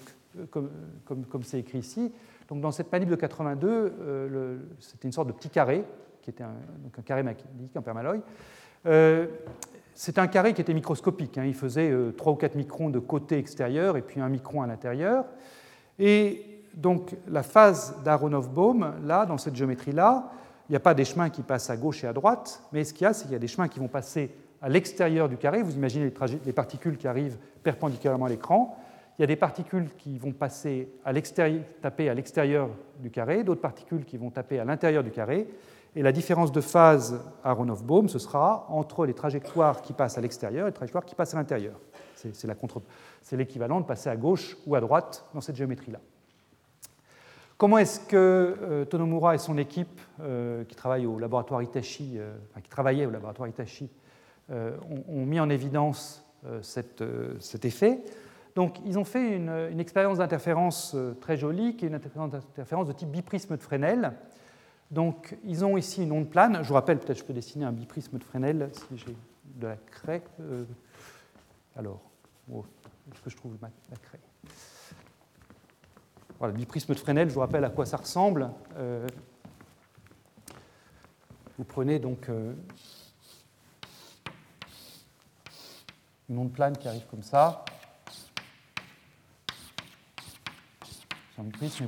comme 0.52 1.44
c'est 1.44 1.60
écrit 1.60 1.80
ici. 1.80 2.12
Donc 2.48 2.62
dans 2.62 2.72
cette 2.72 2.92
manip 2.92 3.10
de 3.10 3.16
82, 3.16 4.60
c'était 4.80 5.08
une 5.08 5.12
sorte 5.12 5.28
de 5.28 5.34
petit 5.34 5.50
carré, 5.50 5.84
qui 6.22 6.30
était 6.30 6.44
un, 6.44 6.56
un 6.98 7.02
carré 7.02 7.24
magnétique 7.24 7.76
en 7.76 7.82
permaloy. 7.82 8.22
C'est 9.94 10.18
un 10.18 10.28
carré 10.28 10.54
qui 10.54 10.62
était 10.62 10.74
microscopique. 10.74 11.38
Hein. 11.38 11.44
Il 11.46 11.54
faisait 11.54 11.94
3 12.18 12.34
ou 12.34 12.36
4 12.36 12.56
microns 12.56 12.90
de 12.90 13.00
côté 13.00 13.38
extérieur 13.38 13.98
et 13.98 14.02
puis 14.02 14.22
un 14.22 14.30
micron 14.30 14.62
à 14.62 14.68
l'intérieur. 14.68 15.26
Et 16.00 16.64
donc 16.74 17.16
la 17.28 17.44
phase 17.44 17.96
d'Aronoff-Bohm, 18.04 19.06
là, 19.06 19.26
dans 19.26 19.38
cette 19.38 19.56
géométrie-là, 19.56 20.32
il 20.70 20.74
n'y 20.74 20.76
a 20.76 20.80
pas 20.80 20.94
des 20.94 21.06
chemins 21.06 21.30
qui 21.30 21.42
passent 21.42 21.70
à 21.70 21.78
gauche 21.78 22.04
et 22.04 22.08
à 22.08 22.14
droite, 22.14 22.62
mais 22.72 22.84
ce 22.84 22.94
qu'il 22.94 23.04
y 23.04 23.08
a, 23.08 23.14
c'est 23.14 23.24
qu'il 23.24 23.34
y 23.34 23.36
a 23.36 23.40
des 23.40 23.48
chemins 23.48 23.68
qui 23.68 23.80
vont 23.80 23.88
passer 23.88 24.32
à 24.62 24.70
l'extérieur 24.70 25.28
du 25.28 25.36
carré. 25.36 25.64
Vous 25.64 25.76
imaginez 25.76 26.14
les, 26.46 26.54
particules 26.54 26.98
qui 26.98 27.08
arrivent 27.08 27.38
perpendiculairement 27.64 28.26
à 28.26 28.30
l'écran. 28.30 28.78
Il 29.20 29.24
y 29.24 29.26
a 29.26 29.28
des 29.28 29.36
particules 29.36 29.90
qui 29.98 30.18
vont 30.18 30.32
passer 30.32 30.88
à 31.04 31.12
taper 31.82 32.08
à 32.08 32.14
l'extérieur 32.14 32.70
du 33.00 33.12
carré, 33.12 33.44
d'autres 33.44 33.60
particules 33.60 34.06
qui 34.06 34.16
vont 34.16 34.30
taper 34.30 34.60
à 34.60 34.64
l'intérieur 34.64 35.04
du 35.04 35.12
carré. 35.12 35.46
Et 35.94 36.02
la 36.02 36.14
différence 36.14 36.54
de 36.54 36.62
phase 36.62 37.20
Aronoff-Bohm, 37.44 38.08
ce 38.08 38.18
sera 38.18 38.66
entre 38.70 39.06
les 39.06 39.14
trajectoires 39.14 39.82
qui 39.82 39.92
passent 39.92 40.18
à 40.18 40.22
l'extérieur 40.22 40.68
et 40.68 40.70
les 40.70 40.74
trajectoires 40.74 41.04
qui 41.04 41.16
passent 41.16 41.34
à 41.34 41.38
l'intérieur. 41.38 41.78
C'est 42.16 43.36
l'équivalent 43.36 43.82
de 43.82 43.86
passer 43.86 44.10
à 44.10 44.16
gauche 44.16 44.56
ou 44.66 44.76
à 44.76 44.80
droite 44.80 45.26
dans 45.34 45.42
cette 45.42 45.58
géométrie-là. 45.58 46.00
Comment 47.58 47.78
est-ce 47.78 48.00
que 48.00 48.56
euh, 48.62 48.86
Tonomura 48.86 49.36
et 49.36 49.38
son 49.38 49.58
équipe, 49.58 50.00
euh, 50.22 50.64
qui, 50.64 51.06
au 51.06 51.20
laboratoire 51.20 51.62
Itachi, 51.62 52.14
euh, 52.16 52.38
qui 52.64 52.70
travaillaient 52.70 53.06
au 53.06 53.12
laboratoire 53.12 53.50
Itachi, 53.50 53.90
ont, 54.50 55.26
mis 55.26 55.42
en 55.42 55.50
évidence 55.50 56.26
cet 56.62 57.02
effet? 57.66 58.00
Donc, 58.60 58.82
ils 58.86 59.00
ont 59.00 59.06
fait 59.06 59.38
une, 59.38 59.80
expérience 59.80 60.18
d'interférence 60.18 60.94
très 61.22 61.38
jolie, 61.38 61.78
qui 61.78 61.86
est 61.86 61.88
une 61.88 61.96
interférence 61.96 62.88
de 62.90 62.92
type 62.92 63.08
biprisme 63.08 63.56
de 63.56 63.62
Fresnel. 63.62 64.12
Donc, 64.92 65.38
ils 65.46 65.64
ont 65.64 65.78
ici 65.78 66.04
une 66.04 66.12
onde 66.12 66.30
plane. 66.30 66.62
Je 66.62 66.68
vous 66.68 66.74
rappelle, 66.74 67.00
peut-être 67.00 67.20
je 67.20 67.24
peux 67.24 67.32
dessiner 67.32 67.64
un 67.64 67.72
biprisme 67.72 68.18
de 68.18 68.24
Fresnel 68.26 68.70
si 68.74 68.98
j'ai 68.98 69.16
de 69.46 69.68
la 69.68 69.78
craie. 69.78 70.22
alors, 71.78 72.02
est-ce 72.52 73.22
que 73.22 73.30
je 73.30 73.38
trouve 73.38 73.56
la 73.62 73.70
craie? 73.96 74.20
Voilà, 76.38 76.54
biprisme 76.54 76.94
de 76.94 77.00
Fresnel, 77.00 77.30
je 77.30 77.36
vous 77.36 77.40
rappelle 77.40 77.64
à 77.64 77.70
quoi 77.70 77.86
ça 77.86 77.96
ressemble. 77.96 78.52
Euh, 78.76 79.08
vous 81.58 81.64
prenez 81.64 82.00
donc 82.00 82.28
euh, 82.28 82.54
une 86.28 86.40
onde 86.40 86.52
plane 86.52 86.78
qui 86.78 86.90
arrive 86.90 87.06
comme 87.10 87.24
ça. 87.24 87.64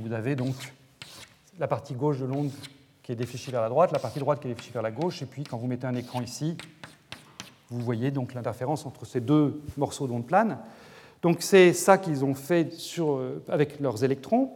Vous 0.01 0.13
avez 0.13 0.35
donc 0.37 0.55
la 1.59 1.67
partie 1.67 1.93
gauche 1.93 2.19
de 2.19 2.25
l'onde 2.25 2.51
qui 3.03 3.11
est 3.11 3.15
défléchie 3.15 3.51
vers 3.51 3.61
la 3.61 3.67
droite, 3.67 3.91
la 3.91 3.99
partie 3.99 4.19
droite 4.19 4.39
qui 4.39 4.47
est 4.47 4.51
défléchie 4.51 4.71
vers 4.71 4.81
la 4.81 4.91
gauche, 4.91 5.21
et 5.21 5.25
puis 5.25 5.43
quand 5.43 5.57
vous 5.57 5.67
mettez 5.67 5.87
un 5.87 5.95
écran 5.95 6.21
ici, 6.21 6.55
vous 7.69 7.81
voyez 7.81 8.11
donc 8.11 8.33
l'interférence 8.33 8.85
entre 8.85 9.05
ces 9.05 9.19
deux 9.19 9.61
morceaux 9.75 10.07
d'onde 10.07 10.25
plane. 10.25 10.57
Donc 11.21 11.41
c'est 11.41 11.73
ça 11.73 11.97
qu'ils 11.97 12.23
ont 12.23 12.33
fait 12.33 12.69
euh, 12.99 13.39
avec 13.49 13.79
leurs 13.81 14.03
électrons. 14.05 14.51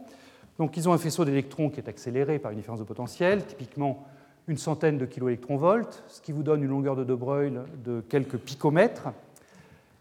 Donc 0.58 0.76
ils 0.78 0.88
ont 0.88 0.94
un 0.94 0.98
faisceau 0.98 1.26
d'électrons 1.26 1.68
qui 1.68 1.80
est 1.80 1.88
accéléré 1.88 2.38
par 2.38 2.52
une 2.52 2.56
différence 2.56 2.80
de 2.80 2.84
potentiel, 2.84 3.44
typiquement 3.44 4.06
une 4.48 4.56
centaine 4.56 4.96
de 4.96 5.04
kiloélectronvolts, 5.04 6.02
ce 6.08 6.22
qui 6.22 6.32
vous 6.32 6.42
donne 6.42 6.62
une 6.62 6.70
longueur 6.70 6.96
de 6.96 7.04
De 7.04 7.14
Broglie 7.14 7.58
de 7.84 8.00
quelques 8.08 8.38
picomètres. 8.38 9.08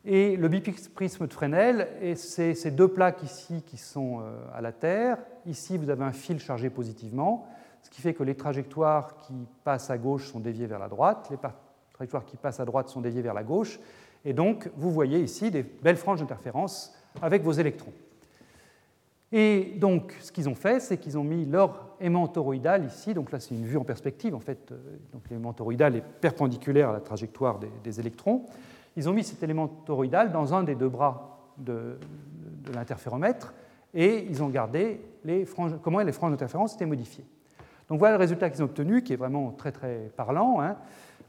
Et 0.06 0.36
le 0.38 0.48
biprisme 0.48 1.26
de 1.28 1.34
Fresnel, 1.34 1.88
c'est 2.16 2.54
ces 2.54 2.70
deux 2.70 2.88
plaques 2.88 3.24
ici 3.24 3.64
qui 3.66 3.78
sont 3.78 4.20
euh, 4.20 4.38
à 4.54 4.62
la 4.62 4.72
Terre. 4.72 5.18
Ici, 5.48 5.78
vous 5.78 5.90
avez 5.90 6.04
un 6.04 6.12
fil 6.12 6.40
chargé 6.40 6.70
positivement, 6.70 7.48
ce 7.82 7.90
qui 7.90 8.02
fait 8.02 8.14
que 8.14 8.24
les 8.24 8.36
trajectoires 8.36 9.18
qui 9.18 9.34
passent 9.64 9.90
à 9.90 9.98
gauche 9.98 10.28
sont 10.32 10.40
déviées 10.40 10.68
vers 10.68 10.80
la 10.80 10.90
droite, 10.90 11.28
les 11.32 11.38
trajectoires 11.94 12.26
qui 12.26 12.38
passent 12.38 12.60
à 12.60 12.66
droite 12.66 12.90
sont 12.90 13.02
déviées 13.02 13.24
vers 13.24 13.34
la 13.34 13.44
gauche, 13.44 13.80
et 14.26 14.34
donc, 14.34 14.70
vous 14.76 14.92
voyez 14.92 15.20
ici 15.20 15.52
des 15.52 15.62
belles 15.62 15.98
franges 15.98 16.20
d'interférence 16.20 16.94
avec 17.22 17.44
vos 17.44 17.52
électrons. 17.52 17.94
Et 19.32 19.76
donc, 19.78 20.16
ce 20.22 20.32
qu'ils 20.32 20.50
ont 20.50 20.56
fait, 20.56 20.80
c'est 20.80 20.98
qu'ils 20.98 21.18
ont 21.18 21.24
mis 21.24 21.46
leur 21.46 21.96
aimant 22.00 22.28
toroïdal 22.28 22.86
ici. 22.86 23.14
Donc 23.14 23.32
là, 23.32 23.40
c'est 23.40 23.54
une 23.54 23.66
vue 23.66 23.78
en 23.78 23.84
perspective. 23.84 24.34
En 24.34 24.40
fait, 24.40 24.72
euh, 24.72 24.78
donc 25.14 25.24
l'aimant 25.30 25.54
toroïdal 25.54 25.96
est 25.96 26.04
perpendiculaire 26.22 26.90
à 26.90 26.94
la 26.94 27.02
trajectoire 27.02 27.60
des, 27.84 28.00
électrons. 28.00 28.46
Ils 28.96 29.10
ont 29.10 29.14
mis 29.14 29.24
cet 29.24 29.44
élément 29.44 29.68
toroïdal 29.68 30.32
dans 30.32 30.54
un 30.54 30.64
des 30.64 30.76
deux 30.76 30.90
bras 30.90 31.52
de, 31.58 31.98
l'interféromètre 32.74 33.54
et 33.94 34.26
ils 34.30 34.42
ont 34.42 34.50
gardé 34.50 35.00
les 35.24 35.46
franges, 35.46 35.74
comment 35.84 36.00
les 36.00 36.12
franges 36.12 36.32
d'interférence 36.32 36.74
étaient 36.76 36.86
modifiées. 36.86 37.26
Donc 37.90 38.00
voilà 38.00 38.16
le 38.16 38.20
résultat 38.20 38.50
qu'ils 38.50 38.64
ont 38.64 38.66
obtenu, 38.66 39.04
qui 39.04 39.14
est 39.14 39.18
vraiment 39.18 39.52
très 39.52 39.72
très 39.72 40.12
parlant. 40.16 40.60
Hein. 40.60 40.78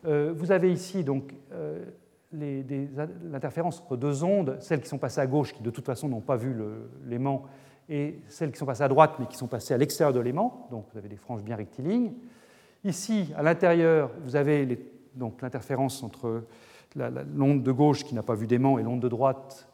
Euh, 0.07 0.33
vous 0.35 0.51
avez 0.51 0.73
ici 0.73 1.05
donc 1.05 1.35
euh, 1.53 1.85
l'interférence 2.33 3.81
entre 3.81 3.97
deux 3.97 4.25
ondes, 4.25 4.57
celles 4.61 4.81
qui 4.81 4.89
sont 4.89 4.99
passées 4.99 5.21
à 5.21 5.27
gauche, 5.27 5.53
qui 5.53 5.62
de 5.62 5.71
toute 5.71 5.85
façon 5.85 6.09
n'ont 6.09 6.21
pas 6.21 6.37
vu 6.37 6.55
l'aimant, 7.05 7.45
et 7.89 8.19
celles 8.29 8.51
qui 8.51 8.59
sont 8.59 8.67
passées 8.67 8.83
à 8.83 8.89
droite, 8.89 9.17
mais 9.19 9.27
qui 9.27 9.37
sont 9.37 9.47
passées 9.47 9.75
à 9.75 9.79
l'extérieur 9.79 10.12
de 10.12 10.21
l'aimant, 10.21 10.67
donc 10.71 10.87
vous 10.93 10.99
avez 10.99 11.09
des 11.09 11.17
franges 11.17 11.43
bien 11.43 11.57
rectilignes. 11.57 12.12
Ici, 12.85 13.33
à 13.37 13.43
l'intérieur, 13.43 14.11
vous 14.23 14.37
avez 14.37 14.79
l'interférence 15.41 16.03
entre 16.03 16.45
l'onde 17.35 17.63
de 17.63 17.73
gauche 17.73 18.05
qui 18.05 18.15
n'a 18.15 18.23
pas 18.23 18.35
vu 18.35 18.47
d'aimant 18.47 18.79
et 18.79 18.83
l'onde 18.83 19.01
de 19.01 19.09
droite 19.09 19.69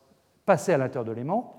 passée 0.45 0.73
à 0.73 0.79
l'intérieur 0.79 1.05
de 1.05 1.13
l'aimant. 1.13 1.59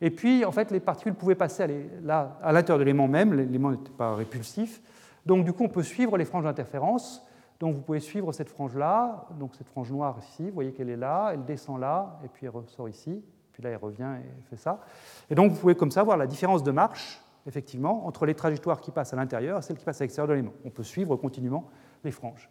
Et 0.00 0.10
puis, 0.10 0.44
en 0.44 0.52
fait, 0.52 0.70
les 0.70 0.80
particules 0.80 1.14
pouvaient 1.14 1.34
passer 1.34 1.62
à, 1.62 2.52
l'intérieur 2.52 2.78
de 2.78 2.84
l'aimant 2.84 3.08
même, 3.08 3.32
l'aimant 3.32 3.70
n'était 3.70 3.90
pas 3.90 4.14
répulsif. 4.14 4.82
Donc, 5.24 5.44
du 5.44 5.52
coup, 5.52 5.64
on 5.64 5.68
peut 5.68 5.82
suivre 5.82 6.18
les 6.18 6.24
franges 6.24 6.44
d'interférence 6.44 7.26
donc 7.58 7.74
vous 7.74 7.80
pouvez 7.80 8.00
suivre 8.00 8.32
cette 8.32 8.50
frange-là, 8.50 9.26
donc 9.38 9.54
cette 9.54 9.68
frange 9.68 9.90
noire 9.90 10.18
ici, 10.18 10.44
vous 10.44 10.54
voyez 10.54 10.72
qu'elle 10.72 10.90
est 10.90 10.96
là, 10.96 11.30
elle 11.32 11.44
descend 11.44 11.80
là, 11.80 12.18
et 12.24 12.28
puis 12.28 12.46
elle 12.46 12.52
ressort 12.52 12.88
ici, 12.88 13.22
puis 13.52 13.62
là 13.62 13.70
elle 13.70 13.76
revient 13.76 14.10
et 14.20 14.50
fait 14.50 14.56
ça. 14.56 14.80
Et 15.30 15.34
donc 15.34 15.52
vous 15.52 15.58
pouvez 15.58 15.74
comme 15.74 15.90
ça 15.90 16.02
voir 16.02 16.16
la 16.18 16.26
différence 16.26 16.62
de 16.62 16.70
marche, 16.70 17.20
effectivement, 17.46 18.06
entre 18.06 18.26
les 18.26 18.34
trajectoires 18.34 18.80
qui 18.80 18.90
passent 18.90 19.14
à 19.14 19.16
l'intérieur 19.16 19.58
et 19.58 19.62
celles 19.62 19.78
qui 19.78 19.84
passent 19.84 20.00
à 20.00 20.04
l'extérieur 20.04 20.28
de 20.28 20.34
l'élément. 20.34 20.54
On 20.64 20.70
peut 20.70 20.82
suivre 20.82 21.16
continuellement 21.16 21.64
les 22.04 22.10
franges. 22.10 22.50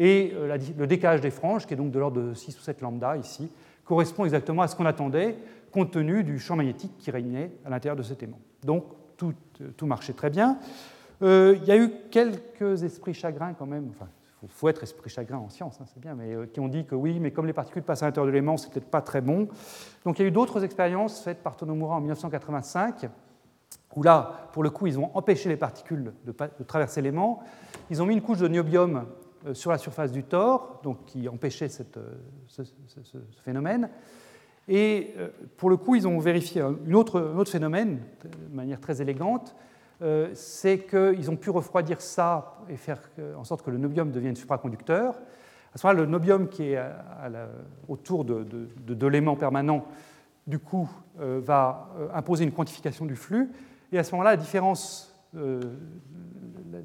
Et 0.00 0.32
euh, 0.34 0.58
le 0.78 0.86
décalage 0.86 1.20
des 1.20 1.30
franges, 1.30 1.66
qui 1.66 1.74
est 1.74 1.76
donc 1.76 1.92
de 1.92 1.98
l'ordre 1.98 2.20
de 2.20 2.34
6 2.34 2.58
ou 2.58 2.62
7 2.62 2.80
lambda 2.80 3.16
ici, 3.18 3.50
correspond 3.84 4.24
exactement 4.24 4.62
à 4.62 4.66
ce 4.68 4.74
qu'on 4.74 4.86
attendait 4.86 5.36
compte 5.70 5.92
tenu 5.92 6.24
du 6.24 6.40
champ 6.40 6.56
magnétique 6.56 6.96
qui 6.98 7.10
régnait 7.10 7.52
à 7.64 7.70
l'intérieur 7.70 7.96
de 7.96 8.02
cet 8.02 8.22
aimant. 8.22 8.40
Donc 8.64 8.84
tout, 9.16 9.34
tout 9.76 9.86
marchait 9.86 10.14
très 10.14 10.30
bien. 10.30 10.58
Euh, 11.22 11.56
il 11.60 11.68
y 11.68 11.70
a 11.70 11.76
eu 11.76 11.92
quelques 12.10 12.82
esprits 12.82 13.14
chagrins 13.14 13.52
quand 13.52 13.66
même, 13.66 13.88
enfin 13.90 14.08
il 14.42 14.48
faut 14.48 14.70
être 14.70 14.82
esprit 14.82 15.10
chagrin 15.10 15.36
en 15.36 15.50
science, 15.50 15.78
hein, 15.80 15.84
c'est 15.86 16.00
bien, 16.00 16.14
mais 16.14 16.34
euh, 16.34 16.46
qui 16.46 16.60
ont 16.60 16.68
dit 16.68 16.86
que 16.86 16.94
oui, 16.94 17.20
mais 17.20 17.30
comme 17.30 17.46
les 17.46 17.52
particules 17.52 17.82
passent 17.82 18.02
à 18.02 18.06
l'intérieur 18.06 18.26
de 18.26 18.32
l'élément, 18.32 18.56
c'est 18.56 18.72
peut-être 18.72 18.90
pas 18.90 19.02
très 19.02 19.20
bon. 19.20 19.48
Donc 20.04 20.18
il 20.18 20.22
y 20.22 20.24
a 20.24 20.28
eu 20.28 20.32
d'autres 20.32 20.64
expériences 20.64 21.22
faites 21.22 21.42
par 21.42 21.56
Tonomura 21.56 21.96
en 21.96 22.00
1985, 22.00 23.10
où 23.96 24.02
là, 24.02 24.48
pour 24.52 24.62
le 24.62 24.70
coup, 24.70 24.86
ils 24.86 24.98
ont 24.98 25.10
empêché 25.14 25.48
les 25.48 25.58
particules 25.58 26.14
de, 26.24 26.32
traverser 26.64 27.02
l'aimant. 27.02 27.42
Ils 27.90 28.00
ont 28.00 28.06
mis 28.06 28.14
une 28.14 28.22
couche 28.22 28.38
de 28.38 28.48
niobium 28.48 28.96
euh, 28.96 29.02
sur 29.52 29.70
la 29.70 29.78
surface 29.78 30.12
du 30.12 30.22
tor, 30.22 30.80
donc 30.82 31.04
qui 31.06 31.28
empêchait 31.28 31.68
cette, 31.68 31.96
euh, 31.96 32.14
ce, 32.46 32.62
phénomène. 33.44 33.88
Et 34.68 35.14
pour 35.56 35.68
le 35.68 35.76
coup, 35.76 35.96
ils 35.96 36.06
ont 36.06 36.18
vérifié 36.20 36.60
un 36.60 36.92
autre, 36.92 37.34
phénomène 37.50 38.00
de 38.22 38.54
manière 38.54 38.80
très 38.80 39.02
élégante, 39.02 39.56
euh, 40.02 40.30
c'est 40.32 40.78
qu'ils 40.78 41.30
ont 41.30 41.36
pu 41.36 41.50
refroidir 41.50 42.00
ça 42.00 42.56
et 42.70 42.76
faire 42.76 43.00
en 43.36 43.44
sorte 43.44 43.62
que 43.62 43.70
le 43.70 43.76
nobium 43.76 44.10
devienne 44.10 44.34
supraconducteur. 44.34 45.14
À 45.74 45.78
ce 45.78 45.86
moment-là, 45.86 46.04
le 46.04 46.10
nobium 46.10 46.48
qui 46.48 46.72
est 46.72 46.80
autour 47.86 48.24
de, 48.24 49.06
l'aimant 49.06 49.36
permanent, 49.36 49.84
du 50.46 50.58
coup, 50.58 50.88
euh, 51.20 51.40
va 51.44 51.90
euh, 51.98 52.08
imposer 52.14 52.44
une 52.44 52.52
quantification 52.52 53.04
du 53.04 53.14
flux. 53.14 53.50
Et 53.92 53.98
à 53.98 54.04
ce 54.04 54.12
moment-là, 54.12 54.30
la 54.30 54.36
différence, 54.36 55.14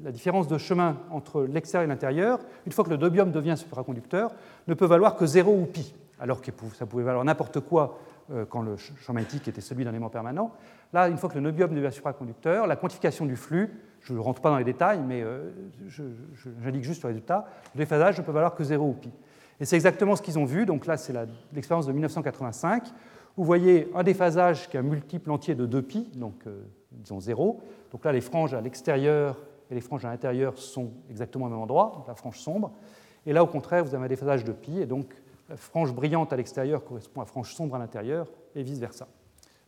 la 0.02 0.10
différence 0.10 0.48
de 0.48 0.58
chemin 0.58 0.98
entre 1.10 1.42
l'extérieur 1.42 1.84
et 1.84 1.88
l'intérieur, 1.88 2.40
une 2.66 2.72
fois 2.72 2.84
que 2.84 2.90
le 2.90 2.96
nobium 2.96 3.30
devient 3.30 3.54
supraconducteur, 3.56 4.32
ne 4.66 4.74
peut 4.74 4.86
valoir 4.86 5.16
que 5.16 5.26
0 5.26 5.52
ou 5.52 5.66
pi, 5.66 5.94
alors 6.20 6.40
que 6.40 6.50
ça 6.74 6.86
pouvait 6.86 7.04
valoir 7.04 7.24
n'importe 7.24 7.60
quoi 7.60 7.98
quand 8.48 8.62
le 8.62 8.76
champ 8.76 9.12
magnétique 9.12 9.46
était 9.46 9.60
celui 9.60 9.84
d'un 9.84 9.94
aimant 9.94 10.08
permanent. 10.08 10.52
Là, 10.92 11.08
une 11.08 11.16
fois 11.16 11.28
que 11.28 11.34
le 11.34 11.40
nobium 11.40 11.74
devient 11.74 11.92
supraconducteur, 11.92 12.66
la 12.66 12.76
quantification 12.76 13.26
du 13.26 13.36
flux, 13.36 13.70
je 14.00 14.12
ne 14.12 14.18
rentre 14.18 14.40
pas 14.40 14.50
dans 14.50 14.58
les 14.58 14.64
détails, 14.64 15.00
mais 15.00 15.22
euh, 15.22 15.50
j'indique 16.62 16.84
juste 16.84 17.02
le 17.02 17.08
résultat, 17.08 17.46
le 17.74 17.78
déphasage 17.78 18.18
ne 18.18 18.22
peut 18.22 18.32
valoir 18.32 18.54
que 18.54 18.62
0 18.62 18.86
ou 18.86 18.92
pi. 18.92 19.10
Et 19.60 19.64
c'est 19.64 19.74
exactement 19.74 20.14
ce 20.14 20.22
qu'ils 20.22 20.38
ont 20.38 20.44
vu. 20.44 20.64
Donc 20.64 20.86
là, 20.86 20.96
c'est 20.96 21.14
l'expérience 21.52 21.86
de 21.86 21.92
1985. 21.92 22.84
Vous 23.36 23.44
voyez 23.44 23.90
un 23.94 24.02
déphasage 24.02 24.68
qui 24.68 24.76
a 24.76 24.80
un 24.80 24.84
multiple 24.84 25.30
entier 25.30 25.54
de 25.54 25.66
2 25.66 25.82
pi, 25.82 26.08
donc 26.14 26.34
euh, 26.46 26.62
disons 26.92 27.20
0. 27.20 27.60
Donc 27.90 28.04
là, 28.04 28.12
les 28.12 28.20
franges 28.20 28.54
à 28.54 28.60
l'extérieur 28.60 29.36
et 29.70 29.74
les 29.74 29.80
franges 29.80 30.04
à 30.04 30.10
l'intérieur 30.10 30.58
sont 30.58 30.90
exactement 31.10 31.46
au 31.46 31.48
même 31.48 31.58
endroit, 31.58 31.92
donc 31.96 32.06
la 32.06 32.14
frange 32.14 32.38
sombre. 32.38 32.72
Et 33.26 33.32
là, 33.32 33.42
au 33.42 33.46
contraire, 33.46 33.84
vous 33.84 33.94
avez 33.94 34.04
un 34.04 34.08
déphasage 34.08 34.44
de 34.44 34.52
pi, 34.52 34.80
et 34.80 34.86
donc 34.86 35.14
la 35.48 35.56
frange 35.56 35.92
brillante 35.92 36.32
à 36.32 36.36
l'extérieur 36.36 36.84
correspond 36.84 37.20
à 37.20 37.24
la 37.24 37.28
frange 37.28 37.54
sombre 37.54 37.74
à 37.74 37.78
l'intérieur, 37.78 38.28
et 38.54 38.62
vice-versa. 38.62 39.06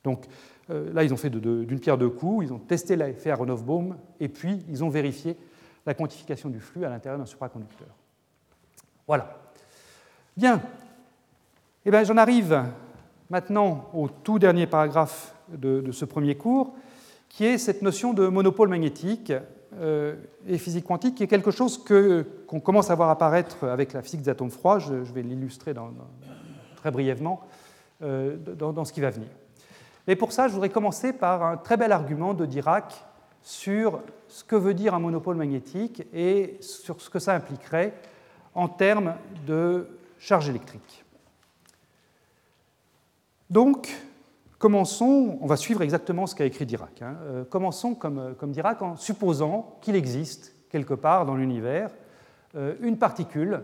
Donc 0.05 0.27
euh, 0.70 0.93
là, 0.93 1.05
ils 1.05 1.12
ont 1.12 1.16
fait 1.16 1.31
d'une 1.31 1.81
pierre 1.81 1.99
deux 1.99 2.11
coups, 2.11 2.47
ils 2.47 2.53
ont 2.53 2.59
testé 2.59 2.97
l'effet 2.97 3.31
Aronoff-Bohm, 3.31 3.97
et 4.20 4.29
puis 4.29 4.65
ils 4.69 4.85
ont 4.85 4.89
vérifié 4.89 5.37
la 5.87 5.95
quantification 5.95 6.51
du 6.51 6.61
flux 6.61 6.85
à 6.85 6.89
l'intérieur 6.89 7.19
d'un 7.19 7.27
supraconducteur. 7.27 7.89
Voilà. 9.07 9.39
Bien. 10.37 10.61
Eh 11.85 11.91
bien, 11.91 12.05
j'en 12.05 12.16
arrive 12.16 12.65
maintenant 13.31 13.89
au 13.95 14.09
tout 14.09 14.39
dernier 14.39 14.66
paragraphe 14.66 15.35
de, 15.49 15.91
ce 15.93 16.05
premier 16.05 16.37
cours, 16.37 16.75
qui 17.29 17.45
est 17.45 17.59
cette 17.59 17.83
notion 17.83 18.12
de 18.12 18.29
monopôle 18.29 18.69
magnétique 18.69 19.33
et 20.47 20.59
physique 20.59 20.85
quantique, 20.85 21.15
qui 21.15 21.23
est 21.23 21.28
quelque 21.28 21.51
chose 21.51 21.82
qu'on 21.85 22.61
commence 22.61 22.90
à 22.90 22.95
voir 22.95 23.11
apparaître 23.11 23.65
avec 23.65 23.93
la 23.93 24.03
physique 24.03 24.23
des 24.23 24.31
atomes 24.31 24.51
froids. 24.51 24.78
Je, 24.78 24.95
vais 24.95 25.23
l'illustrer 25.23 25.74
très 26.77 26.90
brièvement 26.90 27.43
euh, 28.03 28.36
dans, 28.36 28.85
ce 28.85 28.93
qui 28.93 29.01
va 29.01 29.11
venir. 29.11 29.28
Mais 30.07 30.15
pour 30.15 30.32
ça, 30.32 30.47
je 30.49 30.53
voudrais 30.53 30.70
commencer 30.70 31.12
par 31.12 31.43
un 31.43 31.57
très 31.57 31.77
bel 31.77 31.90
argument 31.90 32.32
de 32.32 32.47
Dirac 32.47 33.05
sur 33.43 34.01
ce 34.28 34.45
que 34.45 34.57
veut 34.57 34.74
dire 34.74 34.95
un 34.95 35.01
monopôle 35.01 35.36
magnétique 35.36 36.05
et 36.12 36.57
sur 36.61 37.01
ce 37.01 37.11
que 37.11 37.19
ça 37.19 37.35
impliquerait 37.35 37.93
en 38.55 38.69
termes 38.69 39.15
de 39.47 39.89
charge 40.19 40.49
électrique. 40.49 41.05
Donc, 43.51 43.89
commençons, 44.59 45.39
on 45.40 45.47
va 45.47 45.56
suivre 45.56 45.82
exactement 45.82 46.26
ce 46.26 46.35
qu'a 46.35 46.44
écrit 46.44 46.66
Dirac. 46.66 47.02
Hein. 47.02 47.16
Euh, 47.22 47.44
commençons 47.44 47.94
comme, 47.94 48.35
comme, 48.39 48.52
Dirac 48.52 48.82
en 48.82 48.97
supposant 48.97 49.78
qu'il 49.80 49.97
existe 49.97 50.55
quelque 50.70 50.94
part 50.94 51.26
dans 51.26 51.36
l'univers 51.36 51.90
euh, 52.55 52.74
une 52.80 52.98
particule 52.98 53.62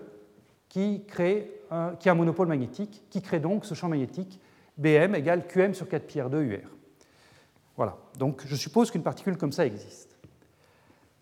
qui, 0.68 1.04
crée 1.06 1.60
un, 1.70 1.94
qui 1.98 2.08
a 2.08 2.12
un 2.12 2.16
monopôle 2.16 2.48
magnétique, 2.48 3.02
qui 3.10 3.22
crée 3.22 3.40
donc 3.40 3.64
ce 3.64 3.74
champ 3.74 3.88
magnétique 3.88 4.40
BM 4.76 5.14
égale 5.14 5.46
QM 5.46 5.74
sur 5.74 5.88
4 5.88 6.06
pi 6.06 6.18
R2 6.18 6.36
UR. 6.42 6.68
Voilà, 7.76 7.96
donc 8.18 8.42
je 8.46 8.54
suppose 8.56 8.90
qu'une 8.90 9.02
particule 9.02 9.36
comme 9.36 9.52
ça 9.52 9.66
existe. 9.66 10.16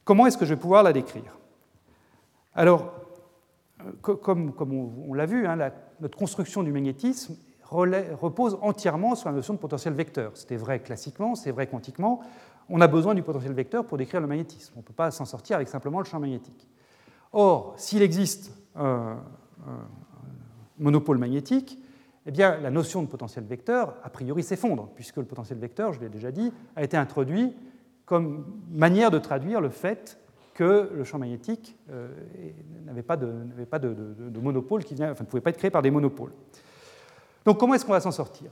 Comment 0.04 0.26
est-ce 0.26 0.36
que 0.36 0.44
je 0.44 0.54
vais 0.54 0.60
pouvoir 0.60 0.82
la 0.82 0.92
décrire? 0.92 1.38
Alors, 2.54 2.92
euh, 3.80 3.92
comme, 4.00 4.52
comme 4.52 4.72
on, 5.08 5.14
l'a 5.14 5.26
vu, 5.26 5.46
hein, 5.46 5.56
notre 6.00 6.18
construction 6.18 6.62
du 6.62 6.72
magnétisme 6.72 7.36
repose 7.72 8.58
entièrement 8.60 9.14
sur 9.14 9.28
la 9.28 9.34
notion 9.34 9.54
de 9.54 9.58
potentiel 9.58 9.94
vecteur. 9.94 10.32
C'était 10.34 10.56
vrai 10.56 10.80
classiquement, 10.80 11.34
c'est 11.34 11.50
vrai 11.50 11.66
quantiquement. 11.66 12.20
On 12.68 12.80
a 12.80 12.86
besoin 12.86 13.14
du 13.14 13.22
potentiel 13.22 13.52
vecteur 13.52 13.84
pour 13.84 13.98
décrire 13.98 14.20
le 14.20 14.26
magnétisme. 14.26 14.72
On 14.76 14.80
ne 14.80 14.84
peut 14.84 14.92
pas 14.92 15.10
s'en 15.10 15.24
sortir 15.24 15.56
avec 15.56 15.68
simplement 15.68 15.98
le 15.98 16.04
champ 16.04 16.20
magnétique. 16.20 16.68
Or, 17.32 17.74
s'il 17.76 18.02
existe 18.02 18.52
un 18.76 19.18
monopôle 20.78 21.18
magnétique, 21.18 21.78
eh 22.26 22.30
bien, 22.30 22.58
la 22.58 22.70
notion 22.70 23.02
de 23.02 23.08
potentiel 23.08 23.44
vecteur, 23.44 23.96
a 24.04 24.10
priori, 24.10 24.42
s'effondre, 24.42 24.88
puisque 24.94 25.16
le 25.16 25.24
potentiel 25.24 25.58
vecteur, 25.58 25.92
je 25.92 26.00
l'ai 26.00 26.08
déjà 26.08 26.30
dit, 26.30 26.52
a 26.76 26.82
été 26.82 26.96
introduit 26.96 27.54
comme 28.04 28.44
manière 28.70 29.10
de 29.10 29.18
traduire 29.18 29.60
le 29.60 29.70
fait 29.70 30.18
que 30.54 30.90
le 30.94 31.04
champ 31.04 31.18
magnétique 31.18 31.76
euh, 31.90 32.08
n'avait 32.84 33.02
pas, 33.02 33.16
de, 33.16 34.40
monopôle, 34.40 34.84
qui 34.84 34.94
ne 34.94 35.14
pouvait 35.14 35.40
pas 35.40 35.50
être 35.50 35.56
créé 35.56 35.70
par 35.70 35.82
des 35.82 35.90
monopoles. 35.90 36.32
Donc 37.44 37.58
comment 37.58 37.74
est-ce 37.74 37.84
qu'on 37.84 37.92
va 37.92 38.00
s'en 38.00 38.10
sortir? 38.10 38.50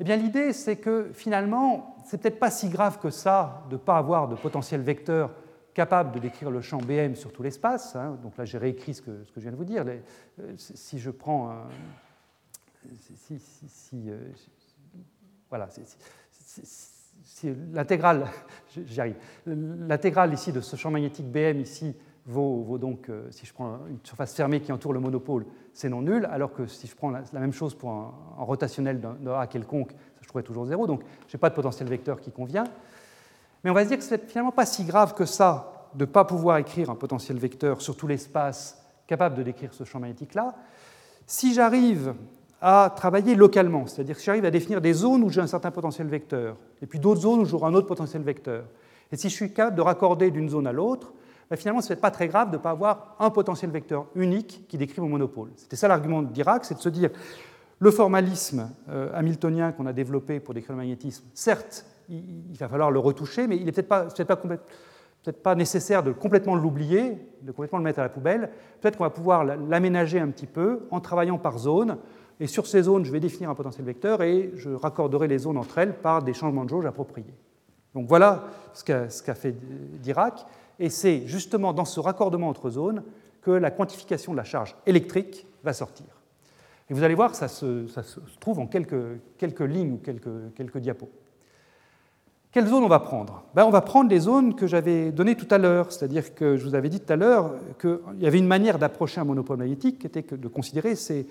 Eh 0.00 0.04
bien 0.04 0.16
l'idée 0.16 0.52
c'est 0.52 0.76
que 0.76 1.10
finalement, 1.12 1.96
c'est 2.04 2.20
peut-être 2.20 2.38
pas 2.38 2.50
si 2.50 2.68
grave 2.68 2.98
que 2.98 3.10
ça 3.10 3.64
de 3.68 3.74
ne 3.74 3.80
pas 3.80 3.96
avoir 3.96 4.28
de 4.28 4.34
potentiel 4.34 4.80
vecteur 4.80 5.30
capable 5.74 6.12
de 6.12 6.18
décrire 6.18 6.50
le 6.50 6.60
champ 6.60 6.78
BM 6.78 7.14
sur 7.14 7.32
tout 7.32 7.42
l'espace. 7.42 7.96
Hein. 7.96 8.18
Donc 8.22 8.36
là 8.36 8.44
j'ai 8.44 8.58
réécrit 8.58 8.94
ce 8.94 9.02
que, 9.02 9.24
je 9.36 9.40
viens 9.40 9.52
de 9.52 9.56
vous 9.56 9.64
dire. 9.64 9.84
Euh, 9.86 10.52
si 10.56 10.98
je 10.98 11.10
prends 11.10 11.50
si, 13.18 14.10
euh, 14.10 14.18
voilà, 15.48 15.68
si, 16.30 17.54
l'intégrale, 17.72 18.26
j'y 18.86 19.00
l'intégrale 19.46 20.32
ici 20.32 20.52
de 20.52 20.60
ce 20.60 20.76
champ 20.76 20.90
magnétique 20.90 21.30
BM 21.30 21.60
ici 21.60 21.94
vaut, 22.26 22.78
donc, 22.78 23.08
euh, 23.08 23.26
si 23.30 23.46
je 23.46 23.52
prends 23.52 23.78
une 23.88 23.98
surface 24.04 24.34
fermée 24.34 24.60
qui 24.60 24.72
entoure 24.72 24.92
le 24.92 25.00
monopôle, 25.00 25.44
c'est 25.72 25.88
non 25.88 26.02
nul, 26.02 26.26
alors 26.30 26.52
que 26.52 26.66
si 26.66 26.86
je 26.86 26.94
prends 26.94 27.10
la, 27.10 27.22
même 27.32 27.52
chose 27.52 27.74
pour 27.74 27.90
un, 27.90 28.12
rotationnel 28.38 29.00
d'un 29.00 29.34
A 29.34 29.46
quelconque, 29.46 29.90
je 30.20 30.28
trouverais 30.28 30.44
toujours 30.44 30.66
zéro, 30.66 30.86
donc 30.86 31.02
je 31.26 31.36
n'ai 31.36 31.40
pas 31.40 31.50
de 31.50 31.54
potentiel 31.54 31.88
vecteur 31.88 32.20
qui 32.20 32.30
convient. 32.30 32.64
Mais 33.64 33.70
on 33.70 33.74
va 33.74 33.82
se 33.82 33.88
dire 33.88 33.98
que 33.98 34.04
c'est 34.04 34.28
finalement 34.28 34.52
pas 34.52 34.66
si 34.66 34.84
grave 34.84 35.14
que 35.14 35.24
ça 35.24 35.90
de 35.94 36.04
ne 36.04 36.10
pas 36.10 36.24
pouvoir 36.24 36.58
écrire 36.58 36.90
un 36.90 36.94
potentiel 36.94 37.38
vecteur 37.38 37.80
sur 37.82 37.96
tout 37.96 38.06
l'espace 38.06 38.82
capable 39.06 39.36
de 39.36 39.42
décrire 39.42 39.74
ce 39.74 39.84
champ 39.84 40.00
magnétique-là. 40.00 40.54
Si 41.26 41.54
j'arrive 41.54 42.14
à 42.60 42.92
travailler 42.94 43.34
localement, 43.34 43.86
c'est-à-dire 43.86 44.16
que 44.16 44.22
j'arrive 44.22 44.44
à 44.44 44.50
définir 44.50 44.80
des 44.80 44.92
zones 44.92 45.22
où 45.24 45.28
j'ai 45.28 45.40
un 45.40 45.46
certain 45.46 45.70
potentiel 45.70 46.06
vecteur, 46.06 46.56
et 46.80 46.86
puis 46.86 46.98
d'autres 46.98 47.20
zones 47.20 47.40
où 47.40 47.44
j'aurai 47.44 47.66
un 47.66 47.74
autre 47.74 47.88
potentiel 47.88 48.22
vecteur. 48.22 48.64
Et 49.10 49.16
si 49.16 49.28
je 49.28 49.34
suis 49.34 49.52
capable 49.52 49.76
de 49.76 49.82
raccorder 49.82 50.30
d'une 50.30 50.48
zone 50.48 50.66
à 50.66 50.72
l'autre, 50.72 51.12
ben 51.52 51.58
finalement, 51.58 51.82
ce 51.82 51.92
n'est 51.92 52.00
pas 52.00 52.10
très 52.10 52.28
grave 52.28 52.50
de 52.50 52.56
ne 52.56 52.62
pas 52.62 52.70
avoir 52.70 53.14
un 53.18 53.28
potentiel 53.28 53.70
vecteur 53.70 54.06
unique 54.14 54.64
qui 54.68 54.78
décrit 54.78 55.02
mon 55.02 55.10
monopôle. 55.10 55.50
C'était 55.56 55.76
ça 55.76 55.86
l'argument 55.86 56.22
de 56.22 56.32
Dirac, 56.32 56.64
c'est 56.64 56.76
de 56.76 56.80
se 56.80 56.88
dire 56.88 57.10
le 57.78 57.90
formalisme 57.90 58.70
euh, 58.88 59.10
hamiltonien 59.12 59.70
qu'on 59.72 59.84
a 59.84 59.92
développé 59.92 60.40
pour 60.40 60.54
décrire 60.54 60.72
le 60.72 60.78
magnétisme, 60.78 61.26
certes, 61.34 61.84
il, 62.08 62.56
va 62.58 62.68
falloir 62.68 62.90
le 62.90 62.98
retoucher, 62.98 63.46
mais 63.46 63.58
il 63.58 63.66
n'est 63.66 63.72
peut-être 63.72 63.88
pas, 63.88 64.06
peut 64.06 64.24
pas, 64.24 65.32
pas, 65.42 65.54
nécessaire 65.54 66.02
de 66.02 66.12
complètement 66.12 66.54
l'oublier, 66.54 67.18
de 67.42 67.52
complètement 67.52 67.80
le 67.80 67.84
mettre 67.84 67.98
à 67.98 68.02
la 68.02 68.08
poubelle. 68.08 68.48
Peut-être 68.80 68.96
qu'on 68.96 69.04
va 69.04 69.10
pouvoir 69.10 69.44
l'aménager 69.44 70.20
un 70.20 70.28
petit 70.28 70.46
peu 70.46 70.86
en 70.90 71.00
travaillant 71.00 71.36
par 71.36 71.58
zone, 71.58 71.98
et 72.40 72.46
sur 72.46 72.66
ces 72.66 72.84
zones, 72.84 73.04
je 73.04 73.12
vais 73.12 73.20
définir 73.20 73.50
un 73.50 73.54
potentiel 73.54 73.84
vecteur 73.84 74.22
et 74.22 74.52
je 74.54 74.70
raccorderai 74.70 75.28
les 75.28 75.36
zones 75.36 75.58
entre 75.58 75.76
elles 75.76 75.92
par 75.98 76.22
des 76.22 76.32
changements 76.32 76.64
de 76.64 76.70
jauge 76.70 76.86
appropriés. 76.86 77.34
Donc 77.94 78.08
voilà 78.08 78.44
ce 78.72 78.84
qu'a 78.84 79.34
fait 79.34 79.54
Dirac. 80.00 80.46
Et 80.82 80.90
c'est 80.90 81.28
justement 81.28 81.72
dans 81.72 81.84
ce 81.84 82.00
raccordement 82.00 82.48
entre 82.48 82.68
zones 82.68 83.04
que 83.40 83.52
la 83.52 83.70
quantification 83.70 84.32
de 84.32 84.36
la 84.36 84.42
charge 84.42 84.74
électrique 84.84 85.46
va 85.62 85.72
sortir. 85.72 86.06
Et 86.90 86.94
vous 86.94 87.04
allez 87.04 87.14
voir, 87.14 87.36
ça 87.36 87.46
se, 87.46 87.86
trouve 88.40 88.58
en 88.58 88.66
quelques, 88.66 89.60
lignes 89.60 89.92
ou 89.92 89.98
quelques, 89.98 90.78
diapos. 90.78 91.08
Quelles 92.50 92.66
zones 92.66 92.82
on 92.82 92.88
va 92.88 92.98
prendre? 92.98 93.44
Ben, 93.54 93.64
On 93.64 93.70
va 93.70 93.80
prendre 93.80 94.10
les 94.10 94.18
zones 94.18 94.56
que 94.56 94.66
j'avais 94.66 95.12
données 95.12 95.36
tout 95.36 95.46
à 95.52 95.58
l'heure, 95.58 95.92
c'est-à-dire 95.92 96.34
que 96.34 96.56
je 96.56 96.64
vous 96.64 96.74
avais 96.74 96.88
dit 96.88 96.98
tout 96.98 97.12
à 97.12 97.16
l'heure 97.16 97.54
qu'il 97.80 98.00
y 98.18 98.26
avait 98.26 98.38
une 98.38 98.48
manière 98.48 98.80
d'approcher 98.80 99.20
un 99.20 99.24
monopole 99.24 99.58
magnétique 99.58 100.00
qui 100.00 100.08
était 100.08 100.36
de 100.36 100.48
considérer 100.48 100.96
ces, 100.96 101.28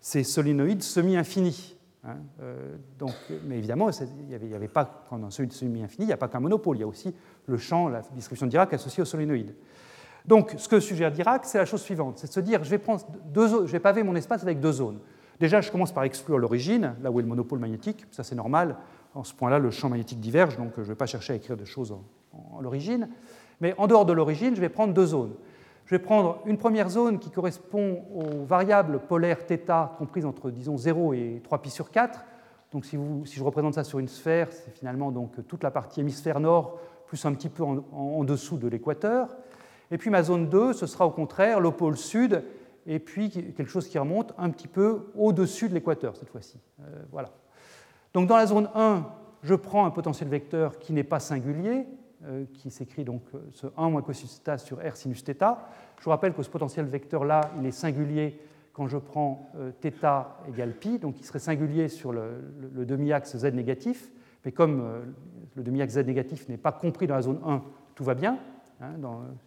ces 0.00 0.24
solénoïdes 0.24 0.82
semi-infinis. 0.82 1.73
Hein, 2.06 2.16
euh, 2.42 2.76
donc, 2.98 3.14
mais 3.46 3.58
évidemment, 3.58 3.88
il 3.90 4.26
n'y 4.26 4.34
avait, 4.34 4.54
avait, 4.54 4.68
pas, 4.68 5.04
quand 5.08 5.22
un 5.22 5.30
solide 5.30 5.52
semi-infini, 5.52 6.04
il 6.04 6.08
n'y 6.08 6.12
a 6.12 6.18
pas 6.18 6.28
qu'un 6.28 6.40
monopôle, 6.40 6.76
il 6.76 6.80
y 6.80 6.82
a 6.82 6.86
aussi 6.86 7.14
le 7.46 7.56
champ, 7.56 7.88
la 7.88 8.02
distribution 8.14 8.46
de 8.46 8.50
Dirac 8.50 8.72
associée 8.74 9.02
au 9.02 9.06
solénoïde. 9.06 9.54
Donc, 10.26 10.54
ce 10.56 10.68
que 10.68 10.80
suggère 10.80 11.10
Dirac, 11.10 11.44
c'est 11.44 11.58
la 11.58 11.66
chose 11.66 11.82
suivante 11.82 12.18
c'est 12.18 12.28
de 12.28 12.32
se 12.32 12.40
dire 12.40 12.62
je 12.64 12.70
vais, 12.70 12.78
prendre 12.78 13.04
deux, 13.26 13.66
je 13.66 13.72
vais 13.72 13.80
paver 13.80 14.02
mon 14.02 14.16
espace 14.16 14.42
avec 14.42 14.60
deux 14.60 14.72
zones. 14.72 15.00
Déjà, 15.40 15.60
je 15.60 15.70
commence 15.70 15.92
par 15.92 16.04
exclure 16.04 16.38
l'origine, 16.38 16.94
là 17.02 17.10
où 17.10 17.18
est 17.18 17.22
le 17.22 17.28
monopôle 17.28 17.58
magnétique, 17.58 18.06
ça 18.10 18.22
c'est 18.22 18.36
normal. 18.36 18.76
En 19.14 19.24
ce 19.24 19.34
point-là, 19.34 19.58
le 19.58 19.70
champ 19.70 19.88
magnétique 19.88 20.20
diverge, 20.20 20.56
donc 20.56 20.72
je 20.76 20.82
ne 20.82 20.86
vais 20.86 20.94
pas 20.94 21.06
chercher 21.06 21.32
à 21.32 21.36
écrire 21.36 21.56
des 21.56 21.66
choses 21.66 21.92
en 22.32 22.60
l'origine. 22.60 23.08
Mais 23.60 23.74
en 23.78 23.86
dehors 23.86 24.04
de 24.04 24.12
l'origine, 24.12 24.54
je 24.54 24.60
vais 24.60 24.68
prendre 24.68 24.92
deux 24.92 25.06
zones. 25.06 25.34
Je 25.84 25.90
vais 25.90 25.98
prendre 25.98 26.40
une 26.46 26.56
première 26.56 26.88
zone 26.88 27.18
qui 27.18 27.30
correspond 27.30 28.04
aux 28.14 28.44
variables 28.44 29.00
polaires 29.00 29.40
θ 29.46 29.96
comprises 29.98 30.24
entre, 30.24 30.50
disons, 30.50 30.78
0 30.78 31.12
et 31.12 31.42
3π 31.44 31.68
sur 31.68 31.90
4. 31.90 32.24
Donc 32.72 32.86
si, 32.86 32.98
je 33.24 33.42
représente 33.44 33.74
ça 33.74 33.84
sur 33.84 33.98
une 33.98 34.08
sphère, 34.08 34.48
c'est 34.50 34.70
finalement 34.70 35.12
donc 35.12 35.46
toute 35.46 35.62
la 35.62 35.70
partie 35.70 36.00
hémisphère 36.00 36.40
nord 36.40 36.78
plus 37.06 37.24
un 37.26 37.34
petit 37.34 37.50
peu 37.50 37.62
en, 37.62 38.24
dessous 38.24 38.56
de 38.56 38.66
l'équateur. 38.66 39.36
Et 39.90 39.98
puis 39.98 40.10
ma 40.10 40.22
zone 40.22 40.48
2, 40.48 40.72
ce 40.72 40.86
sera 40.86 41.06
au 41.06 41.10
contraire 41.10 41.60
le 41.60 41.70
pôle 41.70 41.96
sud 41.96 42.42
et 42.86 42.98
puis 42.98 43.30
quelque 43.30 43.68
chose 43.68 43.86
qui 43.86 43.98
remonte 43.98 44.34
un 44.38 44.50
petit 44.50 44.68
peu 44.68 45.12
au-dessus 45.14 45.68
de 45.68 45.74
l'équateur 45.74 46.16
cette 46.16 46.30
fois-ci. 46.30 46.58
Euh, 46.80 47.02
voilà. 47.12 47.30
Donc 48.14 48.26
dans 48.26 48.36
la 48.36 48.46
zone 48.46 48.70
1, 48.74 49.06
je 49.42 49.54
prends 49.54 49.84
un 49.84 49.90
potentiel 49.90 50.28
vecteur 50.28 50.78
qui 50.78 50.94
n'est 50.94 51.04
pas 51.04 51.20
singulier, 51.20 51.86
qui 52.53 52.69
s'écrit 52.69 53.05
donc 53.05 53.21
euh, 53.33 53.39
ce 53.53 53.67
1 53.77 53.89
moins 53.89 54.01
cosinus 54.01 54.41
θ 54.43 54.57
sur 54.57 54.77
r 54.79 54.97
sinus 54.97 55.23
θ. 55.23 55.55
Je 55.97 56.03
vous 56.03 56.09
rappelle 56.09 56.33
que 56.33 56.43
ce 56.43 56.49
potentiel 56.49 56.85
vecteur-là, 56.85 57.49
il 57.57 57.65
est 57.65 57.71
singulier 57.71 58.41
quand 58.73 58.87
je 58.87 58.97
prends 58.97 59.49
euh, 59.55 59.71
θ 59.81 60.25
égale 60.49 60.73
pi, 60.73 60.99
donc 60.99 61.17
il 61.19 61.25
serait 61.25 61.39
singulier 61.39 61.87
sur 61.87 62.11
le, 62.11 62.85
demi-axe 62.85 63.37
z 63.37 63.45
négatif, 63.53 64.11
mais 64.43 64.51
comme 64.51 64.83
le 65.55 65.63
demi-axe 65.63 65.93
z 65.93 65.99
négatif 65.99 66.49
n'est 66.49 66.57
pas 66.57 66.73
compris 66.73 67.07
dans 67.07 67.15
la 67.15 67.21
zone 67.21 67.39
1, 67.45 67.63
tout 67.95 68.03
va 68.03 68.15
bien. 68.15 68.37
Hein, 68.81 68.95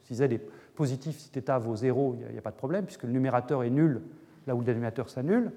si 0.05 0.15
z 0.15 0.23
est 0.23 0.40
positif, 0.74 1.19
si 1.19 1.28
θ 1.28 1.59
vaut 1.59 1.77
0, 1.77 2.16
il 2.20 2.32
n'y 2.32 2.39
a, 2.39 2.43
pas 2.43 2.53
de 2.53 2.57
problème, 2.57 2.86
puisque 2.86 3.05
le 3.05 3.12
numérateur 3.12 3.65
est 3.65 3.70
nul 3.70 4.01
là 4.47 4.55
où 4.55 4.61
le 4.61 4.65
dénominateur 4.65 5.11
s'annule. 5.11 5.53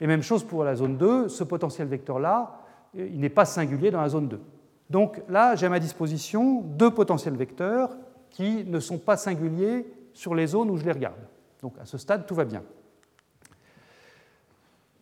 Et 0.00 0.08
même 0.08 0.22
chose 0.22 0.42
pour 0.42 0.64
la 0.64 0.74
zone 0.74 0.96
2, 0.96 1.28
ce 1.28 1.44
potentiel 1.44 1.86
vecteur-là, 1.86 2.58
il 2.94 3.20
n'est 3.20 3.28
pas 3.28 3.44
singulier 3.44 3.92
dans 3.92 4.00
la 4.00 4.08
zone 4.08 4.26
2. 4.26 4.40
Donc 4.89 5.21
là, 5.27 5.55
j'ai 5.55 5.65
à 5.65 5.69
ma 5.69 5.79
disposition 5.79 6.61
deux 6.61 6.91
potentiels 6.91 7.35
vecteurs 7.35 7.97
qui 8.29 8.63
ne 8.65 8.79
sont 8.79 8.97
pas 8.97 9.17
singuliers 9.17 9.85
sur 10.13 10.33
les 10.33 10.47
zones 10.47 10.69
où 10.69 10.77
je 10.77 10.85
les 10.85 10.91
regarde. 10.91 11.19
Donc 11.61 11.73
à 11.79 11.85
ce 11.85 11.97
stade, 11.97 12.25
tout 12.25 12.35
va 12.35 12.45
bien. 12.45 12.63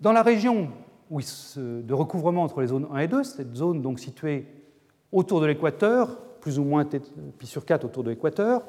Dans 0.02 0.12
la 0.12 0.24
région 0.24 0.70
de 1.10 1.94
recouvrement 1.94 2.44
entre 2.44 2.62
les 2.62 2.68
zones 2.68 2.88
1 2.92 2.98
et 3.00 3.08
2, 3.08 3.24
cette 3.24 3.56
zone 3.56 3.82
donc 3.82 4.00
située 4.00 4.48
autour 5.12 5.40
de 5.40 5.46
l'équateur, 5.46 6.18
plus 6.42 6.60
ou 6.60 6.64
moins 6.64 6.86
pi 6.86 7.48
sur 7.48 7.66
4 7.66 7.86
autour 7.86 8.04
de 8.04 8.10
l'équateur, 8.10 8.64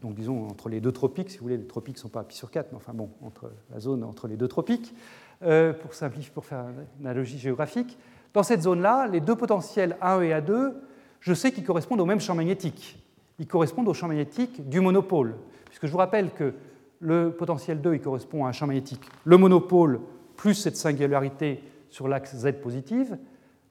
donc 0.00 0.14
disons 0.14 0.46
entre 0.46 0.68
les 0.68 0.80
deux 0.80 0.92
tropiques, 0.92 1.30
si 1.30 1.38
vous 1.38 1.44
voulez, 1.44 1.56
les 1.56 1.66
tropiques 1.66 1.96
ne 1.96 2.00
sont 2.00 2.08
pas 2.08 2.22
pi 2.22 2.36
sur 2.36 2.50
4, 2.50 2.68
mais 2.70 2.76
enfin 2.76 2.92
bon, 2.94 3.10
entre 3.22 3.50
la 3.72 3.80
zone 3.80 4.04
entre 4.04 4.28
les 4.28 4.36
deux 4.36 4.48
tropiques, 4.48 4.94
euh, 5.42 5.72
pour 5.72 5.94
simplifier, 5.94 6.30
pour 6.32 6.44
faire 6.44 6.66
une 7.00 7.06
analogie 7.06 7.38
géographique. 7.38 7.98
Dans 8.34 8.42
cette 8.42 8.62
zone-là, 8.62 9.06
les 9.06 9.20
deux 9.20 9.36
potentiels 9.36 9.96
A1 10.00 10.22
et 10.22 10.30
A2, 10.32 10.74
je 11.20 11.34
sais 11.34 11.52
qu'ils 11.52 11.64
correspondent 11.64 12.00
au 12.00 12.06
même 12.06 12.20
champ 12.20 12.34
magnétique. 12.34 13.02
Ils 13.38 13.46
correspondent 13.46 13.88
au 13.88 13.94
champ 13.94 14.08
magnétique 14.08 14.68
du 14.68 14.80
monopôle, 14.80 15.36
puisque 15.66 15.86
je 15.86 15.92
vous 15.92 15.98
rappelle 15.98 16.32
que 16.32 16.54
le 17.00 17.30
potentiel 17.30 17.80
2 17.80 17.94
il 17.94 18.00
correspond 18.00 18.44
à 18.44 18.48
un 18.48 18.52
champ 18.52 18.66
magnétique, 18.66 19.08
le 19.24 19.36
monopôle 19.36 20.00
plus 20.36 20.54
cette 20.54 20.76
singularité 20.76 21.62
sur 21.90 22.08
l'axe 22.08 22.36
Z 22.36 22.52
positive. 22.62 23.16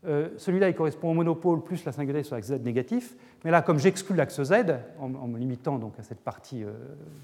Euh, 0.05 0.29
celui-là, 0.37 0.69
il 0.69 0.75
correspond 0.75 1.11
au 1.11 1.13
monopôle 1.13 1.63
plus 1.63 1.83
la 1.83 1.91
singularité 1.91 2.27
sur 2.27 2.35
l'axe 2.35 2.47
Z 2.47 2.61
négatif. 2.63 3.15
Mais 3.43 3.51
là, 3.51 3.61
comme 3.61 3.79
j'exclus 3.79 4.15
l'axe 4.15 4.41
Z, 4.41 4.53
en, 4.99 5.09
me 5.09 5.37
limitant 5.37 5.79
donc 5.79 5.97
à 5.99 6.03
cette 6.03 6.19
partie 6.19 6.63
euh, 6.63 6.71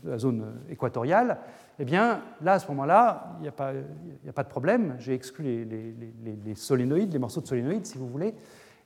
de 0.03 0.09
la 0.09 0.17
zone 0.17 0.45
équatoriale, 0.69 1.37
eh 1.79 1.85
bien, 1.85 2.21
là, 2.41 2.53
à 2.53 2.59
ce 2.59 2.67
moment-là, 2.69 3.37
il 3.39 3.43
n'y 3.43 3.47
a, 3.49 4.33
pas 4.33 4.43
de 4.43 4.49
problème. 4.49 4.95
J'ai 4.99 5.13
exclu 5.13 5.65
les, 5.65 6.55
solénoïdes, 6.55 7.13
les 7.13 7.19
morceaux 7.19 7.41
de 7.41 7.47
solénoïdes, 7.47 7.85
si 7.85 7.97
vous 7.97 8.07
voulez. 8.07 8.33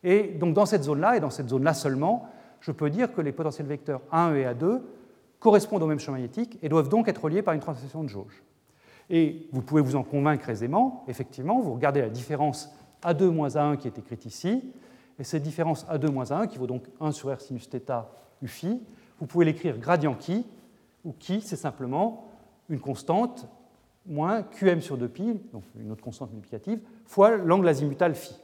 Et 0.04 0.36
donc, 0.40 0.54
dans 0.54 0.66
cette 0.66 0.84
zone-là, 0.84 1.18
et 1.18 1.20
dans 1.20 1.30
cette 1.30 1.50
zone-là 1.50 1.74
seulement, 1.74 2.30
je 2.60 2.72
peux 2.72 2.90
dire 2.90 3.14
que 3.14 3.22
les 3.22 3.32
potentiels 3.32 3.68
vecteurs 3.68 4.02
A1 4.12 4.36
et 4.36 4.46
A2 4.46 4.82
correspondent 5.40 5.84
au 5.84 5.88
même 5.88 6.00
champ 6.00 6.12
magnétique 6.12 6.58
et 6.62 6.70
doivent 6.70 6.90
donc 6.90 7.08
être 7.08 7.24
reliés 7.24 7.42
par 7.42 7.54
une 7.54 7.60
transition 7.60 8.04
de 8.04 8.10
jauge. 8.10 8.44
Et 9.10 9.48
vous 9.52 9.62
pouvez 9.62 9.82
vous 9.82 9.96
en 9.96 10.04
convaincre 10.04 10.50
aisément, 10.50 11.06
effectivement, 11.08 11.62
vous 11.62 11.74
regardez 11.74 12.02
la 12.02 12.10
différence 12.10 12.70
A2 13.04 13.26
moins 13.26 13.50
A1 13.50 13.78
qui 13.78 13.88
est 13.88 13.98
écrite 13.98 14.26
ici, 14.26 14.64
et 15.20 15.24
cette 15.24 15.44
différence 15.44 15.86
A2 15.86 16.10
moins 16.10 16.26
A1 16.26 16.48
qui 16.48 16.58
vaut 16.58 16.68
donc 16.68 16.84
1 17.00 17.12
sur 17.12 17.34
R 17.34 17.42
sinus 17.42 17.70
θ 17.70 17.80
u 18.42 18.48
phi, 18.48 18.82
vous 19.20 19.26
pouvez 19.26 19.46
l'écrire 19.46 19.78
gradient 19.78 20.14
qui, 20.14 20.46
où 21.04 21.14
qui 21.14 21.42
c'est 21.42 21.56
simplement 21.56 22.26
une 22.70 22.80
constante 22.80 23.48
moins 24.06 24.44
qm 24.44 24.82
sur 24.82 24.98
2pi, 24.98 25.40
donc 25.52 25.64
une 25.80 25.92
autre 25.92 26.04
constante 26.04 26.32
multiplicative, 26.32 26.80
fois 27.06 27.38
l'angle 27.38 27.68
azimutal 27.68 28.16
phi. 28.16 28.36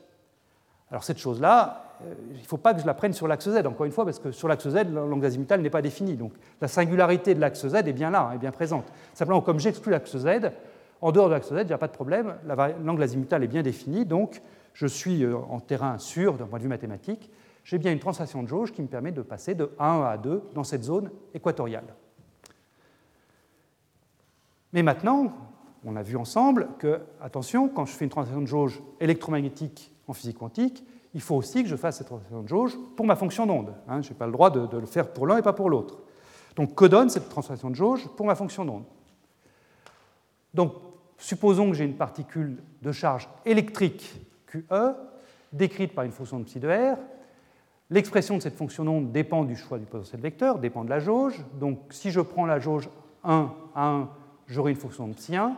Alors 0.89 1.03
cette 1.03 1.17
chose-là, 1.17 1.95
euh, 2.03 2.13
il 2.33 2.41
ne 2.41 2.45
faut 2.45 2.57
pas 2.57 2.73
que 2.73 2.81
je 2.81 2.85
la 2.85 2.93
prenne 2.93 3.13
sur 3.13 3.27
l'axe 3.27 3.49
Z, 3.49 3.65
encore 3.65 3.85
une 3.85 3.91
fois, 3.91 4.05
parce 4.05 4.19
que 4.19 4.31
sur 4.31 4.47
l'axe 4.47 4.67
Z, 4.67 4.91
l'angle 4.91 5.25
azimutal 5.25 5.61
n'est 5.61 5.69
pas 5.69 5.81
défini. 5.81 6.15
Donc 6.15 6.33
la 6.61 6.67
singularité 6.67 7.33
de 7.33 7.39
l'axe 7.39 7.67
Z 7.67 7.75
est 7.75 7.93
bien 7.93 8.11
là, 8.11 8.31
est 8.35 8.37
bien 8.37 8.51
présente. 8.51 8.85
Simplement, 9.13 9.41
comme 9.41 9.59
j'exclus 9.59 9.91
l'axe 9.91 10.17
Z, 10.17 10.51
en 11.03 11.11
dehors 11.11 11.27
de 11.27 11.33
l'axe 11.33 11.49
Z, 11.49 11.57
il 11.59 11.65
n'y 11.65 11.73
a 11.73 11.77
pas 11.77 11.89
de 11.89 11.93
problème, 11.93 12.35
l'angle 12.81 13.03
azimutal 13.03 13.43
est 13.43 13.47
bien 13.47 13.61
défini, 13.61 14.05
donc 14.05 14.41
je 14.73 14.87
suis 14.87 15.25
euh, 15.25 15.35
en 15.35 15.59
terrain 15.59 15.97
sûr 15.97 16.37
d'un 16.37 16.45
point 16.45 16.59
de 16.59 16.63
vue 16.63 16.69
mathématique. 16.69 17.29
J'ai 17.65 17.77
bien 17.77 17.91
une 17.91 17.99
translation 17.99 18.41
de 18.41 18.47
jauge 18.47 18.71
qui 18.71 18.81
me 18.81 18.87
permet 18.87 19.11
de 19.11 19.21
passer 19.21 19.53
de 19.53 19.65
A1 19.77 20.05
à 20.05 20.15
A2 20.15 20.39
dans 20.53 20.63
cette 20.63 20.83
zone 20.83 21.11
équatoriale. 21.33 21.93
Mais 24.71 24.81
maintenant, 24.81 25.33
on 25.83 25.97
a 25.97 26.03
vu 26.03 26.15
ensemble 26.15 26.69
que, 26.79 27.01
attention, 27.21 27.67
quand 27.67 27.85
je 27.85 27.91
fais 27.91 28.05
une 28.05 28.11
translation 28.11 28.41
de 28.41 28.47
jauge 28.47 28.81
électromagnétique 29.01 29.91
en 30.07 30.13
physique 30.13 30.37
quantique, 30.37 30.85
il 31.13 31.21
faut 31.21 31.35
aussi 31.35 31.63
que 31.63 31.69
je 31.69 31.75
fasse 31.75 31.97
cette 31.97 32.07
translation 32.07 32.43
de 32.43 32.47
jauge 32.47 32.77
pour 32.95 33.05
ma 33.05 33.17
fonction 33.17 33.45
d'onde. 33.45 33.73
Hein. 33.89 34.01
je 34.01 34.09
n'ai 34.09 34.15
pas 34.15 34.25
le 34.25 34.31
droit 34.31 34.49
de, 34.51 34.77
le 34.77 34.85
faire 34.85 35.11
pour 35.11 35.27
l'un 35.27 35.35
et 35.35 35.41
pas 35.41 35.51
pour 35.51 35.69
l'autre. 35.69 35.99
Donc, 36.55 36.75
que 36.75 36.85
donne 36.85 37.09
cette 37.09 37.27
translation 37.27 37.69
de 37.69 37.75
jauge 37.75 38.07
pour 38.15 38.25
ma 38.25 38.35
fonction 38.35 38.63
d'onde? 38.63 38.85
Donc, 40.53 40.71
supposons 41.23 41.69
que 41.69 41.77
j'ai 41.77 41.85
une 41.85 41.95
particule 41.95 42.57
de 42.81 42.91
charge 42.91 43.29
électrique 43.45 44.13
QE, 44.47 44.93
décrite 45.53 45.95
par 45.95 46.03
une 46.03 46.11
fonction 46.11 46.37
de 46.37 46.43
psi 46.43 46.59
de 46.59 46.67
R. 46.67 46.97
L'expression 47.89 48.35
de 48.35 48.41
cette 48.41 48.57
fonction 48.57 48.83
d'onde 48.83 49.11
dépend 49.13 49.45
du 49.45 49.55
choix 49.55 49.79
du 49.79 49.85
potentiel 49.85 50.19
vecteur, 50.19 50.59
dépend 50.59 50.83
de 50.83 50.89
la 50.89 50.99
jauge. 50.99 51.45
Donc, 51.59 51.79
si 51.91 52.11
je 52.11 52.19
prends 52.19 52.45
la 52.45 52.59
jauge 52.59 52.89
1 53.23 53.53
à 53.73 53.89
1, 53.89 54.09
j'aurai 54.47 54.71
une 54.71 54.77
fonction 54.77 55.07
de 55.07 55.13
psi 55.13 55.37
1. 55.37 55.55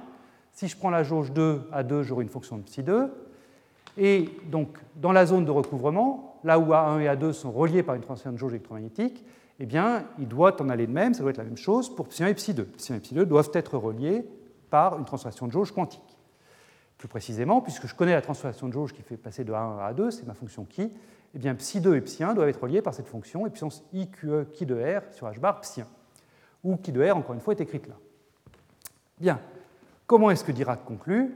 Si 0.52 0.68
je 0.68 0.78
prends 0.78 0.92
la 0.92 1.02
jauge 1.02 1.32
2 1.32 1.62
à 1.72 1.82
2, 1.82 2.04
j'aurai 2.04 2.24
une 2.24 2.30
fonction 2.30 2.58
de 2.58 2.62
psi 2.62 2.84
2. 2.84 3.12
Et 3.98 4.30
donc, 4.52 4.78
dans 4.96 5.14
la 5.14 5.26
zone 5.26 5.46
de 5.46 5.52
recouvrement, 5.52 6.40
là 6.44 6.60
où 6.60 6.74
A1 6.74 7.00
et 7.00 7.08
A2 7.08 7.32
sont 7.32 7.52
reliés 7.52 7.82
par 7.82 7.96
une 7.96 8.02
transition 8.02 8.32
de 8.32 8.38
jauge 8.38 8.52
électromagnétique, 8.52 9.26
eh 9.60 9.66
bien, 9.66 10.04
il 10.20 10.28
doit 10.28 10.62
en 10.62 10.70
aller 10.70 10.86
de 10.86 10.92
même, 10.92 11.16
ça 11.16 11.22
doit 11.22 11.32
être 11.32 11.38
la 11.38 11.44
même 11.44 11.58
chose 11.58 11.94
pour 11.94 12.08
psi1 12.08 12.28
et 12.28 12.34
psi2. 12.34 12.66
Psi1 12.78 12.98
et 12.98 13.00
psi2 13.00 13.24
doivent 13.24 13.50
être 13.54 13.80
reliés 13.80 14.26
une 14.98 15.06
transformation 15.06 15.48
de 15.48 15.52
jauge 15.52 15.72
quantique. 15.72 16.18
Plus 16.98 17.08
précisément, 17.08 17.62
puisque 17.62 17.88
je 17.88 17.96
connais 17.96 18.14
la 18.14 18.22
transformation 18.22 18.68
de 18.68 18.74
jauge 18.74 18.94
qui 18.94 19.02
fait 19.02 19.18
passer 19.18 19.44
de 19.44 19.52
A1 19.52 19.80
à 19.80 19.94
A2, 19.94 20.12
c'est 20.12 20.26
ma 20.26 20.34
fonction 20.34 20.66
qui, 20.66 20.92
eh 21.34 21.40
bien, 21.40 21.54
psi2 21.54 21.96
et 21.96 22.02
psi1 22.02 22.34
doivent 22.34 22.48
être 22.48 22.62
reliés 22.62 22.82
par 22.82 22.94
cette 22.94 23.08
fonction, 23.08 23.46
et 23.46 23.50
puissance 23.50 23.84
i 23.94 24.10
QE 24.10 24.46
qui 24.54 24.66
de 24.66 24.76
R 24.76 25.02
sur 25.14 25.28
h 25.28 25.40
bar 25.40 25.62
psi1, 25.62 25.84
où 26.64 26.78
qui 26.78 26.92
de 26.92 27.06
R, 27.06 27.18
encore 27.18 27.34
une 27.34 27.42
fois, 27.42 27.54
est 27.54 27.62
écrite 27.62 27.88
là. 27.88 27.96
Bien, 29.20 29.40
comment 30.08 30.32
est-ce 30.32 30.44
que 30.44 30.52
Dirac 30.52 30.86
conclut? 30.86 31.34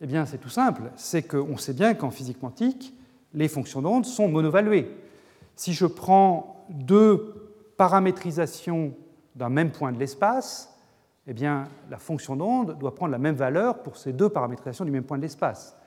Eh 0.00 0.06
bien, 0.06 0.26
c'est 0.26 0.38
tout 0.38 0.48
simple. 0.48 0.90
C'est 0.96 1.22
qu'on 1.22 1.56
sait 1.56 1.74
bien 1.74 1.94
qu'en 1.94 2.10
physique 2.10 2.40
quantique, 2.40 2.94
les 3.34 3.48
fonctions 3.48 3.80
d'onde 3.82 4.04
sont 4.04 4.28
monovaluées. 4.28 4.90
Si 5.56 5.72
je 5.72 5.86
prends 5.86 6.66
deux 6.70 7.52
paramétrisations 7.76 8.94
d'un 9.36 9.48
même 9.48 9.70
point 9.70 9.92
de 9.92 9.98
l'espace, 9.98 10.71
eh 11.27 11.33
bien, 11.33 11.65
la 11.89 11.97
fonction 11.97 12.35
d'onde 12.35 12.77
doit 12.79 12.95
prendre 12.95 13.11
la 13.11 13.17
même 13.17 13.35
valeur 13.35 13.83
pour 13.83 13.97
ces 13.97 14.13
deux 14.13 14.29
paramétrisations 14.29 14.85
du 14.85 14.91
même 14.91 15.03
point 15.03 15.17
de 15.17 15.23
l'espace. 15.23 15.77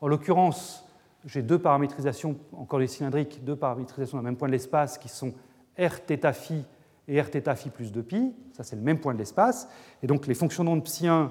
En 0.00 0.08
l'occurrence, 0.08 0.86
j'ai 1.24 1.42
deux 1.42 1.58
paramétrisations, 1.58 2.36
encore 2.52 2.78
les 2.78 2.86
cylindriques, 2.86 3.44
deux 3.44 3.56
paramétrisations 3.56 4.16
d'un 4.16 4.24
même 4.24 4.36
point 4.36 4.48
de 4.48 4.52
l'espace 4.52 4.96
qui 4.96 5.08
sont 5.08 5.34
r 5.78 5.96
θ 6.06 6.32
phi 6.32 6.64
et 7.08 7.20
r 7.20 7.26
θ 7.26 7.54
phi 7.56 7.70
plus 7.70 7.92
2pi. 7.92 8.32
Ça, 8.52 8.62
c'est 8.62 8.76
le 8.76 8.82
même 8.82 8.98
point 8.98 9.12
de 9.12 9.18
l'espace. 9.18 9.68
Et 10.02 10.06
donc, 10.06 10.26
les 10.26 10.34
fonctions 10.34 10.64
d'onde 10.64 10.84
psi 10.84 11.08
1 11.08 11.30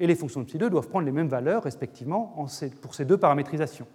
et 0.00 0.06
les 0.06 0.14
fonctions 0.14 0.40
de 0.40 0.46
psi2 0.46 0.68
doivent 0.70 0.88
prendre 0.88 1.04
les 1.04 1.12
mêmes 1.12 1.28
valeurs 1.28 1.62
respectivement 1.62 2.34
pour 2.80 2.94
ces 2.94 3.04
deux 3.04 3.18
paramétrisations. 3.18 3.86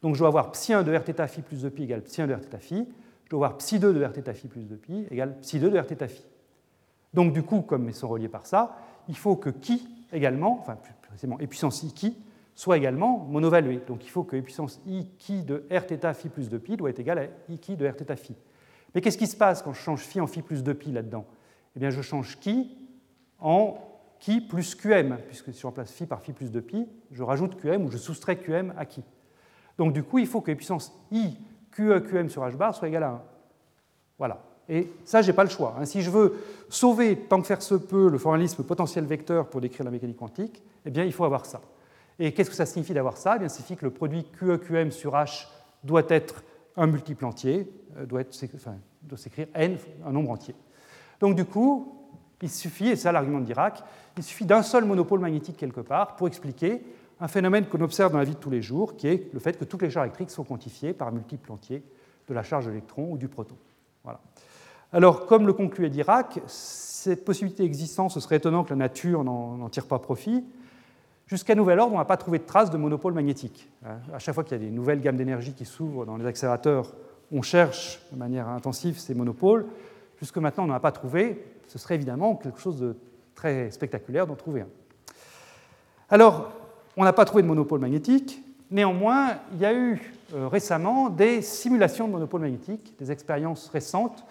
Donc 0.00 0.14
je 0.14 0.20
dois 0.20 0.28
avoir 0.28 0.52
psi1 0.52 0.84
de 0.84 0.94
rθ 0.94 1.26
phi 1.26 1.42
plus 1.42 1.64
2pi 1.64 1.82
égale 1.82 2.00
psi1 2.00 2.26
de 2.26 2.34
rθ 2.34 2.56
phi, 2.58 2.86
je 3.24 3.30
dois 3.30 3.46
avoir 3.46 3.58
psi2 3.58 3.92
de 3.92 4.04
rθ 4.04 4.32
phi 4.32 4.48
plus 4.48 4.60
2pi 4.62 5.06
égale 5.10 5.36
psi2 5.42 5.70
de 5.70 5.78
rθ 5.78 6.06
phi. 6.06 6.24
Donc 7.13 7.33
du 7.33 7.43
coup, 7.43 7.61
comme 7.61 7.87
ils 7.89 7.95
sont 7.95 8.07
reliés 8.07 8.29
par 8.29 8.45
ça, 8.45 8.77
il 9.07 9.17
faut 9.17 9.35
que 9.35 9.49
qui 9.49 9.87
également, 10.11 10.57
enfin 10.59 10.75
plus 10.75 10.93
précisément, 11.01 11.39
et 11.39 11.47
puissance 11.47 11.83
i 11.83 11.93
qui 11.93 12.17
soit 12.55 12.77
également 12.77 13.19
monovaluée. 13.29 13.81
Donc 13.87 14.05
il 14.05 14.09
faut 14.09 14.23
que 14.23 14.39
puissance 14.39 14.81
i 14.85 15.09
qui 15.17 15.43
de 15.43 15.65
rθ 15.71 16.13
phi 16.13 16.29
plus 16.29 16.49
2pi 16.49 16.75
doit 16.75 16.89
être 16.89 16.99
égale 16.99 17.19
à 17.19 17.51
i 17.51 17.57
qui 17.57 17.75
de 17.75 17.87
rθ 17.87 18.15
phi. 18.15 18.35
Mais 18.93 19.01
qu'est-ce 19.01 19.17
qui 19.17 19.27
se 19.27 19.37
passe 19.37 19.61
quand 19.61 19.73
je 19.73 19.81
change 19.81 20.01
phi 20.01 20.19
en 20.19 20.27
phi 20.27 20.41
plus 20.41 20.63
2pi 20.63 20.91
là-dedans? 20.91 21.25
Eh 21.75 21.79
bien 21.79 21.89
je 21.89 22.01
change 22.01 22.39
qui 22.39 22.77
en 23.39 23.77
qui 24.19 24.41
plus 24.41 24.75
qm, 24.75 25.17
puisque 25.27 25.53
si 25.53 25.61
je 25.61 25.65
remplace 25.65 25.91
phi 25.91 26.05
par 26.05 26.21
phi 26.21 26.33
plus 26.33 26.51
2pi, 26.51 26.87
je 27.11 27.23
rajoute 27.23 27.59
qm 27.59 27.85
ou 27.85 27.89
je 27.89 27.97
soustrais 27.97 28.37
qm 28.37 28.73
à 28.77 28.85
qui? 28.85 29.03
Donc 29.77 29.93
du 29.93 30.03
coup, 30.03 30.19
il 30.19 30.27
faut 30.27 30.41
que 30.41 30.51
les 30.51 30.55
puissances 30.55 30.93
i 31.11 31.37
qe 31.71 31.99
qm 32.01 32.29
sur 32.29 32.43
h 32.43 32.55
bar 32.57 32.75
soient 32.75 32.89
égales 32.89 33.03
à 33.03 33.09
1. 33.11 33.21
Voilà. 34.17 34.43
Et 34.69 34.87
ça, 35.03 35.21
je 35.21 35.27
n'ai 35.27 35.33
pas 35.33 35.43
le 35.43 35.49
choix. 35.49 35.75
Hein. 35.79 35.85
Si 35.85 36.01
je 36.01 36.11
veux 36.11 36.35
sauver, 36.69 37.17
tant 37.17 37.41
que 37.41 37.47
faire 37.47 37.61
se 37.61 37.75
peut, 37.75 38.07
le 38.09 38.17
formalisme 38.17 38.63
potentiel 38.63 39.05
vecteur 39.05 39.47
pour 39.47 39.61
décrire 39.61 39.83
la 39.83 39.91
mécanique 39.91 40.17
quantique, 40.17 40.61
eh 40.85 40.91
bien, 40.91 41.03
il 41.03 41.11
faut 41.11 41.25
avoir 41.25 41.45
ça. 41.45 41.61
Et 42.19 42.33
qu'est-ce 42.33 42.49
que 42.49 42.55
ça 42.55 42.65
signifie 42.65 42.93
d'avoir 42.93 43.17
ça? 43.17 43.33
Eh 43.35 43.39
bien, 43.39 43.49
Ça 43.49 43.55
signifie 43.55 43.77
que 43.77 43.85
le 43.85 43.91
produit 43.91 44.25
QE 44.39 44.57
QM 44.57 44.91
sur 44.91 45.13
H 45.13 45.47
doit 45.83 46.03
être 46.09 46.43
un 46.77 46.87
multiple 46.87 47.25
entier, 47.25 47.71
euh, 47.97 48.05
doit, 48.05 48.23
s'écrire 48.31 49.47
n, 49.55 49.77
un 50.05 50.11
nombre 50.11 50.31
entier. 50.31 50.55
Donc 51.19 51.35
du 51.35 51.45
coup, 51.45 51.95
il 52.41 52.49
suffit, 52.49 52.89
et 52.89 52.95
c'est 52.95 53.03
ça 53.03 53.11
l'argument 53.11 53.39
de 53.39 53.45
Dirac, 53.45 53.83
il 54.17 54.23
suffit 54.23 54.45
d'un 54.45 54.61
seul 54.61 54.85
monopôle 54.85 55.19
magnétique 55.19 55.57
quelque 55.57 55.81
part 55.81 56.15
pour 56.15 56.27
expliquer 56.27 56.81
un 57.19 57.27
phénomène 57.27 57.65
qu'on 57.65 57.81
observe 57.81 58.11
dans 58.11 58.17
la 58.17 58.23
vie 58.23 58.35
de 58.35 58.39
tous 58.39 58.49
les 58.49 58.61
jours, 58.61 58.95
qui 58.95 59.07
est 59.07 59.33
le 59.33 59.39
fait 59.39 59.57
que 59.57 59.65
toutes 59.65 59.81
les 59.81 59.89
charges 59.89 60.07
électriques 60.07 60.31
sont 60.31 60.43
quantifiées 60.43 60.93
par 60.93 61.09
un 61.09 61.11
multiple 61.11 61.51
entier 61.51 61.83
de 62.27 62.33
la 62.33 62.43
charge 62.43 62.65
de 62.65 62.69
l'électron 62.69 63.11
ou 63.11 63.17
du 63.17 63.27
proton. 63.27 63.55
Voilà. 64.03 64.21
Alors, 64.91 65.25
comme 65.25 65.45
le 65.45 65.53
concluait 65.53 65.89
Dirac, 65.89 66.41
cette 66.47 67.23
possibilité 67.23 67.63
existant, 67.63 68.09
ce 68.09 68.19
serait 68.19 68.37
étonnant 68.37 68.63
que 68.63 68.71
la 68.71 68.75
nature 68.75 69.23
n'en 69.23 69.69
tire 69.69 69.85
pas 69.85 69.99
profit. 69.99 70.43
Jusqu'à 71.27 71.53
nouvel 71.53 71.79
ordre, 71.79 71.93
on 71.93 71.99
n'a 71.99 72.05
pas 72.05 72.17
trouvé 72.17 72.39
de 72.39 72.45
traces 72.45 72.71
de 72.71 72.77
monopôle 72.77 73.13
magnétique. 73.13 73.69
Hein, 73.85 73.99
à 74.13 74.19
chaque 74.19 74.33
fois 74.33 74.43
qu'il 74.43 74.53
y 74.53 74.61
a 74.61 74.63
des 74.63 74.71
nouvelles 74.71 74.99
gammes 74.99 75.17
d'énergie 75.17 75.53
qui 75.53 75.65
s'ouvrent 75.65 76.05
dans 76.05 76.17
les 76.17 76.25
accélérateurs, 76.25 76.91
on 77.31 77.43
cherche 77.43 78.01
de 78.11 78.17
manière 78.17 78.47
intensive 78.47 78.97
ces 78.97 79.13
monopoles. 79.13 79.67
Jusque 80.19 80.37
maintenant, 80.37 80.63
on 80.63 80.67
n'en 80.67 80.73
a 80.73 80.79
pas 80.79 80.91
trouvé 80.91 81.39
ce 81.69 81.77
serait 81.77 81.95
évidemment 81.95 82.35
quelque 82.35 82.59
chose 82.59 82.79
de 82.79 82.95
très 83.35 83.69
spectaculaire 83.71 84.25
d'en 84.27 84.35
trouver 84.35 84.61
un. 84.61 84.67
Alors, 86.09 86.51
on 86.97 87.03
n'a 87.03 87.13
pas 87.13 87.25
trouvé 87.25 87.43
de 87.43 87.47
monopôle 87.47 87.79
magnétique, 87.79 88.41
néanmoins, 88.71 89.35
il 89.53 89.59
y 89.59 89.65
a 89.65 89.73
eu 89.73 90.13
euh, 90.33 90.47
récemment 90.47 91.09
des 91.09 91.41
simulations 91.43 92.07
de 92.07 92.13
monopôle 92.13 92.41
magnétique, 92.41 92.95
des 92.99 93.11
expériences 93.11 93.69
récentes 93.69 94.25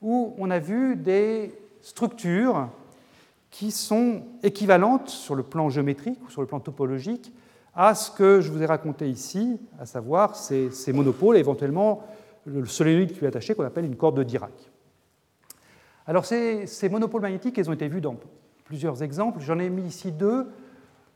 où 0.00 0.34
on 0.38 0.50
a 0.50 0.58
vu 0.58 0.96
des 0.96 1.52
structures 1.82 2.68
qui 3.50 3.70
sont 3.70 4.22
équivalentes 4.42 5.08
sur 5.08 5.34
le 5.34 5.42
plan 5.42 5.70
géométrique 5.70 6.18
ou 6.26 6.30
sur 6.30 6.40
le 6.40 6.46
plan 6.46 6.60
topologique 6.60 7.32
à 7.74 7.94
ce 7.94 8.10
que 8.10 8.40
je 8.40 8.50
vous 8.50 8.62
ai 8.62 8.66
raconté 8.66 9.08
ici, 9.08 9.60
à 9.78 9.86
savoir 9.86 10.34
ces, 10.34 10.92
monopoles 10.92 11.36
et 11.36 11.40
éventuellement 11.40 12.02
le 12.44 12.66
solénoïde 12.66 13.12
qui 13.12 13.24
est 13.24 13.28
attaché 13.28 13.54
qu'on 13.54 13.64
appelle 13.64 13.84
une 13.84 13.96
corde 13.96 14.16
de 14.16 14.24
Dirac. 14.24 14.52
Alors 16.06 16.24
ces, 16.24 16.66
ces, 16.66 16.88
monopoles 16.88 17.22
magnétiques, 17.22 17.56
ils 17.58 17.70
ont 17.70 17.72
été 17.72 17.86
vus 17.86 18.00
dans 18.00 18.16
plusieurs 18.64 19.02
exemples. 19.02 19.40
J'en 19.40 19.58
ai 19.58 19.70
mis 19.70 19.86
ici 19.86 20.10
deux. 20.10 20.48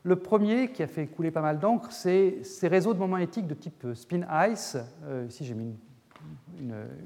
Le 0.04 0.16
premier, 0.16 0.72
qui 0.72 0.82
a 0.82 0.86
fait 0.86 1.06
couler 1.06 1.30
pas 1.30 1.40
mal 1.40 1.58
d'encre, 1.58 1.92
c'est 1.92 2.42
ces 2.42 2.68
réseaux 2.68 2.92
de 2.92 2.98
moments 2.98 3.14
magnétiques 3.14 3.46
de 3.46 3.54
type 3.54 3.86
spin-ice. 3.94 4.76
Euh, 5.04 5.26
ici, 5.28 5.44
j'ai 5.44 5.54
mis 5.54 5.64
une, 5.64 5.76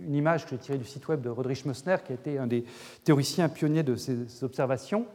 image 0.09 0.45
que 0.45 0.51
j'ai 0.51 0.59
tirée 0.59 0.79
du 0.79 0.85
site 0.85 1.07
web 1.09 1.21
de 1.21 1.29
Rodrich 1.29 1.65
Mössner, 1.65 1.97
qui 2.05 2.13
a 2.13 2.15
été 2.15 2.39
un 2.39 2.47
des 2.47 2.65
théoriciens 3.05 3.49
pionniers 3.49 3.83
de 3.83 3.97
ces, 3.97 4.45
observations. 4.45 5.07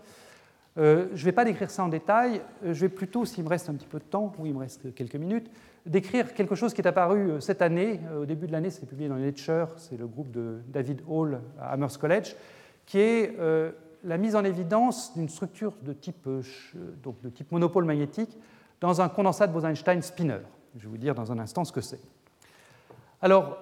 Euh, 0.78 1.08
je 1.14 1.22
ne 1.22 1.26
vais 1.26 1.32
pas 1.34 1.44
décrire 1.44 1.70
ça 1.70 1.84
en 1.84 1.90
détail, 1.90 2.42
euh, 2.64 2.74
je 2.74 2.82
vais 2.82 2.90
plutôt, 2.90 3.26
s'il 3.26 3.44
me 3.44 3.50
reste 3.50 3.70
un 3.70 3.74
petit 3.74 3.88
peu 3.88 4.00
de 4.00 4.06
temps, 4.06 4.32
ou 4.40 4.46
il 4.46 4.54
me 4.54 4.60
reste 4.60 4.94
quelques 4.96 5.16
minutes, 5.16 5.50
décrire 5.86 6.34
quelque 6.34 6.56
chose 6.56 6.74
qui 6.74 6.82
est 6.82 6.88
apparu 6.88 7.42
cette 7.42 7.62
année, 7.62 8.00
au 8.18 8.26
début 8.26 8.48
de 8.48 8.52
l'année, 8.52 8.70
c'est 8.70 8.86
publié 8.86 9.10
dans 9.10 9.16
Nature, 9.16 9.68
c'est 9.78 9.98
le 9.98 10.08
groupe 10.08 10.32
de 10.32 10.62
David 10.68 11.02
Hall 11.08 11.42
à 11.60 11.74
Amherst 11.74 11.98
College, 11.98 12.36
qui 12.86 13.00
est 13.00 13.36
la 14.04 14.18
mise 14.18 14.36
en 14.36 14.44
évidence 14.44 15.14
d'une 15.16 15.30
structure 15.30 15.74
de 15.82 15.94
type, 15.94 16.28
euh, 16.28 16.42
donc 17.04 17.22
de 17.22 17.30
type 17.30 17.52
monopôle 17.52 17.86
magnétique 17.86 18.38
dans 18.80 19.02
un 19.02 19.10
condensat 19.10 19.48
de 19.48 19.54
Bose-Einstein 19.54 20.02
spinner. 20.02 20.40
Je 20.76 20.84
vais 20.84 20.90
vous 20.90 20.98
dire 20.98 21.14
dans 21.14 21.32
un 21.32 21.40
instant 21.40 21.64
ce 21.66 21.72
que 21.72 21.82
c'est. 21.82 22.00
Alors, 23.22 23.58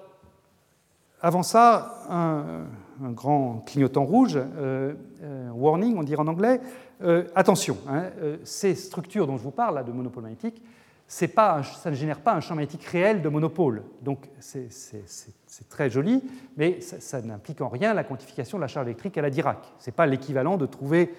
avant 1.21 1.43
ça, 1.43 2.03
un, 2.09 3.11
grand 3.11 3.63
clignotant 3.65 4.05
rouge, 4.05 4.37
euh, 4.37 4.93
euh, 5.23 5.49
warning, 5.51 5.97
on 5.97 6.03
dirait 6.03 6.21
en 6.21 6.27
anglais. 6.27 6.61
attention, 7.35 7.77
hein, 7.87 8.03
ces 8.43 8.75
structures 8.75 9.25
dont 9.25 9.37
je 9.37 9.43
vous 9.43 9.51
parle, 9.51 9.75
là, 9.75 9.83
de 9.83 9.91
monopôle 9.91 10.23
magnétique, 10.23 10.61
ça 11.09 11.89
ne 11.89 11.95
génère 11.95 12.19
pas 12.19 12.35
un 12.35 12.39
champ 12.39 12.55
magnétique 12.55 12.83
réel 12.83 13.21
de 13.21 13.29
monopôle. 13.29 13.81
Donc 14.01 14.29
c'est 14.39 14.69
très 15.69 15.89
joli, 15.89 16.23
mais 16.55 16.81
ça, 16.81 17.21
n'implique 17.21 17.61
en 17.61 17.67
rien 17.67 17.93
la 17.93 18.03
quantification 18.03 18.57
de 18.57 18.61
la 18.61 18.67
charge 18.67 18.87
électrique 18.87 19.17
à 19.17 19.21
la 19.21 19.31
Dirac. 19.31 19.57
Ce 19.79 19.89
n'est 19.89 19.95
pas 19.95 20.05
l'équivalent 20.05 20.55
de 20.57 20.67
trouver 20.67 21.13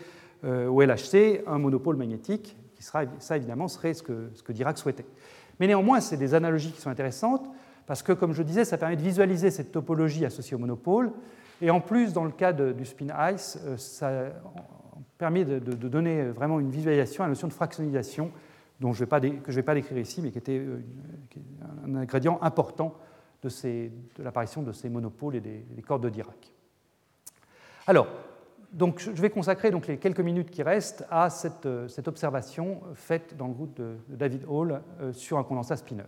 euh, 0.44 0.68
au 0.68 0.81
LHC 0.81 1.43
un 1.47 1.59
monopôle 1.59 1.97
magnétique, 1.97 2.56
qui 2.74 2.82
ça 2.85 3.36
évidemment 3.36 3.68
serait 3.68 3.94
ce 3.94 4.02
que 4.02 4.52
Dirac 4.52 4.78
souhaitait. 4.78 5.06
Mais 5.59 5.66
néanmoins, 5.66 6.01
c'est 6.01 6.16
des 6.16 6.35
analogies 6.35 6.70
qui 6.70 6.81
sont 6.81 6.89
intéressantes, 6.89 7.47
parce 7.91 8.05
que, 8.05 8.12
comme 8.12 8.35
je 8.35 8.45
disais, 8.45 8.65
ça 8.65 8.79
permet 8.79 8.95
de 8.95 9.03
visualiser 9.03 9.51
cette 9.51 9.73
topologie 9.73 10.25
associée 10.25 10.55
au 10.55 10.61
monopôle, 10.61 11.11
et 11.61 11.71
en 11.71 11.81
plus, 11.81 12.12
dans 12.12 12.23
le 12.23 12.31
cas 12.31 12.53
du 12.53 12.85
spin 12.85 13.09
ice, 13.33 13.59
euh, 13.65 13.77
ça 13.77 14.27
permet 15.19 15.45
de, 15.45 15.59
donner 15.59 16.27
vraiment 16.27 16.61
une 16.61 16.71
visualisation 16.71 17.25
à 17.25 17.27
la 17.27 17.31
notion 17.31 17.49
de 17.49 17.53
fractionnalisation 17.53 18.31
dont 18.79 18.93
je 18.93 19.01
vais 19.01 19.07
pas, 19.07 19.19
que 19.19 19.27
je 19.27 19.51
ne 19.51 19.57
vais 19.57 19.65
pas 19.65 19.75
décrire 19.75 19.99
ici, 19.99 20.23
mais 20.23 20.31
qui 20.31 20.39
était 20.39 20.59
euh, 20.59 20.85
un 21.85 21.97
ingrédient 21.97 22.39
important 22.43 22.95
de, 23.43 23.51
l'apparition 24.23 24.62
de 24.62 24.71
ces 24.71 24.89
monopoles 24.89 25.35
et 25.35 25.41
des, 25.41 25.83
cordes 25.85 26.05
de 26.05 26.11
Dirac. 26.11 26.53
Alors, 27.89 28.07
donc, 28.73 29.01
je 29.01 29.21
vais 29.21 29.31
consacrer 29.31 29.73
donc, 29.73 29.89
les 29.89 29.97
quelques 29.97 30.21
minutes 30.21 30.53
qui 30.53 30.62
restent 30.62 31.05
à 31.11 31.29
cette, 31.29 31.67
euh, 31.67 31.89
observation 32.07 32.83
faite 32.95 33.37
dans 33.37 33.49
le 33.49 33.55
groupe 33.55 33.75
de, 33.75 33.97
David 34.11 34.45
Hall 34.47 34.81
sur 35.11 35.39
un 35.39 35.43
condensat 35.43 35.77
spinner. 35.77 36.05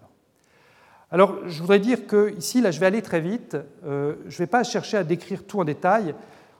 Alors, 1.13 1.47
je 1.47 1.61
voudrais 1.61 1.79
dire 1.79 2.07
que 2.07 2.35
ici, 2.37 2.61
là, 2.61 2.71
je 2.71 2.81
vais 2.81 2.87
aller 2.87 3.03
très 3.03 3.21
vite. 3.21 3.57
je 3.85 3.89
ne 3.89 4.37
vais 4.39 4.47
pas 4.47 4.65
chercher 4.65 4.97
à 4.97 5.05
décrire 5.05 5.47
tout 5.47 5.61
en 5.61 5.65
détail. 5.65 6.15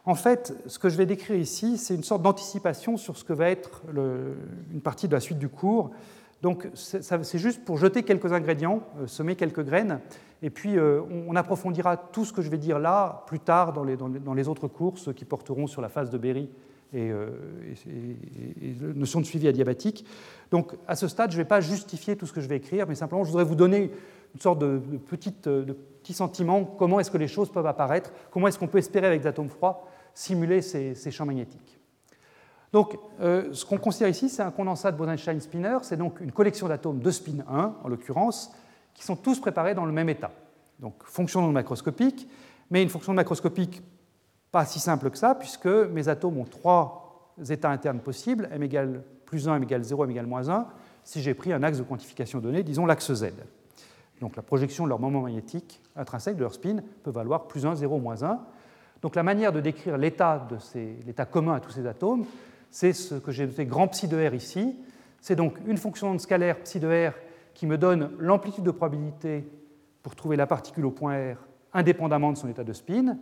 En 0.05 0.15
fait, 0.15 0.55
ce 0.67 0.79
que 0.79 0.89
je 0.89 0.97
vais 0.97 1.07
décrire 1.07 1.37
ici, 1.37 1.79
c'est 1.79 1.95
une 1.95 2.05
sorte 2.05 2.23
d'anticipation 2.23 2.97
sur 2.99 3.17
ce 3.17 3.25
que 3.25 3.33
va 3.33 3.49
être 3.49 3.83
une 4.71 4.83
partie 4.83 5.09
de 5.09 5.15
la 5.15 5.21
suite 5.21 5.39
du 5.39 5.49
cours. 5.49 5.91
Donc, 6.43 6.69
c'est 6.75 7.39
juste 7.39 7.65
pour 7.65 7.79
jeter 7.79 8.03
quelques 8.03 8.33
ingrédients, 8.33 8.83
euh, 8.99 9.07
semer 9.07 9.37
quelques 9.37 9.63
graines, 9.63 10.01
et 10.43 10.51
puis 10.51 10.77
euh, 10.77 11.01
on, 11.29 11.37
approfondira 11.37 11.97
tout 11.97 12.25
ce 12.25 12.33
que 12.33 12.43
je 12.43 12.51
vais 12.51 12.59
dire 12.59 12.81
là 12.81 13.23
plus 13.29 13.39
tard 13.39 13.73
dans 13.73 13.85
les, 13.85 14.49
autres 14.49 14.67
cours, 14.67 14.99
ceux 14.99 15.13
qui 15.13 15.25
porteront 15.25 15.69
sur 15.69 15.81
la 15.81 15.89
phase 15.89 16.11
de 16.11 16.19
Berry 16.19 16.51
et, 16.93 17.13
euh, 17.13 17.29
la 18.81 18.93
notion 18.95 19.21
de 19.21 19.25
suivi 19.25 19.47
adiabatique. 19.47 20.05
Donc, 20.51 20.73
à 20.89 20.97
ce 20.97 21.07
stade, 21.07 21.31
je 21.31 21.37
ne 21.37 21.43
vais 21.43 21.49
pas 21.49 21.61
justifier 21.61 22.17
tout 22.17 22.27
ce 22.27 22.33
que 22.33 22.41
je 22.41 22.49
vais 22.49 22.57
écrire, 22.57 22.89
mais 22.89 22.97
simplement, 22.97 23.23
je 23.23 23.31
voudrais 23.31 23.45
vous 23.45 23.55
donner 23.55 23.93
une 24.35 24.41
sorte 24.41 24.59
de, 24.59 24.79
petit 24.79 26.13
sentiment, 26.13 26.65
comment 26.65 27.01
est-ce 27.01 27.11
que 27.11 27.19
les 27.19 27.29
choses 27.29 27.51
peuvent 27.51 27.67
apparaître, 27.67 28.13
comment 28.31 28.49
est-ce 28.49 28.59
qu'on 28.59 28.69
peut 28.69 28.79
espérer 28.79 29.07
avec 29.07 29.23
des 29.23 29.27
atomes 29.27 29.49
froids 29.49 29.87
simuler 30.15 30.63
ces, 30.63 31.11
champs 31.11 31.27
magnétiques? 31.27 31.79
Donc, 32.73 32.99
euh, 33.21 33.53
ce 33.53 33.67
qu'on 33.67 33.79
considère 33.79 34.09
ici, 34.09 34.29
c'est 34.29 34.43
un 34.43 34.51
condensat 34.51 34.93
de 34.93 34.97
Bose-Einstein 34.97 35.41
spinner, 35.41 35.79
c'est 35.83 35.97
donc 35.97 36.21
une 36.21 36.33
collection 36.33 36.69
d'atomes 36.69 37.01
de 37.01 37.11
spin 37.11 37.45
1, 37.49 37.75
en 37.85 37.89
l'occurrence, 37.89 38.51
qui 38.95 39.05
sont 39.05 39.17
tous 39.17 39.39
préparés 39.41 39.75
dans 39.75 39.85
le 39.85 39.93
même 39.93 40.09
état. 40.09 40.31
Donc, 40.79 40.95
fonction 41.05 41.43
non 41.43 41.53
macroscopique, 41.53 42.29
mais 42.71 42.83
une 42.83 42.89
fonction 42.89 43.13
macroscopique 43.13 43.83
pas 44.51 44.67
si 44.67 44.79
simple 44.79 45.11
que 45.11 45.19
ça, 45.19 45.35
puisque 45.35 45.67
mes 45.67 46.09
atomes 46.09 46.39
ont 46.39 46.45
trois 46.45 47.33
états 47.49 47.71
internes 47.71 48.01
possibles, 48.01 48.49
m 48.53 48.63
égale 48.63 49.03
plus 49.25 49.49
1, 49.49 49.57
m 49.57 49.63
égale 49.63 49.83
0, 49.83 50.05
m 50.05 50.11
égale 50.11 50.27
moins 50.27 50.49
1, 50.49 50.67
si 51.05 51.23
j'ai 51.23 51.35
pris 51.35 51.53
un 51.53 51.63
axe 51.63 51.79
de 51.79 51.83
quantification 51.83 52.39
donné, 52.39 52.63
disons 52.63 52.87
l'axe 52.87 53.13
Z. 53.13 53.33
Donc 54.23 54.37
la 54.37 54.43
projection 54.43 54.85
de 54.85 54.89
leur 54.89 55.01
moment 55.01 55.23
magnétique 55.23 55.83
intrinsèque, 55.97 56.37
de 56.37 56.43
leur 56.43 56.55
spin, 56.55 56.77
peut 57.03 57.11
valoir 57.11 57.49
plus 57.49 57.67
1, 57.67 57.75
0, 57.75 57.99
moins 57.99 58.23
1. 58.23 58.39
Donc 59.03 59.17
la 59.17 59.25
manière 59.25 59.51
de 59.51 59.61
décrire 59.61 59.99
l'état, 59.99 60.47
commun 61.29 61.55
à 61.55 61.61
tous 61.61 61.73
ces 61.73 61.89
atomes, 61.89 62.25
c'est 62.71 62.93
ce 62.93 63.17
que 63.17 63.33
j'ai 63.33 63.47
noté 63.47 63.67
grand 63.67 63.89
psi 63.89 64.07
de 64.07 64.17
R 64.17 64.33
ici. 64.33 64.79
C'est 65.21 65.35
donc 65.35 65.59
une 65.67 65.77
fonction 65.77 66.17
scalaire 66.21 66.61
psi 66.61 66.79
de 66.79 67.09
R 67.09 67.15
qui 67.53 67.67
me 67.67 67.77
donne 67.77 68.13
l'amplitude 68.21 68.63
de 68.63 68.71
probabilité 68.71 69.45
pour 70.05 70.15
trouver 70.15 70.37
la 70.37 70.47
particule 70.47 70.87
au 70.87 70.93
point 70.93 71.35
R 71.35 71.39
indépendamment 71.73 72.31
de 72.31 72.37
son 72.37 72.49
état 72.49 72.65
de 72.65 72.73
spin, 72.73 73.17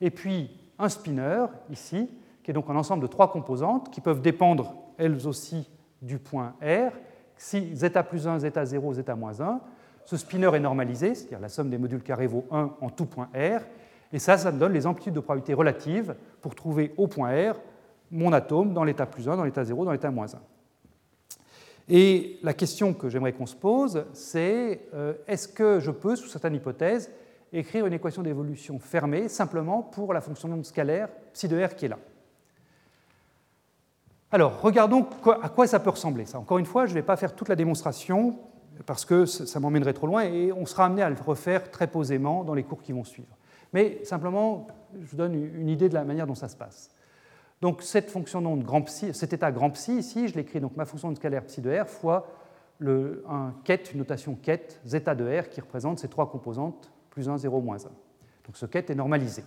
et 0.00 0.10
puis 0.10 0.50
un 0.78 0.88
spinner 0.88 1.46
ici, 1.70 2.08
qui 2.44 2.52
est 2.52 2.54
donc 2.54 2.70
un 2.70 2.76
ensemble 2.76 3.02
de 3.02 3.08
trois 3.08 3.32
composantes 3.32 3.90
qui 3.90 4.00
peuvent 4.00 4.20
dépendre 4.20 4.76
elles 4.96 5.26
aussi 5.26 5.68
du 6.02 6.18
point 6.18 6.54
R, 6.62 6.92
si 7.36 7.74
zeta 7.74 8.04
plus 8.04 8.28
1, 8.28 8.40
zeta 8.40 8.64
0, 8.64 8.94
zeta 8.94 9.16
moins 9.16 9.40
1. 9.40 9.60
Ce 10.06 10.16
spinner 10.16 10.54
est 10.54 10.60
normalisé, 10.60 11.14
c'est-à-dire 11.14 11.40
la 11.40 11.48
somme 11.48 11.68
des 11.68 11.78
modules 11.78 12.02
carrés 12.02 12.28
vaut 12.28 12.46
1 12.50 12.70
en 12.80 12.90
tout 12.90 13.06
point 13.06 13.28
R, 13.34 13.60
et 14.12 14.18
ça, 14.18 14.38
ça 14.38 14.52
me 14.52 14.58
donne 14.58 14.72
les 14.72 14.86
amplitudes 14.86 15.14
de 15.14 15.20
probabilité 15.20 15.52
relatives 15.52 16.14
pour 16.40 16.54
trouver 16.54 16.94
au 16.96 17.08
point 17.08 17.52
R 17.52 17.56
mon 18.10 18.32
atome 18.32 18.72
dans 18.72 18.84
l'état 18.84 19.04
plus 19.04 19.28
1, 19.28 19.36
dans 19.36 19.44
l'état 19.44 19.64
0, 19.64 19.84
dans 19.84 19.90
l'état 19.90 20.10
moins 20.12 20.32
1. 20.32 20.38
Et 21.88 22.38
la 22.42 22.54
question 22.54 22.94
que 22.94 23.08
j'aimerais 23.08 23.32
qu'on 23.32 23.46
se 23.46 23.56
pose, 23.56 24.04
c'est 24.12 24.88
euh, 24.94 25.14
est-ce 25.26 25.48
que 25.48 25.80
je 25.80 25.90
peux, 25.90 26.14
sous 26.14 26.28
certaines 26.28 26.54
hypothèses, 26.54 27.10
écrire 27.52 27.86
une 27.86 27.92
équation 27.92 28.22
d'évolution 28.22 28.78
fermée 28.78 29.28
simplement 29.28 29.82
pour 29.82 30.12
la 30.12 30.20
fonction 30.20 30.48
non 30.48 30.62
scalaire 30.62 31.08
psi 31.32 31.48
de 31.48 31.62
R 31.62 31.74
qui 31.74 31.86
est 31.86 31.88
là? 31.88 31.98
Alors, 34.32 34.60
regardons 34.60 35.06
à 35.42 35.48
quoi 35.48 35.66
ça 35.66 35.78
peut 35.78 35.90
ressembler. 35.90 36.24
Encore 36.34 36.58
une 36.58 36.66
fois, 36.66 36.86
je 36.86 36.90
ne 36.90 36.94
vais 36.96 37.02
pas 37.02 37.16
faire 37.16 37.34
toute 37.34 37.48
la 37.48 37.56
démonstration 37.56 38.38
parce 38.84 39.04
que 39.04 39.24
ça 39.24 39.60
m'emmènerait 39.60 39.94
trop 39.94 40.06
loin 40.06 40.24
et 40.24 40.52
on 40.52 40.66
sera 40.66 40.86
amené 40.86 41.02
à 41.02 41.10
le 41.10 41.16
refaire 41.16 41.70
très 41.70 41.86
posément 41.86 42.44
dans 42.44 42.54
les 42.54 42.62
cours 42.62 42.82
qui 42.82 42.92
vont 42.92 43.04
suivre. 43.04 43.36
Mais 43.72 44.04
simplement, 44.04 44.66
je 45.00 45.06
vous 45.06 45.16
donne 45.16 45.34
une 45.34 45.68
idée 45.68 45.88
de 45.88 45.94
la 45.94 46.04
manière 46.04 46.26
dont 46.26 46.34
ça 46.34 46.48
se 46.48 46.56
passe. 46.56 46.90
Donc 47.62 47.82
cette 47.82 48.10
fonction 48.10 48.56
de 48.56 48.62
grand 48.62 48.82
psi, 48.82 49.14
cet 49.14 49.32
état 49.32 49.50
grand 49.50 49.70
psi 49.70 49.96
ici, 49.96 50.28
je 50.28 50.34
l'écris 50.34 50.60
donc 50.60 50.76
ma 50.76 50.84
fonction 50.84 51.10
de 51.10 51.16
scalaire 51.16 51.44
psi 51.44 51.60
de 51.60 51.70
r 51.70 51.88
fois 51.88 52.26
un 52.82 53.54
ket, 53.64 53.92
une 53.92 53.98
notation 53.98 54.34
ket, 54.34 54.80
zeta 54.84 55.14
de 55.14 55.24
r 55.24 55.48
qui 55.48 55.60
représente 55.60 55.98
ces 55.98 56.08
trois 56.08 56.30
composantes, 56.30 56.92
plus 57.08 57.28
1, 57.28 57.38
0, 57.38 57.62
moins 57.62 57.78
1. 57.78 57.88
Donc 58.46 58.56
ce 58.56 58.66
ket 58.66 58.90
est 58.90 58.94
normalisé. 58.94 59.42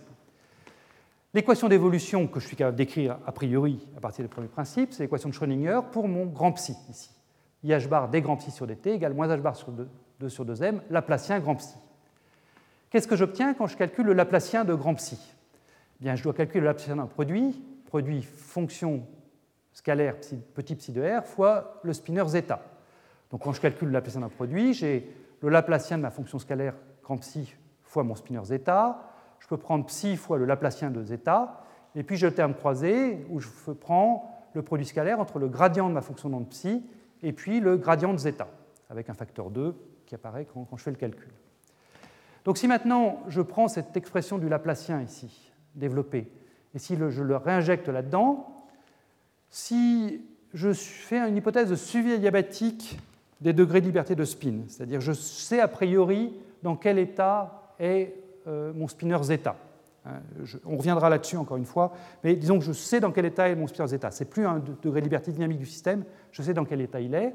L'équation 1.32 1.68
d'évolution 1.68 2.26
que 2.26 2.40
je 2.40 2.48
suis 2.48 2.56
capable 2.56 2.76
d'écrire 2.76 3.18
a 3.24 3.30
priori 3.30 3.86
à 3.96 4.00
partir 4.00 4.24
du 4.24 4.28
premier 4.28 4.48
principe, 4.48 4.92
c'est 4.92 5.04
l'équation 5.04 5.28
de 5.28 5.34
Schrödinger 5.34 5.80
pour 5.92 6.08
mon 6.08 6.26
grand 6.26 6.50
psi 6.52 6.74
ici. 6.90 7.10
IH 7.62 7.88
bar 7.88 8.08
des 8.08 8.22
grand 8.22 8.36
psi 8.36 8.50
sur 8.50 8.66
dt 8.66 8.86
égale 8.86 9.14
moins 9.14 9.28
h 9.28 9.40
bar 9.40 9.56
sur 9.56 9.70
2, 9.70 10.28
sur 10.28 10.44
2m, 10.44 10.80
Laplacien 10.90 11.40
grand 11.40 11.56
psi. 11.56 11.76
Qu'est-ce 12.90 13.06
que 13.06 13.16
j'obtiens 13.16 13.54
quand 13.54 13.66
je 13.66 13.76
calcule 13.76 14.06
le 14.06 14.12
Laplacien 14.14 14.64
de 14.64 14.74
grand 14.74 14.94
psi? 14.94 15.18
Eh 16.00 16.04
Bien, 16.04 16.16
je 16.16 16.22
dois 16.22 16.32
calculer 16.32 16.60
le 16.60 16.66
Laplacien 16.66 16.96
d'un 16.96 17.06
produit, 17.06 17.62
produit 17.86 18.22
fonction 18.22 19.06
scalaire 19.72 20.16
petit 20.54 20.74
psi 20.74 20.92
de 20.92 21.02
r 21.02 21.24
fois 21.24 21.80
le 21.82 21.92
spinner 21.92 22.26
zeta. 22.26 22.62
Donc 23.30 23.42
quand 23.42 23.52
je 23.52 23.60
calcule 23.60 23.88
le 23.88 23.94
Laplacien 23.94 24.22
d'un 24.22 24.28
produit, 24.28 24.74
j'ai 24.74 25.08
le 25.40 25.48
Laplacien 25.48 25.98
de 25.98 26.02
ma 26.02 26.10
fonction 26.10 26.38
scalaire 26.38 26.74
grand 27.02 27.18
psi 27.18 27.54
fois 27.82 28.02
mon 28.02 28.14
spinner 28.14 28.44
zeta. 28.44 29.12
Je 29.38 29.46
peux 29.46 29.56
prendre 29.56 29.86
psi 29.86 30.16
fois 30.16 30.38
le 30.38 30.44
Laplacien 30.44 30.90
de 30.90 31.02
zeta. 31.04 31.64
Et 31.94 32.02
puis 32.02 32.16
j'ai 32.16 32.26
le 32.26 32.34
terme 32.34 32.54
croisé 32.54 33.24
où 33.30 33.40
je 33.40 33.48
prends 33.80 34.48
le 34.54 34.62
produit 34.62 34.86
scalaire 34.86 35.20
entre 35.20 35.38
le 35.38 35.48
gradient 35.48 35.88
de 35.88 35.94
ma 35.94 36.00
fonction 36.00 36.28
de 36.28 36.44
psi 36.46 36.82
et 37.22 37.32
puis 37.32 37.60
le 37.60 37.76
gradient 37.76 38.12
de 38.12 38.18
zeta, 38.18 38.48
avec 38.88 39.10
un 39.10 39.14
facteur 39.14 39.50
2 39.50 39.74
qui 40.06 40.14
apparaît 40.14 40.46
quand 40.52 40.76
je 40.76 40.82
fais 40.82 40.90
le 40.90 40.96
calcul. 40.96 41.30
Donc 42.44 42.58
si 42.58 42.66
maintenant 42.68 43.22
je 43.28 43.42
prends 43.42 43.68
cette 43.68 43.96
expression 43.96 44.38
du 44.38 44.48
Laplacien 44.48 45.02
ici, 45.02 45.52
développé. 45.74 46.28
Et 46.74 46.78
si 46.78 46.96
je 46.96 47.22
le 47.22 47.36
réinjecte 47.36 47.88
là-dedans, 47.88 48.54
si 49.50 50.22
je 50.54 50.72
fais 50.72 51.18
une 51.28 51.36
hypothèse 51.36 51.70
de 51.70 51.74
suivi 51.74 52.12
adiabatique 52.12 52.98
des 53.40 53.52
degrés 53.52 53.80
de 53.80 53.86
liberté 53.86 54.14
de 54.14 54.24
spin, 54.24 54.62
c'est-à-dire 54.68 55.00
je 55.00 55.12
sais 55.12 55.60
a 55.60 55.68
priori 55.68 56.32
dans 56.62 56.76
quel 56.76 56.98
état 56.98 57.74
est 57.78 58.14
euh, 58.46 58.72
mon 58.74 58.88
spinner 58.88 59.18
zeta. 59.22 59.56
Hein, 60.06 60.20
on 60.64 60.78
reviendra 60.78 61.10
là-dessus 61.10 61.36
encore 61.36 61.58
une 61.58 61.66
fois, 61.66 61.92
mais 62.24 62.34
disons 62.34 62.58
que 62.58 62.64
je 62.64 62.72
sais 62.72 63.00
dans 63.00 63.12
quel 63.12 63.26
état 63.26 63.48
est 63.48 63.54
mon 63.54 63.66
spinner 63.66 63.88
zeta. 63.88 64.10
C'est 64.10 64.24
plus 64.24 64.46
un 64.46 64.58
degré 64.58 65.00
de 65.00 65.04
liberté 65.04 65.30
dynamique 65.30 65.58
du 65.58 65.66
système, 65.66 66.04
je 66.32 66.42
sais 66.42 66.54
dans 66.54 66.64
quel 66.64 66.80
état 66.80 67.00
il 67.00 67.14
est. 67.14 67.34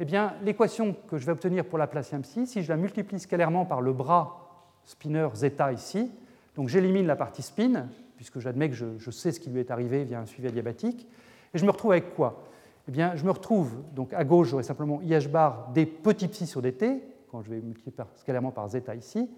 Eh 0.00 0.04
bien, 0.04 0.34
l'équation 0.42 0.96
que 1.08 1.18
je 1.18 1.26
vais 1.26 1.32
obtenir 1.32 1.64
pour 1.64 1.78
la 1.78 1.84
Laplacien 1.84 2.20
psi, 2.20 2.48
si 2.48 2.62
je 2.62 2.68
la 2.68 2.76
multiplie 2.76 3.20
scalairement 3.20 3.64
par 3.64 3.80
le 3.80 3.92
bras 3.92 4.40
spinner 4.84 5.28
zeta 5.34 5.72
ici, 5.72 6.10
donc 6.56 6.68
j'élimine 6.68 7.06
la 7.06 7.14
partie 7.14 7.42
spin, 7.42 7.86
puisque 8.16 8.40
j'admets 8.40 8.70
que 8.70 8.74
je, 8.74 9.10
sais 9.10 9.30
ce 9.30 9.38
qui 9.38 9.50
lui 9.50 9.60
est 9.60 9.70
arrivé 9.70 10.02
via 10.02 10.18
un 10.18 10.26
suivi 10.26 10.48
adiabatique, 10.48 11.06
et 11.54 11.58
je 11.58 11.64
me 11.64 11.70
retrouve 11.70 11.92
avec 11.92 12.14
quoi? 12.16 12.42
Eh 12.88 12.90
bien, 12.90 13.14
je 13.14 13.24
me 13.24 13.30
retrouve, 13.30 13.82
donc 13.94 14.12
à 14.12 14.24
gauche, 14.24 14.48
j'aurai 14.48 14.64
simplement 14.64 15.00
IH 15.00 15.28
bar 15.28 15.70
des 15.72 15.86
petits 15.86 16.28
psi 16.28 16.46
sur 16.46 16.60
dt, 16.60 17.02
quand 17.30 17.42
je 17.42 17.50
vais 17.50 17.60
multiplier 17.60 17.94
scalairement 18.16 18.50
par 18.50 18.68
zeta 18.68 18.96
ici, 18.96 19.30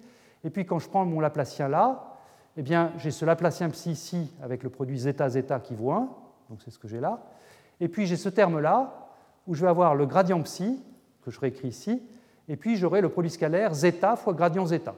et 0.42 0.48
puis 0.48 0.64
quand 0.64 0.78
je 0.78 0.88
prends 0.88 1.04
mon 1.04 1.20
Laplacien 1.20 1.68
là, 1.68 2.15
eh 2.56 2.62
bien, 2.62 2.92
j'ai 2.98 3.10
ce 3.10 3.24
Laplacien 3.24 3.68
psi 3.70 3.90
ici 3.90 4.30
avec 4.42 4.62
le 4.62 4.70
produit 4.70 4.98
zeta 4.98 5.28
zeta 5.28 5.60
qui 5.60 5.74
vaut 5.74 5.92
1, 5.92 6.08
donc 6.48 6.60
c'est 6.64 6.70
ce 6.70 6.78
que 6.78 6.88
j'ai 6.88 7.00
là, 7.00 7.22
et 7.80 7.88
puis 7.88 8.06
j'ai 8.06 8.16
ce 8.16 8.28
terme-là, 8.28 9.08
où 9.46 9.54
je 9.54 9.62
vais 9.62 9.68
avoir 9.68 9.94
le 9.94 10.06
gradient 10.06 10.40
psi, 10.42 10.82
que 11.22 11.30
je 11.30 11.38
réécris 11.38 11.68
ici, 11.68 12.02
et 12.48 12.56
puis 12.56 12.76
j'aurai 12.76 13.00
le 13.00 13.08
produit 13.08 13.30
scalaire 13.30 13.74
zeta 13.74 14.16
fois 14.16 14.32
gradient 14.32 14.66
zeta. 14.66 14.94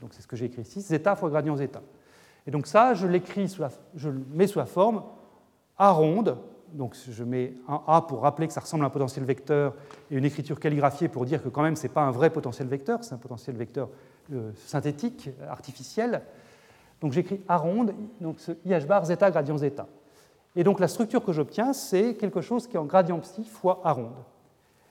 Donc 0.00 0.12
c'est 0.12 0.22
ce 0.22 0.26
que 0.26 0.36
j'ai 0.36 0.46
écrit 0.46 0.62
ici, 0.62 0.80
zeta 0.80 1.16
fois 1.16 1.30
gradient 1.30 1.56
zeta. 1.56 1.80
Et 2.46 2.50
donc 2.50 2.66
ça, 2.66 2.94
je 2.94 3.06
l'écris, 3.06 3.56
je 3.94 4.08
le 4.10 4.22
mets 4.32 4.46
sous 4.46 4.58
la 4.58 4.66
forme 4.66 5.02
A 5.78 5.90
ronde, 5.90 6.36
donc 6.74 6.96
je 7.08 7.24
mets 7.24 7.54
un 7.68 7.80
A 7.86 8.02
pour 8.02 8.22
rappeler 8.22 8.46
que 8.46 8.52
ça 8.52 8.60
ressemble 8.60 8.84
à 8.84 8.88
un 8.88 8.90
potentiel 8.90 9.24
vecteur 9.24 9.74
et 10.10 10.16
une 10.16 10.24
écriture 10.24 10.60
calligraphiée 10.60 11.08
pour 11.08 11.24
dire 11.24 11.42
que 11.42 11.48
quand 11.48 11.62
même 11.62 11.76
ce 11.76 11.84
n'est 11.84 11.92
pas 11.92 12.02
un 12.02 12.10
vrai 12.10 12.30
potentiel 12.30 12.68
vecteur, 12.68 13.02
c'est 13.02 13.14
un 13.14 13.18
potentiel 13.18 13.56
vecteur 13.56 13.88
euh, 14.32 14.50
synthétique, 14.66 15.30
artificiel. 15.48 16.22
Donc 17.04 17.12
j'écris 17.12 17.38
A 17.48 17.58
ronde, 17.58 17.92
donc 18.18 18.40
ce 18.40 18.52
IH 18.64 18.86
bar 18.86 19.04
zeta 19.04 19.30
gradient 19.30 19.58
zeta. 19.58 19.86
Et 20.56 20.64
donc 20.64 20.80
la 20.80 20.88
structure 20.88 21.22
que 21.22 21.32
j'obtiens, 21.32 21.74
c'est 21.74 22.14
quelque 22.14 22.40
chose 22.40 22.66
qui 22.66 22.76
est 22.76 22.78
en 22.78 22.86
gradient 22.86 23.18
psi 23.18 23.44
fois 23.44 23.82
A 23.84 23.92
ronde. 23.92 24.14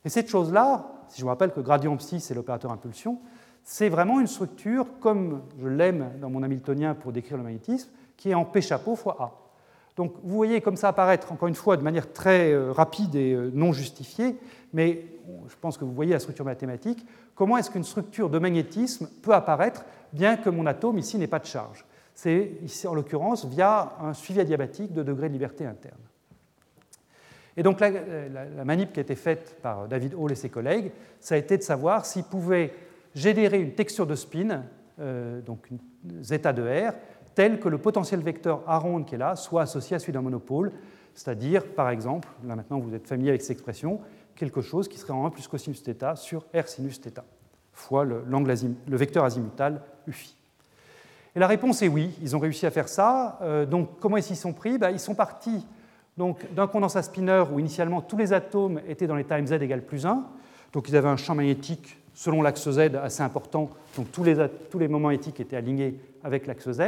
Et 0.06 0.10
cette 0.10 0.28
chose-là, 0.28 0.92
si 1.08 1.18
je 1.18 1.24
vous 1.24 1.30
rappelle 1.30 1.52
que 1.52 1.60
gradient 1.60 1.98
psi, 1.98 2.20
c'est 2.20 2.36
l'opérateur 2.36 2.72
impulsion, 2.72 3.18
c'est 3.64 3.90
vraiment 3.90 4.20
une 4.20 4.28
structure, 4.28 4.86
comme 5.00 5.42
je 5.60 5.68
l'aime 5.68 6.12
dans 6.22 6.30
mon 6.30 6.44
Hamiltonien 6.44 6.94
pour 6.94 7.14
décrire 7.14 7.38
le 7.38 7.42
magnétisme, 7.42 7.90
qui 8.16 8.30
est 8.30 8.36
en 8.36 8.46
P 8.46 8.62
chapeau 8.62 8.96
fois 8.96 9.18
A. 9.20 9.32
Donc 9.96 10.14
vous 10.22 10.36
voyez 10.36 10.62
comme 10.62 10.76
ça 10.78 10.90
apparaître, 10.90 11.32
encore 11.32 11.48
une 11.48 11.56
fois, 11.56 11.78
de 11.78 11.84
manière 11.84 12.14
très 12.14 12.52
euh, 12.52 12.72
rapide 12.72 13.16
et 13.16 13.34
euh, 13.34 13.50
non 13.56 13.74
justifiée, 13.74 14.38
mais 14.72 15.04
je 15.48 15.56
pense 15.60 15.80
que 15.80 15.84
vous 15.84 15.94
voyez 15.94 16.14
la 16.14 16.20
structure 16.20 16.46
mathématique, 16.46 17.08
comment 17.34 17.58
est-ce 17.58 17.72
qu'une 17.72 17.84
structure 17.84 18.30
de 18.30 18.38
magnétisme 18.38 19.10
peut 19.24 19.34
apparaître 19.34 19.84
bien 20.12 20.38
que 20.38 20.52
mon 20.52 20.68
atome 20.68 21.00
ici 21.00 21.18
n'ait 21.18 21.26
pas 21.26 21.40
de 21.40 21.48
charge? 21.48 21.84
C'est 22.14 22.52
ici 22.62 22.88
en 22.88 22.94
l'occurrence 22.94 23.46
via 23.46 23.94
un 24.02 24.14
suivi 24.14 24.40
adiabatique 24.40 24.94
de 24.94 25.04
degré 25.04 25.28
de 25.28 25.34
liberté 25.34 25.66
interne. 25.66 25.98
Et 27.56 27.64
donc 27.64 27.80
la, 27.80 28.66
manip 28.66 28.94
qui 28.94 29.00
a 29.00 29.04
été 29.04 29.16
faite 29.16 29.58
par 29.62 29.88
David 29.88 30.16
Hall 30.16 30.32
et 30.32 30.36
ses 30.36 30.50
collègues, 30.50 30.92
ça 31.20 31.36
a 31.36 31.38
été 31.38 31.58
de 31.58 31.64
savoir 31.64 32.06
s'ils 32.06 32.24
pouvaient 32.24 32.74
générer 33.14 33.60
une 33.60 33.74
texture 33.74 34.08
de 34.08 34.16
spin, 34.16 34.64
euh, 35.00 35.42
donc 35.42 35.70
zeta 36.22 36.52
de 36.52 36.64
R, 36.64 36.94
telle 37.36 37.60
que 37.60 37.70
le 37.70 37.78
potentiel 37.78 38.22
vecteur 38.22 38.64
A 38.68 38.80
ronde 38.80 39.06
qui 39.06 39.16
est 39.16 39.20
là 39.20 39.36
soit 39.36 39.62
associé 39.64 39.96
à 39.96 40.00
celui 40.00 40.14
d'un 40.14 40.22
monopôle, 40.22 40.72
c'est-à-dire, 41.14 41.66
par 41.66 41.90
exemple, 41.90 42.28
là 42.44 42.56
maintenant 42.56 42.80
vous 42.80 42.96
êtes 42.96 43.08
familier 43.08 43.30
avec 43.30 43.42
cette 43.42 43.52
expression, 43.52 44.02
quelque 44.36 44.62
chose 44.62 44.88
qui 44.88 44.98
serait 44.98 45.14
en 45.14 45.26
1 45.28 45.30
plus 45.30 45.48
cosinus 45.48 45.84
θ 45.84 46.16
sur 46.16 46.46
R 46.56 46.68
sinus 46.68 47.00
θ, 47.00 47.22
fois 47.72 48.04
le, 48.04 48.24
le 48.28 48.98
vecteur 48.98 49.24
azimutal 49.24 49.82
UFI. 50.08 50.36
Et 51.36 51.40
la 51.40 51.48
réponse 51.48 51.82
est 51.82 51.88
oui, 51.88 52.12
ils 52.22 52.36
ont 52.36 52.40
réussi 52.40 52.66
à 52.66 52.72
faire 52.72 52.88
ça. 52.88 53.40
Euh, 53.42 53.66
donc 53.66 54.00
comment 54.00 54.18
est-ce 54.18 54.28
qu'ils 54.28 54.38
sont 54.38 54.54
pris? 54.54 54.78
Bah, 54.78 54.92
Ils 54.92 55.00
sont 55.00 55.16
partis 55.16 55.66
d'un 56.18 56.68
condensat 56.68 57.02
spinner 57.02 57.44
où 57.52 57.60
initialement 57.60 58.02
tous 58.02 58.18
les 58.18 58.34
atomes 58.34 58.80
étaient 58.88 59.08
dans 59.08 59.16
l'état 59.16 59.42
mz 59.42 59.54
égale 59.54 59.82
plus 59.82 60.06
1. 60.06 60.24
Donc 60.72 60.90
ils 60.90 60.96
avaient 60.96 61.10
un 61.10 61.18
champ 61.18 61.34
magnétique 61.34 61.98
selon 62.14 62.44
l'axe 62.44 62.70
z 62.70 62.96
assez 62.96 63.24
important. 63.24 63.70
Donc 63.98 64.12
tous 64.12 64.24
les, 64.24 64.36
les 64.36 64.88
moments 64.88 65.08
magnétiques 65.08 65.40
étaient 65.40 65.56
alignés 65.56 66.00
avec 66.24 66.46
l'axe 66.46 66.72
z. 66.72 66.82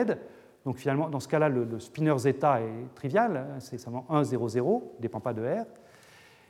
Donc 0.65 0.77
finalement, 0.77 1.09
dans 1.09 1.19
ce 1.19 1.27
cas-là, 1.27 1.49
le, 1.49 1.79
spinner 1.79 2.17
zeta 2.17 2.59
est 2.59 2.95
trivial, 2.95 3.37
hein, 3.37 3.59
c'est 3.59 3.77
seulement 3.77 4.05
1, 4.09 4.23
0, 4.23 4.49
0, 4.49 4.93
ne 4.97 5.01
dépend 5.01 5.19
pas 5.19 5.33
de 5.33 5.41
R. 5.41 5.65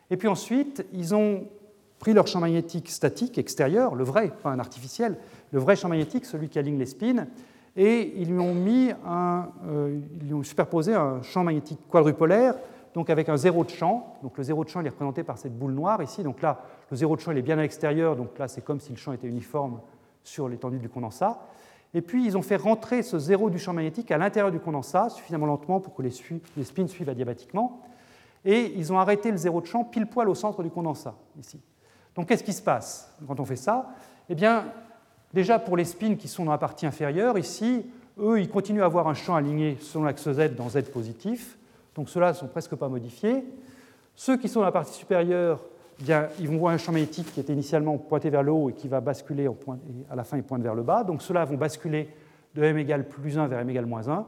Et 0.10 0.18
puis 0.18 0.28
ensuite, 0.28 0.86
ils 0.94 1.14
ont 1.14 1.46
pris 2.00 2.14
leur 2.14 2.28
champ 2.28 2.40
magnétique 2.40 2.90
statique 2.90 3.38
extérieur, 3.38 3.96
le 3.96 4.04
vrai, 4.04 4.32
pas 4.44 4.52
un 4.52 4.60
artificiel, 4.60 5.18
le 5.52 5.60
vrai 5.60 5.76
champ 5.76 5.90
magnétique, 5.90 6.26
celui 6.26 6.48
qui 6.48 6.60
aligne 6.60 6.78
les 6.78 6.86
spins, 6.86 7.28
et 7.76 8.14
ils 8.22 8.32
lui 8.32 8.40
ont 8.40 8.54
mis 8.54 8.92
un, 9.06 9.50
euh, 9.68 10.00
ils 10.22 10.28
lui 10.28 10.34
ont 10.34 10.44
superposé 10.44 10.94
un 10.94 11.22
champ 11.22 11.44
magnétique 11.44 11.80
quadrupolaire, 11.90 12.56
donc 12.94 13.10
avec 13.10 13.28
un 13.28 13.38
zéro 13.38 13.64
de 13.64 13.70
champ. 13.70 14.16
Donc 14.24 14.38
le 14.38 14.44
zéro 14.44 14.64
de 14.64 14.70
champ 14.70 14.80
il 14.82 14.88
est 14.88 14.90
représenté 14.90 15.24
par 15.24 15.38
cette 15.38 15.58
boule 15.58 15.74
noire 15.74 16.02
ici. 16.02 16.24
Donc 16.24 16.42
là, 16.42 16.62
le 16.90 16.98
zéro 16.98 17.16
de 17.16 17.22
champ 17.22 17.32
il 17.32 17.38
est 17.38 17.42
bien 17.42 17.58
à 17.58 17.62
l'extérieur, 17.62 18.16
donc 18.16 18.38
là 18.40 18.48
c'est 18.48 18.62
comme 18.62 18.80
si 18.80 18.92
le 18.92 18.98
champ 18.98 19.12
était 19.12 19.28
uniforme 19.28 19.80
sur 20.24 20.48
l'étendue 20.48 20.80
du 20.80 20.90
condensat. 20.90 21.40
Et 21.94 22.02
puis 22.02 22.26
ils 22.26 22.38
ont 22.38 22.42
fait 22.42 22.56
rentrer 22.56 23.04
ce 23.04 23.20
zéro 23.20 23.50
du 23.50 23.60
champ 23.60 23.74
magnétique 23.74 24.12
à 24.12 24.18
l'intérieur 24.18 24.52
du 24.52 24.60
condensat 24.60 25.10
suffisamment 25.10 25.46
lentement 25.46 25.80
pour 25.80 25.94
que 25.94 26.02
les, 26.02 26.12
les 26.58 26.64
spins 26.64 26.88
suivent 26.88 27.10
adiabatiquement. 27.10 27.82
Et 28.44 28.74
ils 28.78 28.94
ont 28.94 29.00
arrêté 29.00 29.32
le 29.32 29.38
zéro 29.38 29.60
de 29.60 29.66
champ 29.66 29.84
pile 29.84 30.06
poil 30.06 30.30
au 30.30 30.36
centre 30.36 30.62
du 30.62 30.70
condensat 30.70 31.16
ici. 31.40 31.60
Donc 32.16 32.28
qu'est-ce 32.28 32.44
qui 32.44 32.54
se 32.54 32.62
passe 32.62 33.14
quand 33.28 33.40
on 33.40 33.46
fait 33.46 33.56
ça? 33.56 33.90
Eh 34.30 34.36
bien, 34.36 34.66
Déjà 35.36 35.60
pour 35.60 35.76
les 35.76 35.84
spins 35.84 36.16
qui 36.16 36.30
sont 36.30 36.46
dans 36.46 36.54
la 36.54 36.58
partie 36.58 36.86
inférieure, 36.86 37.38
ici, 37.38 37.86
eux, 38.18 38.40
ils 38.40 38.48
continuent 38.48 38.84
à 38.84 38.86
avoir 38.86 39.10
un 39.10 39.14
champ 39.14 39.36
aligné 39.36 39.76
selon 39.82 40.06
l'axe 40.06 40.32
Z 40.32 40.56
dans 40.56 40.70
Z 40.70 40.84
positif, 40.94 41.58
donc 41.94 42.08
ceux-là 42.08 42.30
ne 42.30 42.36
sont 42.36 42.48
presque 42.48 42.74
pas 42.76 42.88
modifiés. 42.88 43.44
Ceux 44.16 44.38
qui 44.38 44.48
sont 44.48 44.62
dans 44.62 44.66
la 44.66 44.72
partie 44.72 44.94
supérieure, 44.94 45.60
eh 46.00 46.04
bien, 46.04 46.30
ils 46.40 46.48
vont 46.48 46.56
voir 46.56 46.74
un 46.74 46.78
champ 46.78 46.94
magnétique 46.94 47.34
qui 47.34 47.42
était 47.42 47.52
initialement 47.52 47.98
pointé 47.98 48.30
vers 48.30 48.44
le 48.44 48.54
haut 48.54 48.70
et 48.70 48.74
qui 48.74 48.88
va 48.88 49.02
basculer 49.02 49.50
à 50.10 50.16
la 50.16 50.24
fin 50.24 50.38
il 50.38 50.44
pointe 50.44 50.62
vers 50.62 50.74
le 50.74 50.84
bas. 50.84 51.04
Donc 51.04 51.22
ceux-là 51.22 51.44
vont 51.44 51.58
basculer 51.58 52.08
de 52.56 52.64
m 52.64 52.78
égale 52.78 53.06
plus 53.06 53.38
1 53.38 53.48
vers 53.48 53.60
m 53.60 53.70
égale 53.70 53.88
moins 53.88 54.08
1. 54.08 54.26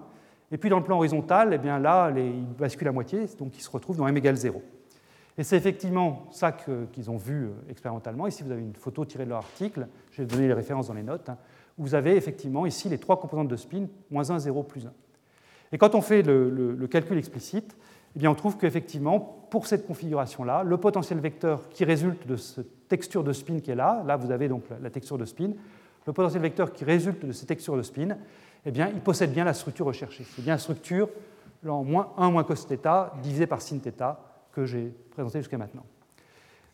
Et 0.51 0.57
puis 0.57 0.69
dans 0.69 0.79
le 0.79 0.83
plan 0.83 0.97
horizontal, 0.97 1.53
eh 1.53 1.57
bien, 1.57 1.79
là, 1.79 2.11
ils 2.17 2.43
basculent 2.59 2.89
à 2.89 2.91
moitié, 2.91 3.27
donc 3.39 3.55
ils 3.57 3.61
se 3.61 3.69
retrouvent 3.69 3.95
dans 3.95 4.07
m 4.09 4.17
égale 4.17 4.35
0. 4.35 4.61
Et 5.37 5.43
c'est 5.43 5.57
effectivement 5.57 6.27
ça 6.31 6.51
qu'ils 6.51 7.11
ont 7.11 7.17
vu 7.17 7.45
euh, 7.45 7.51
expérimentalement. 7.69 8.25
Ici, 8.25 8.43
vous 8.43 8.51
avez 8.51 8.61
une 8.61 8.75
photo 8.75 9.05
tirée 9.05 9.25
de 9.25 9.29
leur 9.29 9.39
article, 9.39 9.87
j'ai 10.11 10.25
donné 10.25 10.47
les 10.47 10.53
références 10.53 10.87
dans 10.87 10.95
les 10.95 11.03
notes. 11.03 11.29
Hein, 11.29 11.37
vous 11.77 11.93
avez 11.93 12.15
effectivement 12.15 12.65
ici 12.65 12.89
les 12.89 12.97
trois 12.97 13.19
composantes 13.19 13.47
de 13.47 13.55
spin, 13.55 13.85
moins 14.09 14.31
1, 14.31 14.39
0, 14.39 14.63
plus 14.63 14.87
1. 14.87 14.91
Et 15.71 15.77
quand 15.77 15.93
on 15.93 16.01
fait 16.01 16.23
le, 16.23 16.87
calcul 16.89 17.17
explicite, 17.17 17.77
eh 18.15 18.19
bien, 18.19 18.31
on 18.31 18.35
trouve 18.35 18.57
qu'effectivement, 18.57 19.19
pour 19.51 19.67
cette 19.67 19.85
configuration-là, 19.85 20.63
le 20.63 20.77
potentiel 20.77 21.19
vecteur 21.19 21.69
qui 21.69 21.85
résulte 21.85 22.25
de 22.25 22.35
cette 22.35 22.87
texture 22.87 23.23
de 23.23 23.33
spin 23.33 23.59
qui 23.59 23.69
est 23.69 23.75
là, 23.75 24.01
là 24.07 24.17
vous 24.17 24.31
avez 24.31 24.47
donc 24.47 24.63
la 24.81 24.89
texture 24.89 25.17
de 25.19 25.25
spin, 25.25 25.51
le 26.07 26.13
potentiel 26.13 26.41
vecteur 26.41 26.71
qui 26.73 26.83
résulte 26.83 27.25
de 27.25 27.31
cette 27.31 27.49
texture 27.49 27.77
de 27.77 27.83
spin, 27.83 28.17
eh 28.65 28.71
bien, 28.71 28.89
il 28.91 29.01
possède 29.01 29.31
bien 29.31 29.43
la 29.43 29.53
structure 29.53 29.85
recherchée. 29.85 30.25
C'est 30.35 30.41
bien 30.41 30.55
la 30.55 30.59
structure 30.59 31.09
en 31.67 31.83
moins 31.83 32.13
1 32.17 32.31
moins 32.31 32.43
cos 32.43 32.67
divisé 33.21 33.45
par 33.45 33.61
sin 33.61 33.79
que 34.57 34.65
j'ai 34.65 34.91
présenté 35.11 35.39
jusqu'à 35.39 35.59
maintenant. 35.59 35.85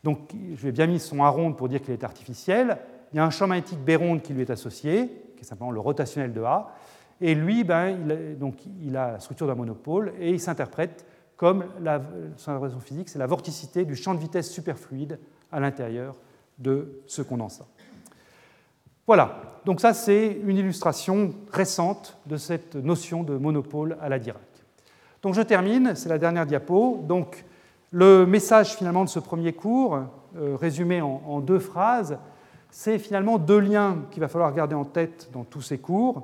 Donc, 0.05 0.31
je 0.55 0.61
lui 0.61 0.69
ai 0.69 0.71
bien 0.71 0.87
mis 0.87 0.99
son 0.99 1.21
A 1.23 1.33
pour 1.51 1.67
dire 1.67 1.81
qu'il 1.81 1.93
est 1.93 2.03
artificiel. 2.05 2.77
Il 3.11 3.17
y 3.17 3.19
a 3.19 3.25
un 3.25 3.29
champ 3.29 3.45
magnétique 3.45 3.79
B 3.79 3.91
ronde 3.97 4.21
qui 4.21 4.33
lui 4.33 4.41
est 4.41 4.49
associé, 4.49 5.09
qui 5.35 5.41
est 5.41 5.45
simplement 5.45 5.71
le 5.71 5.81
rotationnel 5.81 6.31
de 6.31 6.41
A. 6.41 6.73
Et 7.19 7.35
lui, 7.35 7.65
ben, 7.65 7.89
il, 7.89 8.11
a, 8.11 8.15
donc, 8.35 8.55
il 8.81 8.95
a 8.95 9.11
la 9.13 9.19
structure 9.19 9.47
d'un 9.47 9.55
monopôle 9.55 10.13
et 10.17 10.31
il 10.31 10.39
s'interprète 10.39 11.05
comme 11.35 11.65
la, 11.81 12.01
son 12.37 12.51
interprétation 12.51 12.79
physique, 12.79 13.09
c'est 13.09 13.19
la 13.19 13.27
vorticité 13.27 13.83
du 13.83 13.95
champ 13.97 14.13
de 14.13 14.19
vitesse 14.19 14.49
superfluide 14.49 15.19
à 15.51 15.59
l'intérieur 15.59 16.15
de 16.57 17.01
ce 17.05 17.21
condensat. 17.21 17.65
Voilà, 19.07 19.41
donc 19.65 19.81
ça 19.81 19.93
c'est 19.93 20.39
une 20.45 20.55
illustration 20.55 21.33
récente 21.51 22.17
de 22.27 22.37
cette 22.37 22.75
notion 22.75 23.23
de 23.23 23.35
monopôle 23.35 23.97
à 23.99 24.07
la 24.07 24.19
Dirac. 24.19 24.41
Donc 25.21 25.33
je 25.33 25.41
termine, 25.41 25.95
c'est 25.95 26.09
la 26.09 26.17
dernière 26.17 26.45
diapo. 26.45 27.03
Donc 27.07 27.43
le 27.93 28.25
message 28.25 28.73
finalement 28.73 29.03
de 29.03 29.09
ce 29.09 29.19
premier 29.19 29.53
cours, 29.53 29.99
euh, 30.35 30.57
résumé 30.59 30.99
en, 30.99 31.39
deux 31.41 31.59
phrases, 31.59 32.17
c'est 32.71 32.97
finalement 32.97 33.37
deux 33.37 33.59
liens 33.59 33.97
qu'il 34.09 34.19
va 34.19 34.27
falloir 34.27 34.51
garder 34.51 34.73
en 34.73 34.83
tête 34.83 35.29
dans 35.31 35.43
tous 35.43 35.61
ces 35.61 35.77
cours. 35.77 36.23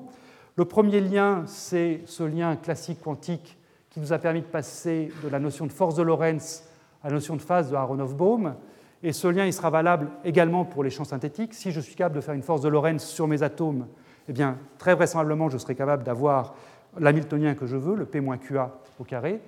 Le 0.56 0.66
premier 0.66 1.00
lien, 1.00 1.44
c'est 1.46 2.02
ce 2.06 2.24
lien 2.24 2.56
classique 2.56 3.02
quantique 3.04 3.60
qui 3.92 4.00
nous 4.00 4.12
a 4.12 4.18
permis 4.18 4.42
de 4.42 4.48
passer 4.48 5.12
de 5.24 5.30
la 5.30 5.38
notion 5.38 5.68
de 5.68 5.72
force 5.72 5.94
de 5.94 6.02
Lorentz 6.02 6.64
à 7.04 7.10
la 7.10 7.14
notion 7.14 7.36
de 7.36 7.42
phase 7.42 7.70
de 7.70 7.76
Aharonov-Bohm. 7.76 8.56
Et 9.04 9.14
ce 9.14 9.28
lien, 9.28 9.46
il 9.46 9.54
sera 9.54 9.70
valable 9.70 10.08
également 10.26 10.66
pour 10.66 10.84
les 10.84 10.90
champs 10.90 11.06
synthétiques. 11.06 11.54
Si 11.54 11.72
je 11.72 11.80
suis 11.80 11.94
capable 11.94 12.16
de 12.16 12.22
faire 12.22 12.34
une 12.34 12.42
force 12.42 12.62
de 12.62 12.68
Lorentz 12.68 13.04
sur 13.04 13.28
mes 13.28 13.44
atomes, 13.44 13.86
eh 14.28 14.34
bien, 14.34 14.58
très 14.80 14.96
vraisemblablement, 14.96 15.50
je 15.50 15.60
serai 15.60 15.76
capable 15.76 16.04
d'avoir 16.04 16.56
l'hamiltonien 16.98 17.54
que 17.54 17.68
je 17.68 17.78
veux, 17.78 17.96
le 17.96 18.06
P-QA 18.06 18.72
au 19.00 19.04
carré. 19.04 19.40